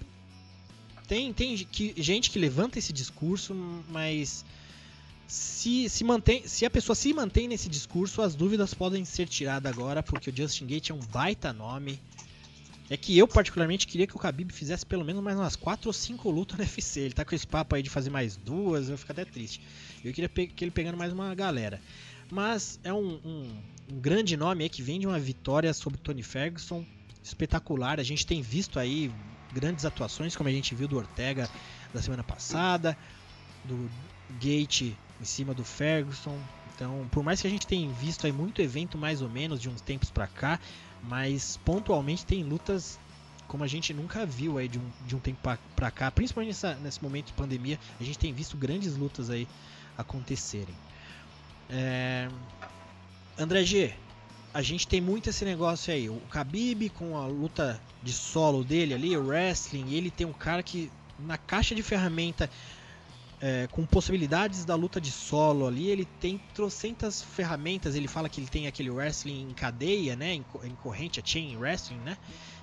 tem, 1.11 1.33
tem 1.33 1.57
que, 1.57 1.93
gente 1.97 2.29
que 2.29 2.39
levanta 2.39 2.79
esse 2.79 2.93
discurso, 2.93 3.53
mas 3.89 4.45
se, 5.27 5.89
se, 5.89 6.05
mantém, 6.05 6.47
se 6.47 6.65
a 6.65 6.69
pessoa 6.69 6.95
se 6.95 7.13
mantém 7.13 7.49
nesse 7.49 7.67
discurso, 7.67 8.21
as 8.21 8.33
dúvidas 8.33 8.73
podem 8.73 9.03
ser 9.03 9.27
tiradas 9.27 9.69
agora, 9.69 10.01
porque 10.01 10.29
o 10.29 10.33
Justin 10.33 10.67
Gate 10.67 10.89
é 10.89 10.93
um 10.93 10.99
baita 10.99 11.51
nome. 11.51 11.99
É 12.89 12.95
que 12.95 13.17
eu, 13.17 13.27
particularmente, 13.27 13.87
queria 13.87 14.07
que 14.07 14.15
o 14.15 14.19
Khabib 14.19 14.53
fizesse 14.53 14.85
pelo 14.85 15.03
menos 15.03 15.21
mais 15.21 15.37
umas 15.37 15.57
4 15.57 15.89
ou 15.89 15.93
5 15.93 16.31
lutas 16.31 16.57
no 16.57 16.63
UFC. 16.63 17.01
Ele 17.01 17.13
tá 17.13 17.25
com 17.25 17.35
esse 17.35 17.45
papo 17.45 17.75
aí 17.75 17.83
de 17.83 17.89
fazer 17.89 18.09
mais 18.09 18.37
duas, 18.37 18.87
eu 18.87 18.97
fico 18.97 19.11
até 19.11 19.25
triste. 19.25 19.61
Eu 20.05 20.13
queria 20.13 20.29
que 20.29 20.63
ele 20.63 20.71
pegando 20.71 20.97
mais 20.97 21.11
uma 21.11 21.35
galera. 21.35 21.81
Mas 22.31 22.79
é 22.85 22.93
um, 22.93 23.19
um, 23.25 23.57
um 23.91 23.99
grande 23.99 24.37
nome 24.37 24.63
aí 24.63 24.69
que 24.69 24.81
vem 24.81 24.99
de 24.99 25.05
uma 25.05 25.19
vitória 25.19 25.73
sobre 25.73 25.99
Tony 25.99 26.23
Ferguson. 26.23 26.85
Espetacular. 27.21 27.99
A 27.99 28.03
gente 28.03 28.25
tem 28.25 28.41
visto 28.41 28.79
aí 28.79 29.11
grandes 29.53 29.85
atuações, 29.85 30.35
como 30.35 30.47
a 30.47 30.51
gente 30.51 30.73
viu 30.73 30.87
do 30.87 30.97
Ortega 30.97 31.49
da 31.93 32.01
semana 32.01 32.23
passada, 32.23 32.97
do 33.65 33.89
Gate 34.39 34.93
em 35.19 35.25
cima 35.25 35.53
do 35.53 35.63
Ferguson. 35.63 36.39
Então, 36.73 37.07
por 37.11 37.21
mais 37.21 37.41
que 37.41 37.47
a 37.47 37.49
gente 37.49 37.67
tenha 37.67 37.91
visto 37.91 38.25
aí 38.25 38.31
muito 38.31 38.61
evento 38.61 38.97
mais 38.97 39.21
ou 39.21 39.29
menos 39.29 39.61
de 39.61 39.69
uns 39.69 39.81
tempos 39.81 40.09
para 40.09 40.25
cá, 40.25 40.59
mas 41.03 41.57
pontualmente 41.57 42.25
tem 42.25 42.43
lutas 42.43 42.97
como 43.47 43.65
a 43.65 43.67
gente 43.67 43.93
nunca 43.93 44.25
viu 44.25 44.57
aí 44.57 44.69
de 44.69 44.79
um, 44.79 44.89
de 45.05 45.13
um 45.13 45.19
tempo 45.19 45.39
para 45.75 45.91
cá, 45.91 46.09
principalmente 46.09 46.55
nessa, 46.55 46.73
nesse 46.75 47.03
momento 47.03 47.27
de 47.27 47.33
pandemia, 47.33 47.77
a 47.99 48.03
gente 48.03 48.17
tem 48.17 48.31
visto 48.31 48.55
grandes 48.55 48.95
lutas 48.95 49.29
aí 49.29 49.45
acontecerem. 49.97 50.73
É... 51.69 52.29
André 53.37 53.63
G, 53.63 53.93
a 54.53 54.61
gente 54.61 54.87
tem 54.87 54.99
muito 54.99 55.29
esse 55.29 55.45
negócio 55.45 55.93
aí. 55.93 56.09
O 56.09 56.21
Khabib 56.29 56.89
com 56.89 57.17
a 57.17 57.25
luta 57.25 57.81
de 58.03 58.11
solo 58.11 58.63
dele 58.63 58.93
ali, 58.93 59.15
o 59.15 59.25
wrestling, 59.25 59.93
ele 59.93 60.11
tem 60.11 60.27
um 60.27 60.33
cara 60.33 60.61
que 60.61 60.91
na 61.19 61.37
caixa 61.37 61.73
de 61.75 61.83
ferramenta 61.83 62.49
é, 63.41 63.67
com 63.71 63.85
possibilidades 63.85 64.63
da 64.65 64.75
luta 64.75 65.01
de 65.01 65.11
solo 65.11 65.65
ali, 65.65 65.89
ele 65.89 66.05
tem 66.05 66.39
trocentas 66.53 67.21
ferramentas. 67.21 67.95
Ele 67.95 68.07
fala 68.07 68.29
que 68.29 68.39
ele 68.39 68.47
tem 68.47 68.67
aquele 68.67 68.91
wrestling 68.91 69.49
em 69.49 69.53
cadeia, 69.53 70.15
né, 70.15 70.35
em, 70.35 70.45
em 70.63 70.75
corrente, 70.75 71.19
a 71.19 71.23
chain 71.25 71.57
wrestling, 71.57 71.97
né, 71.97 72.17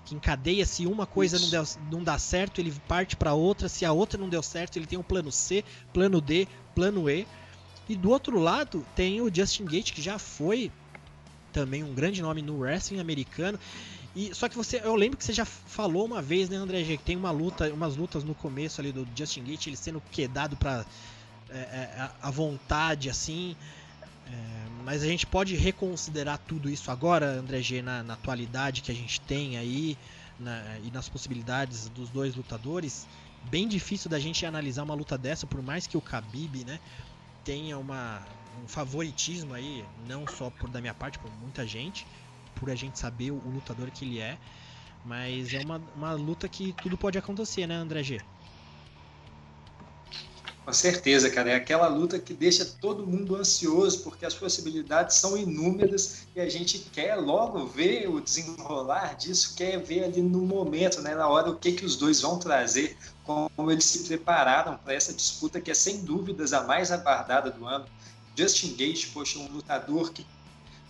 que 0.04 0.14
encadeia 0.14 0.64
se 0.64 0.86
uma 0.86 1.04
coisa 1.04 1.38
não, 1.38 1.50
deu, 1.50 1.64
não 1.90 2.04
dá 2.04 2.18
certo, 2.18 2.60
ele 2.60 2.72
parte 2.86 3.16
para 3.16 3.34
outra, 3.34 3.68
se 3.68 3.84
a 3.84 3.92
outra 3.92 4.18
não 4.18 4.28
deu 4.28 4.42
certo, 4.42 4.76
ele 4.76 4.86
tem 4.86 4.98
um 4.98 5.02
plano 5.02 5.32
C, 5.32 5.64
plano 5.92 6.20
D, 6.20 6.46
plano 6.74 7.10
E. 7.10 7.26
E 7.88 7.96
do 7.96 8.10
outro 8.10 8.38
lado 8.38 8.84
tem 8.94 9.20
o 9.20 9.34
Justin 9.34 9.64
Gate, 9.64 9.92
que 9.92 10.02
já 10.02 10.18
foi 10.18 10.70
também 11.52 11.82
um 11.82 11.94
grande 11.94 12.20
nome 12.20 12.42
no 12.42 12.58
wrestling 12.58 13.00
americano. 13.00 13.58
E 14.14 14.34
só 14.34 14.48
que 14.48 14.56
você, 14.56 14.80
eu 14.82 14.94
lembro 14.94 15.16
que 15.16 15.24
você 15.24 15.32
já 15.32 15.44
falou 15.44 16.04
uma 16.04 16.20
vez, 16.20 16.48
né, 16.48 16.56
André 16.56 16.82
que 16.82 16.98
tem 16.98 17.16
uma 17.16 17.30
luta, 17.30 17.72
umas 17.72 17.96
lutas 17.96 18.24
no 18.24 18.34
começo 18.34 18.80
ali 18.80 18.92
do 18.92 19.06
Justin 19.14 19.44
Gate, 19.44 19.68
ele 19.68 19.76
sendo 19.76 20.02
quedado 20.10 20.56
para 20.56 20.84
é, 21.50 21.58
é, 21.58 22.10
a 22.20 22.30
vontade 22.30 23.08
assim. 23.08 23.56
É, 24.26 24.32
mas 24.84 25.02
a 25.02 25.06
gente 25.06 25.26
pode 25.26 25.54
reconsiderar 25.56 26.38
tudo 26.38 26.68
isso 26.68 26.90
agora, 26.90 27.26
André 27.26 27.62
G, 27.62 27.82
na, 27.82 28.02
na 28.02 28.14
atualidade 28.14 28.82
que 28.82 28.90
a 28.90 28.94
gente 28.94 29.20
tem 29.20 29.56
aí 29.56 29.96
na, 30.38 30.78
e 30.84 30.90
nas 30.90 31.08
possibilidades 31.08 31.88
dos 31.88 32.10
dois 32.10 32.34
lutadores. 32.34 33.06
Bem 33.50 33.68
difícil 33.68 34.10
da 34.10 34.18
gente 34.18 34.44
analisar 34.44 34.82
uma 34.82 34.94
luta 34.94 35.16
dessa, 35.16 35.46
por 35.46 35.62
mais 35.62 35.86
que 35.86 35.96
o 35.96 36.00
Khabib, 36.00 36.64
né, 36.64 36.80
tenha 37.48 37.78
uma, 37.78 38.22
um 38.62 38.68
favoritismo 38.68 39.54
aí, 39.54 39.82
não 40.06 40.26
só 40.28 40.50
por 40.50 40.68
da 40.68 40.82
minha 40.82 40.92
parte, 40.92 41.18
por 41.18 41.30
muita 41.40 41.66
gente, 41.66 42.06
por 42.54 42.68
a 42.68 42.74
gente 42.74 42.98
saber 42.98 43.30
o, 43.30 43.36
o 43.36 43.50
lutador 43.50 43.90
que 43.90 44.04
ele 44.04 44.18
é. 44.18 44.36
Mas 45.02 45.54
é 45.54 45.58
uma, 45.60 45.80
uma 45.96 46.12
luta 46.12 46.46
que 46.46 46.74
tudo 46.74 46.98
pode 46.98 47.16
acontecer, 47.16 47.66
né, 47.66 47.74
André 47.74 48.02
G? 48.02 48.20
Com 50.68 50.72
certeza, 50.74 51.30
cara. 51.30 51.52
É 51.52 51.54
aquela 51.54 51.88
luta 51.88 52.18
que 52.18 52.34
deixa 52.34 52.62
todo 52.62 53.06
mundo 53.06 53.34
ansioso, 53.36 54.02
porque 54.02 54.26
as 54.26 54.34
possibilidades 54.34 55.16
são 55.16 55.34
inúmeras 55.34 56.26
e 56.36 56.42
a 56.42 56.46
gente 56.46 56.78
quer 56.92 57.14
logo 57.14 57.64
ver 57.64 58.06
o 58.06 58.20
desenrolar 58.20 59.16
disso, 59.16 59.54
quer 59.56 59.82
ver 59.82 60.04
ali 60.04 60.20
no 60.20 60.40
momento, 60.40 61.00
né, 61.00 61.14
na 61.14 61.26
hora, 61.26 61.48
o 61.48 61.56
que, 61.56 61.72
que 61.72 61.86
os 61.86 61.96
dois 61.96 62.20
vão 62.20 62.38
trazer, 62.38 62.98
como 63.24 63.72
eles 63.72 63.84
se 63.84 64.00
prepararam 64.00 64.76
para 64.76 64.92
essa 64.92 65.10
disputa 65.10 65.58
que 65.58 65.70
é 65.70 65.74
sem 65.74 66.04
dúvidas 66.04 66.52
a 66.52 66.62
mais 66.64 66.92
aguardada 66.92 67.50
do 67.50 67.66
ano. 67.66 67.86
Justin 68.36 68.76
Gage, 68.76 69.06
poxa, 69.06 69.38
um 69.38 69.48
lutador 69.48 70.12
que 70.12 70.26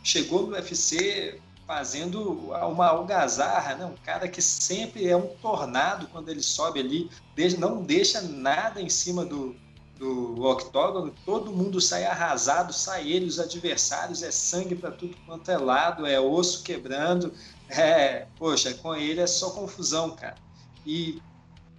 chegou 0.02 0.44
no 0.44 0.54
UFC 0.54 1.40
fazendo 1.68 2.50
uma 2.50 2.88
algazarra, 2.88 3.76
né? 3.76 3.84
um 3.84 3.94
cara 4.04 4.26
que 4.26 4.42
sempre 4.42 5.06
é 5.06 5.16
um 5.16 5.28
tornado 5.36 6.08
quando 6.08 6.30
ele 6.30 6.42
sobe 6.42 6.80
ali, 6.80 7.08
não 7.58 7.80
deixa 7.80 8.22
nada 8.22 8.80
em 8.80 8.88
cima 8.88 9.24
do, 9.24 9.54
do 9.98 10.44
octógono, 10.44 11.12
todo 11.24 11.50
mundo 11.50 11.80
sai 11.80 12.04
arrasado, 12.04 12.72
sai 12.72 13.10
ele, 13.10 13.26
os 13.26 13.40
adversários, 13.40 14.22
é 14.22 14.30
sangue 14.30 14.76
para 14.76 14.92
tudo 14.92 15.16
quanto 15.26 15.50
é 15.50 15.58
lado, 15.58 16.06
é 16.06 16.20
osso 16.20 16.62
quebrando, 16.62 17.32
é, 17.68 18.26
poxa, 18.38 18.72
com 18.74 18.94
ele 18.94 19.20
é 19.20 19.26
só 19.26 19.50
confusão, 19.50 20.10
cara. 20.12 20.36
E 20.86 21.20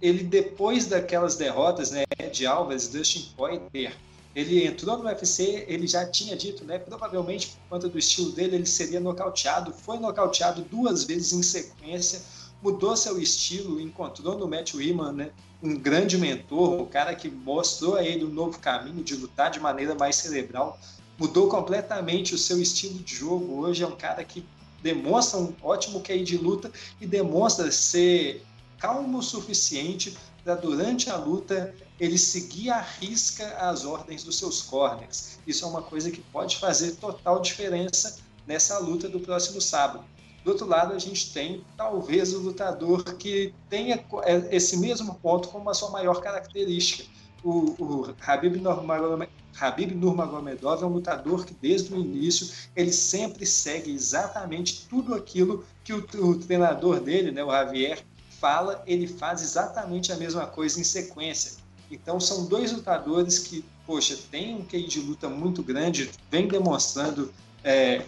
ele, 0.02 0.22
depois 0.22 0.86
daquelas 0.86 1.36
derrotas, 1.36 1.90
né, 1.90 2.04
de 2.30 2.46
Alves, 2.46 2.88
Dustin 2.88 3.32
Poirier, 3.34 3.96
ele 4.34 4.66
entrou 4.66 4.98
no 4.98 5.04
UFC, 5.04 5.64
ele 5.66 5.86
já 5.86 6.06
tinha 6.06 6.36
dito, 6.36 6.64
né, 6.64 6.78
provavelmente 6.78 7.48
por 7.48 7.60
conta 7.70 7.88
do 7.88 7.98
estilo 7.98 8.32
dele, 8.32 8.56
ele 8.56 8.66
seria 8.66 9.00
nocauteado, 9.00 9.72
foi 9.72 9.98
nocauteado 9.98 10.62
duas 10.62 11.04
vezes 11.04 11.32
em 11.32 11.42
sequência, 11.42 12.20
mudou 12.62 12.94
seu 12.96 13.20
estilo, 13.20 13.80
encontrou 13.80 14.38
no 14.38 14.46
Matt 14.46 14.74
Wiman, 14.74 15.12
né, 15.12 15.30
um 15.62 15.76
grande 15.76 16.16
mentor, 16.16 16.80
um 16.80 16.86
cara 16.86 17.14
que 17.14 17.28
mostrou 17.28 17.96
a 17.96 18.04
ele 18.04 18.24
um 18.24 18.30
novo 18.30 18.58
caminho 18.58 19.02
de 19.02 19.14
lutar 19.14 19.50
de 19.50 19.60
maneira 19.60 19.94
mais 19.94 20.16
cerebral, 20.16 20.78
mudou 21.18 21.48
completamente 21.48 22.34
o 22.34 22.38
seu 22.38 22.60
estilo 22.60 22.98
de 22.98 23.14
jogo. 23.14 23.60
Hoje 23.60 23.82
é 23.82 23.86
um 23.86 23.96
cara 23.96 24.24
que 24.24 24.44
demonstra 24.82 25.38
um 25.38 25.54
ótimo 25.62 26.00
QI 26.00 26.24
de 26.24 26.38
luta 26.38 26.72
e 27.00 27.06
demonstra 27.06 27.70
ser 27.70 28.42
calmo 28.78 29.18
o 29.18 29.22
suficiente 29.22 30.16
para 30.42 30.54
durante 30.54 31.10
a 31.10 31.16
luta 31.16 31.74
ele 31.98 32.16
seguir 32.16 32.70
à 32.70 32.80
risca 32.80 33.46
as 33.58 33.84
ordens 33.84 34.24
dos 34.24 34.38
seus 34.38 34.62
corners. 34.62 35.38
Isso 35.46 35.66
é 35.66 35.68
uma 35.68 35.82
coisa 35.82 36.10
que 36.10 36.22
pode 36.22 36.56
fazer 36.56 36.92
total 36.92 37.40
diferença 37.40 38.16
nessa 38.46 38.78
luta 38.78 39.06
do 39.06 39.20
próximo 39.20 39.60
sábado. 39.60 40.02
Do 40.44 40.52
outro 40.52 40.66
lado, 40.66 40.94
a 40.94 40.98
gente 40.98 41.32
tem 41.32 41.64
talvez 41.76 42.32
o 42.32 42.40
lutador 42.40 43.04
que 43.16 43.54
tenha 43.68 44.02
é, 44.24 44.56
esse 44.56 44.78
mesmo 44.78 45.14
ponto 45.16 45.48
como 45.48 45.68
a 45.68 45.74
sua 45.74 45.90
maior 45.90 46.20
característica. 46.20 47.04
O, 47.42 47.74
o 47.78 48.14
Habib, 48.26 48.56
Nurmagomedov, 48.56 49.28
Habib 49.58 49.92
Nurmagomedov 49.92 50.82
é 50.82 50.86
um 50.86 50.90
lutador 50.90 51.44
que 51.44 51.54
desde 51.54 51.92
o 51.92 51.98
início 51.98 52.48
ele 52.76 52.92
sempre 52.92 53.46
segue 53.46 53.90
exatamente 53.90 54.86
tudo 54.88 55.14
aquilo 55.14 55.64
que 55.84 55.92
o, 55.92 56.06
o 56.22 56.38
treinador 56.38 57.00
dele, 57.00 57.30
né, 57.30 57.42
o 57.44 57.50
Javier, 57.50 58.04
fala, 58.40 58.82
ele 58.86 59.06
faz 59.06 59.42
exatamente 59.42 60.12
a 60.12 60.16
mesma 60.16 60.46
coisa 60.46 60.80
em 60.80 60.84
sequência. 60.84 61.58
Então 61.90 62.18
são 62.20 62.46
dois 62.46 62.72
lutadores 62.72 63.38
que, 63.38 63.64
poxa, 63.86 64.18
têm 64.30 64.54
um 64.54 64.64
QI 64.64 64.86
de 64.86 65.00
luta 65.00 65.28
muito 65.28 65.62
grande, 65.62 66.10
vem 66.30 66.46
demonstrando 66.48 67.32
é, 67.64 68.02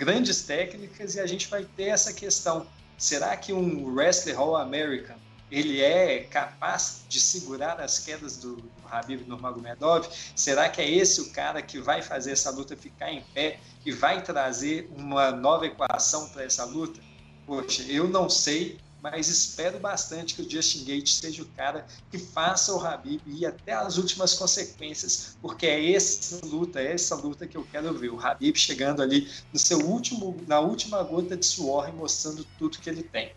grandes 0.00 0.40
técnicas 0.40 1.14
e 1.14 1.20
a 1.20 1.26
gente 1.26 1.46
vai 1.46 1.62
ter 1.76 1.88
essa 1.88 2.10
questão. 2.10 2.66
Será 2.96 3.36
que 3.36 3.52
um 3.52 3.94
wrestler 3.94 4.40
All 4.40 4.56
American 4.56 5.16
ele 5.50 5.82
é 5.82 6.20
capaz 6.20 7.02
de 7.06 7.20
segurar 7.20 7.78
as 7.78 7.98
quedas 7.98 8.38
do, 8.38 8.56
do 8.56 8.70
Habib 8.90 9.26
Nurmagomedov? 9.26 10.08
Será 10.34 10.70
que 10.70 10.80
é 10.80 10.88
esse 10.88 11.20
o 11.20 11.30
cara 11.32 11.60
que 11.60 11.78
vai 11.78 12.00
fazer 12.00 12.32
essa 12.32 12.50
luta 12.50 12.74
ficar 12.74 13.12
em 13.12 13.22
pé 13.34 13.60
e 13.84 13.92
vai 13.92 14.22
trazer 14.22 14.88
uma 14.96 15.32
nova 15.32 15.66
equação 15.66 16.30
para 16.30 16.44
essa 16.44 16.64
luta? 16.64 16.98
Poxa, 17.44 17.82
eu 17.82 18.08
não 18.08 18.30
sei, 18.30 18.78
mas 19.02 19.28
espero 19.28 19.78
bastante 19.78 20.34
que 20.34 20.42
o 20.42 20.50
Justin 20.50 20.84
Gate 20.84 21.08
seja 21.08 21.42
o 21.42 21.46
cara 21.46 21.86
que 22.10 22.18
faça 22.18 22.74
o 22.74 22.84
Habib 22.84 23.20
ir 23.26 23.46
até 23.46 23.72
as 23.72 23.96
últimas 23.96 24.34
consequências, 24.34 25.36
porque 25.40 25.66
é 25.66 25.92
essa 25.92 26.44
luta, 26.44 26.80
é 26.80 26.92
essa 26.92 27.14
luta 27.14 27.46
que 27.46 27.56
eu 27.56 27.66
quero 27.70 27.92
ver. 27.94 28.10
O 28.10 28.20
Habib 28.20 28.56
chegando 28.56 29.02
ali 29.02 29.28
no 29.52 29.58
seu 29.58 29.78
último, 29.78 30.36
na 30.46 30.60
última 30.60 31.02
gota 31.02 31.36
de 31.36 31.46
suor 31.46 31.88
e 31.88 31.92
mostrando 31.92 32.46
tudo 32.58 32.78
que 32.78 32.90
ele 32.90 33.02
tem. 33.02 33.32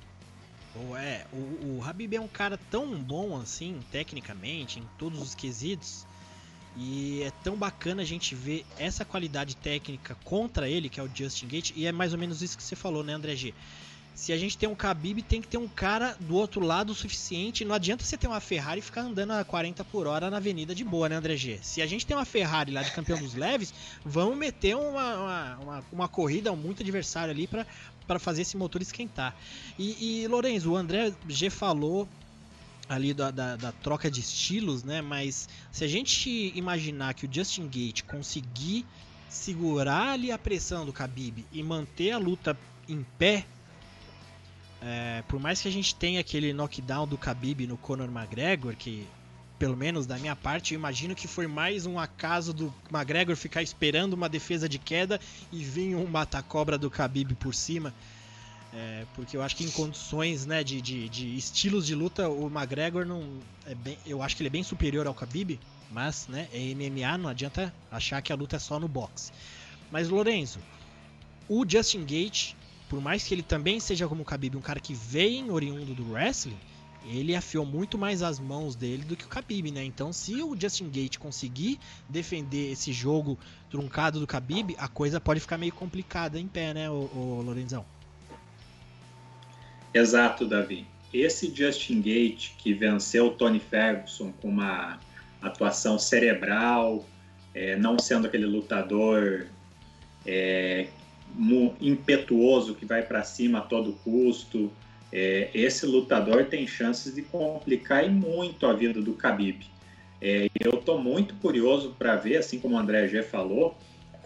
É, 0.98 1.26
o, 1.32 1.78
o 1.78 1.84
Habib 1.84 2.16
é 2.16 2.20
um 2.20 2.28
cara 2.28 2.60
tão 2.72 2.96
bom 2.96 3.40
assim, 3.40 3.80
tecnicamente, 3.92 4.80
em 4.80 4.90
todos 4.98 5.22
os 5.22 5.36
quesitos. 5.36 6.06
E 6.76 7.22
é 7.22 7.32
tão 7.44 7.56
bacana 7.56 8.02
a 8.02 8.06
gente 8.06 8.34
ver 8.34 8.66
essa 8.80 9.06
qualidade 9.06 9.56
técnica 9.56 10.18
contra 10.24 10.68
ele, 10.68 10.90
que 10.90 11.00
é 11.00 11.04
o 11.04 11.10
Justin 11.14 11.48
Gate, 11.48 11.72
e 11.76 11.86
é 11.86 11.92
mais 11.92 12.14
ou 12.14 12.20
menos 12.20 12.42
isso 12.42 12.58
que 12.58 12.64
você 12.64 12.76
falou, 12.76 13.04
né, 13.04 13.14
André 13.14 13.36
G? 13.36 13.54
Se 14.16 14.32
a 14.32 14.38
gente 14.38 14.58
tem 14.58 14.70
um 14.70 14.74
Khabib, 14.74 15.24
tem 15.24 15.42
que 15.42 15.48
ter 15.48 15.58
um 15.58 15.68
cara 15.68 16.16
do 16.20 16.36
outro 16.36 16.62
lado 16.62 16.92
o 16.92 16.96
suficiente. 16.96 17.66
Não 17.66 17.74
adianta 17.74 18.04
você 18.04 18.16
ter 18.16 18.28
uma 18.28 18.40
Ferrari 18.40 18.80
e 18.80 18.84
ficar 18.84 19.02
andando 19.02 19.32
a 19.32 19.44
40 19.44 19.84
por 19.86 20.06
hora 20.06 20.30
na 20.30 20.38
avenida 20.38 20.76
de 20.76 20.84
boa, 20.84 21.10
né, 21.10 21.16
André 21.16 21.36
G? 21.36 21.60
Se 21.64 21.82
a 21.82 21.88
gente 21.88 22.06
tem 22.06 22.16
uma 22.16 22.26
Ferrari 22.26 22.72
lá 22.72 22.84
de 22.84 22.92
campeão 22.92 23.18
dos 23.18 23.34
leves, 23.34 23.74
vamos 24.06 24.38
meter 24.38 24.76
uma, 24.76 25.16
uma, 25.16 25.58
uma, 25.58 25.86
uma 25.92 26.08
corrida, 26.08 26.56
muito 26.56 26.84
adversário 26.84 27.32
ali 27.32 27.48
para 27.48 28.20
fazer 28.20 28.44
esse 28.44 28.56
motor 28.56 28.82
esquentar. 28.82 29.36
E, 29.80 30.22
e 30.22 30.28
Lorenzo, 30.28 30.72
o 30.72 30.76
André 30.76 31.12
G 31.28 31.50
falou 31.50 32.08
ali 32.88 33.14
da, 33.14 33.32
da, 33.32 33.56
da, 33.56 33.72
troca 33.72 34.12
de 34.12 34.20
estilos, 34.20 34.84
né? 34.84 35.02
Mas 35.02 35.50
se 35.72 35.84
a 35.84 35.88
gente 35.88 36.52
imaginar 36.56 37.14
que 37.14 37.26
o 37.26 37.30
Justin 37.32 37.64
Gate 37.64 38.04
conseguir 38.04 38.86
segurar 39.28 40.12
ali 40.12 40.32
a 40.32 40.38
pressão 40.38 40.86
do 40.86 40.92
Khabib 40.92 41.46
e 41.52 41.64
manter 41.64 42.12
a 42.12 42.18
luta 42.18 42.56
em 42.88 43.04
pé, 43.18 43.46
é, 44.86 45.24
por 45.30 45.40
mais 45.40 45.62
que 45.62 45.68
a 45.70 45.72
gente 45.72 45.96
tenha 45.96 46.20
aquele 46.20 46.52
knockdown 46.52 47.08
do 47.08 47.16
Khabib 47.16 47.66
no 47.66 47.78
Conor 47.78 48.10
McGregor, 48.10 48.76
que 48.76 49.08
pelo 49.58 49.78
menos 49.78 50.06
da 50.06 50.18
minha 50.18 50.36
parte, 50.36 50.74
eu 50.74 50.78
imagino 50.78 51.16
que 51.16 51.26
foi 51.26 51.48
mais 51.48 51.86
um 51.86 51.98
acaso 51.98 52.52
do 52.52 52.74
McGregor 52.92 53.34
ficar 53.38 53.62
esperando 53.62 54.12
uma 54.12 54.28
defesa 54.28 54.68
de 54.68 54.78
queda 54.78 55.22
e 55.54 55.64
vir 55.64 55.96
um 55.96 56.06
mata-cobra 56.06 56.78
do 56.78 56.90
Khabib 56.90 57.34
por 57.36 57.56
cima. 57.56 57.94
É, 58.74 59.06
porque 59.16 59.38
eu 59.38 59.42
acho 59.42 59.56
que 59.56 59.64
em 59.64 59.72
condições 59.72 60.46
né, 60.46 60.66
de, 60.66 60.82
de, 60.82 61.08
de, 61.08 61.38
estilos 61.38 61.86
de 61.88 61.96
luta, 61.96 62.28
o 62.28 62.48
McGregor 62.48 63.06
não. 63.06 63.24
É 63.66 63.74
bem, 63.74 63.98
eu 64.06 64.22
acho 64.22 64.36
que 64.36 64.42
ele 64.42 64.50
é 64.50 64.52
bem 64.52 64.64
superior 64.64 65.08
ao 65.08 65.14
Khabib, 65.14 65.60
mas 65.92 66.28
né, 66.28 66.50
é 66.52 66.60
MMA, 66.74 67.18
não 67.20 67.30
adianta 67.30 67.74
achar 67.90 68.22
que 68.22 68.34
a 68.34 68.36
luta 68.36 68.58
é 68.58 68.60
só 68.60 68.78
no 68.80 68.90
boxe. 68.90 69.32
Mas 69.90 70.10
Lorenzo, 70.10 70.60
o 71.48 71.64
Justin 71.66 72.04
Gate 72.04 72.54
por 72.94 73.02
mais 73.02 73.24
que 73.24 73.34
ele 73.34 73.42
também 73.42 73.80
seja 73.80 74.08
como 74.08 74.22
o 74.22 74.24
Khabib, 74.24 74.56
um 74.56 74.62
cara 74.62 74.80
que 74.80 74.94
vem 74.94 75.50
oriundo 75.50 75.96
do 75.96 76.12
wrestling, 76.12 76.56
ele 77.08 77.36
afiou 77.36 77.66
muito 77.66 77.98
mais 77.98 78.22
as 78.22 78.40
mãos 78.40 78.76
dele 78.76 79.04
do 79.04 79.16
que 79.16 79.26
o 79.26 79.28
Khabib, 79.28 79.72
né? 79.72 79.84
Então, 79.84 80.14
se 80.14 80.44
o 80.44 80.56
Justin 80.56 80.92
Gate 80.92 81.18
conseguir 81.18 81.80
defender 82.08 82.72
esse 82.72 82.94
jogo 82.94 83.36
truncado 83.72 84.20
do 84.20 84.28
Khabib, 84.28 84.76
a 84.78 84.88
coisa 84.88 85.20
pode 85.20 85.40
ficar 85.40 85.58
meio 85.58 85.74
complicada 85.74 86.40
em 86.40 86.48
pé, 86.48 86.72
né, 86.72 86.88
o, 86.88 87.42
Lorenzão? 87.44 87.84
Exato, 89.92 90.46
Davi. 90.46 90.86
Esse 91.12 91.52
Justin 91.52 92.00
Gate 92.00 92.52
que 92.60 92.76
venceu 92.76 93.26
o 93.26 93.32
Tony 93.32 93.60
Ferguson 93.60 94.32
com 94.40 94.50
uma 94.50 95.00
atuação 95.42 95.98
cerebral, 95.98 97.04
é, 97.56 97.76
não 97.76 97.98
sendo 97.98 98.28
aquele 98.28 98.46
lutador 98.46 99.48
é, 100.28 100.90
impetuoso 101.82 102.76
que 102.76 102.86
vai 102.86 103.02
para 103.02 103.24
cima 103.24 103.60
a 103.60 103.62
todo 103.62 103.94
custo, 104.04 104.72
é, 105.12 105.50
esse 105.54 105.86
lutador 105.86 106.46
tem 106.46 106.66
chances 106.66 107.14
de 107.14 107.22
complicar 107.22 108.10
muito 108.10 108.66
a 108.66 108.74
vida 108.74 109.02
do 109.02 109.14
Khabib. 109.14 109.66
É, 110.22 110.48
eu 110.60 110.74
estou 110.80 110.98
muito 110.98 111.36
curioso 111.36 111.96
para 112.00 112.16
ver, 112.16 112.38
assim 112.38 112.60
como 112.60 112.76
o 112.76 112.80
André 112.80 113.08
G 113.08 113.22
falou, 113.22 113.78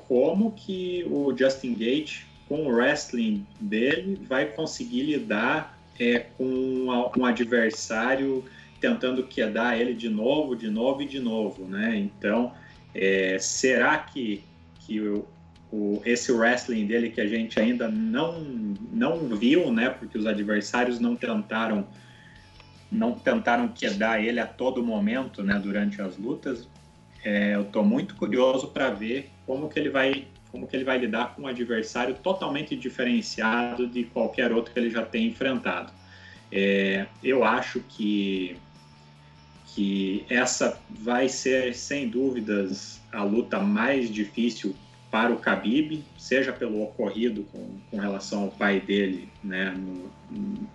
como 0.07 0.51
que 0.51 1.05
o 1.09 1.35
Justin 1.35 1.73
Gate, 1.73 2.21
com 2.47 2.67
o 2.67 2.69
wrestling 2.69 3.45
dele, 3.59 4.21
vai 4.27 4.45
conseguir 4.45 5.03
lidar 5.03 5.77
é, 5.99 6.19
com 6.19 6.85
um 7.17 7.25
adversário 7.25 8.45
tentando 8.79 9.23
quedar 9.23 9.77
ele 9.77 9.93
de 9.93 10.07
novo, 10.07 10.55
de 10.55 10.69
novo 10.69 11.01
e 11.01 11.05
de 11.05 11.19
novo, 11.19 11.65
né? 11.65 11.97
Então, 11.97 12.53
é, 12.93 13.38
será 13.39 13.97
que, 13.97 14.43
que 14.79 15.01
o, 15.01 15.25
o, 15.72 16.02
esse 16.06 16.31
wrestling 16.31 16.85
dele 16.85 17.10
que 17.10 17.19
a 17.19 17.27
gente 17.27 17.60
ainda 17.60 17.88
não, 17.89 18.39
não 18.91 19.35
viu, 19.35 19.72
né? 19.72 19.89
Porque 19.89 20.18
os 20.18 20.26
adversários 20.26 20.99
não 20.99 21.15
tentaram 21.15 21.88
não 22.89 23.11
tentaram 23.11 23.68
quedar 23.68 24.23
ele 24.23 24.39
a 24.39 24.48
todo 24.48 24.81
momento, 24.81 25.44
né? 25.44 25.60
Durante 25.60 26.02
as 26.02 26.18
lutas. 26.18 26.68
É, 27.23 27.56
eu 27.56 27.64
estou 27.64 27.84
muito 27.84 28.15
curioso 28.15 28.69
para 28.69 28.89
ver 28.89 29.30
como 29.45 29.68
que 29.68 29.77
ele 29.77 29.89
vai 29.89 30.27
como 30.49 30.65
que 30.65 30.76
ele 30.76 30.85
vai 30.85 30.98
lidar 30.98 31.35
com 31.35 31.41
um 31.41 31.48
adversário 31.48 32.15
totalmente 32.15 32.73
diferenciado 32.76 33.85
de 33.85 34.06
qualquer 34.06 34.53
outro 34.53 34.73
que 34.73 34.80
ele 34.80 34.89
já 34.89 35.03
tenha 35.03 35.27
enfrentado. 35.27 35.91
É, 36.49 37.06
eu 37.22 37.44
acho 37.44 37.81
que 37.81 38.56
que 39.76 40.26
essa 40.30 40.80
vai 40.89 41.27
ser 41.27 41.76
sem 41.76 42.07
dúvidas 42.07 42.99
a 43.11 43.23
luta 43.23 43.60
mais 43.60 44.10
difícil 44.10 44.73
para 45.09 45.31
o 45.31 45.38
Khabib, 45.38 46.03
seja 46.17 46.51
pelo 46.51 46.84
ocorrido 46.84 47.43
com, 47.51 47.79
com 47.89 47.97
relação 47.97 48.43
ao 48.43 48.49
pai 48.49 48.81
dele, 48.81 49.29
né, 49.43 49.73
no, 49.77 50.11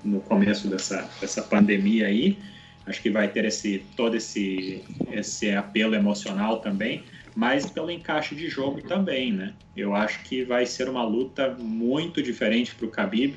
no 0.02 0.20
começo 0.20 0.68
dessa, 0.68 1.09
dessa 1.20 1.42
pandemia 1.42 2.06
aí, 2.06 2.38
acho 2.86 3.00
que 3.00 3.10
vai 3.10 3.28
ter 3.28 3.44
esse 3.44 3.84
todo 3.96 4.16
esse 4.16 4.82
esse 5.10 5.50
apelo 5.52 5.94
emocional 5.94 6.60
também, 6.60 7.04
mas 7.34 7.68
pelo 7.68 7.90
encaixe 7.90 8.34
de 8.34 8.48
jogo 8.48 8.82
também, 8.82 9.32
né? 9.32 9.54
Eu 9.76 9.94
acho 9.94 10.22
que 10.22 10.44
vai 10.44 10.66
ser 10.66 10.88
uma 10.88 11.04
luta 11.04 11.56
muito 11.59 12.22
diferente 12.22 12.74
para 12.74 12.86
o 12.86 12.90
Khabib. 12.90 13.36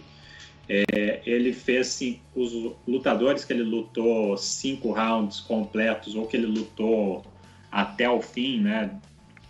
É, 0.68 1.22
ele 1.26 1.54
fez 1.54 1.88
assim, 1.88 2.20
os 2.36 2.52
lutadores 2.88 3.46
que 3.46 3.54
ele 3.54 3.62
lutou 3.62 4.36
cinco 4.36 4.92
rounds 4.92 5.40
completos 5.40 6.16
ou 6.16 6.26
que 6.26 6.36
ele 6.36 6.48
lutou 6.48 7.24
até 7.72 8.10
o 8.10 8.22
fim, 8.22 8.62
né? 8.62 8.90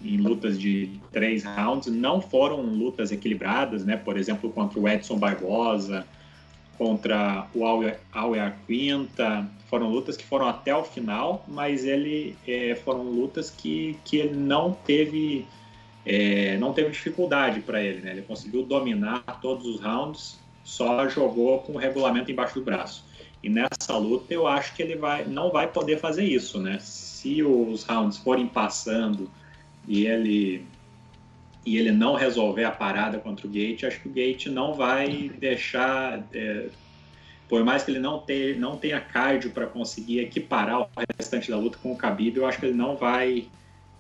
Em 0.06 0.18
lutas 0.18 0.60
de 0.60 0.99
três 1.11 1.44
rounds 1.44 1.88
não 1.91 2.22
foram 2.22 2.61
lutas 2.61 3.11
equilibradas, 3.11 3.84
né? 3.84 3.98
Por 3.98 4.18
exemplo, 4.18 4.52
contra 4.52 4.80
o 4.80 4.88
Edson 4.88 5.18
Barbosa, 5.18 6.06
contra 6.77 7.48
o 7.53 7.65
Auer 7.65 8.53
Quinta, 8.68 9.48
foram 9.69 9.90
lutas 9.90 10.15
que 10.15 10.23
foram 10.23 10.48
até 10.48 10.76
o 10.76 10.84
final, 10.84 11.44
mas 11.48 11.86
ele 11.86 12.36
é, 12.48 12.76
foram 12.76 13.03
lutas 13.03 13.49
que, 13.49 13.98
que 14.03 14.18
ele 14.18 14.36
não 14.36 14.73
teve 14.73 15.45
é, 16.06 16.56
não 16.57 16.72
teve 16.72 16.91
dificuldade 16.91 17.61
para 17.61 17.82
ele, 17.82 18.02
né? 18.02 18.11
Ele 18.11 18.22
conseguiu 18.22 18.64
dominar 18.64 19.23
todos 19.41 19.65
os 19.65 19.82
rounds, 19.82 20.40
só 20.64 21.10
jogou 21.10 21.60
com 21.60 21.73
o 21.73 21.77
regulamento 21.77 22.32
embaixo 22.32 22.56
do 22.56 22.64
braço. 22.64 23.03
E 23.41 23.49
nessa 23.49 23.98
luta 23.98 24.34
eu 24.34 24.45
acho 24.45 24.76
que 24.76 24.84
ele 24.84 24.95
vai 24.95 25.26
não 25.26 25.52
vai 25.52 25.68
poder 25.68 25.99
fazer 25.99 26.23
isso, 26.23 26.60
né? 26.60 26.77
Se 26.80 27.41
os 27.41 27.84
rounds 27.84 28.18
forem 28.18 28.48
passando 28.48 29.30
e 29.87 30.05
ele 30.05 30.65
e 31.65 31.77
ele 31.77 31.91
não 31.91 32.13
resolver 32.13 32.63
a 32.63 32.71
parada 32.71 33.17
contra 33.17 33.47
o 33.47 33.49
Gate, 33.49 33.83
acho 33.83 33.99
que 33.99 34.07
o 34.07 34.11
Gate 34.11 34.45
não 34.47 34.75
vai 34.75 35.31
deixar, 35.39 36.23
é, 36.31 36.67
por 37.49 37.63
mais 37.65 37.83
que 37.83 37.89
ele 37.89 37.99
não, 37.99 38.19
ter, 38.19 38.59
não 38.59 38.77
tenha 38.77 39.01
cardio 39.01 39.49
para 39.49 39.65
conseguir 39.65 40.19
equiparar 40.19 40.81
o 40.81 40.87
restante 41.17 41.49
da 41.49 41.57
luta 41.57 41.79
com 41.81 41.91
o 41.91 41.97
Khabib, 41.97 42.37
eu 42.37 42.45
acho 42.45 42.59
que 42.59 42.67
ele 42.67 42.77
não 42.77 42.95
vai, 42.95 43.47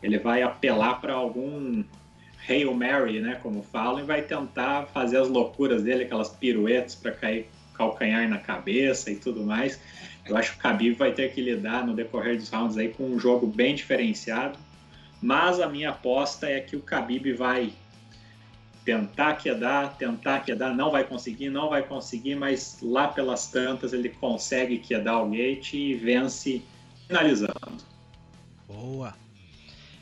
ele 0.03 0.19
vai 0.19 0.43
apelar 0.43 1.01
para 1.01 1.13
algum 1.13 1.83
Hail 2.47 2.71
Mary, 2.71 3.19
né, 3.19 3.39
como 3.41 3.63
falam, 3.63 4.01
e 4.01 4.03
vai 4.03 4.21
tentar 4.21 4.85
fazer 4.93 5.17
as 5.17 5.27
loucuras 5.27 5.81
dele, 5.81 6.03
aquelas 6.03 6.29
piruetas 6.29 6.93
para 6.93 7.11
cair 7.13 7.47
calcanhar 7.73 8.29
na 8.29 8.37
cabeça 8.37 9.11
e 9.11 9.15
tudo 9.15 9.43
mais. 9.43 9.81
Eu 10.25 10.37
acho 10.37 10.53
que 10.53 10.59
o 10.59 10.61
Khabib 10.61 10.95
vai 10.95 11.11
ter 11.11 11.33
que 11.33 11.41
lidar 11.41 11.85
no 11.85 11.93
decorrer 11.93 12.37
dos 12.37 12.49
rounds 12.49 12.77
aí 12.77 12.89
com 12.89 13.03
um 13.03 13.19
jogo 13.19 13.47
bem 13.47 13.75
diferenciado 13.75 14.57
mas 15.21 15.59
a 15.59 15.67
minha 15.67 15.89
aposta 15.91 16.47
é 16.47 16.59
que 16.59 16.75
o 16.75 16.79
Khabib 16.79 17.33
vai 17.33 17.73
tentar 18.85 19.35
quedar, 19.35 19.97
tentar 19.97 20.41
quedar, 20.41 20.73
não 20.73 20.91
vai 20.91 21.03
conseguir, 21.03 21.49
não 21.49 21.69
vai 21.69 21.81
conseguir, 21.81 22.35
mas 22.35 22.77
lá 22.81 23.07
pelas 23.07 23.47
tantas 23.47 23.93
ele 23.93 24.09
consegue 24.09 24.77
quedar 24.77 25.19
o 25.21 25.29
gate 25.31 25.73
e 25.73 25.95
vence 25.95 26.61
finalizando. 27.07 27.83
Boa. 28.67 29.15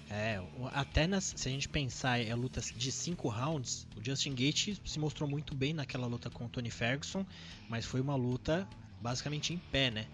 É, 0.09 0.39
até 0.73 1.07
nas, 1.07 1.33
se 1.35 1.47
a 1.47 1.51
gente 1.51 1.67
pensar 1.67 2.19
em 2.19 2.33
lutas 2.33 2.71
de 2.75 2.91
cinco 2.91 3.29
rounds, 3.29 3.87
o 3.97 4.05
Justin 4.05 4.35
Gate 4.35 4.77
se 4.85 4.99
mostrou 4.99 5.27
muito 5.27 5.55
bem 5.55 5.73
naquela 5.73 6.05
luta 6.05 6.29
com 6.29 6.45
o 6.45 6.49
Tony 6.49 6.69
Ferguson, 6.69 7.25
mas 7.67 7.83
foi 7.83 7.99
uma 7.99 8.15
luta 8.15 8.67
basicamente 9.01 9.53
em 9.53 9.57
pé, 9.57 9.89
né? 9.89 10.05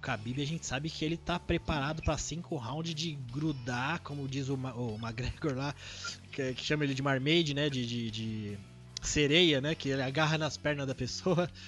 Khabib 0.00 0.42
a 0.42 0.46
gente 0.46 0.66
sabe 0.66 0.88
que 0.88 1.04
ele 1.04 1.16
tá 1.16 1.38
preparado 1.38 2.02
para 2.02 2.16
cinco 2.16 2.56
rounds 2.56 2.94
de 2.94 3.12
grudar, 3.32 4.00
como 4.00 4.26
diz 4.26 4.48
o, 4.48 4.54
o 4.54 4.98
McGregor 5.00 5.54
lá, 5.54 5.74
que, 6.32 6.54
que, 6.54 6.64
chama 6.64 6.84
ele 6.84 6.94
de 6.94 7.02
marmaid, 7.02 7.54
né? 7.54 7.68
De, 7.68 7.86
de, 7.86 8.10
de, 8.10 8.58
sereia, 9.02 9.60
né? 9.60 9.74
Que 9.74 9.90
ele 9.90 10.02
agarra 10.02 10.38
nas 10.38 10.56
pernas 10.56 10.86
da 10.86 10.94
pessoa. 10.94 11.48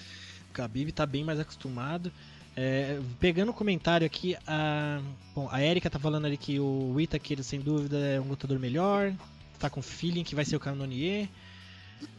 O 0.51 0.55
Khabib 0.55 0.93
tá 0.93 1.07
bem 1.07 1.25
mais 1.25 1.41
acostumado. 1.41 2.13
É, 2.55 3.01
pegando 3.19 3.49
o 3.49 3.55
comentário 3.55 4.07
aqui, 4.07 4.37
a, 4.47 5.01
bom, 5.35 5.49
a 5.51 5.63
Erika 5.63 5.89
tá 5.89 5.99
falando 5.99 6.27
ali 6.27 6.37
que 6.37 6.61
o 6.61 6.93
Whittaker, 6.95 7.43
sem 7.43 7.59
dúvida, 7.59 7.97
é 7.97 8.21
um 8.21 8.29
lutador 8.29 8.59
melhor. 8.59 9.15
Tá 9.59 9.71
com 9.71 9.81
feeling 9.81 10.25
que 10.25 10.35
vai 10.35 10.45
ser 10.45 10.57
o 10.57 10.61
Canonier. 10.61 11.27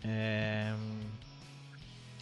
É, 0.03 0.73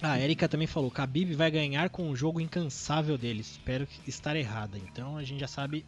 a 0.01 0.19
Erika 0.19 0.49
também 0.49 0.67
falou: 0.67 0.89
Khabib 0.89 1.35
vai 1.35 1.51
ganhar 1.51 1.89
com 1.89 2.09
o 2.09 2.15
jogo 2.15 2.41
incansável 2.41 3.17
dele. 3.17 3.41
Espero 3.41 3.87
estar 4.07 4.35
errada. 4.35 4.77
Então 4.77 5.15
a 5.15 5.23
gente 5.23 5.39
já 5.39 5.47
sabe 5.47 5.85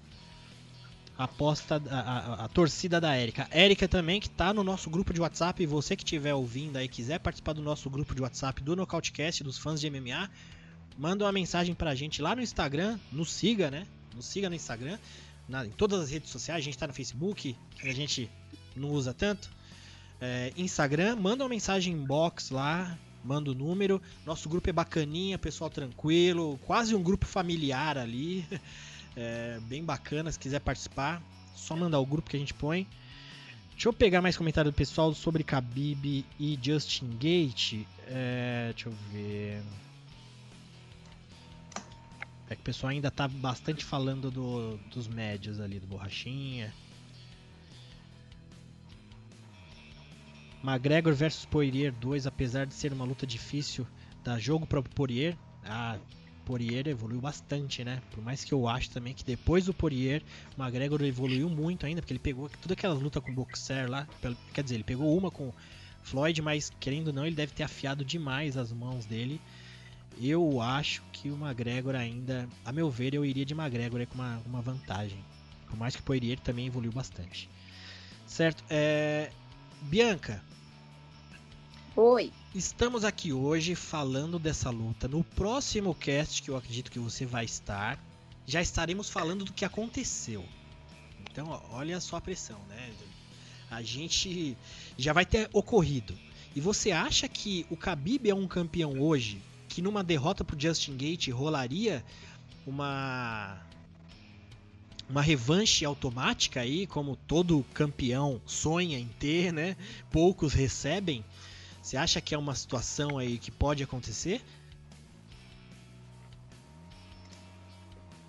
a 1.18 1.24
aposta, 1.24 1.82
a, 1.90 2.00
a, 2.00 2.46
a 2.46 2.48
torcida 2.48 3.02
da 3.02 3.18
Erika. 3.18 3.48
Erika 3.52 3.88
também 3.88 4.20
que 4.20 4.28
está 4.28 4.54
no 4.54 4.64
nosso 4.64 4.90
grupo 4.90 5.14
de 5.14 5.20
WhatsApp. 5.20 5.66
Você 5.66 5.96
que 5.96 6.04
estiver 6.04 6.34
ouvindo 6.34 6.78
aí 6.78 6.88
quiser 6.88 7.20
participar 7.20 7.54
do 7.54 7.62
nosso 7.62 7.90
grupo 7.90 8.14
de 8.14 8.22
WhatsApp 8.22 8.62
do 8.62 8.76
Nocautecast 8.76 9.44
dos 9.44 9.58
fãs 9.58 9.82
de 9.82 9.90
MMA, 9.90 10.30
manda 10.98 11.26
uma 11.26 11.32
mensagem 11.32 11.74
pra 11.74 11.96
gente 11.96 12.22
lá 12.22 12.36
no 12.36 12.42
Instagram. 12.42 13.00
Nos 13.12 13.32
siga, 13.32 13.72
né? 13.72 13.88
Nos 14.16 14.28
siga 14.28 14.48
no 14.48 14.56
Instagram. 14.56 15.00
Na, 15.50 15.66
em 15.66 15.72
todas 15.72 16.00
as 16.00 16.12
redes 16.12 16.30
sociais. 16.30 16.60
A 16.60 16.64
gente 16.64 16.76
está 16.76 16.86
no 16.86 16.94
Facebook, 16.94 17.56
que 17.80 17.90
a 17.90 17.94
gente 17.94 18.30
não 18.76 18.90
usa 18.90 19.12
tanto. 19.12 19.50
É, 20.22 20.54
Instagram, 20.56 21.16
manda 21.16 21.44
uma 21.44 21.50
mensagem 21.50 21.94
inbox 21.94 22.52
lá 22.52 22.96
manda 23.24 23.52
o 23.52 23.54
número. 23.54 24.02
Nosso 24.26 24.50
grupo 24.50 24.70
é 24.70 24.74
bacaninha, 24.74 25.38
pessoal 25.38 25.70
tranquilo, 25.70 26.60
quase 26.66 26.96
um 26.96 27.02
grupo 27.02 27.26
familiar 27.26 27.98
ali. 27.98 28.46
É, 29.16 29.60
bem 29.66 29.84
bacana, 29.84 30.32
se 30.32 30.40
quiser 30.40 30.60
participar, 30.60 31.22
só 31.54 31.76
mandar 31.76 32.00
o 32.00 32.06
grupo 32.06 32.32
que 32.32 32.36
a 32.36 32.40
gente 32.40 32.52
põe. 32.52 32.88
Deixa 33.74 33.88
eu 33.88 33.94
pegar 33.94 34.24
mais 34.24 34.36
comentário 34.36 34.72
do 34.72 34.76
pessoal 34.76 35.14
sobre 35.14 35.44
Khabib 35.44 36.26
e 36.40 36.60
Justin 36.60 37.16
Gate. 37.20 37.86
É, 38.08 38.72
deixa 38.74 38.90
eu 38.90 38.94
ver. 39.12 39.62
É 42.50 42.56
que 42.56 42.62
o 42.62 42.64
pessoal 42.64 42.92
ainda 42.92 43.12
tá 43.12 43.28
bastante 43.28 43.86
falando 43.86 44.32
do, 44.32 44.78
dos 44.92 45.08
médios 45.08 45.60
ali, 45.60 45.80
do 45.80 45.86
Borrachinha. 45.86 46.74
McGregor 50.64 51.14
versus 51.14 51.46
Poirier 51.46 51.92
2, 51.92 52.26
apesar 52.26 52.66
de 52.66 52.74
ser 52.74 52.94
uma 52.94 53.04
luta 53.04 53.28
difícil, 53.28 53.86
dá 54.24 54.40
jogo 54.40 54.66
para 54.66 54.82
Poirier. 54.82 55.38
A 55.66 55.98
Poirier 56.46 56.88
evoluiu 56.88 57.20
bastante, 57.20 57.84
né? 57.84 58.02
Por 58.12 58.24
mais 58.24 58.46
que 58.46 58.54
eu 58.54 58.68
acho 58.68 58.90
também 58.90 59.14
que 59.14 59.26
depois 59.26 59.66
do 59.66 59.74
Poirier, 59.74 60.24
o 60.58 60.62
McGregor 60.62 61.02
evoluiu 61.04 61.50
muito 61.50 61.86
ainda, 61.86 62.02
porque 62.02 62.14
ele 62.14 62.20
pegou 62.20 62.50
todas 62.50 62.78
aquelas 62.78 63.02
lutas 63.02 63.22
com 63.22 63.32
o 63.32 63.34
Boxer 63.34 63.90
lá. 63.90 64.08
Quer 64.54 64.64
dizer, 64.64 64.76
ele 64.76 64.86
pegou 64.86 65.18
uma 65.18 65.30
com 65.30 65.52
Floyd, 66.02 66.42
mas 66.42 66.72
querendo 66.80 67.08
ou 67.08 67.14
não, 67.14 67.26
ele 67.26 67.36
deve 67.36 67.54
ter 67.54 67.64
afiado 67.64 68.06
demais 68.06 68.56
as 68.56 68.72
mãos 68.72 69.06
dele. 69.06 69.42
Eu 70.22 70.62
acho 70.62 71.04
que 71.12 71.30
o 71.30 71.36
McGregor 71.36 71.96
ainda, 71.96 72.48
a 72.64 72.72
meu 72.72 72.90
ver, 72.90 73.14
eu 73.14 73.26
iria 73.26 73.46
de 73.46 73.54
McGregor 73.54 74.06
com 74.08 74.16
uma, 74.16 74.42
uma 74.46 74.62
vantagem. 74.62 75.20
Por 75.68 75.78
mais 75.78 75.94
que 75.96 76.02
o 76.02 76.06
Poirier 76.06 76.40
também 76.40 76.68
evoluiu 76.68 76.92
bastante. 76.92 77.50
Certo? 78.28 78.64
É... 78.70 79.30
Bianca, 79.82 80.42
Oi. 81.96 82.34
Estamos 82.56 83.04
aqui 83.04 83.32
hoje 83.32 83.76
falando 83.76 84.40
dessa 84.40 84.72
luta. 84.72 85.08
No 85.08 85.24
próximo 85.24 85.94
cast, 85.94 86.42
que 86.42 86.50
eu 86.50 86.58
acredito 86.58 86.90
que 86.90 86.98
você 86.98 87.24
vai 87.24 87.46
estar, 87.46 88.04
já 88.48 88.60
estaremos 88.60 89.12
falando 89.12 89.46
do 89.46 89.54
que 89.54 89.64
aconteceu. 89.64 90.44
Então, 91.30 91.62
olha 91.70 92.02
só 92.02 92.16
a 92.16 92.22
pressão, 92.22 92.58
né? 92.68 92.92
A 93.70 93.84
gente 93.84 94.58
já 94.98 95.14
vai 95.14 95.24
ter 95.24 95.48
ocorrido. 95.54 96.18
E 96.56 96.60
você 96.60 96.92
acha 96.92 97.28
que 97.28 97.64
o 97.70 97.76
Khabib 97.76 98.28
é 98.28 98.34
um 98.34 98.48
campeão 98.48 99.00
hoje 99.00 99.40
que 99.70 99.80
numa 99.80 100.04
derrota 100.04 100.44
pro 100.44 100.60
Justin 100.60 100.98
Gate 100.98 101.30
rolaria 101.30 102.04
uma 102.66 103.62
uma 105.08 105.22
revanche 105.22 105.86
automática 105.86 106.62
aí, 106.62 106.88
como 106.88 107.16
todo 107.16 107.64
campeão 107.74 108.42
sonha 108.48 108.98
em 108.98 109.08
ter, 109.20 109.54
né? 109.54 109.78
Poucos 110.10 110.54
recebem. 110.54 111.24
Você 111.84 111.98
acha 111.98 112.22
que 112.22 112.34
é 112.34 112.38
uma 112.38 112.56
situação 112.56 113.18
aí 113.18 113.38
que 113.38 113.52
pode 113.52 113.84
acontecer? 113.84 114.42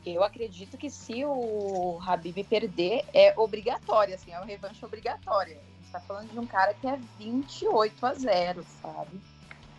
Eu 0.05 0.24
acredito 0.24 0.76
que 0.76 0.90
se 0.90 1.24
o 1.24 2.01
Habib 2.05 2.43
perder, 2.43 3.05
é 3.14 3.32
obrigatório, 3.39 4.16
assim, 4.16 4.32
é 4.32 4.39
uma 4.39 4.44
revanche 4.44 4.85
obrigatória. 4.85 5.55
A 5.55 5.82
gente 5.82 5.93
tá 5.93 6.01
falando 6.01 6.32
de 6.32 6.39
um 6.39 6.44
cara 6.44 6.74
que 6.74 6.85
é 6.85 6.98
28 7.16 8.05
a 8.05 8.12
0, 8.12 8.66
sabe? 8.82 9.20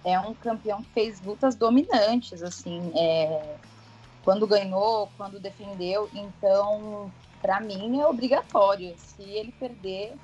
É 0.06 0.18
um 0.18 0.34
campeão 0.34 0.82
que 0.82 0.90
fez 0.92 1.22
lutas 1.22 1.54
dominantes, 1.54 2.42
assim, 2.42 2.94
é... 2.96 3.58
quando 4.24 4.48
ganhou, 4.48 5.12
quando 5.18 5.38
defendeu. 5.38 6.10
Então, 6.14 7.12
para 7.42 7.60
mim, 7.60 8.00
é 8.00 8.08
obrigatório. 8.08 8.96
Se 8.98 9.22
ele 9.22 9.52
perder, 9.52 10.16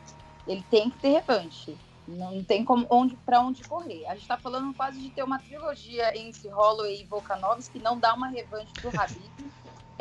ele 0.48 0.64
tem 0.72 0.90
que 0.90 1.00
ter 1.00 1.10
revanche. 1.10 1.78
Não 2.08 2.44
tem 2.44 2.66
como 2.66 2.86
onde 2.90 3.16
para 3.18 3.42
onde 3.42 3.64
correr. 3.64 4.06
A 4.08 4.14
gente 4.14 4.24
está 4.24 4.38
falando 4.38 4.74
quase 4.74 5.00
de 5.00 5.10
ter 5.12 5.24
uma 5.24 5.40
trilogia 5.40 6.18
entre 6.18 6.50
Holloway 6.50 7.02
e 7.02 7.06
Volkanovski 7.06 7.78
que 7.78 7.84
não 7.84 8.00
dá 8.00 8.14
uma 8.14 8.28
revanche 8.28 8.74
pro 8.74 8.90
Habib 8.90 9.52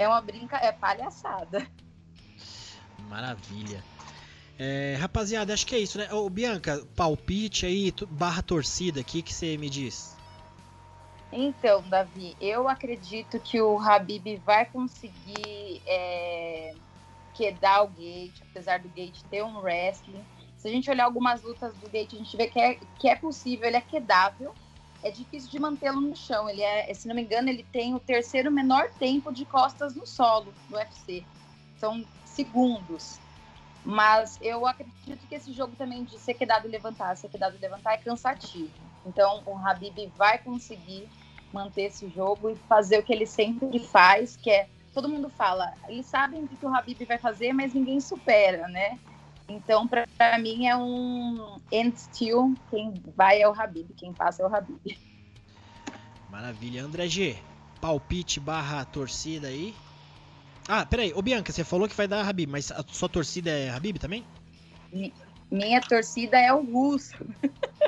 é 0.00 0.08
uma 0.08 0.20
brinca, 0.22 0.56
é 0.56 0.72
palhaçada. 0.72 1.66
Maravilha. 3.08 3.84
É, 4.58 4.96
rapaziada, 4.98 5.52
acho 5.52 5.66
que 5.66 5.74
é 5.74 5.78
isso, 5.78 5.98
né? 5.98 6.12
Ô, 6.12 6.28
Bianca, 6.30 6.82
palpite 6.96 7.66
aí, 7.66 7.92
barra 8.08 8.42
torcida 8.42 9.00
aqui, 9.00 9.20
que 9.20 9.32
você 9.32 9.58
me 9.58 9.68
diz? 9.68 10.16
Então, 11.30 11.82
Davi, 11.82 12.34
eu 12.40 12.66
acredito 12.66 13.38
que 13.38 13.60
o 13.60 13.78
Habib 13.78 14.38
vai 14.38 14.64
conseguir 14.64 15.82
é, 15.86 16.74
quedar 17.34 17.82
o 17.82 17.88
Gate, 17.88 18.40
apesar 18.50 18.80
do 18.80 18.88
Gate 18.88 19.22
ter 19.30 19.42
um 19.44 19.58
wrestling. 19.58 20.24
Se 20.60 20.68
a 20.68 20.70
gente 20.70 20.90
olhar 20.90 21.04
algumas 21.04 21.42
lutas 21.42 21.74
do 21.76 21.88
Gate, 21.88 22.14
a 22.14 22.18
gente 22.18 22.36
vê 22.36 22.46
que 22.46 22.60
é, 22.60 22.74
que 22.98 23.08
é 23.08 23.16
possível, 23.16 23.66
ele 23.66 23.76
é 23.76 23.80
quedável 23.80 24.54
é 25.02 25.10
difícil 25.10 25.50
de 25.50 25.58
mantê-lo 25.58 26.00
no 26.00 26.14
chão. 26.14 26.48
Ele 26.48 26.62
é, 26.62 26.92
se 26.92 27.08
não 27.08 27.14
me 27.14 27.22
engano, 27.22 27.48
ele 27.48 27.64
tem 27.72 27.94
o 27.94 28.00
terceiro 28.00 28.50
menor 28.50 28.90
tempo 28.98 29.32
de 29.32 29.44
costas 29.44 29.94
no 29.94 30.06
solo 30.06 30.54
no 30.68 30.76
UFC. 30.76 31.24
São 31.78 32.04
segundos. 32.24 33.18
Mas 33.82 34.38
eu 34.42 34.66
acredito 34.66 35.26
que 35.26 35.34
esse 35.34 35.52
jogo 35.52 35.74
também 35.74 36.04
de 36.04 36.18
ser 36.18 36.34
quedado 36.34 36.68
e 36.68 36.70
levantar, 36.70 37.16
ser 37.16 37.30
quedado 37.30 37.56
e 37.56 37.60
levantar 37.60 37.94
é 37.94 37.96
cansativo. 37.96 38.70
Então 39.06 39.42
o 39.46 39.56
Habib 39.56 40.12
vai 40.16 40.38
conseguir 40.38 41.08
manter 41.50 41.84
esse 41.84 42.08
jogo 42.10 42.50
e 42.50 42.56
fazer 42.68 42.98
o 42.98 43.02
que 43.02 43.12
ele 43.12 43.26
sempre 43.26 43.78
faz, 43.86 44.36
que 44.36 44.50
é 44.50 44.68
todo 44.92 45.08
mundo 45.08 45.30
fala, 45.30 45.72
eles 45.88 46.06
sabem 46.06 46.44
o 46.44 46.48
que 46.48 46.64
o 46.64 46.74
Habib 46.74 47.06
vai 47.06 47.18
fazer, 47.18 47.52
mas 47.52 47.72
ninguém 47.72 48.00
supera, 48.00 48.68
né? 48.68 48.98
Então, 49.50 49.88
para 49.88 50.38
mim, 50.38 50.68
é 50.68 50.76
um 50.76 51.60
end 51.72 51.98
still. 51.98 52.54
Quem 52.70 52.94
vai 53.16 53.42
é 53.42 53.48
o 53.48 53.52
Habib, 53.52 53.90
quem 53.96 54.12
passa 54.12 54.44
é 54.44 54.46
o 54.46 54.54
Habib. 54.54 54.96
Maravilha. 56.30 56.84
André 56.84 57.08
G, 57.08 57.36
palpite 57.80 58.38
barra 58.38 58.84
torcida 58.84 59.48
aí. 59.48 59.74
Ah, 60.68 60.86
peraí. 60.86 61.12
Ô, 61.12 61.20
Bianca, 61.20 61.52
você 61.52 61.64
falou 61.64 61.88
que 61.88 61.96
vai 61.96 62.06
dar 62.06 62.28
Habib, 62.28 62.48
mas 62.48 62.70
a 62.70 62.84
sua 62.92 63.08
torcida 63.08 63.50
é 63.50 63.70
Habib 63.70 63.98
também? 63.98 64.24
Minha 65.50 65.80
torcida 65.80 66.38
é 66.38 66.52
o 66.52 66.62
russo. 66.62 67.16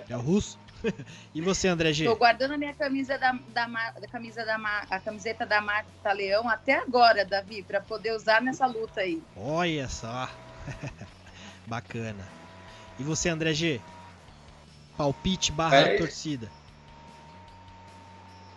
É 0.08 0.16
o 0.16 0.20
russo? 0.20 0.58
e 1.32 1.40
você, 1.40 1.68
André 1.68 1.92
G? 1.92 2.06
Tô 2.06 2.16
guardando 2.16 2.54
a 2.54 2.58
minha 2.58 2.74
camisa 2.74 3.16
da, 3.16 3.38
da, 3.54 3.66
da 3.68 4.08
camisa 4.08 4.44
da 4.44 4.56
a 4.90 4.98
camiseta 4.98 5.46
da 5.46 5.60
Marta 5.60 6.12
Leão 6.12 6.48
até 6.48 6.74
agora, 6.78 7.24
Davi, 7.24 7.62
para 7.62 7.80
poder 7.80 8.16
usar 8.16 8.42
nessa 8.42 8.66
luta 8.66 9.02
aí. 9.02 9.22
Olha 9.36 9.88
só. 9.88 10.28
Bacana. 11.66 12.26
E 12.98 13.02
você, 13.02 13.28
André 13.28 13.52
G? 13.54 13.80
Palpite 14.96 15.52
barra 15.52 15.76
é... 15.76 15.96
torcida. 15.98 16.50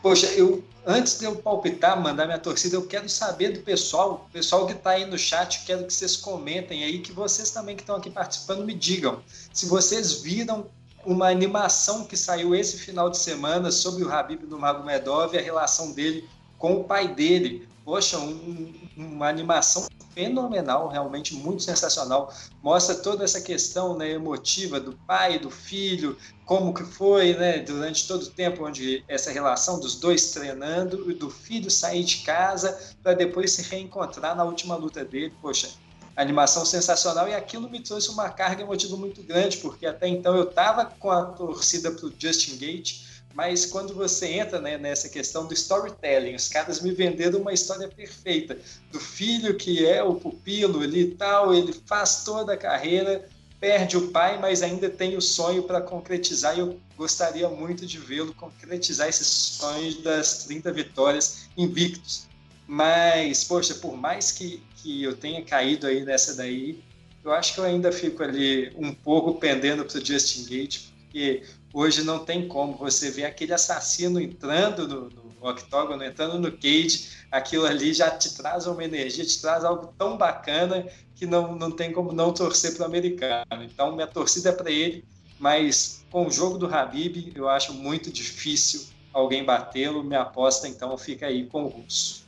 Poxa, 0.01 0.27
eu 0.27 0.63
antes 0.85 1.17
de 1.17 1.25
eu 1.25 1.35
palpitar, 1.35 1.99
mandar 1.99 2.25
minha 2.25 2.37
torcida, 2.37 2.75
eu 2.75 2.85
quero 2.85 3.09
saber 3.09 3.49
do 3.49 3.61
pessoal, 3.61 4.27
o 4.29 4.31
pessoal 4.31 4.67
que 4.67 4.73
está 4.73 4.91
aí 4.91 5.05
no 5.05 5.17
chat, 5.17 5.65
quero 5.65 5.85
que 5.85 5.93
vocês 5.93 6.15
comentem 6.15 6.83
aí, 6.83 6.99
que 6.99 7.11
vocês 7.11 7.49
também 7.49 7.75
que 7.75 7.81
estão 7.81 7.95
aqui 7.95 8.09
participando 8.09 8.63
me 8.63 8.73
digam 8.73 9.21
se 9.51 9.65
vocês 9.65 10.21
viram 10.21 10.67
uma 11.03 11.29
animação 11.29 12.05
que 12.05 12.17
saiu 12.17 12.55
esse 12.55 12.77
final 12.77 13.09
de 13.09 13.17
semana 13.17 13.71
sobre 13.71 14.03
o 14.03 14.11
Habib 14.11 14.41
do 14.45 14.57
Magomedov 14.57 15.33
e 15.33 15.37
a 15.37 15.41
relação 15.41 15.91
dele 15.91 16.27
com 16.57 16.79
o 16.79 16.83
pai 16.83 17.07
dele. 17.07 17.67
Poxa, 17.85 18.17
um, 18.17 18.73
uma 18.97 19.29
animação 19.29 19.87
fenomenal, 20.15 20.87
realmente 20.87 21.35
muito 21.35 21.61
sensacional. 21.61 22.33
Mostra 22.63 22.95
toda 22.95 23.23
essa 23.23 23.39
questão 23.39 23.95
né, 23.95 24.09
emotiva 24.09 24.79
do 24.79 24.93
pai, 25.05 25.37
do 25.37 25.51
filho, 25.51 26.17
como 26.45 26.73
que 26.73 26.83
foi 26.83 27.35
né, 27.35 27.59
durante 27.59 28.07
todo 28.07 28.23
o 28.23 28.31
tempo 28.31 28.65
onde 28.65 29.03
essa 29.07 29.31
relação 29.31 29.79
dos 29.79 29.99
dois 29.99 30.31
treinando 30.31 31.11
e 31.11 31.13
do 31.13 31.29
filho 31.29 31.69
sair 31.69 32.03
de 32.03 32.17
casa 32.23 32.75
para 33.03 33.13
depois 33.13 33.51
se 33.51 33.61
reencontrar 33.61 34.35
na 34.35 34.43
última 34.43 34.75
luta 34.75 35.05
dele. 35.05 35.33
Poxa, 35.39 35.69
animação 36.15 36.65
sensacional 36.65 37.27
e 37.27 37.35
aquilo 37.35 37.69
me 37.69 37.81
trouxe 37.81 38.09
uma 38.09 38.29
carga 38.29 38.63
emotiva 38.63 38.97
muito 38.97 39.21
grande, 39.21 39.57
porque 39.57 39.85
até 39.85 40.07
então 40.07 40.35
eu 40.35 40.49
estava 40.49 40.85
com 40.85 41.11
a 41.11 41.25
torcida 41.25 41.91
para 41.91 42.07
o 42.07 42.13
Justin 42.17 42.57
Gate, 42.57 43.14
mas 43.35 43.65
quando 43.65 43.93
você 43.93 44.27
entra 44.27 44.61
né, 44.61 44.77
nessa 44.77 45.09
questão 45.09 45.45
do 45.45 45.53
storytelling, 45.53 46.35
os 46.35 46.47
caras 46.47 46.79
me 46.79 46.91
venderam 46.91 47.41
uma 47.41 47.51
história 47.51 47.89
perfeita 47.89 48.57
do 48.89 48.99
filho 48.99 49.55
que 49.55 49.85
é 49.85 50.01
o 50.01 50.15
pupilo 50.15 50.81
ali 50.81 51.01
e 51.01 51.11
tal, 51.15 51.53
ele 51.53 51.73
faz 51.85 52.23
toda 52.23 52.53
a 52.53 52.57
carreira, 52.57 53.27
perde 53.59 53.97
o 53.97 54.07
pai, 54.07 54.39
mas 54.39 54.63
ainda 54.63 54.89
tem 54.89 55.17
o 55.17 55.21
sonho 55.21 55.63
para 55.63 55.81
concretizar 55.81 56.55
e 56.55 56.61
eu 56.61 56.79
gostaria 56.97 57.49
muito 57.49 57.85
de 57.85 57.97
vê-lo 57.97 58.33
concretizar 58.33 59.09
esses 59.09 59.27
sonhos 59.27 60.01
das 60.01 60.45
30 60.45 60.71
vitórias 60.71 61.49
invictos. 61.57 62.27
Mas, 62.65 63.43
poxa, 63.43 63.75
por 63.75 63.97
mais 63.97 64.31
que, 64.31 64.63
que 64.77 65.03
eu 65.03 65.13
tenha 65.15 65.43
caído 65.43 65.87
aí 65.87 66.05
nessa 66.05 66.35
daí, 66.35 66.81
eu 67.21 67.33
acho 67.33 67.53
que 67.53 67.59
eu 67.59 67.65
ainda 67.65 67.91
fico 67.91 68.23
ali 68.23 68.71
um 68.77 68.93
pouco 68.93 69.35
pendendo 69.35 69.83
para 69.83 69.99
o 69.99 70.05
Justin 70.05 70.45
Gate, 70.45 70.83
porque 71.01 71.43
Hoje 71.77 72.05
não 72.05 72.23
tem 72.23 72.47
como 72.47 72.77
você 72.77 73.11
ver 73.11 73.25
aquele 73.25 73.53
assassino 73.53 74.17
entrando 74.17 74.87
no, 74.87 75.09
no 75.09 75.49
octógono, 75.49 76.05
entrando 76.05 76.39
no 76.39 76.49
cage, 76.49 77.09
aquilo 77.29 77.65
ali 77.65 77.93
já 77.93 78.09
te 78.09 78.33
traz 78.33 78.65
uma 78.65 78.81
energia, 78.81 79.25
te 79.25 79.41
traz 79.41 79.65
algo 79.65 79.93
tão 79.97 80.15
bacana 80.17 80.87
que 81.13 81.25
não, 81.25 81.53
não 81.53 81.69
tem 81.69 81.91
como 81.91 82.13
não 82.13 82.33
torcer 82.33 82.75
para 82.75 82.83
o 82.83 82.85
americano. 82.85 83.61
Então, 83.61 83.93
minha 83.93 84.07
torcida 84.07 84.51
é 84.51 84.51
para 84.53 84.71
ele, 84.71 85.03
mas 85.37 86.05
com 86.09 86.25
o 86.25 86.31
jogo 86.31 86.57
do 86.57 86.73
Habib, 86.73 87.33
eu 87.35 87.49
acho 87.49 87.73
muito 87.73 88.09
difícil 88.09 88.87
alguém 89.11 89.43
batê-lo. 89.43 90.01
Minha 90.01 90.21
aposta, 90.21 90.69
então, 90.69 90.97
fica 90.97 91.27
aí 91.27 91.45
com 91.45 91.65
o 91.65 91.67
russo. 91.67 92.23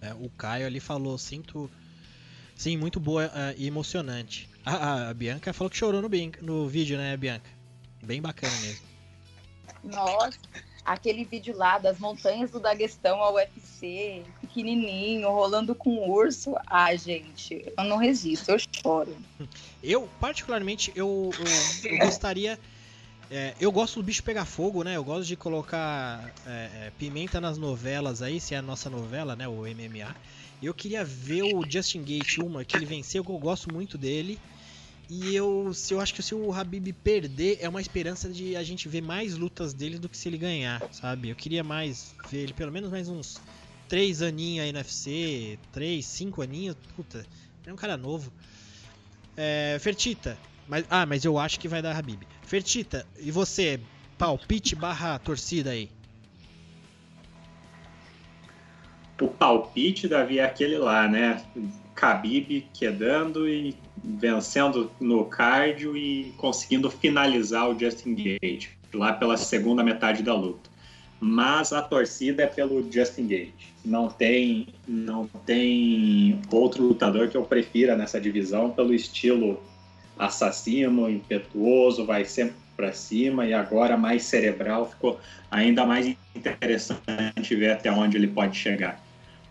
É, 0.00 0.14
o 0.14 0.30
Caio 0.30 0.66
ali 0.66 0.80
falou, 0.80 1.18
sinto. 1.18 1.70
Sim, 2.56 2.78
muito 2.78 2.98
boa 2.98 3.26
uh, 3.26 3.54
e 3.58 3.66
emocionante. 3.66 4.48
A, 4.64 5.10
a, 5.10 5.14
Bianca 5.14 5.52
falou 5.52 5.68
que 5.68 5.76
chorou 5.76 6.00
no, 6.00 6.08
no 6.40 6.66
vídeo, 6.66 6.96
né, 6.96 7.14
Bianca? 7.18 7.57
Bem 8.02 8.20
bacana 8.20 8.52
mesmo. 8.60 8.86
Nossa, 9.82 10.38
aquele 10.84 11.24
vídeo 11.24 11.56
lá 11.56 11.78
das 11.78 11.98
montanhas 11.98 12.50
do 12.50 12.58
Daguestão 12.58 13.22
ao 13.22 13.34
UFC, 13.34 14.22
pequenininho, 14.40 15.30
rolando 15.30 15.74
com 15.74 15.90
um 15.90 16.10
urso. 16.10 16.54
Ah, 16.66 16.94
gente, 16.96 17.64
eu 17.76 17.84
não 17.84 17.96
resisto, 17.96 18.50
eu 18.50 18.58
choro. 18.58 19.16
Eu, 19.82 20.08
particularmente, 20.20 20.92
eu, 20.94 21.30
eu, 21.38 21.92
eu 21.92 21.98
gostaria. 21.98 22.58
É, 23.30 23.54
eu 23.60 23.70
gosto 23.70 23.96
do 23.96 24.02
bicho 24.02 24.22
pegar 24.22 24.46
fogo, 24.46 24.82
né? 24.82 24.96
Eu 24.96 25.04
gosto 25.04 25.26
de 25.26 25.36
colocar 25.36 26.32
é, 26.46 26.86
é, 26.86 26.92
pimenta 26.98 27.40
nas 27.40 27.58
novelas 27.58 28.22
aí, 28.22 28.40
se 28.40 28.54
é 28.54 28.58
a 28.58 28.62
nossa 28.62 28.88
novela, 28.88 29.36
né? 29.36 29.46
O 29.46 29.66
MMA. 29.66 30.14
Eu 30.62 30.72
queria 30.72 31.04
ver 31.04 31.42
o 31.42 31.62
Justin 31.68 32.02
Gate, 32.02 32.38
uma 32.38 32.64
que 32.64 32.76
ele 32.76 32.86
venceu, 32.86 33.22
que 33.22 33.30
eu 33.30 33.38
gosto 33.38 33.70
muito 33.72 33.98
dele. 33.98 34.38
E 35.10 35.34
eu, 35.34 35.72
se 35.72 35.94
eu 35.94 36.00
acho 36.00 36.14
que 36.14 36.22
se 36.22 36.34
o 36.34 36.52
Habib 36.52 36.92
perder, 36.92 37.58
é 37.60 37.68
uma 37.68 37.80
esperança 37.80 38.28
de 38.28 38.54
a 38.54 38.62
gente 38.62 38.88
ver 38.88 39.00
mais 39.00 39.36
lutas 39.36 39.72
dele 39.72 39.98
do 39.98 40.08
que 40.08 40.16
se 40.16 40.28
ele 40.28 40.36
ganhar, 40.36 40.86
sabe? 40.92 41.30
Eu 41.30 41.36
queria 41.36 41.64
mais 41.64 42.14
ver 42.30 42.42
ele, 42.42 42.52
pelo 42.52 42.70
menos 42.70 42.90
mais 42.90 43.08
uns 43.08 43.40
três 43.88 44.20
aninhos 44.20 44.66
aí 44.66 44.72
no 44.72 44.78
UFC, 44.78 45.58
três, 45.72 46.04
cinco 46.04 46.42
aninhos, 46.42 46.76
puta, 46.94 47.26
é 47.64 47.72
um 47.72 47.76
cara 47.76 47.96
novo. 47.96 48.30
É, 49.34 49.78
Fertita, 49.80 50.38
mas, 50.68 50.84
ah, 50.90 51.06
mas 51.06 51.24
eu 51.24 51.38
acho 51.38 51.58
que 51.58 51.68
vai 51.68 51.80
dar 51.80 51.96
Habib. 51.96 52.22
Fertita, 52.42 53.06
e 53.18 53.30
você, 53.30 53.80
palpite 54.18 54.76
barra 54.76 55.18
torcida 55.18 55.70
aí? 55.70 55.90
O 59.20 59.28
palpite, 59.28 60.06
Davi, 60.06 60.38
é 60.38 60.44
aquele 60.44 60.78
lá, 60.78 61.08
né? 61.08 61.42
Khabib 61.94 62.66
quedando 62.72 63.48
e 63.48 63.74
vencendo 64.04 64.90
no 65.00 65.24
cardio 65.24 65.96
e 65.96 66.32
conseguindo 66.36 66.88
finalizar 66.88 67.68
o 67.68 67.78
Justin 67.78 68.14
Gage 68.14 68.70
lá 68.94 69.12
pela 69.12 69.36
segunda 69.36 69.82
metade 69.82 70.22
da 70.22 70.34
luta. 70.34 70.70
mas 71.20 71.72
a 71.72 71.82
torcida 71.82 72.44
é 72.44 72.46
pelo 72.46 72.90
Justin 72.90 73.26
Gage. 73.26 73.74
Não 73.84 74.08
tem, 74.08 74.68
não 74.86 75.26
tem 75.46 76.40
outro 76.50 76.84
lutador 76.84 77.28
que 77.28 77.36
eu 77.36 77.44
prefira 77.44 77.96
nessa 77.96 78.20
divisão 78.20 78.70
pelo 78.70 78.94
estilo 78.94 79.60
assassino, 80.18 81.08
impetuoso, 81.08 82.04
vai 82.04 82.24
sempre 82.24 82.56
para 82.76 82.92
cima 82.92 83.46
e 83.46 83.52
agora 83.52 83.96
mais 83.96 84.22
cerebral 84.22 84.88
ficou 84.88 85.18
ainda 85.50 85.84
mais 85.84 86.14
interessante 86.34 87.54
ver 87.56 87.72
até 87.72 87.90
onde 87.90 88.16
ele 88.16 88.28
pode 88.28 88.56
chegar. 88.56 89.04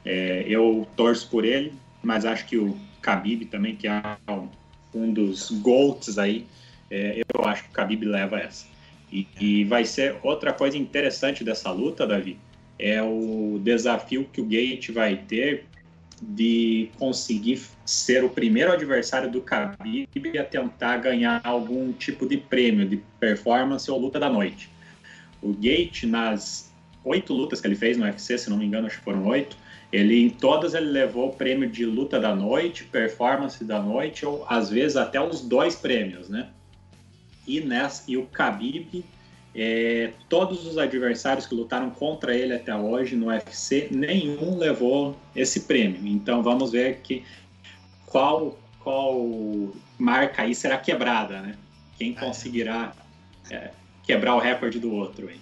É, 0.10 0.46
eu 0.48 0.88
torço 0.96 1.30
por 1.30 1.44
ele, 1.44 1.74
mas 2.02 2.24
acho 2.24 2.46
que 2.46 2.58
o 2.58 2.78
Khabib 3.02 3.44
também, 3.48 3.76
que 3.76 3.90
é 3.90 4.02
um 4.96 5.12
dos 5.12 5.52
GOATs 5.52 6.18
aí, 6.18 6.46
é, 6.90 7.22
eu 7.36 7.44
acho 7.44 7.66
que 7.66 7.70
o 7.72 7.74
Khabib 7.74 8.06
leva 8.06 8.40
essa. 8.40 8.66
E, 9.12 9.28
e, 9.38 9.64
vai 9.66 9.84
ser 9.84 10.16
outra 10.24 10.54
coisa 10.54 10.78
interessante 10.78 11.44
dessa 11.44 11.70
luta, 11.72 12.08
Davi, 12.08 12.40
é 12.80 13.04
o 13.04 13.60
desafio 13.62 14.24
que 14.32 14.40
o 14.40 14.46
Gate 14.46 14.92
vai 14.92 15.18
ter 15.18 15.66
de 16.22 16.90
conseguir 16.98 17.62
ser 17.86 18.24
o 18.24 18.30
primeiro 18.30 18.72
adversário 18.72 19.30
do 19.30 19.42
Khabib 19.42 20.38
a 20.40 20.44
tentar 20.46 20.98
ganhar 21.00 21.42
algum 21.44 21.92
tipo 21.92 22.26
de 22.26 22.38
prêmio 22.38 22.88
de 22.88 23.04
performance 23.20 23.92
ou 23.92 24.00
luta 24.00 24.22
da 24.22 24.30
noite. 24.30 24.70
O 25.42 25.52
Gate, 25.52 26.04
nas 26.04 26.74
oito 27.04 27.34
lutas 27.34 27.60
que 27.60 27.68
ele 27.68 27.76
fez 27.76 27.98
no 27.98 28.06
UFC, 28.06 28.38
se 28.38 28.50
não 28.50 28.56
me 28.56 28.66
engano, 28.66 28.88
acho 28.88 29.00
que 29.00 29.04
foram 29.04 29.26
oito, 29.28 29.58
ele 29.92 30.22
em 30.24 30.30
todas 30.30 30.74
ele 30.74 30.88
levou 30.88 31.30
o 31.30 31.34
prêmio 31.34 31.70
de 31.70 31.86
luta 31.86 32.20
da 32.20 32.36
noite, 32.36 32.84
performance 32.86 33.64
da 33.64 33.82
noite, 33.82 34.26
ou 34.26 34.46
às 34.48 34.70
vezes 34.70 34.98
até 34.98 35.22
os 35.22 35.42
dois 35.42 35.76
prêmios, 35.76 36.30
né? 36.30 36.50
E, 37.48 37.62
nessa, 37.62 38.04
e 38.12 38.18
o 38.18 38.26
Khabib, 38.26 39.06
é, 39.56 40.12
todos 40.28 40.66
os 40.68 40.78
adversários 40.78 41.46
que 41.46 41.56
lutaram 41.56 41.90
contra 41.90 42.36
ele 42.36 42.54
até 42.54 42.76
hoje 42.76 43.16
no 43.16 43.28
UFC, 43.28 43.88
nenhum 43.90 44.58
levou 44.58 45.18
esse 45.36 45.62
prêmio. 45.62 46.06
Então 46.06 46.44
vamos 46.44 46.72
ver 46.72 47.00
que 47.02 47.24
qual, 48.06 48.60
qual 48.84 49.26
marca 49.98 50.44
aí 50.44 50.54
será 50.54 50.78
quebrada, 50.78 51.42
né? 51.42 51.56
Quem 51.98 52.12
é. 52.12 52.14
conseguirá 52.14 52.94
é, 53.50 53.72
quebrar 54.04 54.36
o 54.36 54.40
recorde 54.40 54.80
do 54.80 54.94
outro 54.94 55.30
aí. 55.30 55.40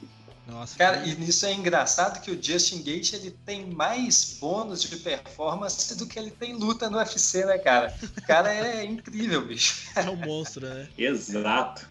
Nossa, 0.48 0.78
cara, 0.78 1.02
que... 1.02 1.10
e 1.10 1.30
isso 1.30 1.46
é 1.46 1.54
engraçado 1.54 2.22
que 2.22 2.30
o 2.30 2.42
Justin 2.42 2.84
Gate 2.84 3.14
ele 3.14 3.32
tem 3.46 3.66
mais 3.66 4.38
bônus 4.40 4.82
de 4.84 4.96
performance 4.98 5.98
do 5.98 6.06
que 6.06 6.20
ele 6.20 6.30
tem 6.30 6.54
luta 6.54 6.90
no 6.90 6.98
UFC, 6.98 7.46
né, 7.46 7.58
cara? 7.58 7.94
O 8.18 8.22
cara 8.22 8.54
é 8.54 8.86
incrível, 8.86 9.46
bicho. 9.46 9.90
É 9.96 10.10
um 10.10 10.16
monstro, 10.16 10.68
né? 10.68 10.88
Exato. 10.98 11.90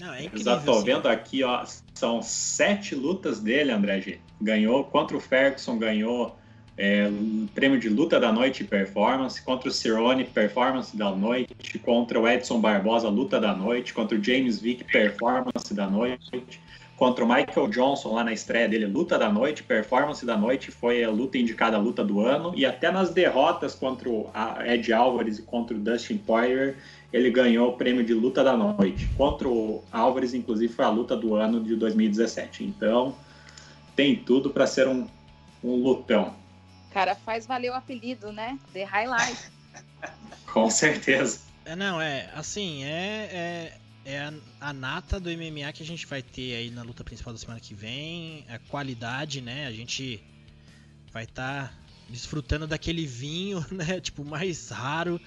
Não, 0.00 0.12
é 0.12 0.24
incrível. 0.24 0.40
Exato, 0.40 0.64
tô 0.64 0.72
assim. 0.72 0.84
vendo 0.84 1.08
aqui, 1.08 1.44
ó, 1.44 1.64
são 1.94 2.20
sete 2.22 2.94
lutas 2.94 3.38
dele, 3.38 3.70
André 3.70 4.00
G. 4.00 4.20
Ganhou 4.40 4.84
contra 4.84 5.16
o 5.16 5.20
Ferguson, 5.20 5.78
ganhou 5.78 6.36
é, 6.76 7.08
prêmio 7.54 7.78
de 7.78 7.88
luta 7.88 8.18
da 8.18 8.32
noite 8.32 8.64
performance, 8.64 9.40
contra 9.40 9.68
o 9.68 9.72
Cirone, 9.72 10.24
performance 10.24 10.96
da 10.96 11.14
noite, 11.14 11.78
contra 11.78 12.18
o 12.18 12.26
Edson 12.26 12.60
Barbosa, 12.60 13.08
luta 13.08 13.38
da 13.38 13.54
noite, 13.54 13.94
contra 13.94 14.18
o 14.18 14.24
James 14.24 14.58
Vick, 14.58 14.82
performance 14.82 15.72
da 15.72 15.88
noite 15.88 16.60
contra 16.96 17.24
o 17.24 17.28
Michael 17.28 17.68
Johnson 17.68 18.14
lá 18.14 18.24
na 18.24 18.32
estreia 18.32 18.68
dele, 18.68 18.86
luta 18.86 19.18
da 19.18 19.30
noite, 19.30 19.62
performance 19.62 20.24
da 20.24 20.36
noite, 20.36 20.70
foi 20.70 21.02
a 21.02 21.10
luta 21.10 21.38
indicada 21.38 21.76
a 21.76 21.80
luta 21.80 22.04
do 22.04 22.20
ano, 22.20 22.52
e 22.54 22.64
até 22.64 22.90
nas 22.90 23.10
derrotas 23.10 23.74
contra 23.74 24.08
o 24.08 24.30
Ed 24.64 24.92
Álvares 24.92 25.38
e 25.38 25.42
contra 25.42 25.76
o 25.76 25.80
Dustin 25.80 26.18
Poirier, 26.18 26.76
ele 27.12 27.30
ganhou 27.30 27.70
o 27.70 27.76
prêmio 27.76 28.04
de 28.04 28.14
luta 28.14 28.42
da 28.42 28.56
noite. 28.56 29.08
Contra 29.16 29.48
o 29.48 29.82
Álvares, 29.92 30.32
inclusive, 30.32 30.72
foi 30.72 30.84
a 30.84 30.90
luta 30.90 31.16
do 31.16 31.34
ano 31.34 31.62
de 31.62 31.76
2017. 31.76 32.64
Então, 32.64 33.14
tem 33.94 34.16
tudo 34.16 34.50
para 34.50 34.66
ser 34.66 34.88
um, 34.88 35.06
um 35.62 35.74
lutão. 35.74 36.34
Cara, 36.92 37.14
faz 37.14 37.46
valer 37.46 37.70
o 37.70 37.74
apelido, 37.74 38.32
né? 38.32 38.58
The 38.72 38.84
Highlight. 38.84 39.50
Com 40.52 40.70
certeza. 40.70 41.40
É, 41.64 41.76
não, 41.76 42.00
é, 42.00 42.28
assim, 42.34 42.84
é, 42.84 43.28
é 43.32 43.72
é 44.04 44.18
a, 44.18 44.32
a, 44.60 44.72
nata 44.72 45.20
do 45.20 45.30
MMA 45.30 45.72
que 45.72 45.82
a 45.82 45.86
gente 45.86 46.06
vai 46.06 46.22
ter 46.22 46.56
aí 46.56 46.70
na 46.70 46.82
luta 46.82 47.04
principal 47.04 47.32
da 47.32 47.38
semana 47.38 47.60
que 47.60 47.74
vem. 47.74 48.44
A 48.48 48.58
qualidade, 48.58 49.40
né? 49.40 49.66
A 49.66 49.72
gente 49.72 50.22
vai 51.12 51.24
estar 51.24 51.68
tá 51.68 51.74
desfrutando 52.08 52.66
daquele 52.66 53.06
vinho, 53.06 53.64
né? 53.70 54.00
Tipo, 54.00 54.24
mais 54.24 54.68
raro. 54.70 55.20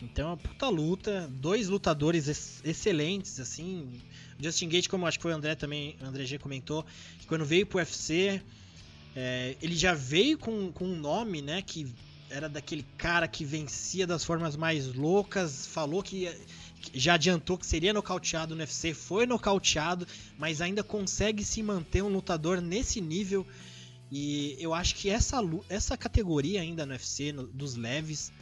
Então, 0.00 0.28
é 0.28 0.30
uma 0.30 0.36
puta 0.36 0.68
luta. 0.68 1.28
Dois 1.28 1.68
lutadores 1.68 2.28
ex 2.28 2.60
excelentes, 2.64 3.40
assim. 3.40 4.00
Justin 4.38 4.68
Gate, 4.68 4.88
como 4.88 5.06
acho 5.06 5.18
que 5.18 5.22
foi 5.22 5.32
o 5.32 5.36
André 5.36 5.54
também, 5.54 5.96
o 6.00 6.06
André 6.06 6.24
G 6.24 6.38
comentou, 6.38 6.84
que 7.18 7.26
quando 7.26 7.44
veio 7.44 7.66
pro 7.66 7.78
UFC, 7.78 8.42
é, 9.14 9.56
ele 9.62 9.76
já 9.76 9.94
veio 9.94 10.36
com, 10.38 10.72
com 10.72 10.84
um 10.84 10.96
nome, 10.96 11.40
né? 11.40 11.62
Que 11.62 11.86
era 12.30 12.48
daquele 12.48 12.84
cara 12.98 13.28
que 13.28 13.44
vencia 13.44 14.06
das 14.06 14.24
formas 14.24 14.56
mais 14.56 14.92
loucas, 14.92 15.66
falou 15.66 16.02
que 16.02 16.28
já 16.92 17.14
adiantou 17.14 17.56
que 17.56 17.66
seria 17.66 17.92
nocauteado 17.92 18.54
no 18.54 18.60
UFC, 18.60 18.92
foi 18.92 19.26
nocauteado, 19.26 20.06
mas 20.38 20.60
ainda 20.60 20.82
consegue 20.82 21.44
se 21.44 21.62
manter 21.62 22.02
um 22.02 22.08
lutador 22.08 22.60
nesse 22.60 23.00
nível. 23.00 23.46
E 24.10 24.56
eu 24.58 24.74
acho 24.74 24.94
que 24.94 25.08
essa, 25.08 25.38
essa 25.68 25.96
categoria 25.96 26.60
ainda 26.60 26.84
no 26.84 26.92
UFC, 26.92 27.32
no, 27.32 27.46
dos 27.46 27.74
leves, 27.74 28.32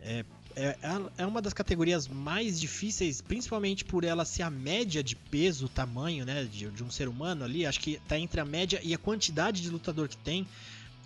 é, 0.00 0.24
é, 0.56 0.76
é 1.18 1.26
uma 1.26 1.40
das 1.40 1.52
categorias 1.52 2.08
mais 2.08 2.60
difíceis, 2.60 3.20
principalmente 3.20 3.84
por 3.84 4.04
ela 4.04 4.24
ser 4.24 4.42
a 4.42 4.50
média 4.50 5.02
de 5.02 5.14
peso, 5.14 5.68
tamanho 5.68 6.24
né, 6.24 6.44
de, 6.44 6.70
de 6.70 6.82
um 6.82 6.90
ser 6.90 7.08
humano 7.08 7.44
ali. 7.44 7.64
Acho 7.64 7.80
que 7.80 7.92
está 7.92 8.18
entre 8.18 8.40
a 8.40 8.44
média 8.44 8.80
e 8.82 8.92
a 8.94 8.98
quantidade 8.98 9.62
de 9.62 9.70
lutador 9.70 10.08
que 10.08 10.16
tem. 10.16 10.46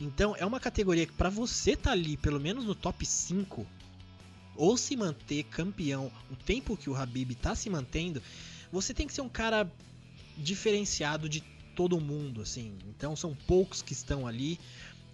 Então 0.01 0.35
é 0.37 0.45
uma 0.45 0.59
categoria 0.59 1.07
que 1.07 1.13
para 1.13 1.31
você 1.31 1.77
tá 1.77 1.93
ali, 1.93 2.17
pelo 2.17 2.41
menos 2.41 2.65
no 2.65 2.75
top 2.75 3.05
5, 3.05 3.67
ou 4.57 4.77
se 4.77 4.97
manter 4.97 5.45
campeão 5.45 6.11
o 6.31 6.37
tempo 6.37 6.77
que 6.77 6.89
o 6.89 6.95
Habib 6.95 7.33
está 7.33 7.55
se 7.55 7.69
mantendo, 7.69 8.23
você 8.71 8.93
tem 8.95 9.07
que 9.07 9.13
ser 9.13 9.21
um 9.21 9.29
cara 9.29 9.71
diferenciado 10.37 11.29
de 11.29 11.41
todo 11.75 12.01
mundo, 12.01 12.41
assim. 12.41 12.77
Então 12.89 13.15
são 13.17 13.35
poucos 13.47 13.83
que 13.83 13.93
estão 13.93 14.27
ali 14.27 14.59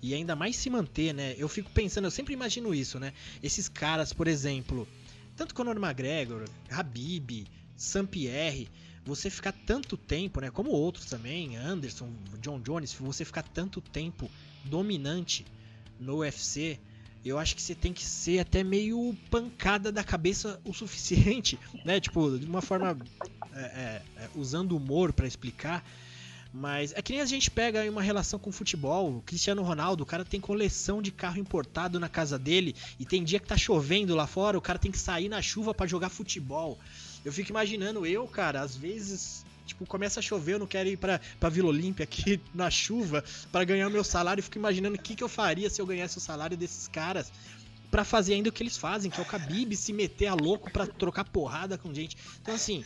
e 0.02 0.14
ainda 0.14 0.34
mais 0.34 0.56
se 0.56 0.70
manter, 0.70 1.12
né? 1.12 1.34
Eu 1.36 1.48
fico 1.48 1.70
pensando, 1.70 2.04
eu 2.06 2.10
sempre 2.10 2.32
imagino 2.32 2.74
isso, 2.74 2.98
né? 2.98 3.12
Esses 3.42 3.68
caras, 3.68 4.12
por 4.12 4.26
exemplo, 4.28 4.88
tanto 5.36 5.54
Conor 5.54 5.76
McGregor, 5.76 6.44
Habib, 6.70 7.46
Saint-Pierre, 7.76 8.68
você 9.04 9.30
ficar 9.30 9.52
tanto 9.52 9.96
tempo, 9.96 10.40
né? 10.40 10.50
Como 10.50 10.70
outros 10.70 11.06
também, 11.06 11.56
Anderson, 11.56 12.10
John 12.40 12.60
Jones, 12.60 12.92
você 12.92 13.24
ficar 13.24 13.42
tanto 13.42 13.80
tempo 13.80 14.30
dominante 14.64 15.44
no 15.98 16.18
UFC, 16.18 16.78
eu 17.28 17.38
acho 17.38 17.54
que 17.54 17.62
você 17.62 17.74
tem 17.74 17.92
que 17.92 18.04
ser 18.04 18.38
até 18.38 18.64
meio 18.64 19.14
pancada 19.30 19.92
da 19.92 20.02
cabeça 20.02 20.60
o 20.64 20.72
suficiente, 20.72 21.58
né? 21.84 22.00
Tipo, 22.00 22.38
de 22.38 22.46
uma 22.46 22.62
forma 22.62 22.96
é, 23.52 23.60
é, 23.60 24.02
é 24.16 24.28
usando 24.34 24.76
humor 24.76 25.12
para 25.12 25.26
explicar. 25.26 25.84
Mas 26.52 26.92
é 26.96 27.02
que 27.02 27.12
nem 27.12 27.20
a 27.20 27.26
gente 27.26 27.48
pega 27.48 27.88
uma 27.88 28.02
relação 28.02 28.38
com 28.38 28.50
futebol. 28.50 29.18
O 29.18 29.22
Cristiano 29.22 29.62
Ronaldo, 29.62 30.02
o 30.02 30.06
cara 30.06 30.24
tem 30.24 30.40
coleção 30.40 31.00
de 31.00 31.12
carro 31.12 31.38
importado 31.38 32.00
na 32.00 32.08
casa 32.08 32.38
dele 32.38 32.74
e 32.98 33.04
tem 33.04 33.22
dia 33.22 33.38
que 33.38 33.46
tá 33.46 33.56
chovendo 33.56 34.16
lá 34.16 34.26
fora, 34.26 34.58
o 34.58 34.60
cara 34.60 34.78
tem 34.78 34.90
que 34.90 34.98
sair 34.98 35.28
na 35.28 35.40
chuva 35.40 35.72
para 35.72 35.86
jogar 35.86 36.08
futebol. 36.08 36.76
Eu 37.24 37.32
fico 37.32 37.50
imaginando 37.50 38.04
eu, 38.04 38.26
cara, 38.26 38.62
às 38.62 38.74
vezes 38.74 39.44
Tipo, 39.70 39.86
começa 39.86 40.20
a 40.20 40.22
chover, 40.22 40.54
eu 40.54 40.58
não 40.58 40.66
quero 40.66 40.88
ir 40.88 40.96
pra, 40.96 41.20
pra 41.38 41.48
Vila 41.48 41.68
Olímpia 41.68 42.04
aqui 42.04 42.40
na 42.54 42.70
chuva 42.70 43.24
para 43.50 43.64
ganhar 43.64 43.88
meu 43.88 44.04
salário. 44.04 44.42
Fico 44.42 44.58
imaginando 44.58 44.96
o 44.96 45.00
que, 45.00 45.14
que 45.14 45.24
eu 45.24 45.28
faria 45.28 45.70
se 45.70 45.80
eu 45.80 45.86
ganhasse 45.86 46.18
o 46.18 46.20
salário 46.20 46.56
desses 46.56 46.88
caras 46.88 47.32
para 47.90 48.04
fazer 48.04 48.34
ainda 48.34 48.48
o 48.48 48.52
que 48.52 48.62
eles 48.62 48.76
fazem, 48.76 49.10
que 49.10 49.18
é 49.18 49.22
o 49.22 49.26
Khabib 49.26 49.74
se 49.76 49.92
meter 49.92 50.28
a 50.28 50.34
louco 50.34 50.70
para 50.70 50.86
trocar 50.86 51.24
porrada 51.24 51.76
com 51.76 51.92
gente. 51.92 52.16
Então, 52.40 52.54
assim, 52.54 52.84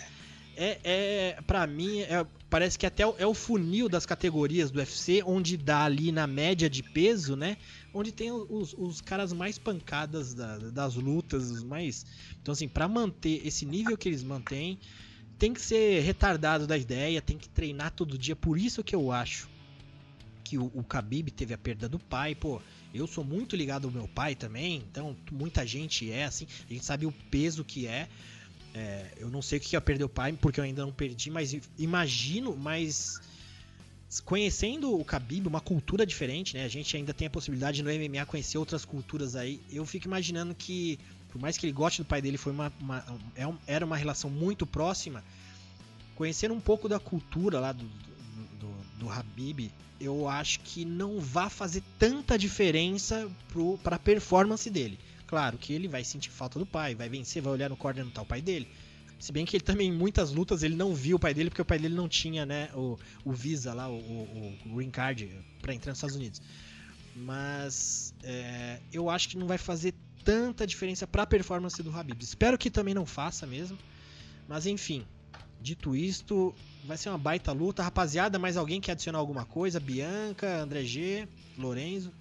é, 0.56 0.78
é 0.84 1.42
para 1.46 1.66
mim, 1.66 2.00
é, 2.00 2.26
parece 2.48 2.78
que 2.78 2.86
até 2.86 3.02
é 3.02 3.26
o 3.26 3.34
funil 3.34 3.88
das 3.88 4.06
categorias 4.06 4.70
do 4.70 4.78
UFC, 4.78 5.22
onde 5.24 5.56
dá 5.56 5.84
ali 5.84 6.10
na 6.10 6.26
média 6.26 6.70
de 6.70 6.82
peso, 6.82 7.36
né? 7.36 7.56
Onde 7.92 8.12
tem 8.12 8.32
os, 8.32 8.74
os 8.76 9.00
caras 9.00 9.32
mais 9.32 9.58
pancadas 9.58 10.34
da, 10.34 10.58
das 10.58 10.94
lutas, 10.94 11.62
mais. 11.62 12.06
Então, 12.40 12.52
assim, 12.52 12.68
para 12.68 12.88
manter 12.88 13.46
esse 13.46 13.66
nível 13.66 13.96
que 13.96 14.08
eles 14.08 14.22
mantêm, 14.22 14.78
tem 15.38 15.52
que 15.52 15.60
ser 15.60 16.00
retardado 16.00 16.66
da 16.66 16.76
ideia, 16.76 17.20
tem 17.20 17.36
que 17.36 17.48
treinar 17.48 17.90
todo 17.90 18.18
dia. 18.18 18.36
Por 18.36 18.58
isso 18.58 18.82
que 18.82 18.94
eu 18.94 19.10
acho 19.10 19.48
que 20.44 20.58
o, 20.58 20.70
o 20.74 20.82
Khabib 20.82 21.30
teve 21.30 21.54
a 21.54 21.58
perda 21.58 21.88
do 21.88 21.98
pai. 21.98 22.34
Pô, 22.34 22.60
eu 22.92 23.06
sou 23.06 23.24
muito 23.24 23.56
ligado 23.56 23.86
ao 23.86 23.92
meu 23.92 24.06
pai 24.06 24.34
também, 24.34 24.84
então 24.90 25.16
muita 25.32 25.66
gente 25.66 26.10
é 26.10 26.24
assim. 26.24 26.46
A 26.68 26.72
gente 26.72 26.84
sabe 26.84 27.06
o 27.06 27.12
peso 27.30 27.64
que 27.64 27.86
é. 27.86 28.08
é 28.74 29.12
eu 29.16 29.30
não 29.30 29.42
sei 29.42 29.58
o 29.58 29.60
que 29.60 29.74
é 29.74 29.80
perder 29.80 30.04
o 30.04 30.08
pai, 30.08 30.32
porque 30.32 30.60
eu 30.60 30.64
ainda 30.64 30.82
não 30.82 30.92
perdi, 30.92 31.30
mas 31.30 31.56
imagino, 31.78 32.56
mas 32.56 33.20
conhecendo 34.24 34.94
o 34.96 35.02
Khabib, 35.02 35.48
uma 35.48 35.60
cultura 35.60 36.06
diferente, 36.06 36.54
né? 36.56 36.64
A 36.64 36.68
gente 36.68 36.96
ainda 36.96 37.12
tem 37.12 37.26
a 37.26 37.30
possibilidade 37.30 37.82
no 37.82 37.90
MMA 37.90 38.24
conhecer 38.26 38.58
outras 38.58 38.84
culturas 38.84 39.34
aí. 39.34 39.60
Eu 39.72 39.84
fico 39.84 40.06
imaginando 40.06 40.54
que 40.54 41.00
por 41.34 41.40
mais 41.40 41.58
que 41.58 41.66
ele 41.66 41.72
goste 41.72 42.00
do 42.00 42.04
pai 42.06 42.22
dele, 42.22 42.38
foi 42.38 42.52
uma, 42.52 42.72
uma 42.80 43.04
é 43.34 43.44
era 43.66 43.84
uma 43.84 43.96
relação 43.96 44.30
muito 44.30 44.64
próxima. 44.64 45.24
Conhecendo 46.14 46.54
um 46.54 46.60
pouco 46.60 46.88
da 46.88 47.00
cultura 47.00 47.58
lá 47.58 47.72
do, 47.72 47.84
do, 47.84 48.46
do 48.60 48.84
do 49.00 49.10
Habib, 49.10 49.72
eu 50.00 50.28
acho 50.28 50.60
que 50.60 50.84
não 50.84 51.18
vai 51.18 51.50
fazer 51.50 51.82
tanta 51.98 52.38
diferença 52.38 53.28
para 53.82 53.96
a 53.96 53.98
performance 53.98 54.70
dele. 54.70 54.96
Claro 55.26 55.58
que 55.58 55.72
ele 55.72 55.88
vai 55.88 56.04
sentir 56.04 56.30
falta 56.30 56.56
do 56.56 56.64
pai, 56.64 56.94
vai 56.94 57.08
vencer, 57.08 57.42
vai 57.42 57.52
olhar 57.52 57.68
no 57.68 57.76
corner 57.76 58.04
no 58.04 58.12
tal 58.12 58.24
pai 58.24 58.40
dele. 58.40 58.68
Se 59.18 59.32
bem 59.32 59.44
que 59.44 59.56
ele 59.56 59.64
também, 59.64 59.88
em 59.88 59.92
muitas 59.92 60.30
lutas, 60.30 60.62
ele 60.62 60.76
não 60.76 60.94
viu 60.94 61.16
o 61.16 61.18
pai 61.18 61.34
dele, 61.34 61.50
porque 61.50 61.62
o 61.62 61.64
pai 61.64 61.80
dele 61.80 61.96
não 61.96 62.08
tinha 62.08 62.46
né, 62.46 62.70
o, 62.74 62.96
o 63.24 63.32
Visa 63.32 63.74
lá, 63.74 63.88
o, 63.88 63.96
o, 63.96 64.58
o 64.66 64.76
Green 64.76 64.90
Card 64.90 65.28
para 65.60 65.74
entrar 65.74 65.90
nos 65.90 65.98
Estados 65.98 66.14
Unidos. 66.14 66.40
Mas 67.16 68.14
é, 68.22 68.78
eu 68.92 69.10
acho 69.10 69.28
que 69.28 69.36
não 69.36 69.48
vai 69.48 69.58
fazer 69.58 69.94
tanta 70.24 70.66
diferença 70.66 71.06
para 71.06 71.22
a 71.22 71.26
performance 71.26 71.80
do 71.82 71.94
Habib. 71.96 72.20
Espero 72.22 72.56
que 72.56 72.70
também 72.70 72.94
não 72.94 73.04
faça 73.04 73.46
mesmo. 73.46 73.78
Mas 74.48 74.66
enfim, 74.66 75.06
dito 75.60 75.94
isto, 75.94 76.54
vai 76.84 76.96
ser 76.96 77.10
uma 77.10 77.18
baita 77.18 77.52
luta. 77.52 77.82
Rapaziada, 77.82 78.38
mais 78.38 78.56
alguém 78.56 78.80
quer 78.80 78.92
adicionar 78.92 79.18
alguma 79.18 79.44
coisa? 79.44 79.78
Bianca, 79.78 80.62
André 80.62 80.84
G, 80.84 81.28
Lorenzo? 81.58 82.12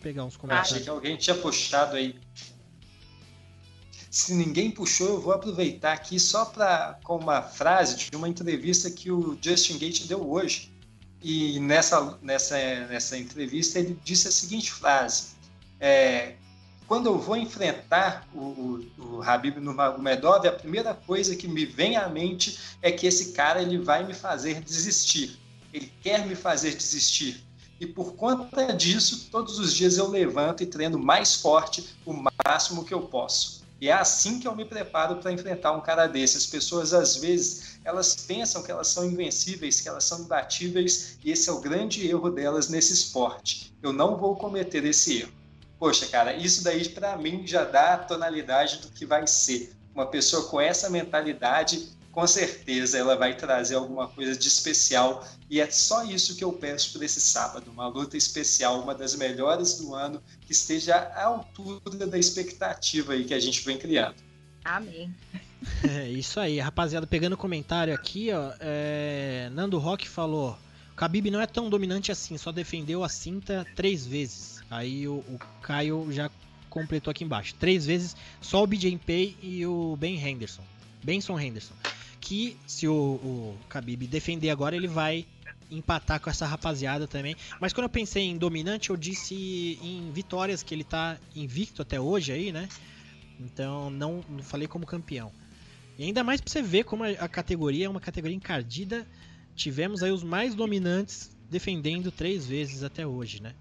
Pegar 0.00 0.24
uns 0.24 0.36
comentários. 0.36 0.72
Achei 0.72 0.84
que 0.84 0.90
alguém 0.90 1.16
tinha 1.16 1.36
puxado 1.36 1.96
aí. 1.96 2.18
Se 4.10 4.34
ninguém 4.34 4.70
puxou, 4.70 5.08
eu 5.08 5.20
vou 5.20 5.32
aproveitar 5.32 5.92
aqui 5.92 6.18
só 6.18 6.44
para 6.44 6.98
com 7.02 7.16
uma 7.18 7.42
frase 7.42 7.96
de 7.96 8.16
uma 8.16 8.28
entrevista 8.28 8.90
que 8.90 9.10
o 9.10 9.36
Justin 9.42 9.78
Gate 9.78 10.06
deu 10.06 10.30
hoje. 10.30 10.72
E 11.22 11.58
nessa, 11.60 12.18
nessa, 12.22 12.56
nessa 12.86 13.18
entrevista 13.18 13.78
ele 13.78 13.98
disse 14.04 14.28
a 14.28 14.30
seguinte 14.30 14.72
frase: 14.72 15.28
é, 15.80 16.34
quando 16.86 17.06
eu 17.06 17.18
vou 17.18 17.36
enfrentar 17.36 18.28
o, 18.32 18.38
o, 18.38 19.16
o 19.16 19.22
Habib 19.22 19.58
Nurmagomedov, 19.58 20.46
a 20.46 20.52
primeira 20.52 20.94
coisa 20.94 21.34
que 21.34 21.48
me 21.48 21.66
vem 21.66 21.96
à 21.96 22.08
mente 22.08 22.58
é 22.80 22.92
que 22.92 23.06
esse 23.06 23.32
cara 23.32 23.60
ele 23.60 23.78
vai 23.78 24.04
me 24.04 24.14
fazer 24.14 24.60
desistir. 24.60 25.38
Ele 25.72 25.92
quer 26.00 26.24
me 26.26 26.36
fazer 26.36 26.74
desistir. 26.74 27.44
E 27.80 27.86
por 27.86 28.14
conta 28.14 28.72
disso, 28.72 29.28
todos 29.30 29.58
os 29.58 29.74
dias 29.74 29.98
eu 29.98 30.08
levanto 30.08 30.62
e 30.62 30.66
treino 30.66 30.98
mais 30.98 31.34
forte, 31.34 31.96
o 32.06 32.14
máximo 32.46 32.84
que 32.84 32.94
eu 32.94 33.02
posso. 33.02 33.65
E 33.80 33.88
é 33.88 33.92
assim 33.92 34.40
que 34.40 34.48
eu 34.48 34.56
me 34.56 34.64
preparo 34.64 35.16
para 35.16 35.32
enfrentar 35.32 35.72
um 35.72 35.80
cara 35.80 36.06
desse. 36.06 36.38
As 36.38 36.46
pessoas, 36.46 36.94
às 36.94 37.16
vezes, 37.16 37.78
elas 37.84 38.16
pensam 38.16 38.62
que 38.62 38.70
elas 38.70 38.88
são 38.88 39.04
invencíveis, 39.04 39.80
que 39.80 39.88
elas 39.88 40.04
são 40.04 40.20
imbatíveis, 40.20 41.18
e 41.22 41.30
esse 41.30 41.48
é 41.48 41.52
o 41.52 41.60
grande 41.60 42.08
erro 42.08 42.30
delas 42.30 42.68
nesse 42.68 42.92
esporte. 42.92 43.74
Eu 43.82 43.92
não 43.92 44.16
vou 44.16 44.34
cometer 44.36 44.84
esse 44.84 45.20
erro. 45.20 45.32
Poxa, 45.78 46.06
cara, 46.06 46.34
isso 46.34 46.64
daí 46.64 46.88
para 46.88 47.16
mim 47.18 47.46
já 47.46 47.64
dá 47.64 47.94
a 47.94 47.98
tonalidade 47.98 48.78
do 48.78 48.88
que 48.88 49.04
vai 49.04 49.26
ser. 49.26 49.72
Uma 49.94 50.06
pessoa 50.06 50.48
com 50.48 50.58
essa 50.60 50.88
mentalidade, 50.88 51.95
com 52.16 52.26
certeza 52.26 52.96
ela 52.96 53.14
vai 53.14 53.36
trazer 53.36 53.74
alguma 53.74 54.08
coisa 54.08 54.34
de 54.34 54.48
especial. 54.48 55.28
E 55.50 55.60
é 55.60 55.70
só 55.70 56.02
isso 56.02 56.34
que 56.34 56.42
eu 56.42 56.50
peço 56.50 56.94
para 56.94 57.04
esse 57.04 57.20
sábado: 57.20 57.70
uma 57.70 57.86
luta 57.88 58.16
especial, 58.16 58.80
uma 58.80 58.94
das 58.94 59.14
melhores 59.14 59.74
do 59.74 59.94
ano, 59.94 60.22
que 60.40 60.50
esteja 60.50 60.96
à 60.96 61.24
altura 61.26 62.06
da 62.06 62.18
expectativa 62.18 63.12
aí 63.12 63.24
que 63.24 63.34
a 63.34 63.38
gente 63.38 63.62
vem 63.62 63.76
criando. 63.76 64.16
Amém. 64.64 65.14
É 65.82 66.08
isso 66.08 66.38
aí, 66.38 66.60
rapaziada. 66.60 67.08
Pegando 67.08 67.36
comentário 67.36 67.92
aqui, 67.92 68.30
ó, 68.30 68.52
é... 68.60 69.50
Nando 69.52 69.78
Rock 69.78 70.08
falou: 70.08 70.56
o 70.92 70.94
Khabib 70.94 71.28
não 71.28 71.40
é 71.40 71.46
tão 71.46 71.68
dominante 71.68 72.12
assim, 72.12 72.38
só 72.38 72.52
defendeu 72.52 73.02
a 73.02 73.08
cinta 73.08 73.66
três 73.74 74.06
vezes. 74.06 74.62
Aí 74.70 75.08
o, 75.08 75.14
o 75.14 75.38
Caio 75.62 76.06
já 76.12 76.30
completou 76.70 77.10
aqui 77.10 77.24
embaixo. 77.24 77.54
Três 77.58 77.84
vezes 77.84 78.14
só 78.40 78.62
o 78.62 78.66
BJ 78.66 78.96
Pay 78.98 79.36
e 79.42 79.66
o 79.66 79.96
Ben 79.96 80.16
Henderson. 80.24 80.62
Benson 81.02 81.40
Henderson. 81.40 81.74
Que 82.20 82.56
se 82.66 82.88
o, 82.88 82.94
o 82.94 83.58
Khabib 83.68 84.06
defender 84.06 84.50
agora, 84.50 84.74
ele 84.74 84.88
vai 84.88 85.26
empatar 85.70 86.20
com 86.20 86.30
essa 86.30 86.46
rapaziada 86.46 87.06
também. 87.06 87.36
Mas 87.60 87.72
quando 87.72 87.84
eu 87.84 87.90
pensei 87.90 88.24
em 88.24 88.36
dominante, 88.36 88.90
eu 88.90 88.96
disse 88.96 89.78
em 89.82 90.10
vitórias, 90.12 90.62
que 90.62 90.74
ele 90.74 90.84
tá 90.84 91.18
invicto 91.34 91.82
até 91.82 92.00
hoje 92.00 92.32
aí, 92.32 92.52
né? 92.52 92.68
Então 93.38 93.90
não, 93.90 94.24
não 94.28 94.42
falei 94.42 94.68
como 94.68 94.86
campeão. 94.86 95.32
E 95.98 96.04
ainda 96.04 96.22
mais 96.22 96.40
pra 96.40 96.50
você 96.50 96.62
ver 96.62 96.84
como 96.84 97.04
a, 97.04 97.28
categoria 97.28 97.86
é 97.86 97.88
uma 97.88 98.00
categoria 98.00 98.36
encardida. 98.36 99.06
Tivemos 99.54 100.02
aí 100.02 100.12
os 100.12 100.22
mais 100.22 100.54
dominantes 100.54 101.34
defendendo 101.50 102.10
três 102.10 102.46
vezes 102.46 102.82
até 102.82 103.06
hoje, 103.06 103.42
né? 103.42 103.54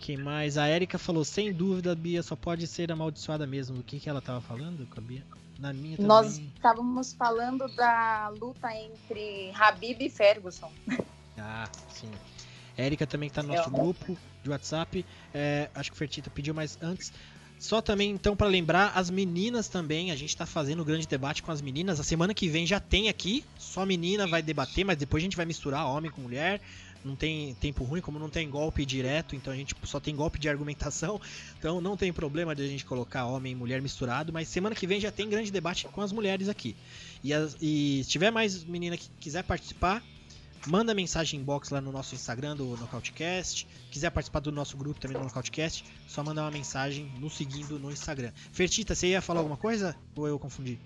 que 0.00 0.16
mais? 0.16 0.56
A 0.56 0.68
Erika 0.68 0.98
falou, 0.98 1.24
sem 1.24 1.52
dúvida, 1.52 1.94
Bia, 1.94 2.22
só 2.22 2.34
pode 2.34 2.66
ser 2.66 2.90
amaldiçoada 2.90 3.46
mesmo. 3.46 3.80
O 3.80 3.82
que, 3.82 4.00
que 4.00 4.08
ela 4.08 4.20
tava 4.20 4.40
falando 4.40 4.86
com 4.88 4.98
a 4.98 5.02
Bia? 5.02 5.22
Na 5.60 5.72
minha 5.72 5.96
também. 5.96 6.08
Nós 6.08 6.38
estávamos 6.38 7.12
falando 7.12 7.68
da 7.76 8.28
luta 8.40 8.74
entre 8.74 9.52
Habib 9.54 10.00
e 10.00 10.10
Ferguson. 10.10 10.72
Ah, 11.42 11.66
sim. 11.88 12.10
Érica 12.76 13.06
também 13.06 13.28
está 13.28 13.42
no 13.42 13.48
nosso 13.54 13.70
Eu... 13.70 13.72
grupo 13.72 14.14
de 14.42 14.50
WhatsApp. 14.50 15.06
É, 15.32 15.70
acho 15.74 15.90
que 15.90 15.96
o 15.96 15.98
Fertita 15.98 16.28
pediu, 16.28 16.52
mas 16.52 16.76
antes. 16.82 17.10
Só 17.58 17.80
também, 17.80 18.10
então, 18.10 18.36
para 18.36 18.46
lembrar, 18.46 18.92
as 18.94 19.08
meninas 19.08 19.66
também, 19.66 20.10
a 20.10 20.16
gente 20.16 20.28
está 20.28 20.44
fazendo 20.44 20.82
um 20.82 20.84
grande 20.84 21.06
debate 21.06 21.42
com 21.42 21.50
as 21.50 21.62
meninas. 21.62 21.98
A 21.98 22.02
semana 22.02 22.34
que 22.34 22.46
vem 22.46 22.66
já 22.66 22.78
tem 22.78 23.08
aqui, 23.08 23.42
só 23.58 23.86
menina 23.86 24.26
vai 24.26 24.42
debater, 24.42 24.84
mas 24.84 24.98
depois 24.98 25.22
a 25.22 25.24
gente 25.24 25.36
vai 25.36 25.46
misturar 25.46 25.86
homem 25.86 26.10
com 26.10 26.20
mulher 26.20 26.60
não 27.04 27.16
tem 27.16 27.54
tempo 27.54 27.84
ruim, 27.84 28.00
como 28.00 28.18
não 28.18 28.28
tem 28.28 28.48
golpe 28.48 28.84
direto, 28.84 29.34
então 29.34 29.52
a 29.52 29.56
gente 29.56 29.74
só 29.84 29.98
tem 29.98 30.14
golpe 30.14 30.38
de 30.38 30.48
argumentação, 30.48 31.20
então 31.58 31.80
não 31.80 31.96
tem 31.96 32.12
problema 32.12 32.54
de 32.54 32.62
a 32.62 32.66
gente 32.66 32.84
colocar 32.84 33.26
homem 33.26 33.52
e 33.52 33.54
mulher 33.54 33.80
misturado, 33.80 34.32
mas 34.32 34.48
semana 34.48 34.74
que 34.74 34.86
vem 34.86 35.00
já 35.00 35.10
tem 35.10 35.28
grande 35.28 35.50
debate 35.50 35.86
com 35.88 36.00
as 36.00 36.12
mulheres 36.12 36.48
aqui. 36.48 36.76
E, 37.22 37.32
as, 37.32 37.56
e 37.60 38.02
se 38.04 38.10
tiver 38.10 38.30
mais 38.30 38.64
menina 38.64 38.96
que 38.96 39.08
quiser 39.20 39.42
participar, 39.44 40.02
manda 40.66 40.94
mensagem 40.94 41.40
inbox 41.40 41.70
lá 41.70 41.80
no 41.80 41.92
nosso 41.92 42.14
Instagram 42.14 42.56
do 42.56 42.76
Nocautecast. 42.76 43.66
Quiser 43.90 44.10
participar 44.10 44.40
do 44.40 44.52
nosso 44.52 44.76
grupo 44.76 45.00
também 45.00 45.16
do 45.16 45.24
Nocautecast, 45.24 45.84
só 46.06 46.22
mandar 46.22 46.42
uma 46.42 46.50
mensagem 46.50 47.10
nos 47.18 47.34
seguindo 47.34 47.78
no 47.78 47.90
Instagram. 47.90 48.32
Fertita, 48.52 48.94
você 48.94 49.08
ia 49.08 49.22
falar 49.22 49.40
alguma 49.40 49.56
coisa 49.56 49.96
ou 50.14 50.28
eu 50.28 50.38
confundi? 50.38 50.78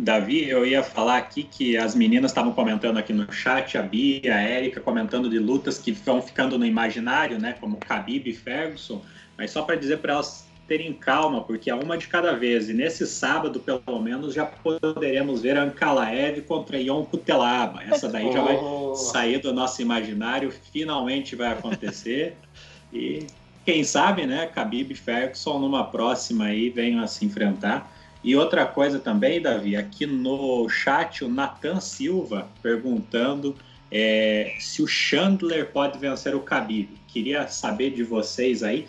Davi, 0.00 0.48
eu 0.48 0.64
ia 0.64 0.82
falar 0.82 1.18
aqui 1.18 1.42
que 1.42 1.76
as 1.76 1.94
meninas 1.94 2.30
estavam 2.30 2.52
comentando 2.52 2.96
aqui 2.96 3.12
no 3.12 3.30
chat, 3.32 3.76
a 3.76 3.82
Bia, 3.82 4.34
a 4.34 4.40
Érica, 4.40 4.80
comentando 4.80 5.28
de 5.28 5.38
lutas 5.38 5.78
que 5.78 5.92
vão 5.92 6.22
ficando 6.22 6.58
no 6.58 6.64
imaginário, 6.64 7.38
né, 7.38 7.54
como 7.60 7.76
Khabib 7.76 8.28
e 8.28 8.34
Ferguson, 8.34 9.02
mas 9.36 9.50
só 9.50 9.62
para 9.62 9.76
dizer 9.76 9.98
para 9.98 10.14
elas 10.14 10.48
terem 10.66 10.92
calma, 10.92 11.42
porque 11.42 11.68
é 11.68 11.74
uma 11.74 11.98
de 11.98 12.06
cada 12.06 12.32
vez, 12.32 12.68
e 12.68 12.72
nesse 12.72 13.04
sábado, 13.06 13.58
pelo 13.58 14.00
menos, 14.00 14.32
já 14.32 14.46
poderemos 14.46 15.42
ver 15.42 15.56
Ankalaev 15.56 16.42
contra 16.42 16.78
Ion 16.78 17.04
Kutelaba. 17.04 17.82
Essa 17.82 18.08
daí 18.08 18.32
já 18.32 18.40
vai 18.40 18.56
oh. 18.56 18.94
sair 18.94 19.38
do 19.38 19.52
nosso 19.52 19.82
imaginário, 19.82 20.52
finalmente 20.72 21.34
vai 21.34 21.48
acontecer, 21.48 22.36
e 22.92 23.26
quem 23.64 23.82
sabe, 23.82 24.26
né, 24.26 24.48
Khabib 24.54 24.92
e 24.92 24.94
Ferguson 24.94 25.58
numa 25.58 25.84
próxima 25.84 26.44
aí 26.44 26.70
venham 26.70 27.02
a 27.02 27.06
se 27.06 27.24
enfrentar. 27.24 27.99
E 28.22 28.36
outra 28.36 28.66
coisa 28.66 28.98
também, 28.98 29.40
Davi, 29.40 29.76
aqui 29.76 30.04
no 30.06 30.68
chat 30.68 31.24
o 31.24 31.28
Nathan 31.28 31.80
Silva 31.80 32.48
perguntando 32.62 33.56
é, 33.90 34.54
se 34.58 34.82
o 34.82 34.86
Chandler 34.86 35.70
pode 35.72 35.98
vencer 35.98 36.34
o 36.34 36.40
Khabib. 36.40 36.90
Queria 37.08 37.48
saber 37.48 37.90
de 37.90 38.02
vocês 38.04 38.62
aí 38.62 38.86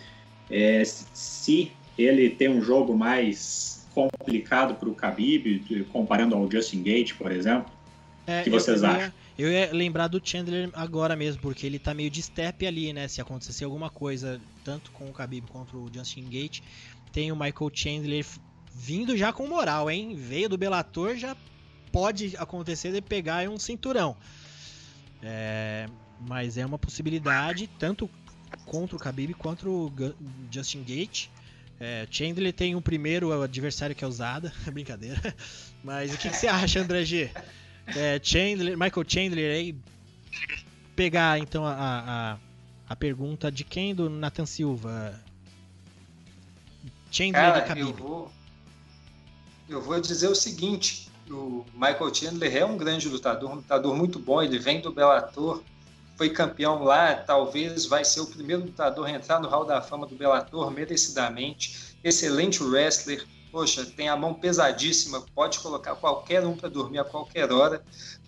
é, 0.50 0.84
se 0.86 1.72
ele 1.98 2.30
tem 2.30 2.50
um 2.50 2.62
jogo 2.62 2.96
mais 2.96 3.88
complicado 3.94 4.76
para 4.76 4.90
o 4.90 4.94
Khabib, 4.94 5.86
comparando 5.92 6.36
ao 6.36 6.50
Justin 6.50 6.84
Gate, 6.84 7.14
por 7.14 7.32
exemplo. 7.32 7.72
É, 8.28 8.42
o 8.42 8.44
que 8.44 8.50
vocês 8.50 8.84
acham? 8.84 9.12
Eu 9.38 9.50
ia, 9.50 9.72
lembrar 9.74 10.08
do 10.08 10.22
Chandler 10.24 10.70
agora 10.74 11.16
mesmo, 11.16 11.42
porque 11.42 11.66
ele 11.66 11.80
tá 11.80 11.94
meio 11.94 12.10
de 12.10 12.22
step 12.22 12.66
ali, 12.66 12.94
né? 12.94 13.08
Se 13.08 13.22
acontecer 13.22 13.66
alguma 13.66 13.90
coisa, 13.90 14.40
tanto 14.64 14.92
com 14.92 15.06
o 15.06 15.12
Khabib 15.12 15.48
contra 15.48 15.78
o 15.78 15.90
Justin 15.92 16.26
Gate, 16.30 16.62
tem 17.12 17.32
o 17.32 17.36
Michael 17.36 17.72
Chandler 17.74 18.26
vindo 18.82 19.16
já 19.16 19.32
com 19.32 19.48
moral, 19.48 19.92
hein? 19.92 20.16
Veio 20.16 20.50
do 20.50 20.58
Bellator, 20.58 21.16
já 21.16 21.38
pode 21.92 22.36
acontecer 22.38 22.92
de 22.92 23.00
pegar 23.00 23.48
um 23.48 23.60
cinturão. 23.60 24.18
É, 25.22 25.86
mas 26.20 26.58
é 26.58 26.66
uma 26.66 26.80
possibilidade, 26.80 27.70
tanto 27.78 28.10
contra 28.66 28.96
o 28.96 29.00
Khabib 29.00 29.36
quanto 29.36 29.70
o 29.70 29.94
Justin 30.50 30.84
Gate. 30.84 31.28
É, 31.80 32.08
Chandler 32.10 32.54
tem 32.54 32.76
um 32.76 32.82
primeiro 32.82 33.40
adversário 33.42 33.96
que 33.96 34.04
é 34.04 34.08
usada, 34.08 34.52
brincadeira. 34.74 35.36
Mas 35.84 36.14
o 36.14 36.18
que, 36.18 36.30
que, 36.30 36.38
você 36.38 36.48
acha, 36.48 36.80
André 36.80 37.06
G? 37.06 37.30
É, 37.86 38.20
Chandler, 38.22 38.76
Michael 38.76 39.06
Chandler 39.08 39.56
aí. 39.56 39.76
Pegar 40.96 41.40
então 41.40 41.66
a, 41.66 41.74
a, 41.74 42.38
a 42.90 42.96
pergunta 42.96 43.52
de 43.52 43.64
quem? 43.64 43.94
Do 43.94 44.10
Nathan 44.10 44.46
Silva. 44.46 45.20
Chandler 47.12 47.34
Cara, 47.34 47.60
e 47.60 47.68
Khabib. 47.68 47.90
Eu 47.90 47.94
vou, 47.94 48.32
eu 49.72 49.82
vou 49.82 50.00
dizer 50.00 50.28
o 50.28 50.36
seguinte: 50.36 51.10
o 51.30 51.66
Michael 51.74 52.14
Chandler 52.14 52.56
é 52.56 52.66
um 52.66 52.78
grande 52.78 53.08
lutador, 53.08 53.52
um 53.52 53.56
lutador 53.56 53.96
muito 53.96 54.20
bom. 54.20 54.42
Ele 54.42 54.60
vem 54.60 54.82
do 54.82 54.92
Bellator, 54.92 55.62
foi 56.18 56.30
campeão 56.30 56.84
lá, 56.84 57.16
talvez 57.16 57.86
vai 57.86 58.04
ser 58.04 58.20
o 58.20 58.28
primeiro 58.28 58.64
lutador 58.64 59.08
a 59.08 59.12
entrar 59.12 59.40
no 59.40 59.48
Hall 59.48 59.66
da 59.66 59.82
Fama 59.82 60.06
do 60.06 60.16
Bellator 60.16 60.70
merecidamente. 60.70 61.96
Excelente 62.04 62.62
wrestler, 62.64 63.26
poxa, 63.52 63.86
tem 63.86 64.10
a 64.10 64.16
mão 64.16 64.34
pesadíssima, 64.34 65.24
pode 65.34 65.60
colocar 65.60 65.96
qualquer 65.96 66.46
um 66.46 66.56
para 66.56 66.70
dormir 66.70 67.00
a 67.00 67.06
qualquer 67.06 67.52
hora. 67.52 67.84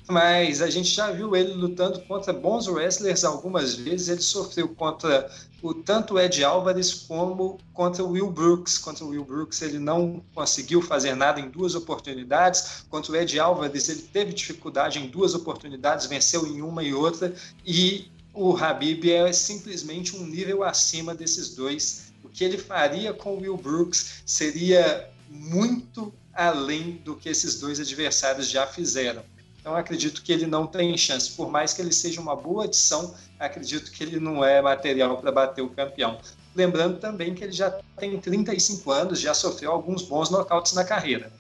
Mas 0.08 0.62
a 0.62 0.70
gente 0.70 0.90
já 0.90 1.12
viu 1.12 1.36
ele 1.36 1.54
lutando 1.54 2.02
contra 2.02 2.34
bons 2.34 2.68
wrestlers 2.68 3.24
algumas 3.24 3.74
vezes. 3.74 4.10
Ele 4.10 4.22
sofreu 4.22 4.68
contra 4.70 5.32
o, 5.64 5.74
tanto 5.74 6.20
Ed 6.20 6.44
Álvares 6.44 6.94
como 6.94 7.58
contra 7.74 8.04
o 8.04 8.12
Will 8.12 8.30
Brooks. 8.30 8.78
Contra 8.78 9.06
o 9.06 9.10
Will 9.10 9.24
Brooks 9.24 9.62
ele 9.62 9.80
não 9.80 10.22
conseguiu 10.36 10.82
fazer 10.82 11.16
nada 11.16 11.40
em 11.40 11.50
duas 11.50 11.74
oportunidades. 11.74 12.84
Contra 12.90 13.14
o 13.14 13.16
Ed 13.16 13.40
Álvares 13.40 13.88
ele 13.88 14.02
teve 14.02 14.34
dificuldade 14.34 15.00
em 15.00 15.08
duas 15.08 15.34
oportunidades, 15.34 16.06
venceu 16.06 16.46
em 16.46 16.62
uma 16.62 16.84
e 16.84 16.94
outra. 16.94 17.34
E 17.66 18.12
o 18.34 18.58
Habib 18.58 19.10
é 19.10 19.32
simplesmente 19.32 20.16
um 20.18 20.26
nível 20.26 20.64
acima 20.64 21.16
desses 21.16 21.56
dois. 21.56 22.12
O 22.22 22.28
que 22.28 22.44
ele 22.44 22.58
faria 22.58 23.14
com 23.14 23.36
o 23.36 23.40
Will 23.40 23.58
Brooks 23.58 24.24
seria 24.26 25.10
muito 25.30 26.14
além 26.34 26.98
do 27.06 27.16
que 27.16 27.30
esses 27.30 27.60
dois 27.60 27.80
adversários 27.80 28.50
já 28.50 28.68
fizeram. 28.68 29.24
Então 29.64 29.78
acredito 29.78 30.22
que 30.22 30.34
ele 30.34 30.46
não 30.46 30.68
tem 30.68 30.98
chance. 30.98 31.32
Por 31.32 31.50
mais 31.50 31.72
que 31.72 31.82
ele 31.82 31.94
seja 31.94 32.20
uma 32.20 32.36
boa 32.36 32.66
adição, 32.66 33.16
acredito 33.46 33.92
que 33.92 34.04
ele 34.04 34.20
não 34.20 34.44
é 34.44 34.62
material 34.62 35.18
para 35.18 35.32
bater 35.32 35.62
o 35.62 35.70
campeão. 35.70 36.20
Lembrando 36.56 37.00
também 37.00 37.34
que 37.34 37.44
ele 37.44 37.52
já 37.52 37.72
tem 37.98 38.20
35 38.20 38.92
anos, 38.92 39.20
já 39.20 39.34
sofreu 39.34 39.72
alguns 39.72 40.04
bons 40.04 40.30
nocautes 40.30 40.74
na 40.74 40.84
carreira. 40.84 41.32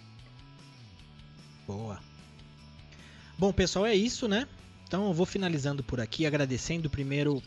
Boa. 1.67 1.99
Bom, 3.37 3.53
pessoal, 3.53 3.85
é 3.85 3.95
isso, 3.95 4.27
né? 4.27 4.47
Então 4.87 5.07
eu 5.07 5.13
vou 5.13 5.25
finalizando 5.25 5.83
por 5.83 5.99
aqui, 5.99 6.25
agradecendo 6.25 6.89
primeiro 6.89 7.41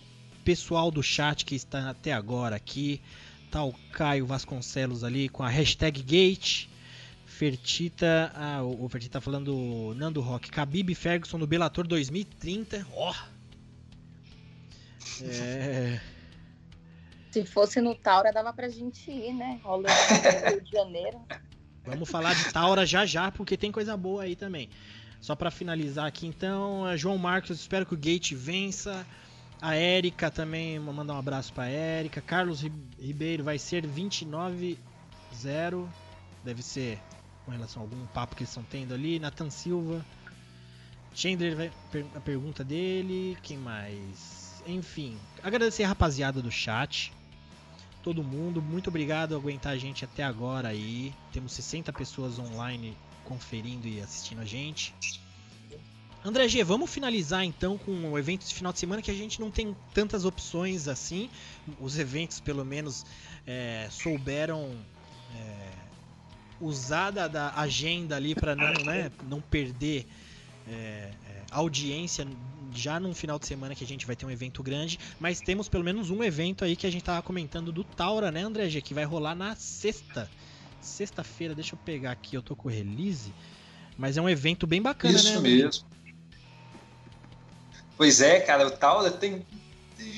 pessoal 0.45 0.91
do 0.91 1.03
chat 1.03 1.45
que 1.45 1.55
está 1.55 1.91
até 1.91 2.13
agora 2.13 2.57
aqui. 2.57 3.01
Tá 3.51 3.65
o 3.65 3.73
Caio 3.93 4.27
Vasconcelos 4.27 5.05
ali 5.05 5.29
com 5.29 5.43
a 5.43 5.49
hashtag 5.49 6.03
Gate. 6.03 6.69
Fertita. 7.27 8.33
Ah, 8.35 8.63
o, 8.63 8.89
Fertita 8.89 9.15
tá 9.15 9.21
falando 9.21 9.95
Nando 9.97 10.21
Rock. 10.21 10.51
Khabib 10.51 10.95
Ferguson 10.95 11.39
no 11.39 11.47
Bellator 11.47 11.87
2030. 11.87 12.87
Ó! 12.95 13.11
Oh. 13.11 13.36
É. 15.23 16.01
Se 17.31 17.45
fosse 17.45 17.81
no 17.81 17.95
Taura, 17.95 18.33
dava 18.33 18.53
pra 18.53 18.69
gente 18.69 19.11
ir, 19.11 19.35
né? 19.35 19.61
Rolando 19.63 19.89
no 19.89 20.51
Rio 20.51 20.61
de 20.63 20.71
Janeiro. 20.71 21.21
Vamos 21.85 22.09
falar 22.09 22.35
de 22.35 22.53
Taura 22.53 22.87
já 22.87 23.05
já, 23.07 23.31
porque 23.31 23.57
tem 23.57 23.71
coisa 23.71 23.97
boa 23.97 24.23
aí 24.25 24.35
também. 24.35 24.69
Só 25.21 25.35
para 25.35 25.51
finalizar 25.51 26.07
aqui, 26.07 26.27
então, 26.27 26.85
João 26.97 27.19
Marcos, 27.19 27.61
espero 27.61 27.87
que 27.87 27.95
o 27.95 27.99
Gate 27.99 28.33
vença. 28.33 29.07
A 29.61 29.75
Érica 29.75 30.31
também, 30.31 30.79
mandar 30.79 31.15
um 31.15 31.19
abraço 31.19 31.53
para 31.53 31.69
Érica. 31.69 32.21
Carlos 32.21 32.63
Ribeiro 32.99 33.43
vai 33.43 33.59
ser 33.59 33.87
29-0. 33.87 34.77
Deve 36.45 36.63
ser 36.63 36.99
com 37.45 37.51
relação 37.51 37.83
a 37.83 37.85
algum 37.85 38.07
papo 38.07 38.37
que 38.37 38.43
eles 38.43 38.51
estão 38.51 38.65
tendo 38.65 38.93
ali. 38.93 39.19
Nathan 39.19 39.51
Silva. 39.51 40.05
Chandler 41.15 41.57
vai 41.57 41.73
a 42.15 42.21
pergunta 42.21 42.63
dele. 42.63 43.39
Quem 43.43 43.57
mais? 43.57 44.36
Enfim, 44.67 45.17
agradecer 45.43 45.85
a 45.85 45.89
rapaziada 45.89 46.43
do 46.43 46.51
chat. 46.51 47.13
Todo 48.03 48.23
mundo, 48.23 48.61
muito 48.61 48.89
obrigado 48.89 49.31
por 49.31 49.37
aguentar 49.37 49.73
a 49.73 49.79
gente 49.79 50.05
até 50.05 50.23
agora 50.23 50.69
aí. 50.69 51.13
Temos 51.33 51.53
60 51.53 51.93
pessoas 51.93 52.39
online 52.39 52.97
conferindo 53.25 53.87
e 53.87 54.01
assistindo 54.01 54.41
a 54.41 54.45
gente. 54.45 54.95
André 56.25 56.49
G, 56.49 56.65
vamos 56.65 56.91
finalizar 56.91 57.45
então 57.45 57.79
com 57.79 58.11
o 58.11 58.19
evento 58.19 58.45
de 58.45 58.53
final 58.53 58.73
de 58.73 58.81
semana 58.81 59.01
que 59.01 59.11
a 59.11 59.15
gente 59.15 59.41
não 59.41 59.51
tem 59.51 59.77
tantas 59.95 60.25
opções 60.25 60.89
assim. 60.89 61.31
Os 61.81 61.99
eventos, 61.99 62.41
pelo 62.41 62.65
menos, 62.65 63.07
é, 63.47 63.87
souberam 63.91 64.75
é, 65.35 65.69
usada 66.61 67.29
da 67.29 67.55
agenda 67.55 68.17
ali 68.17 68.35
para 68.35 68.57
não, 68.57 68.73
né, 68.85 69.13
não 69.29 69.41
perder 69.41 70.07
é, 70.67 70.73
é, 70.73 71.13
audiência 71.53 72.27
já 72.77 73.01
num 73.01 73.15
final 73.15 73.39
de 73.39 73.47
semana 73.47 73.75
que 73.75 73.85
a 73.85 73.87
gente 73.87 74.07
vai 74.07 74.15
ter 74.15 74.27
um 74.27 74.31
evento 74.31 74.63
grande, 74.63 74.99
mas 75.19 75.41
temos 75.41 75.69
pelo 75.69 75.85
menos 75.85 76.11
um 76.11 76.23
evento 76.23 76.65
aí 76.65 76.77
que 76.77 76.87
a 76.87 76.91
gente 76.91 77.05
tava 77.05 77.23
comentando 77.23 77.73
do 77.73 77.83
Taura, 77.83 78.31
né, 78.31 78.43
André 78.43 78.69
G, 78.69 78.81
que 78.81 78.95
vai 78.95 79.05
rolar 79.05 79.35
na 79.35 79.57
sexta. 79.57 80.31
Sexta-feira, 80.81 81.55
deixa 81.55 81.75
eu 81.75 81.79
pegar 81.79 82.13
aqui, 82.13 82.37
eu 82.37 82.43
tô 82.43 82.55
com 82.55 82.69
o 82.69 82.71
release, 82.71 83.33
mas 83.99 84.17
é 84.17 84.23
um 84.23 84.29
evento 84.29 84.67
bem 84.67 84.81
bacana, 84.81 85.15
Isso 85.15 85.25
né? 85.25 85.33
Isso 85.33 85.43
mesmo. 85.43 85.85
Pois 87.97 88.21
é, 88.21 88.41
cara, 88.41 88.67
o 88.67 88.71
Taura 88.71 89.11
tem 89.11 89.45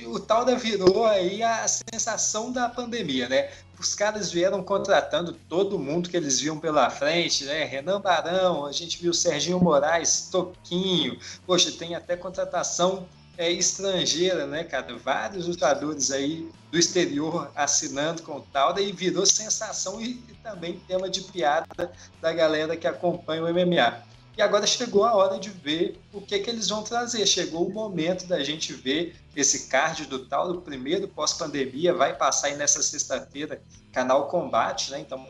o 0.07 0.19
Taura 0.19 0.57
virou 0.57 1.07
aí 1.07 1.43
a 1.43 1.67
sensação 1.69 2.51
da 2.51 2.69
pandemia, 2.69 3.29
né? 3.29 3.51
Os 3.79 3.95
caras 3.95 4.31
vieram 4.33 4.63
contratando 4.63 5.33
todo 5.33 5.79
mundo 5.79 6.09
que 6.09 6.17
eles 6.17 6.41
viam 6.41 6.59
pela 6.59 6.91
frente, 6.91 7.45
né? 7.45 7.65
Renan 7.65 8.01
Barão, 8.01 8.67
a 8.67 8.73
gente 8.73 9.01
viu 9.01 9.15
Serginho 9.15 9.61
Moraes, 9.61 10.29
Toquinho, 10.31 11.19
poxa, 11.47 11.71
tem 11.73 11.95
até 11.95 12.17
contratação 12.17 13.07
é, 13.37 13.51
estrangeira, 13.51 14.47
né, 14.47 14.65
cara? 14.65 14.97
Vários 14.97 15.47
lutadores 15.47 16.11
aí 16.11 16.51
do 16.73 16.79
exterior 16.79 17.51
assinando 17.55 18.23
com 18.23 18.39
o 18.39 18.41
tal, 18.53 18.75
daí 18.75 18.93
virou 18.93 19.25
sensação 19.25 20.01
e, 20.01 20.23
e 20.29 20.35
também 20.43 20.81
tema 20.89 21.09
de 21.09 21.23
piada 21.23 21.93
da 22.21 22.33
galera 22.33 22.77
que 22.77 22.87
acompanha 22.87 23.45
o 23.45 23.49
MMA. 23.49 24.03
E 24.39 24.43
agora 24.43 24.65
chegou 24.69 25.05
a 25.05 25.17
hora 25.17 25.37
de 25.37 25.51
ver 25.51 26.01
o 26.13 26.21
que, 26.21 26.39
que 26.39 26.49
eles 26.49 26.69
vão 26.69 26.85
trazer. 26.85 27.27
Chegou 27.27 27.67
o 27.67 27.75
momento 27.75 28.25
da 28.25 28.41
gente 28.45 28.73
ver 28.73 29.17
esse 29.35 29.67
card 29.67 30.07
do 30.07 30.27
tal, 30.27 30.53
do 30.53 30.61
primeiro 30.61 31.09
pós-pandemia, 31.09 31.93
vai 31.93 32.15
passar 32.15 32.47
aí 32.47 32.57
nessa 32.57 32.81
sexta-feira, 32.81 33.61
canal 33.93 34.29
Combate, 34.29 34.93
né? 34.93 35.01
Então, 35.01 35.27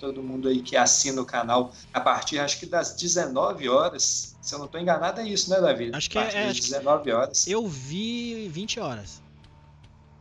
todo 0.00 0.22
mundo 0.22 0.48
aí 0.48 0.62
que 0.62 0.78
assina 0.78 1.20
o 1.20 1.26
canal, 1.26 1.74
a 1.92 2.00
partir 2.00 2.38
acho 2.38 2.58
que 2.58 2.64
das 2.64 2.94
19 2.96 3.68
horas, 3.68 4.34
se 4.40 4.54
eu 4.54 4.58
não 4.58 4.64
estou 4.64 4.80
enganado, 4.80 5.20
é 5.20 5.28
isso, 5.28 5.50
né, 5.50 5.60
Davi? 5.60 5.90
Acho 5.92 6.08
que 6.08 6.16
é. 6.16 6.46
Das 6.46 6.58
19 6.58 7.12
horas. 7.12 7.46
Eu 7.46 7.68
vi 7.68 8.48
20 8.48 8.80
horas. 8.80 9.20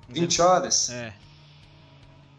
20 0.09 0.41
horas? 0.41 0.89
É. 0.89 1.13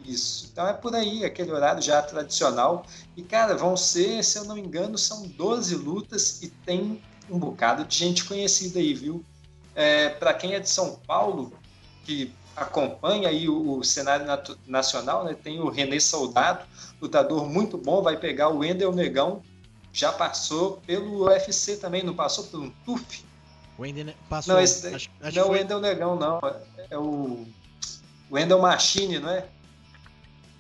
Isso. 0.09 0.49
Então 0.51 0.67
é 0.67 0.73
por 0.73 0.95
aí, 0.95 1.23
aquele 1.23 1.53
horário 1.53 1.83
já 1.83 2.01
tradicional. 2.01 2.87
E, 3.15 3.23
cara, 3.23 3.55
vão 3.55 3.77
ser, 3.77 4.25
se 4.25 4.39
eu 4.39 4.45
não 4.45 4.55
me 4.55 4.63
engano, 4.63 4.97
são 4.97 5.29
12 5.29 5.75
lutas 5.75 6.43
e 6.43 6.49
tem 6.49 7.03
um 7.29 7.39
bocado 7.39 7.85
de 7.85 7.99
gente 7.99 8.25
conhecida 8.25 8.79
aí, 8.79 8.95
viu? 8.95 9.23
É, 9.75 10.09
Para 10.09 10.33
quem 10.33 10.55
é 10.55 10.61
de 10.61 10.71
São 10.71 10.97
Paulo, 11.07 11.53
que 12.05 12.33
acompanha 12.57 13.29
aí 13.29 13.51
o, 13.51 13.79
o 13.79 13.85
cenário 13.85 14.27
nacional, 14.67 15.25
né? 15.25 15.35
Tem 15.35 15.61
o 15.61 15.69
René 15.69 16.01
Soldado, 16.01 16.65
lutador 17.03 17.47
muito 17.47 17.77
bom, 17.77 18.03
vai 18.03 18.17
pegar 18.17 18.49
o 18.49 18.59
Wendel 18.59 18.93
Negão, 18.93 19.43
já 19.93 20.11
passou 20.11 20.81
pelo 20.87 21.27
UFC 21.27 21.77
também, 21.77 22.03
não 22.03 22.15
passou 22.15 22.45
por 22.45 22.61
um 22.61 22.71
TUF? 22.87 23.25
O 23.77 23.83
Wendel 23.83 24.15
passou. 24.27 24.55
Não, 24.55 24.61
esse, 24.61 24.87
acho, 24.87 25.11
acho 25.21 25.37
não 25.37 25.45
é 25.45 25.47
o 25.47 25.51
Wendel 25.51 25.81
Negão, 25.81 26.17
não. 26.17 26.41
É 26.91 26.97
o 26.97 27.47
Wendel 28.31 28.61
Machine, 28.61 29.19
não 29.19 29.31
é? 29.31 29.47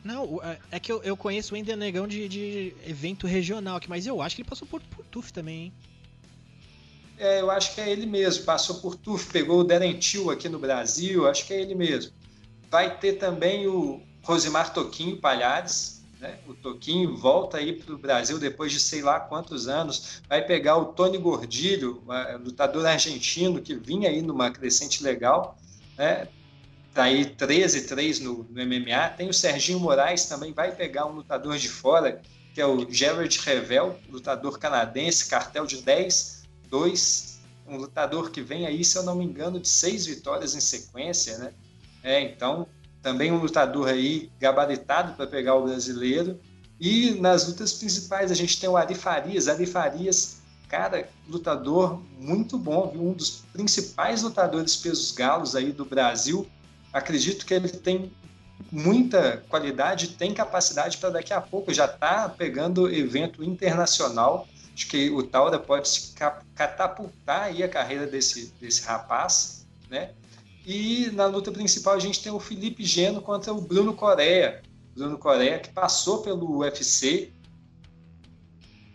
Não, 0.08 0.40
é, 0.42 0.58
é 0.70 0.80
que 0.80 0.90
eu, 0.90 1.02
eu 1.02 1.14
conheço 1.14 1.52
o 1.52 1.56
Ender 1.56 1.76
Negão 1.76 2.08
de, 2.08 2.26
de 2.30 2.74
evento 2.86 3.26
regional 3.26 3.76
aqui, 3.76 3.90
mas 3.90 4.06
eu 4.06 4.22
acho 4.22 4.34
que 4.34 4.40
ele 4.40 4.48
passou 4.48 4.66
por, 4.66 4.80
por 4.80 5.04
TUF 5.04 5.30
também, 5.30 5.64
hein? 5.64 5.72
É, 7.18 7.42
eu 7.42 7.50
acho 7.50 7.74
que 7.74 7.82
é 7.82 7.90
ele 7.90 8.06
mesmo. 8.06 8.46
Passou 8.46 8.76
por 8.76 8.94
TUF, 8.94 9.30
pegou 9.30 9.60
o 9.60 9.64
Derentil 9.64 10.30
aqui 10.30 10.48
no 10.48 10.58
Brasil, 10.58 11.28
acho 11.28 11.46
que 11.46 11.52
é 11.52 11.60
ele 11.60 11.74
mesmo. 11.74 12.10
Vai 12.70 12.98
ter 12.98 13.18
também 13.18 13.66
o 13.66 14.00
Rosimar 14.22 14.72
Toquinho 14.72 15.18
Palhares, 15.18 16.02
né? 16.18 16.38
O 16.48 16.54
Toquinho 16.54 17.14
volta 17.14 17.58
aí 17.58 17.74
para 17.74 17.94
o 17.94 17.98
Brasil 17.98 18.38
depois 18.38 18.72
de 18.72 18.80
sei 18.80 19.02
lá 19.02 19.20
quantos 19.20 19.68
anos. 19.68 20.22
Vai 20.26 20.40
pegar 20.40 20.78
o 20.78 20.86
Tony 20.86 21.18
Gordilho, 21.18 22.02
lutador 22.42 22.86
argentino 22.86 23.60
que 23.60 23.74
vinha 23.74 24.08
aí 24.08 24.22
numa 24.22 24.50
crescente 24.50 25.02
legal, 25.02 25.58
né? 25.98 26.28
Tá 26.94 27.04
aí 27.04 27.24
13-3 27.24 28.22
no, 28.22 28.44
no, 28.44 28.66
MMA. 28.66 29.08
Tem 29.16 29.28
o 29.28 29.34
Serginho 29.34 29.78
Moraes 29.78 30.26
também, 30.26 30.52
vai 30.52 30.74
pegar 30.74 31.06
um 31.06 31.12
lutador 31.12 31.56
de 31.56 31.68
fora, 31.68 32.20
que 32.54 32.60
é 32.60 32.66
o 32.66 32.90
Gerard 32.90 33.38
Revel, 33.38 33.98
lutador 34.08 34.58
canadense, 34.58 35.26
cartel 35.26 35.66
de 35.66 35.78
10-2. 35.78 37.38
Um 37.66 37.76
lutador 37.76 38.30
que 38.30 38.40
vem 38.40 38.66
aí, 38.66 38.84
se 38.84 38.96
eu 38.96 39.02
não 39.02 39.14
me 39.14 39.24
engano, 39.24 39.60
de 39.60 39.68
seis 39.68 40.06
vitórias 40.06 40.54
em 40.54 40.60
sequência, 40.60 41.38
né? 41.38 41.52
É, 42.02 42.20
então, 42.20 42.66
também 43.02 43.30
um 43.30 43.38
lutador 43.38 43.88
aí 43.88 44.30
gabaritado 44.40 45.14
para 45.14 45.26
pegar 45.26 45.54
o 45.54 45.64
brasileiro. 45.64 46.40
E 46.80 47.12
nas 47.12 47.46
lutas 47.46 47.72
principais 47.72 48.30
a 48.30 48.34
gente 48.34 48.58
tem 48.58 48.68
o 48.68 48.76
Ari 48.76 48.94
Farias. 48.94 49.48
Ari 49.48 49.66
Farias, 49.66 50.40
cara, 50.68 51.08
lutador 51.28 52.00
muito 52.18 52.56
bom, 52.58 52.90
viu? 52.90 53.02
um 53.02 53.12
dos 53.12 53.42
principais 53.52 54.22
lutadores 54.22 54.76
pesos 54.76 55.10
galos 55.12 55.56
aí 55.56 55.72
do 55.72 55.84
Brasil 55.84 56.46
acredito 56.92 57.46
que 57.46 57.54
ele 57.54 57.68
tem 57.68 58.12
muita 58.70 59.44
qualidade, 59.48 60.08
tem 60.08 60.34
capacidade 60.34 60.98
para 60.98 61.10
daqui 61.10 61.32
a 61.32 61.40
pouco 61.40 61.72
já 61.72 61.84
estar 61.84 61.98
tá 61.98 62.28
pegando 62.28 62.92
evento 62.92 63.42
internacional. 63.42 64.48
Acho 64.74 64.88
que 64.88 65.10
o 65.10 65.22
Taura 65.22 65.58
pode 65.58 65.88
se 65.88 66.14
catapultar 66.54 67.44
aí 67.44 67.62
a 67.62 67.68
carreira 67.68 68.06
desse, 68.06 68.52
desse 68.60 68.82
rapaz, 68.84 69.66
né? 69.90 70.12
E 70.64 71.10
na 71.12 71.26
luta 71.26 71.50
principal 71.50 71.94
a 71.94 71.98
gente 71.98 72.22
tem 72.22 72.30
o 72.30 72.38
Felipe 72.38 72.84
Geno 72.84 73.22
contra 73.22 73.52
o 73.52 73.60
Bruno 73.60 73.94
Coreia, 73.94 74.62
Bruno 74.94 75.16
Coreia, 75.16 75.58
que 75.58 75.70
passou 75.70 76.22
pelo 76.22 76.58
UFC, 76.58 77.32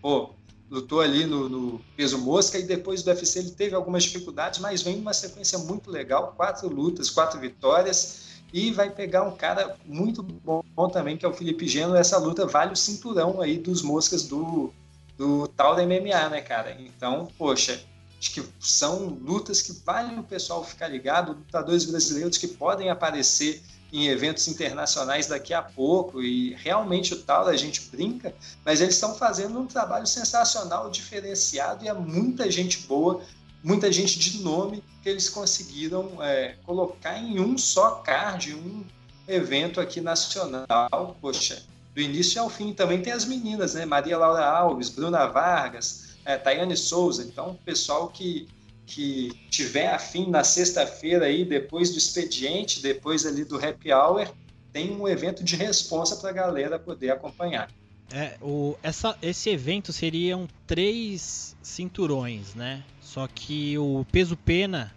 pô, 0.02 0.36
lutou 0.70 1.02
ali 1.02 1.26
no, 1.26 1.48
no, 1.48 1.82
peso 1.96 2.18
mosca 2.18 2.58
e 2.58 2.64
depois 2.64 3.04
do 3.04 3.10
UFC 3.10 3.40
ele 3.40 3.52
teve 3.52 3.76
algumas 3.76 4.04
dificuldades, 4.04 4.60
mas 4.60 4.82
vem 4.82 4.98
numa 4.98 5.14
sequência 5.14 5.58
muito 5.60 5.92
legal, 5.92 6.34
quatro 6.36 6.68
lutas, 6.68 7.10
quatro 7.10 7.40
vitórias 7.40 8.24
e 8.54 8.72
vai 8.72 8.90
pegar 8.90 9.24
um 9.24 9.36
cara 9.36 9.76
muito 9.84 10.22
bom, 10.22 10.64
bom 10.76 10.88
também, 10.88 11.18
que 11.18 11.26
é 11.26 11.28
o 11.28 11.34
Felipe 11.34 11.68
Geno. 11.68 11.96
Essa 11.96 12.20
luta 12.20 12.46
vale 12.46 12.74
o 12.74 12.76
cinturão 12.76 13.42
aí 13.42 13.58
dos 13.58 13.82
moscas 13.82 14.24
do, 14.24 14.72
do 15.18 15.48
tal 15.48 15.76
da 15.76 15.84
MMA, 15.84 16.30
né, 16.30 16.40
cara? 16.40 16.78
Então, 16.80 17.28
poxa, 17.36 17.84
acho 18.20 18.32
que 18.32 18.44
são 18.60 19.08
lutas 19.08 19.62
que 19.62 19.74
vale 19.84 20.20
o 20.20 20.24
pessoal 20.24 20.64
ficar 20.64 20.88
ligado, 20.88 21.34
lutadores 21.34 21.86
brasileiros 21.86 22.38
que 22.38 22.48
podem 22.48 22.92
aparecer 22.92 23.62
em 23.94 24.08
eventos 24.08 24.48
internacionais 24.48 25.28
daqui 25.28 25.54
a 25.54 25.62
pouco 25.62 26.20
e 26.20 26.56
realmente 26.56 27.14
o 27.14 27.22
tal 27.22 27.48
a 27.48 27.56
gente 27.56 27.90
brinca, 27.92 28.34
mas 28.66 28.82
eles 28.82 28.96
estão 28.96 29.14
fazendo 29.14 29.60
um 29.60 29.68
trabalho 29.68 30.08
sensacional, 30.08 30.90
diferenciado 30.90 31.86
e 31.86 31.88
é 31.88 31.94
muita 31.94 32.50
gente 32.50 32.80
boa, 32.88 33.22
muita 33.64 33.92
gente 33.92 34.18
de 34.18 34.42
nome 34.42 34.84
que 35.04 35.08
eles 35.08 35.30
conseguiram 35.30 36.18
é, 36.24 36.56
colocar 36.66 37.20
em 37.20 37.40
um 37.40 37.56
só 37.56 37.92
card, 37.98 38.56
um 38.56 38.84
evento 39.28 39.80
aqui 39.80 40.02
nacional. 40.02 41.16
Poxa, 41.22 41.62
do 41.94 42.02
início 42.02 42.42
ao 42.42 42.50
fim 42.50 42.74
também 42.74 43.00
tem 43.00 43.14
as 43.14 43.26
meninas, 43.26 43.76
né? 43.76 43.86
Maria 43.86 44.18
Laura 44.18 44.44
Alves, 44.44 44.90
Bruna 44.90 45.28
Vargas, 45.28 46.16
é, 46.26 46.36
Tayane 46.36 46.76
Souza. 46.76 47.24
Então, 47.24 47.60
pessoal 47.64 48.08
que 48.08 48.48
que 48.86 49.32
tiver 49.50 49.88
afim 49.94 50.30
na 50.30 50.44
sexta-feira 50.44 51.26
aí, 51.26 51.46
depois 51.46 51.92
do 51.92 51.98
expediente, 51.98 52.82
depois 52.82 53.26
ali 53.26 53.44
do 53.44 53.58
happy 53.58 53.92
hour, 53.92 54.28
tem 54.72 54.92
um 54.92 55.08
evento 55.08 55.44
de 55.44 55.56
responsa 55.56 56.16
para 56.18 56.30
a 56.30 56.34
galera 56.34 56.80
poder 56.80 57.12
acompanhar. 57.12 57.70
É, 58.12 58.38
o, 58.42 58.76
essa, 58.84 59.18
esse 59.22 59.50
evento 59.50 59.92
seriam 59.94 60.48
três 60.68 61.56
cinturões, 61.62 62.54
né? 62.54 62.84
Só 63.02 63.28
que 63.28 63.78
o 63.78 64.06
peso 64.12 64.36
pena, 64.36 64.94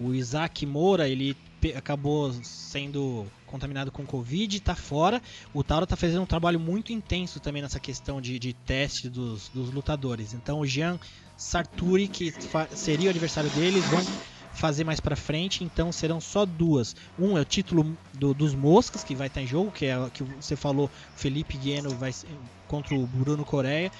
o 0.00 0.14
Isaac 0.14 0.64
Moura, 0.64 1.08
ele 1.08 1.36
acabou 1.76 2.32
sendo 2.42 3.26
contaminado 3.46 3.90
com 3.90 4.04
Covid, 4.06 4.56
está 4.56 4.74
fora. 4.74 5.20
O 5.52 5.62
Tauro 5.62 5.84
está 5.84 5.96
fazendo 5.96 6.22
um 6.22 6.26
trabalho 6.26 6.60
muito 6.60 6.92
intenso 6.92 7.40
também 7.40 7.62
nessa 7.62 7.80
questão 7.80 8.20
de, 8.20 8.38
de 8.38 8.52
teste 8.52 9.08
dos, 9.08 9.48
dos 9.48 9.72
lutadores. 9.72 10.32
Então 10.32 10.60
o 10.60 10.66
Jean 10.66 10.98
Sarturi, 11.36 12.08
que 12.08 12.32
seria 12.74 13.08
o 13.08 13.10
aniversário 13.10 13.50
deles, 13.50 13.84
vão 13.86 14.04
fazer 14.52 14.84
mais 14.84 15.00
para 15.00 15.16
frente, 15.16 15.64
então 15.64 15.90
serão 15.90 16.20
só 16.20 16.44
duas. 16.44 16.94
Um 17.18 17.38
é 17.38 17.40
o 17.40 17.44
título 17.44 17.96
do, 18.12 18.34
dos 18.34 18.54
Moscas, 18.54 19.02
que 19.02 19.14
vai 19.14 19.28
estar 19.28 19.40
em 19.40 19.46
jogo, 19.46 19.70
que 19.70 19.86
é 19.86 20.10
que 20.12 20.22
você 20.22 20.54
falou, 20.54 20.90
Felipe 21.16 21.56
Gueno 21.56 21.90
vai 21.90 22.12
contra 22.68 22.94
o 22.94 23.06
Bruno 23.06 23.44
Coreia, 23.44 23.90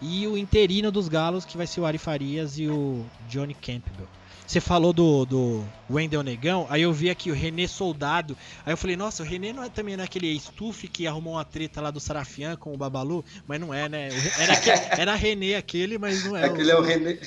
e 0.00 0.26
o 0.26 0.38
interino 0.38 0.90
dos 0.90 1.08
Galos, 1.08 1.44
que 1.44 1.56
vai 1.56 1.66
ser 1.66 1.80
o 1.80 1.86
Ari 1.86 1.98
Farias 1.98 2.58
e 2.58 2.68
o 2.68 3.04
Johnny 3.28 3.54
Campbell. 3.54 4.08
Você 4.48 4.62
falou 4.62 4.94
do, 4.94 5.26
do 5.26 5.64
Wendel 5.90 6.22
Negão, 6.22 6.66
aí 6.70 6.80
eu 6.80 6.90
vi 6.90 7.10
aqui 7.10 7.30
o 7.30 7.34
René 7.34 7.66
Soldado. 7.66 8.34
Aí 8.64 8.72
eu 8.72 8.78
falei, 8.78 8.96
nossa, 8.96 9.22
o 9.22 9.26
René 9.26 9.52
não 9.52 9.62
é 9.62 9.68
também 9.68 9.94
naquele 9.94 10.26
estufe 10.26 10.88
que 10.88 11.06
arrumou 11.06 11.34
uma 11.34 11.44
treta 11.44 11.82
lá 11.82 11.90
do 11.90 12.00
Sarafian 12.00 12.56
com 12.56 12.72
o 12.72 12.76
Babalu? 12.78 13.22
Mas 13.46 13.60
não 13.60 13.74
é, 13.74 13.90
né? 13.90 14.08
Era, 14.38 14.52
aquele, 14.54 14.76
era 15.02 15.14
René 15.14 15.56
aquele, 15.56 15.98
mas 15.98 16.24
não 16.24 16.34
é. 16.34 16.46
Aquele 16.46 16.72
o... 16.72 16.76
é 16.76 16.80
o 16.80 16.82
René. 16.82 17.18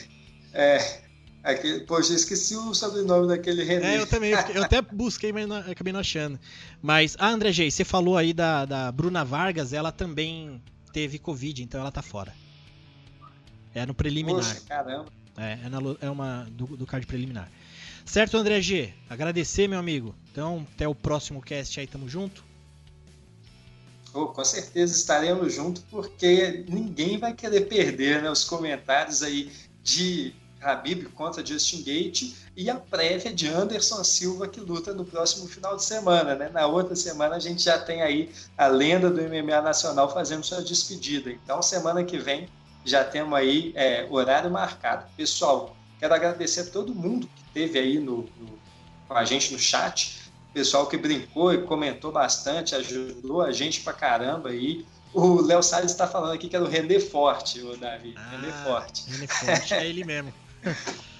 É. 0.51 1.01
Aquele, 1.43 1.81
poxa, 1.81 2.11
esqueci 2.11 2.55
o 2.55 2.73
sobrenome 2.73 3.27
daquele 3.27 3.63
René. 3.63 3.97
É, 3.97 3.99
eu 3.99 4.07
também. 4.07 4.31
Eu 4.31 4.63
até 4.63 4.81
busquei, 4.81 5.31
mas 5.31 5.47
não, 5.47 5.57
acabei 5.57 5.93
não 5.93 5.99
achando. 5.99 6.39
Mas, 6.81 7.15
ah, 7.19 7.29
André 7.29 7.51
G, 7.51 7.69
você 7.69 7.83
falou 7.83 8.17
aí 8.17 8.33
da, 8.33 8.65
da 8.65 8.91
Bruna 8.91 9.23
Vargas, 9.23 9.73
ela 9.73 9.91
também 9.91 10.59
teve 10.91 11.19
Covid, 11.19 11.61
então 11.61 11.81
ela 11.81 11.91
tá 11.91 12.01
fora. 12.01 12.33
É 13.75 13.85
no 13.85 13.93
preliminar. 13.93 14.43
Poxa, 14.43 14.61
caramba. 14.67 15.20
É, 15.41 15.53
é, 15.53 16.05
é 16.05 16.09
uma 16.09 16.47
do, 16.51 16.77
do 16.77 16.85
card 16.85 17.07
preliminar. 17.07 17.51
Certo, 18.05 18.37
André 18.37 18.61
G? 18.61 18.93
Agradecer, 19.09 19.67
meu 19.67 19.79
amigo. 19.79 20.13
Então, 20.31 20.67
até 20.73 20.87
o 20.87 20.93
próximo 20.93 21.41
cast 21.41 21.79
aí, 21.79 21.87
tamo 21.87 22.07
junto. 22.07 22.43
Oh, 24.13 24.27
com 24.27 24.43
certeza 24.43 24.93
estaremos 24.93 25.53
juntos, 25.53 25.83
porque 25.89 26.65
ninguém 26.67 27.17
vai 27.17 27.33
querer 27.33 27.61
perder 27.61 28.21
né, 28.21 28.29
os 28.29 28.43
comentários 28.43 29.23
aí 29.23 29.51
de 29.81 30.35
Habib 30.61 31.05
contra 31.13 31.43
Justin 31.43 31.81
Gate 31.81 32.33
e 32.55 32.69
a 32.69 32.75
prévia 32.75 33.33
de 33.33 33.47
Anderson 33.47 34.03
Silva 34.03 34.47
que 34.47 34.59
luta 34.59 34.93
no 34.93 35.05
próximo 35.05 35.47
final 35.47 35.75
de 35.75 35.83
semana. 35.83 36.35
Né? 36.35 36.49
Na 36.49 36.67
outra 36.67 36.95
semana 36.95 37.37
a 37.37 37.39
gente 37.39 37.63
já 37.63 37.79
tem 37.79 38.01
aí 38.01 38.29
a 38.57 38.67
lenda 38.67 39.09
do 39.09 39.21
MMA 39.21 39.61
Nacional 39.61 40.11
fazendo 40.13 40.43
sua 40.43 40.61
despedida. 40.61 41.31
Então, 41.31 41.61
semana 41.61 42.03
que 42.03 42.17
vem 42.17 42.47
já 42.85 43.03
temos 43.03 43.37
aí 43.37 43.71
é, 43.75 44.07
horário 44.09 44.49
marcado. 44.49 45.05
Pessoal, 45.15 45.75
quero 45.99 46.13
agradecer 46.13 46.61
a 46.61 46.65
todo 46.65 46.93
mundo 46.93 47.27
que 47.27 47.41
esteve 47.47 47.79
aí 47.79 47.99
no, 47.99 48.29
no, 48.37 48.59
com 49.07 49.13
a 49.13 49.23
gente 49.23 49.53
no 49.53 49.59
chat, 49.59 50.31
pessoal 50.53 50.87
que 50.87 50.97
brincou 50.97 51.53
e 51.53 51.63
comentou 51.63 52.11
bastante, 52.11 52.75
ajudou 52.75 53.41
a 53.41 53.51
gente 53.51 53.81
pra 53.81 53.93
caramba 53.93 54.49
aí. 54.49 54.85
O 55.13 55.41
Léo 55.41 55.61
Salles 55.61 55.91
está 55.91 56.07
falando 56.07 56.33
aqui 56.33 56.47
que 56.47 56.55
era 56.55 56.63
o 56.63 56.67
René 56.67 56.99
Forte, 56.99 57.61
o 57.61 57.75
Davi. 57.75 58.15
Ah, 58.17 58.29
René 58.29 58.51
Forte. 58.63 59.09
René 59.09 59.27
Forte, 59.27 59.73
é 59.73 59.85
ele 59.85 60.03
mesmo. 60.03 60.33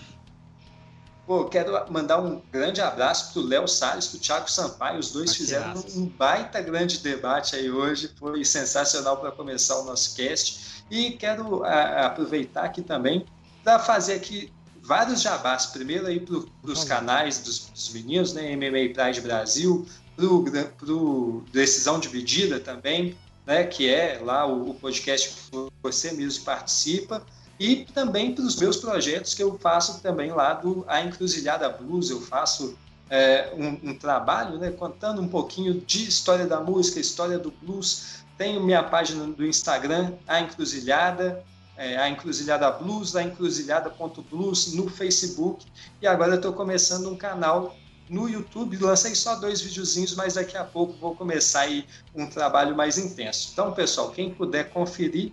Pô, 1.32 1.46
quero 1.46 1.72
mandar 1.90 2.20
um 2.20 2.42
grande 2.52 2.82
abraço 2.82 3.32
para 3.32 3.42
o 3.42 3.46
Léo 3.46 3.68
Salles, 3.68 4.08
para 4.08 4.18
o 4.18 4.20
Thiago 4.20 4.52
Sampaio. 4.52 5.00
Os 5.00 5.12
dois 5.12 5.34
fizeram 5.36 5.74
um 5.96 6.08
baita 6.08 6.60
grande 6.62 6.98
debate 6.98 7.56
aí 7.56 7.72
hoje. 7.72 8.12
Foi 8.20 8.44
sensacional 8.44 9.18
para 9.18 9.32
começar 9.32 9.80
o 9.80 9.86
nosso 9.86 10.16
cast. 10.16 10.81
E 10.92 11.12
quero 11.12 11.64
a, 11.64 12.08
aproveitar 12.08 12.66
aqui 12.66 12.82
também 12.82 13.26
para 13.64 13.80
fazer 13.80 14.16
aqui 14.16 14.52
vários 14.84 15.22
jabás. 15.22 15.68
Primeiro 15.68 16.06
aí 16.06 16.20
para 16.20 16.36
os 16.64 16.84
canais 16.84 17.40
dos, 17.40 17.70
dos, 17.70 17.94
meninos, 17.94 18.34
né? 18.34 18.54
MMA 18.56 18.94
Pride 18.94 19.22
Brasil, 19.22 19.88
para 20.18 20.94
o 20.94 21.44
Decisão 21.54 21.98
Dividida 21.98 22.60
também, 22.60 23.18
né? 23.48 23.64
Que 23.64 23.90
é 23.90 24.20
lá 24.22 24.46
o, 24.46 24.72
o 24.72 24.74
podcast 24.74 25.30
que 25.30 25.72
você 25.82 26.12
mesmo 26.12 26.44
participa. 26.44 27.26
E 27.58 27.86
também 27.94 28.36
para 28.36 28.44
os 28.44 28.58
meus 28.58 28.76
projetos 28.76 29.34
que 29.34 29.42
eu 29.42 29.58
faço 29.60 30.02
também 30.02 30.32
lá 30.32 30.56
do 30.56 30.84
A 30.88 31.02
Encruzilhada 31.02 31.70
Blues. 31.70 32.10
Eu 32.10 32.20
faço 32.20 32.76
é, 33.12 33.54
um, 33.56 33.92
um, 33.92 33.94
trabalho 33.94 34.58
né, 34.58 34.72
contando 34.72 35.22
um 35.22 35.28
pouquinho 35.28 35.74
de 35.74 36.08
história 36.08 36.48
da 36.48 36.62
música, 36.62 37.00
história 37.00 37.38
do 37.38 37.52
blues, 37.52 38.21
tenho 38.38 38.64
minha 38.64 38.84
página 38.84 39.26
do 39.26 39.46
Instagram, 39.46 40.14
a 40.28 40.40
Encruzilhada, 40.42 41.44
é, 41.78 41.98
a 41.98 42.10
Encruzilhada 42.10 42.70
Blues, 42.72 43.16
a 43.16 43.24
Encruzilhada.blues 43.24 44.74
no 44.74 44.90
Facebook. 44.90 45.66
E 46.02 46.08
agora 46.08 46.34
eu 46.34 46.36
estou 46.36 46.54
começando 46.54 47.10
um 47.10 47.16
canal 47.16 47.76
no 48.10 48.28
YouTube. 48.30 48.78
Lancei 48.78 49.16
só 49.16 49.36
dois 49.36 49.62
videozinhos, 49.62 50.16
mas 50.16 50.36
daqui 50.36 50.58
a 50.58 50.64
pouco 50.64 50.94
vou 50.94 51.16
começar 51.16 51.62
aí 51.62 51.86
um 52.14 52.28
trabalho 52.28 52.76
mais 52.76 52.98
intenso. 52.98 53.50
Então, 53.54 53.74
pessoal, 53.74 54.12
quem 54.12 54.34
puder 54.34 54.70
conferir, 54.70 55.32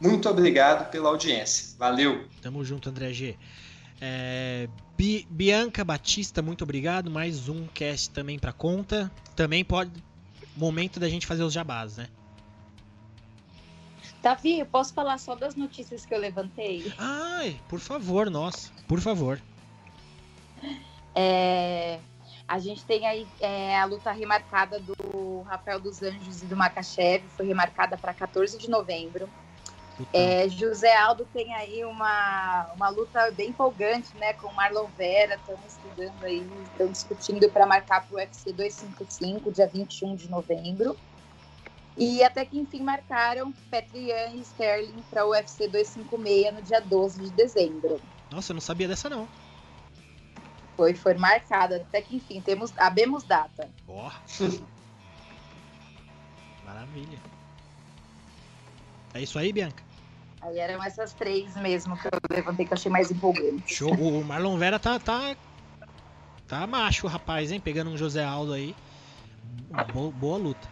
muito 0.00 0.28
obrigado 0.28 0.90
pela 0.90 1.08
audiência. 1.08 1.76
Valeu! 1.78 2.26
Tamo 2.40 2.64
junto, 2.64 2.88
André 2.88 3.12
G. 3.12 3.36
É, 4.00 4.68
Bianca 5.30 5.84
Batista, 5.84 6.42
muito 6.42 6.62
obrigado. 6.62 7.10
Mais 7.10 7.48
um 7.48 7.66
cast 7.68 8.10
também 8.10 8.38
para 8.38 8.52
conta. 8.52 9.10
Também 9.36 9.64
pode. 9.64 9.90
Momento 10.56 11.00
da 11.00 11.08
gente 11.08 11.26
fazer 11.26 11.42
os 11.42 11.52
jabás, 11.52 11.96
né? 11.96 12.08
Davi, 14.22 14.60
eu 14.60 14.66
posso 14.66 14.94
falar 14.94 15.18
só 15.18 15.34
das 15.34 15.56
notícias 15.56 16.06
que 16.06 16.14
eu 16.14 16.18
levantei? 16.18 16.92
Ai, 16.96 17.60
por 17.68 17.80
favor, 17.80 18.30
nossa, 18.30 18.70
por 18.86 19.00
favor. 19.00 19.40
É, 21.14 21.98
a 22.46 22.58
gente 22.60 22.84
tem 22.84 23.06
aí 23.06 23.26
é, 23.40 23.78
a 23.78 23.84
luta 23.84 24.12
remarcada 24.12 24.78
do 24.78 25.42
Rafael 25.42 25.80
dos 25.80 26.00
Anjos 26.02 26.42
e 26.42 26.46
do 26.46 26.56
Makachev, 26.56 27.24
foi 27.36 27.46
remarcada 27.46 27.98
para 27.98 28.14
14 28.14 28.56
de 28.56 28.70
novembro. 28.70 29.28
É, 30.12 30.48
José 30.48 30.96
Aldo 30.96 31.26
tem 31.32 31.52
aí 31.54 31.84
uma, 31.84 32.70
uma 32.74 32.88
luta 32.88 33.30
bem 33.32 33.50
empolgante, 33.50 34.16
né, 34.16 34.32
com 34.34 34.52
Marlon 34.52 34.86
Vera, 34.96 35.34
estamos 35.34 35.66
estudando 35.66 36.24
aí, 36.24 36.46
estão 36.64 36.90
discutindo 36.90 37.48
para 37.50 37.66
marcar 37.66 38.06
para 38.06 38.14
o 38.14 38.18
UFC 38.18 38.52
255, 38.52 39.52
dia 39.52 39.66
21 39.66 40.14
de 40.14 40.30
novembro. 40.30 40.96
E 41.96 42.22
até 42.22 42.44
que 42.44 42.58
enfim 42.58 42.82
marcaram 42.82 43.52
Petrian 43.70 44.30
e 44.34 44.40
Sterling 44.40 45.02
para 45.10 45.26
o 45.26 45.30
UFC 45.30 45.68
256 45.68 46.54
no 46.54 46.62
dia 46.62 46.80
12 46.80 47.22
de 47.22 47.30
dezembro. 47.30 48.00
Nossa, 48.30 48.52
eu 48.52 48.54
não 48.54 48.60
sabia 48.60 48.88
dessa 48.88 49.10
não. 49.10 49.28
Foi, 50.76 50.94
foi 50.94 51.14
marcada. 51.14 51.76
Até 51.76 52.00
que 52.00 52.16
enfim, 52.16 52.40
temos, 52.40 52.72
abemos 52.78 53.24
data. 53.24 53.68
Ó. 53.86 54.10
Maravilha. 56.64 57.18
É 59.14 59.20
isso 59.20 59.38
aí, 59.38 59.52
Bianca? 59.52 59.82
Aí 60.40 60.58
eram 60.58 60.82
essas 60.82 61.12
três 61.12 61.54
mesmo 61.56 61.96
que 61.96 62.06
eu 62.06 62.10
levantei 62.30 62.66
que 62.66 62.72
eu 62.72 62.76
achei 62.76 62.90
mais 62.90 63.10
empolgante. 63.10 63.74
Show. 63.74 63.92
O 63.92 64.24
Marlon 64.24 64.56
Vera 64.56 64.78
tá, 64.78 64.98
tá, 64.98 65.36
tá 66.48 66.66
macho, 66.66 67.06
rapaz, 67.06 67.52
hein? 67.52 67.60
Pegando 67.60 67.90
um 67.90 67.98
José 67.98 68.24
Aldo 68.24 68.54
aí. 68.54 68.74
Boa, 69.92 70.10
boa 70.10 70.38
luta. 70.38 70.68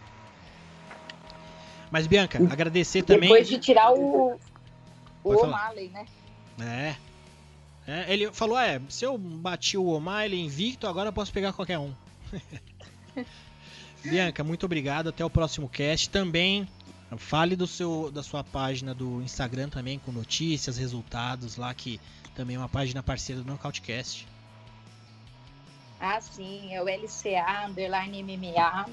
Mas, 1.91 2.07
Bianca, 2.07 2.39
agradecer 2.49 3.03
também. 3.03 3.29
Depois 3.29 3.47
de 3.47 3.59
tirar 3.59 3.91
o, 3.93 4.39
o 5.23 5.33
O'Malley, 5.33 5.89
né? 5.89 6.05
É. 6.59 6.95
é. 7.85 8.13
Ele 8.13 8.31
falou: 8.31 8.57
é, 8.57 8.81
se 8.87 9.05
eu 9.05 9.17
bati 9.17 9.77
o 9.77 9.87
O'Malley 9.87 10.39
invicto, 10.39 10.87
agora 10.87 11.09
eu 11.09 11.13
posso 11.13 11.33
pegar 11.33 11.51
qualquer 11.51 11.77
um. 11.77 11.93
Bianca, 14.03 14.43
muito 14.43 14.65
obrigado. 14.65 15.09
Até 15.09 15.23
o 15.23 15.29
próximo 15.29 15.67
cast. 15.67 16.09
Também 16.09 16.67
fale 17.17 17.55
do 17.57 17.67
seu, 17.67 18.09
da 18.09 18.23
sua 18.23 18.43
página 18.43 18.93
do 18.93 19.21
Instagram 19.21 19.69
também, 19.69 19.99
com 19.99 20.11
notícias, 20.11 20.77
resultados 20.77 21.57
lá, 21.57 21.73
que 21.73 21.99
também 22.33 22.55
é 22.55 22.59
uma 22.59 22.69
página 22.69 23.03
parceira 23.03 23.41
do 23.41 23.47
Nocautecast. 23.51 24.27
Ah, 25.99 26.19
sim, 26.19 26.73
é 26.73 26.81
o 26.81 26.85
LCA 26.85 27.67
Underline 27.67 28.23
MMA. 28.23 28.87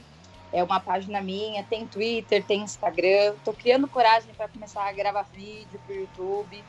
É 0.52 0.62
uma 0.62 0.80
página 0.80 1.20
minha, 1.20 1.62
tem 1.64 1.86
Twitter, 1.86 2.42
tem 2.42 2.62
Instagram. 2.62 3.34
Tô 3.44 3.52
criando 3.52 3.86
coragem 3.86 4.32
para 4.34 4.48
começar 4.48 4.88
a 4.88 4.92
gravar 4.92 5.22
vídeo 5.22 5.80
pro 5.86 5.94
YouTube. 5.94 6.64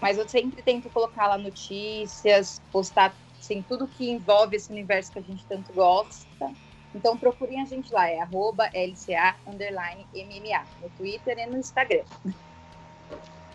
Mas 0.00 0.18
eu 0.18 0.28
sempre 0.28 0.62
tento 0.62 0.88
colocar 0.90 1.26
lá 1.26 1.38
notícias, 1.38 2.60
postar 2.70 3.14
assim, 3.40 3.62
tudo 3.62 3.86
que 3.86 4.10
envolve 4.10 4.56
esse 4.56 4.70
universo 4.70 5.12
que 5.12 5.18
a 5.18 5.22
gente 5.22 5.44
tanto 5.46 5.72
gosta. 5.72 6.52
Então 6.94 7.16
procurem 7.16 7.60
a 7.60 7.64
gente 7.64 7.92
lá, 7.92 8.08
é 8.08 8.20
arroba 8.20 8.66
LCA 8.72 9.36
MMA, 9.46 10.64
no 10.82 10.88
Twitter 10.96 11.38
e 11.38 11.46
no 11.46 11.58
Instagram. 11.58 12.04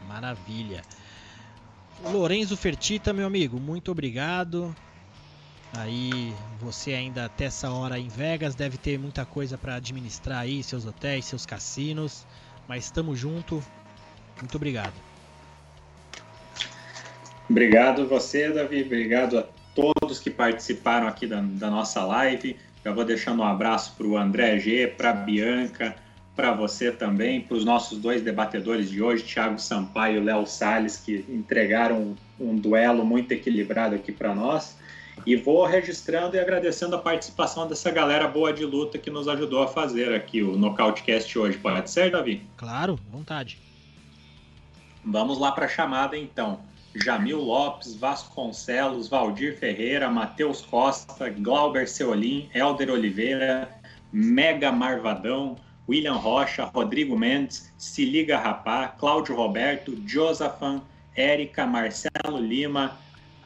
Maravilha. 0.07 0.81
Lorenzo 2.03 2.57
Fertita, 2.57 3.13
meu 3.13 3.27
amigo, 3.27 3.59
muito 3.59 3.91
obrigado. 3.91 4.75
Aí 5.73 6.33
você 6.59 6.93
ainda 6.93 7.25
até 7.25 7.45
essa 7.45 7.71
hora 7.71 7.97
em 7.97 8.09
Vegas 8.09 8.55
deve 8.55 8.77
ter 8.77 8.99
muita 8.99 9.25
coisa 9.25 9.57
para 9.57 9.75
administrar 9.75 10.39
aí, 10.39 10.61
seus 10.61 10.85
hotéis, 10.85 11.25
seus 11.25 11.45
cassinos, 11.45 12.25
mas 12.67 12.85
estamos 12.85 13.17
junto. 13.17 13.63
Muito 14.39 14.55
obrigado. 14.55 14.93
Obrigado 17.49 18.07
você, 18.07 18.49
Davi. 18.49 18.83
Obrigado 18.83 19.39
a 19.39 19.45
todos 19.73 20.19
que 20.19 20.29
participaram 20.29 21.07
aqui 21.07 21.25
da, 21.25 21.41
da 21.41 21.69
nossa 21.69 22.03
live. 22.03 22.57
Já 22.83 22.91
vou 22.91 23.05
deixando 23.05 23.41
um 23.41 23.45
abraço 23.45 23.93
para 23.95 24.07
o 24.07 24.17
André 24.17 24.59
G, 24.59 24.87
para 24.87 25.13
Bianca, 25.13 25.95
para 26.35 26.51
você 26.51 26.91
também, 26.91 27.41
para 27.41 27.55
os 27.55 27.63
nossos 27.63 27.99
dois 27.99 28.21
debatedores 28.21 28.89
de 28.89 29.01
hoje, 29.01 29.23
Thiago 29.23 29.59
Sampaio 29.59 30.17
e 30.17 30.23
Léo 30.23 30.47
Salles, 30.47 30.97
que 30.97 31.25
entregaram 31.29 32.15
um 32.39 32.55
duelo 32.55 33.05
muito 33.05 33.31
equilibrado 33.31 33.95
aqui 33.95 34.11
para 34.11 34.33
nós. 34.33 34.75
E 35.25 35.35
vou 35.35 35.65
registrando 35.65 36.35
e 36.35 36.39
agradecendo 36.39 36.95
a 36.95 36.99
participação 36.99 37.67
dessa 37.67 37.91
galera 37.91 38.27
boa 38.27 38.51
de 38.51 38.65
luta 38.65 38.97
que 38.97 39.09
nos 39.09 39.27
ajudou 39.27 39.63
a 39.63 39.67
fazer 39.67 40.13
aqui 40.13 40.41
o 40.41 40.57
Nocautecast 40.57 41.37
hoje. 41.37 41.57
Pode 41.57 41.89
ser, 41.89 42.11
Davi? 42.11 42.43
Claro, 42.57 42.99
vontade. 43.11 43.59
Vamos 45.03 45.39
lá 45.39 45.51
para 45.51 45.65
a 45.65 45.69
chamada 45.69 46.17
então. 46.17 46.59
Jamil 46.93 47.39
Lopes, 47.39 47.95
Vasconcelos, 47.95 49.07
Valdir 49.07 49.57
Ferreira, 49.57 50.09
Matheus 50.09 50.61
Costa, 50.61 51.29
Glauber 51.29 51.87
Seolim, 51.87 52.49
Helder 52.53 52.91
Oliveira, 52.91 53.69
Mega 54.11 54.71
Marvadão, 54.71 55.55
William 55.87 56.15
Rocha, 56.15 56.65
Rodrigo 56.65 57.17
Mendes, 57.17 57.71
Siliga 57.77 58.37
Rapá, 58.37 58.89
Cláudio 58.89 59.35
Roberto, 59.35 59.97
Josafan, 60.05 60.81
Érica, 61.15 61.65
Marcelo 61.65 62.39
Lima, 62.39 62.97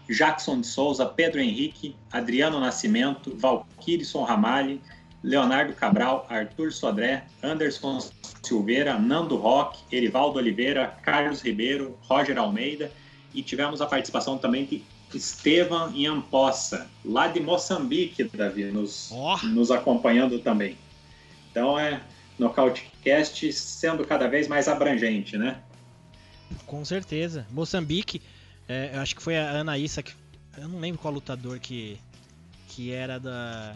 Jackson 0.10 0.62
de 0.62 0.68
Souza, 0.68 1.06
Pedro 1.06 1.40
Henrique, 1.40 1.96
Adriano 2.12 2.60
Nascimento, 2.60 3.36
Valquirison 3.36 4.24
Ramalho, 4.24 4.80
Leonardo 5.24 5.74
Cabral, 5.74 6.28
Arthur 6.30 6.72
Sodré, 6.72 7.26
Anderson 7.42 8.00
Silveira, 8.44 9.00
Nando 9.00 9.36
Roque, 9.36 9.80
Erivaldo 9.92 10.38
Oliveira, 10.38 10.96
Carlos 11.02 11.42
Ribeiro, 11.42 11.98
Roger 12.04 12.38
Almeida 12.38 12.92
e 13.34 13.42
tivemos 13.42 13.82
a 13.82 13.88
participação 13.88 14.38
também 14.38 14.66
de 14.66 14.84
Estevam 15.14 15.94
Ampossa, 16.08 16.88
lá 17.04 17.28
de 17.28 17.40
Moçambique, 17.40 18.24
Davi, 18.24 18.66
nos, 18.66 19.12
oh. 19.12 19.38
nos 19.48 19.72
acompanhando 19.72 20.40
também. 20.40 20.78
Então 21.52 21.80
é 21.80 22.02
Nocautecast 22.38 23.52
sendo 23.54 24.06
cada 24.06 24.28
vez 24.28 24.48
mais 24.48 24.68
abrangente, 24.68 25.38
né? 25.38 25.60
Com 26.66 26.84
certeza. 26.84 27.48
Moçambique, 27.52 28.22
é, 28.68 28.92
eu 28.96 29.02
acho 29.02 29.16
que 29.16 29.22
foi 29.22 29.38
a 29.38 29.60
Anaísa 29.60 30.02
que. 30.02 30.14
Eu 30.58 30.68
não 30.68 30.80
lembro 30.80 31.00
qual 31.00 31.14
lutador 31.14 31.60
que. 31.60 32.00
que 32.68 32.92
era 32.92 33.20
da. 33.20 33.76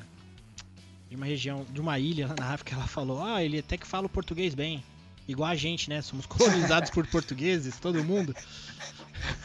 de 1.10 1.16
uma 1.16 1.26
região. 1.26 1.66
de 1.70 1.80
uma 1.80 2.00
ilha 2.00 2.28
lá 2.28 2.36
na 2.38 2.54
África. 2.54 2.76
Ela 2.76 2.88
falou: 2.88 3.24
Ah, 3.24 3.44
ele 3.44 3.60
até 3.60 3.78
que 3.78 3.88
fala 3.88 4.08
o 4.08 4.10
português 4.10 4.56
bem. 4.56 4.84
Igual 5.28 5.50
a 5.50 5.56
gente, 5.56 5.90
né? 5.90 6.02
Somos 6.02 6.26
colonizados 6.28 6.90
por 6.90 7.06
portugueses, 7.08 7.78
todo 7.80 8.04
mundo. 8.04 8.36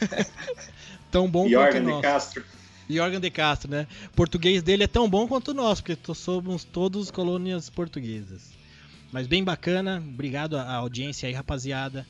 tão 1.11 1.29
bom 1.29 1.47
Jorgen 1.47 1.83
quanto 1.83 1.91
nós. 1.91 1.95
de 1.97 2.01
Castro. 2.01 2.43
Jorgen 2.89 3.19
de 3.19 3.31
Castro, 3.31 3.69
né? 3.69 3.87
O 4.07 4.15
português 4.15 4.63
dele 4.63 4.83
é 4.83 4.87
tão 4.87 5.09
bom 5.09 5.27
quanto 5.27 5.53
nós, 5.53 5.81
porque 5.81 5.97
somos 6.13 6.63
todos 6.63 7.11
colônias 7.11 7.69
portuguesas. 7.69 8.53
Mas 9.11 9.27
bem 9.27 9.43
bacana, 9.43 10.03
obrigado 10.05 10.57
à 10.57 10.73
audiência 10.73 11.27
aí, 11.27 11.33
rapaziada. 11.33 12.05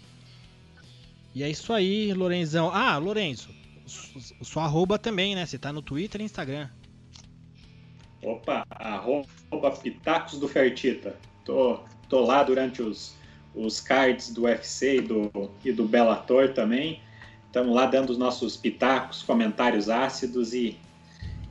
E 1.35 1.43
é 1.43 1.49
isso 1.49 1.73
aí, 1.73 2.13
Lorenzão. 2.13 2.71
Ah, 2.73 2.97
Lorenzo, 2.97 3.49
sua 4.41 4.63
arroba 4.63 4.97
também, 4.97 5.35
né? 5.35 5.45
Você 5.45 5.57
tá 5.57 5.73
no 5.73 5.81
Twitter 5.81 6.21
e 6.21 6.23
Instagram. 6.23 6.69
Opa, 8.23 8.65
arroba 8.69 9.71
Pitacos 9.83 10.39
do 10.39 10.47
Fertita. 10.47 11.17
Tô, 11.43 11.81
tô 12.07 12.21
lá 12.21 12.41
durante 12.41 12.81
os, 12.81 13.17
os 13.53 13.81
cards 13.81 14.31
do 14.31 14.43
UFC 14.43 14.99
e 14.99 15.01
do, 15.01 15.51
e 15.65 15.73
do 15.73 15.85
Bellator 15.85 16.53
também. 16.53 17.01
Estamos 17.47 17.75
lá 17.75 17.85
dando 17.85 18.11
os 18.11 18.17
nossos 18.17 18.55
pitacos, 18.55 19.21
comentários 19.21 19.89
ácidos 19.89 20.53
e, 20.53 20.79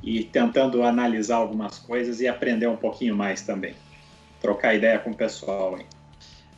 e 0.03 0.25
tentando 0.25 0.83
analisar 0.83 1.37
algumas 1.37 1.79
coisas 1.79 2.21
e 2.21 2.27
aprender 2.27 2.67
um 2.69 2.77
pouquinho 2.77 3.15
mais 3.15 3.43
também. 3.43 3.75
Trocar 4.41 4.75
ideia 4.75 4.99
com 4.99 5.11
o 5.11 5.15
pessoal. 5.15 5.79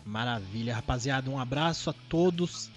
Maravilha, 0.05 0.77
rapaziada. 0.77 1.29
Um 1.29 1.41
abraço 1.41 1.91
a 1.91 1.95
todos 2.09 2.71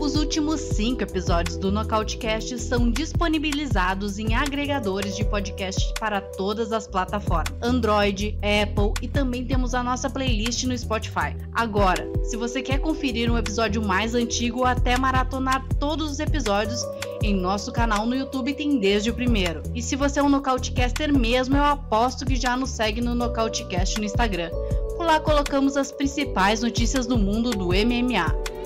Os 0.00 0.16
últimos 0.16 0.60
cinco 0.60 1.02
episódios 1.02 1.58
do 1.58 1.70
Nocautecast 1.70 2.58
são 2.58 2.90
disponibilizados 2.90 4.18
em 4.18 4.34
agregadores 4.34 5.14
de 5.14 5.26
podcast 5.26 5.92
para 6.00 6.22
todas 6.22 6.72
as 6.72 6.86
plataformas: 6.86 7.52
Android, 7.60 8.34
Apple 8.36 8.94
e 9.02 9.06
também 9.06 9.44
temos 9.44 9.74
a 9.74 9.82
nossa 9.82 10.08
playlist 10.08 10.64
no 10.64 10.76
Spotify. 10.76 11.36
Agora, 11.52 12.10
se 12.24 12.34
você 12.34 12.62
quer 12.62 12.78
conferir 12.78 13.30
um 13.30 13.36
episódio 13.36 13.86
mais 13.86 14.14
antigo 14.14 14.60
ou 14.60 14.64
até 14.64 14.96
maratonar 14.96 15.68
todos 15.78 16.12
os 16.12 16.18
episódios, 16.18 16.82
em 17.22 17.34
nosso 17.34 17.70
canal 17.70 18.06
no 18.06 18.16
YouTube 18.16 18.54
tem 18.54 18.80
desde 18.80 19.10
o 19.10 19.14
primeiro. 19.14 19.62
E 19.74 19.82
se 19.82 19.96
você 19.96 20.18
é 20.18 20.22
um 20.22 20.30
Nocautecaster 20.30 21.12
mesmo, 21.12 21.58
eu 21.58 21.64
aposto 21.64 22.24
que 22.24 22.36
já 22.36 22.56
nos 22.56 22.70
segue 22.70 23.02
no 23.02 23.14
Nocautecast 23.14 23.98
no 23.98 24.06
Instagram. 24.06 24.48
Por 24.96 25.04
lá 25.04 25.20
colocamos 25.20 25.76
as 25.76 25.92
principais 25.92 26.62
notícias 26.62 27.06
do 27.06 27.18
mundo 27.18 27.50
do 27.50 27.66
MMA. 27.66 28.59